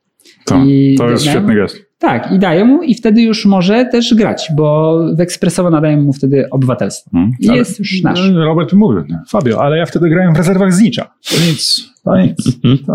To, 0.45 0.63
I 0.65 0.95
to 0.97 1.09
jest 1.09 1.25
świetny 1.25 1.55
gest. 1.55 1.77
Tak, 1.99 2.31
i 2.31 2.39
daje 2.39 2.65
mu 2.65 2.83
i 2.83 2.95
wtedy 2.95 3.21
już 3.21 3.45
może 3.45 3.85
też 3.85 4.13
grać, 4.15 4.49
bo 4.55 4.99
w 5.17 5.19
ekspresowo 5.19 5.69
nadaje 5.69 5.97
mu 5.97 6.13
wtedy 6.13 6.49
obywatelstwo. 6.51 7.09
Mhm. 7.13 7.31
I 7.39 7.49
Ale- 7.49 7.57
jest 7.57 7.79
już 7.79 8.01
nasz. 8.01 8.29
Robert 8.35 8.73
mówił, 8.73 9.03
Fabio, 9.29 9.61
ale 9.63 9.77
ja 9.77 9.85
wtedy 9.85 10.09
grałem 10.09 10.33
w 10.33 10.37
rezerwach 10.37 10.73
z 10.73 10.81
Nicza. 10.81 11.11
To 11.29 11.35
nic. 11.47 11.89
To 12.03 12.17
nic. 12.17 12.37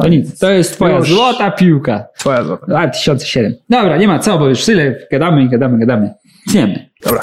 To 0.03 0.09
nic, 0.09 0.39
to 0.39 0.51
jest 0.51 0.73
twoja 0.73 0.97
Już. 0.99 1.09
złota 1.09 1.51
piłka. 1.51 2.05
Twoja 2.19 2.45
złota. 2.45 2.67
2007. 2.67 3.55
Dobra, 3.71 3.97
nie 3.97 4.09
ma 4.09 4.19
co, 4.19 4.39
bo 4.39 4.49
już 4.49 4.65
tyle 4.65 4.97
gadamy 5.11 5.49
gadamy, 5.49 5.79
gadamy. 5.79 6.11
Wiemy. 6.53 6.91
Dobra. 7.05 7.21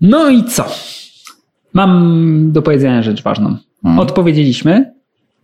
No 0.00 0.30
i 0.30 0.44
co? 0.44 0.64
Mam 1.74 2.52
do 2.52 2.62
powiedzenia 2.62 3.02
rzecz 3.02 3.22
ważną. 3.22 3.56
Mhm. 3.84 3.98
Odpowiedzieliśmy 3.98 4.92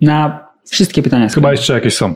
na 0.00 0.44
wszystkie 0.70 1.02
pytania. 1.02 1.28
Chyba 1.28 1.52
jeszcze 1.52 1.72
jakieś 1.74 1.94
są. 1.94 2.14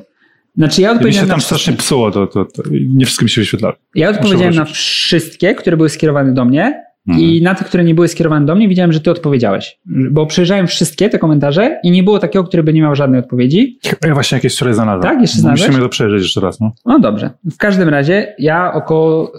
Znaczy 0.56 0.82
ja 0.82 0.88
Mi 0.88 0.92
się 0.92 0.96
odpowiedziałem 0.96 1.28
na 1.28 1.34
tam 1.34 1.40
wszystkie. 1.40 1.58
strasznie 1.58 1.76
psuło, 1.76 2.10
to, 2.10 2.26
to, 2.26 2.44
to 2.44 2.62
nie 2.70 3.06
wszystkim 3.06 3.28
się 3.28 3.40
wyświetlało. 3.40 3.74
Ja 3.94 4.10
odpowiedziałem 4.10 4.54
na 4.54 4.64
wszystkie, 4.64 5.54
które 5.54 5.76
były 5.76 5.88
skierowane 5.88 6.34
do 6.34 6.44
mnie 6.44 6.92
Mhm. 7.08 7.24
I 7.24 7.42
na 7.42 7.54
tych, 7.54 7.66
które 7.66 7.84
nie 7.84 7.94
były 7.94 8.08
skierowane 8.08 8.46
do 8.46 8.54
mnie, 8.54 8.68
widziałem, 8.68 8.92
że 8.92 9.00
ty 9.00 9.10
odpowiedziałeś. 9.10 9.78
Bo 9.86 10.26
przejrzałem 10.26 10.66
wszystkie 10.66 11.08
te 11.08 11.18
komentarze 11.18 11.80
i 11.82 11.90
nie 11.90 12.02
było 12.02 12.18
takiego, 12.18 12.44
który 12.44 12.62
by 12.62 12.72
nie 12.72 12.82
miał 12.82 12.94
żadnej 12.94 13.20
odpowiedzi. 13.20 13.78
Ja 14.04 14.14
właśnie 14.14 14.36
jakieś 14.36 14.54
wczoraj 14.54 14.74
znalazłem. 14.74 15.12
Tak, 15.12 15.20
jeszcze 15.20 15.38
znalazłeś? 15.38 15.68
Musimy 15.68 15.84
to 15.84 15.88
przejrzeć 15.88 16.22
jeszcze 16.22 16.40
raz. 16.40 16.60
No. 16.60 16.72
no 16.84 16.98
dobrze. 17.00 17.30
W 17.52 17.56
każdym 17.56 17.88
razie 17.88 18.34
ja 18.38 18.72
około 18.72 19.32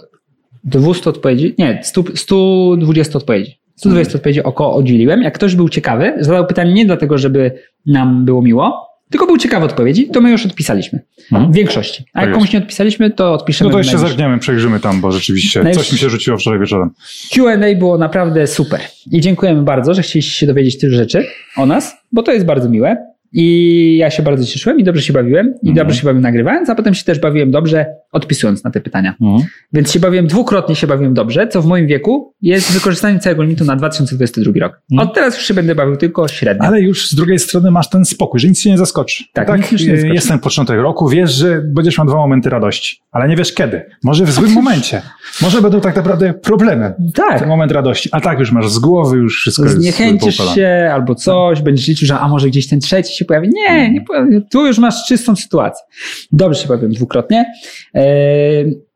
200 0.64 1.10
odpowiedzi, 1.10 1.54
nie, 1.58 1.80
100, 1.82 2.02
120 2.14 3.18
odpowiedzi. 3.18 3.58
120 3.76 4.10
hmm. 4.10 4.16
odpowiedzi 4.16 4.42
około 4.42 4.74
oddzieliłem. 4.74 5.22
Jak 5.22 5.34
ktoś 5.34 5.56
był 5.56 5.68
ciekawy, 5.68 6.14
zadał 6.20 6.46
pytanie 6.46 6.72
nie 6.72 6.86
dlatego, 6.86 7.18
żeby 7.18 7.52
nam 7.86 8.24
było 8.24 8.42
miło, 8.42 8.88
tylko 9.10 9.26
był 9.26 9.38
ciekawy 9.38 9.66
odpowiedzi, 9.66 10.08
to 10.08 10.20
my 10.20 10.30
już 10.30 10.46
odpisaliśmy. 10.46 11.00
Hmm. 11.30 11.52
W 11.52 11.54
większości. 11.54 12.04
A 12.12 12.22
jak 12.22 12.32
komuś 12.32 12.52
nie 12.52 12.58
odpisaliśmy, 12.58 13.10
to 13.10 13.32
odpiszemy. 13.32 13.68
No 13.68 13.72
to 13.72 13.78
jeszcze 13.78 13.98
zerkniemy, 13.98 14.38
przejrzymy 14.38 14.80
tam, 14.80 15.00
bo 15.00 15.12
rzeczywiście 15.12 15.72
coś 15.74 15.92
mi 15.92 15.98
się 15.98 16.10
rzuciło 16.10 16.38
wczoraj 16.38 16.60
wieczorem. 16.60 16.90
Q&A 17.32 17.78
było 17.78 17.98
naprawdę 17.98 18.46
super. 18.46 18.80
I 19.10 19.20
dziękujemy 19.20 19.62
bardzo, 19.62 19.94
że 19.94 20.02
chcieliście 20.02 20.32
się 20.32 20.46
dowiedzieć 20.46 20.78
tych 20.78 20.92
rzeczy 20.92 21.26
o 21.56 21.66
nas, 21.66 21.96
bo 22.12 22.22
to 22.22 22.32
jest 22.32 22.46
bardzo 22.46 22.68
miłe. 22.68 23.13
I 23.34 23.96
ja 23.96 24.10
się 24.10 24.22
bardzo 24.22 24.44
cieszyłem 24.44 24.80
i 24.80 24.84
dobrze 24.84 25.02
się 25.02 25.12
bawiłem. 25.12 25.54
I 25.62 25.66
mm. 25.66 25.74
dobrze 25.76 25.96
się 25.96 26.04
bawiłem 26.04 26.22
nagrywając, 26.22 26.70
a 26.70 26.74
potem 26.74 26.94
się 26.94 27.04
też 27.04 27.18
bawiłem 27.18 27.50
dobrze 27.50 27.86
odpisując 28.12 28.64
na 28.64 28.70
te 28.70 28.80
pytania. 28.80 29.14
Mm. 29.20 29.40
Więc 29.72 29.92
się 29.92 30.00
bawiłem, 30.00 30.26
dwukrotnie 30.26 30.74
się 30.74 30.86
bawiłem 30.86 31.14
dobrze, 31.14 31.48
co 31.48 31.62
w 31.62 31.66
moim 31.66 31.86
wieku 31.86 32.34
jest 32.42 32.72
wykorzystanie 32.72 33.18
całego 33.18 33.42
limitu 33.42 33.64
na 33.64 33.76
2022 33.76 34.52
rok. 34.60 34.80
Mm. 34.92 35.08
Od 35.08 35.14
teraz 35.14 35.34
już 35.34 35.44
się 35.46 35.54
będę 35.54 35.74
bawił 35.74 35.96
tylko 35.96 36.28
średnio. 36.28 36.64
Ale 36.64 36.80
już 36.80 37.10
z 37.10 37.14
drugiej 37.14 37.38
strony 37.38 37.70
masz 37.70 37.90
ten 37.90 38.04
spokój, 38.04 38.40
że 38.40 38.48
nic 38.48 38.62
cię 38.62 38.70
nie 38.70 38.78
zaskoczy. 38.78 39.24
Tak, 39.32 39.46
tak 39.46 39.72
nic 39.72 39.86
nie 39.86 39.96
zaskoczy. 39.96 40.14
jest 40.14 40.28
ten 40.28 40.38
początek 40.38 40.80
roku, 40.80 41.08
wiesz, 41.08 41.32
że 41.32 41.62
będziesz 41.62 41.98
miał 41.98 42.06
dwa 42.06 42.16
momenty 42.16 42.50
radości, 42.50 43.00
ale 43.12 43.28
nie 43.28 43.36
wiesz 43.36 43.52
kiedy. 43.52 43.82
Może 44.04 44.24
w 44.24 44.32
złym 44.32 44.52
momencie. 44.52 45.02
Może 45.42 45.62
będą 45.62 45.80
tak 45.80 45.96
naprawdę 45.96 46.34
problemem. 46.34 46.92
Tak. 47.14 47.38
Ten 47.38 47.48
moment 47.48 47.72
radości. 47.72 48.08
A 48.12 48.20
tak 48.20 48.38
już 48.38 48.52
masz 48.52 48.68
z 48.68 48.78
głowy, 48.78 49.16
już 49.16 49.40
wszystko 49.40 49.68
Zniechęcisz 49.68 50.38
jest 50.38 50.54
się 50.54 50.90
albo 50.92 51.14
coś, 51.14 51.62
będziesz 51.62 51.88
liczył, 51.88 52.08
że 52.08 52.18
a 52.18 52.28
może 52.28 52.48
gdzieś 52.48 52.68
ten 52.68 52.80
trzeci 52.80 53.16
się 53.16 53.23
pojawi. 53.24 53.48
Nie, 53.48 53.92
nie 53.92 54.04
tu 54.52 54.66
już 54.66 54.78
masz 54.78 55.06
czystą 55.06 55.36
sytuację. 55.36 55.84
Dobrze 56.32 56.60
się 56.62 56.68
powiem 56.68 56.92
dwukrotnie. 56.92 57.52
E, 57.94 58.02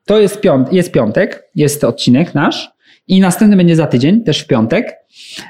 to 0.04 0.20
jest, 0.20 0.40
piąt, 0.40 0.72
jest 0.72 0.92
piątek, 0.92 1.44
jest 1.54 1.84
odcinek 1.84 2.34
nasz 2.34 2.70
i 3.08 3.20
następny 3.20 3.56
będzie 3.56 3.76
za 3.76 3.86
tydzień, 3.86 4.24
też 4.24 4.40
w 4.40 4.46
piątek. 4.46 4.96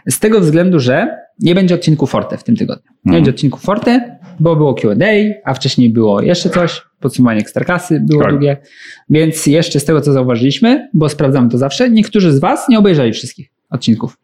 Z 0.08 0.18
tego 0.18 0.40
względu, 0.40 0.80
że 0.80 1.16
nie 1.40 1.54
będzie 1.54 1.74
odcinku 1.74 2.06
Forte 2.06 2.38
w 2.38 2.44
tym 2.44 2.56
tygodniu. 2.56 2.90
Nie 3.04 3.10
mhm. 3.10 3.16
będzie 3.16 3.30
odcinku 3.30 3.58
Forte, 3.58 4.18
bo 4.40 4.56
było 4.56 4.74
Q&A, 4.74 5.06
a 5.44 5.54
wcześniej 5.54 5.90
było 5.90 6.22
jeszcze 6.22 6.50
coś, 6.50 6.82
podsumowanie 7.00 7.40
ekstrakasy 7.40 8.00
było 8.00 8.22
tak. 8.22 8.30
długie, 8.30 8.56
więc 9.10 9.46
jeszcze 9.46 9.80
z 9.80 9.84
tego, 9.84 10.00
co 10.00 10.12
zauważyliśmy, 10.12 10.88
bo 10.94 11.08
sprawdzamy 11.08 11.50
to 11.50 11.58
zawsze, 11.58 11.90
niektórzy 11.90 12.32
z 12.32 12.38
Was 12.38 12.68
nie 12.68 12.78
obejrzeli 12.78 13.12
wszystkich 13.12 13.50
odcinków. 13.70 14.16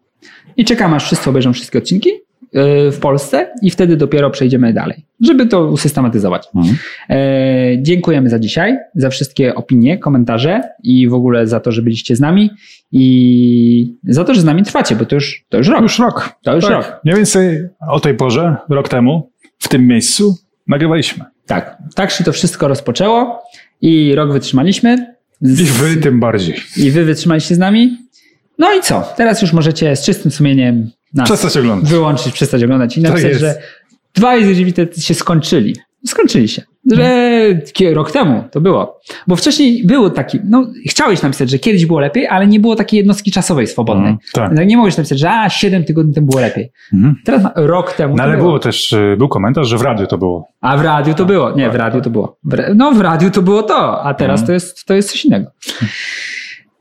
I 0.57 0.65
czekam, 0.65 0.95
aż 0.95 1.05
wszyscy 1.05 1.31
obejrzą 1.31 1.53
wszystkie 1.53 1.79
odcinki 1.79 2.11
w 2.93 2.99
Polsce 3.01 3.53
i 3.63 3.71
wtedy 3.71 3.97
dopiero 3.97 4.31
przejdziemy 4.31 4.73
dalej, 4.73 5.05
żeby 5.21 5.47
to 5.47 5.67
usystematyzować. 5.67 6.49
Mhm. 6.55 6.77
E, 7.11 7.83
dziękujemy 7.83 8.31
za 8.31 8.39
dzisiaj, 8.39 8.77
za 8.95 9.11
wszystkie 9.11 9.55
opinie, 9.55 9.99
komentarze 9.99 10.63
i 10.83 11.09
w 11.09 11.15
ogóle 11.15 11.47
za 11.47 11.61
to, 11.61 11.73
że 11.73 11.83
byliście 11.83 12.17
z 12.17 12.21
nami 12.21 12.51
i 12.93 13.95
za 14.05 14.25
to, 14.25 14.35
że 14.35 14.41
z 14.41 14.45
nami 14.45 14.63
trwacie, 14.63 14.97
bo 14.97 15.05
to 15.05 15.15
już, 15.15 15.45
to 15.49 15.59
już 15.59 15.69
rok. 15.69 15.83
Już 15.83 15.99
rok. 15.99 16.33
To 16.43 16.55
już 16.55 16.65
tak. 16.65 16.73
rok. 16.73 17.01
Mniej 17.05 17.17
więcej 17.17 17.69
o 17.89 18.01
tej 18.01 18.15
porze, 18.15 18.57
rok 18.69 18.89
temu, 18.89 19.31
w 19.59 19.69
tym 19.69 19.87
miejscu 19.87 20.37
nagrywaliśmy. 20.67 21.25
Tak, 21.47 21.79
tak 21.95 22.11
się 22.11 22.25
to 22.25 22.33
wszystko 22.33 22.69
rozpoczęło 22.69 23.43
i 23.81 24.15
rok 24.15 24.33
wytrzymaliśmy. 24.33 25.15
Z... 25.41 25.61
I 25.61 25.65
wy 25.65 25.97
tym 25.97 26.21
bardziej. 26.21 26.57
I 26.77 26.91
wy 26.91 27.05
wytrzymaliście 27.05 27.55
z 27.55 27.59
nami. 27.59 27.97
No 28.59 28.75
i 28.75 28.81
co? 28.83 29.13
Teraz 29.17 29.43
już 29.43 29.53
możecie 29.53 29.97
z 29.97 30.05
czystym 30.05 30.31
sumieniem 30.31 30.91
nas 31.15 31.29
przestać 31.29 31.57
oglądać. 31.57 31.91
wyłączyć, 31.91 32.33
przestać 32.33 32.65
oglądać 32.65 32.97
i 32.97 33.03
napisać, 33.03 33.35
że 33.35 33.55
dwa 34.15 34.35
Exhibity 34.35 34.89
się 34.99 35.15
skończyli. 35.15 35.77
Skończyli 36.07 36.49
się. 36.49 36.63
Że 36.93 37.31
rok 37.93 38.11
temu 38.11 38.45
to 38.51 38.61
było. 38.61 39.01
Bo 39.27 39.37
wcześniej 39.37 39.87
było 39.87 40.11
taki, 40.11 40.39
no 40.45 40.67
chciałeś 40.89 41.23
napisać, 41.23 41.51
że 41.51 41.59
kiedyś 41.59 41.87
było 41.87 42.01
lepiej, 42.01 42.27
ale 42.27 42.47
nie 42.47 42.61
było 42.61 42.77
takiej 42.77 42.99
jednostki 42.99 43.31
czasowej 43.31 43.67
swobodnej. 43.67 44.07
Mm, 44.07 44.19
tak. 44.33 44.67
Nie 44.67 44.77
mogłeś 44.77 44.97
napisać, 44.97 45.19
że 45.19 45.31
a, 45.31 45.51
7 45.51 45.85
tygodni 45.85 46.15
temu 46.15 46.27
było 46.27 46.41
lepiej. 46.41 46.73
Mm. 46.93 47.15
Teraz 47.25 47.43
rok 47.57 47.93
temu 47.93 48.17
No 48.17 48.23
ale 48.23 48.37
było. 48.37 48.49
było. 48.49 48.59
też, 48.59 48.93
y, 48.93 49.15
był 49.19 49.29
komentarz, 49.29 49.69
że 49.69 49.79
w 49.79 49.83
radiu 49.83 50.07
to 50.07 50.19
było. 50.19 50.49
A 50.61 50.77
w 50.77 50.83
radiu 50.83 51.15
to 51.15 51.25
było. 51.25 51.51
Nie, 51.51 51.69
w 51.69 51.73
tak, 51.73 51.81
radiu 51.81 51.99
tak. 51.99 52.05
to 52.05 52.11
było. 52.11 52.39
No 52.75 52.93
w 52.93 53.01
radiu 53.01 53.31
to 53.31 53.43
było 53.43 53.63
to, 53.63 54.03
a 54.03 54.15
teraz 54.15 54.41
mm. 54.41 54.47
to, 54.47 54.53
jest, 54.53 54.85
to 54.85 54.95
jest 54.95 55.11
coś 55.11 55.25
innego. 55.25 55.51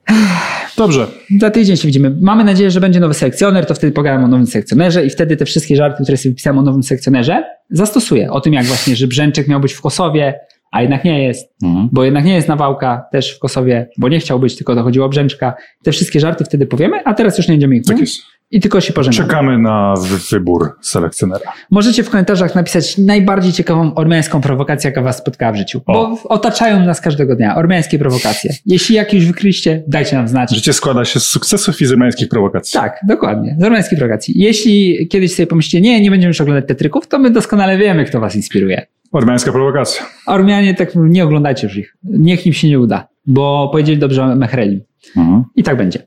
Dobrze. 0.77 1.07
Za 1.39 1.49
tydzień 1.49 1.77
się 1.77 1.87
widzimy. 1.87 2.15
Mamy 2.21 2.43
nadzieję, 2.43 2.71
że 2.71 2.79
będzie 2.79 2.99
nowy 2.99 3.13
selekcjoner, 3.13 3.65
to 3.65 3.73
wtedy 3.73 3.93
pogadam 3.93 4.23
o 4.23 4.27
nowym 4.27 4.47
selekcjonerze 4.47 5.05
i 5.05 5.09
wtedy 5.09 5.37
te 5.37 5.45
wszystkie 5.45 5.75
żarty, 5.75 6.03
które 6.03 6.17
sobie 6.17 6.31
wypisałem 6.31 6.59
o 6.59 6.61
nowym 6.61 6.83
selekcjonerze, 6.83 7.43
zastosuję. 7.69 8.31
O 8.31 8.41
tym, 8.41 8.53
jak 8.53 8.65
właśnie, 8.65 8.95
że 8.95 9.07
Brzęczek 9.07 9.47
miał 9.47 9.59
być 9.59 9.73
w 9.73 9.81
Kosowie, 9.81 10.39
a 10.71 10.81
jednak 10.81 11.05
nie 11.05 11.23
jest, 11.23 11.53
mhm. 11.63 11.89
bo 11.91 12.03
jednak 12.03 12.25
nie 12.25 12.33
jest 12.33 12.47
Nawałka 12.47 13.05
też 13.11 13.35
w 13.35 13.39
Kosowie, 13.39 13.89
bo 13.97 14.09
nie 14.09 14.19
chciał 14.19 14.39
być, 14.39 14.55
tylko 14.55 14.75
dochodziło 14.75 15.09
Brzęczka. 15.09 15.53
Te 15.83 15.91
wszystkie 15.91 16.19
żarty 16.19 16.45
wtedy 16.45 16.65
powiemy, 16.65 17.03
a 17.05 17.13
teraz 17.13 17.37
już 17.37 17.47
nie 17.47 17.53
będziemy 17.53 17.75
ich 17.75 17.85
tak 17.85 17.99
jest. 17.99 18.21
I 18.53 18.59
tylko 18.59 18.81
się 18.81 18.93
pożegnamy. 18.93 19.29
Czekamy 19.29 19.57
na 19.57 19.93
wybór 20.31 20.75
selekcjonera. 20.81 21.53
Możecie 21.71 22.03
w 22.03 22.09
komentarzach 22.09 22.55
napisać 22.55 22.97
najbardziej 22.97 23.53
ciekawą 23.53 23.95
ormiańską 23.95 24.41
prowokację, 24.41 24.89
jaka 24.89 25.01
was 25.01 25.17
spotkała 25.17 25.51
w 25.51 25.55
życiu. 25.55 25.81
O. 25.85 25.93
Bo 25.93 26.29
otaczają 26.29 26.85
nas 26.85 27.01
każdego 27.01 27.35
dnia. 27.35 27.55
Ormiańskie 27.55 27.99
prowokacje. 27.99 28.53
Jeśli 28.65 28.95
jakieś 28.95 29.25
wykryliście, 29.25 29.83
dajcie 29.87 30.15
nam 30.15 30.27
znać. 30.27 30.55
Życie 30.55 30.73
składa 30.73 31.05
się 31.05 31.19
z 31.19 31.25
sukcesów 31.25 31.81
i 31.81 31.85
z 31.85 31.91
ormiańskich 31.91 32.29
prowokacji. 32.29 32.73
Tak, 32.73 32.99
dokładnie. 33.07 33.55
Z 33.59 33.63
ormiańskich 33.63 33.99
prowokacji. 33.99 34.33
Jeśli 34.37 35.07
kiedyś 35.07 35.35
sobie 35.35 35.47
pomyślicie, 35.47 35.81
nie, 35.81 36.01
nie 36.01 36.11
będziemy 36.11 36.29
już 36.29 36.41
oglądać 36.41 36.67
tetryków, 36.67 37.07
to 37.07 37.19
my 37.19 37.29
doskonale 37.29 37.77
wiemy, 37.77 38.05
kto 38.05 38.19
was 38.19 38.35
inspiruje. 38.35 38.85
Ormiańska 39.11 39.51
prowokacja. 39.51 40.05
Ormianie, 40.27 40.73
tak 40.73 40.91
nie 40.95 41.23
oglądajcie 41.23 41.67
już 41.67 41.77
ich. 41.77 41.97
Niech 42.03 42.47
im 42.47 42.53
się 42.53 42.67
nie 42.67 42.79
uda, 42.79 43.07
bo 43.25 43.69
powiedzieli 43.71 43.97
dobrze 43.97 44.23
o 44.23 44.35
Mechrelim. 44.35 44.81
Mhm. 45.17 45.43
I 45.55 45.63
tak 45.63 45.77
będzie. 45.77 45.99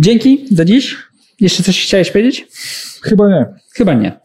Dzięki 0.00 0.44
za 0.50 0.64
dziś. 0.64 1.07
Jeszcze 1.40 1.62
coś 1.62 1.82
chciałeś 1.82 2.10
powiedzieć? 2.10 2.46
Chyba 3.02 3.28
nie. 3.28 3.46
Chyba 3.74 3.94
nie. 3.94 4.20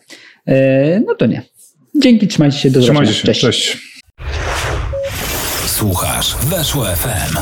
E, 0.47 0.99
no 0.99 1.15
to 1.15 1.25
nie. 1.25 1.41
Dzięki, 1.95 2.27
trzymajcie 2.27 2.57
się, 2.57 2.71
do 2.71 2.81
zobaczenia. 2.81 3.11
Trzymajcie 3.11 3.19
się, 3.19 3.25
cześć. 3.25 3.41
cześć. 3.41 3.77
Słuchasz, 5.67 6.35
weszło 6.35 6.85
FM. 6.85 7.37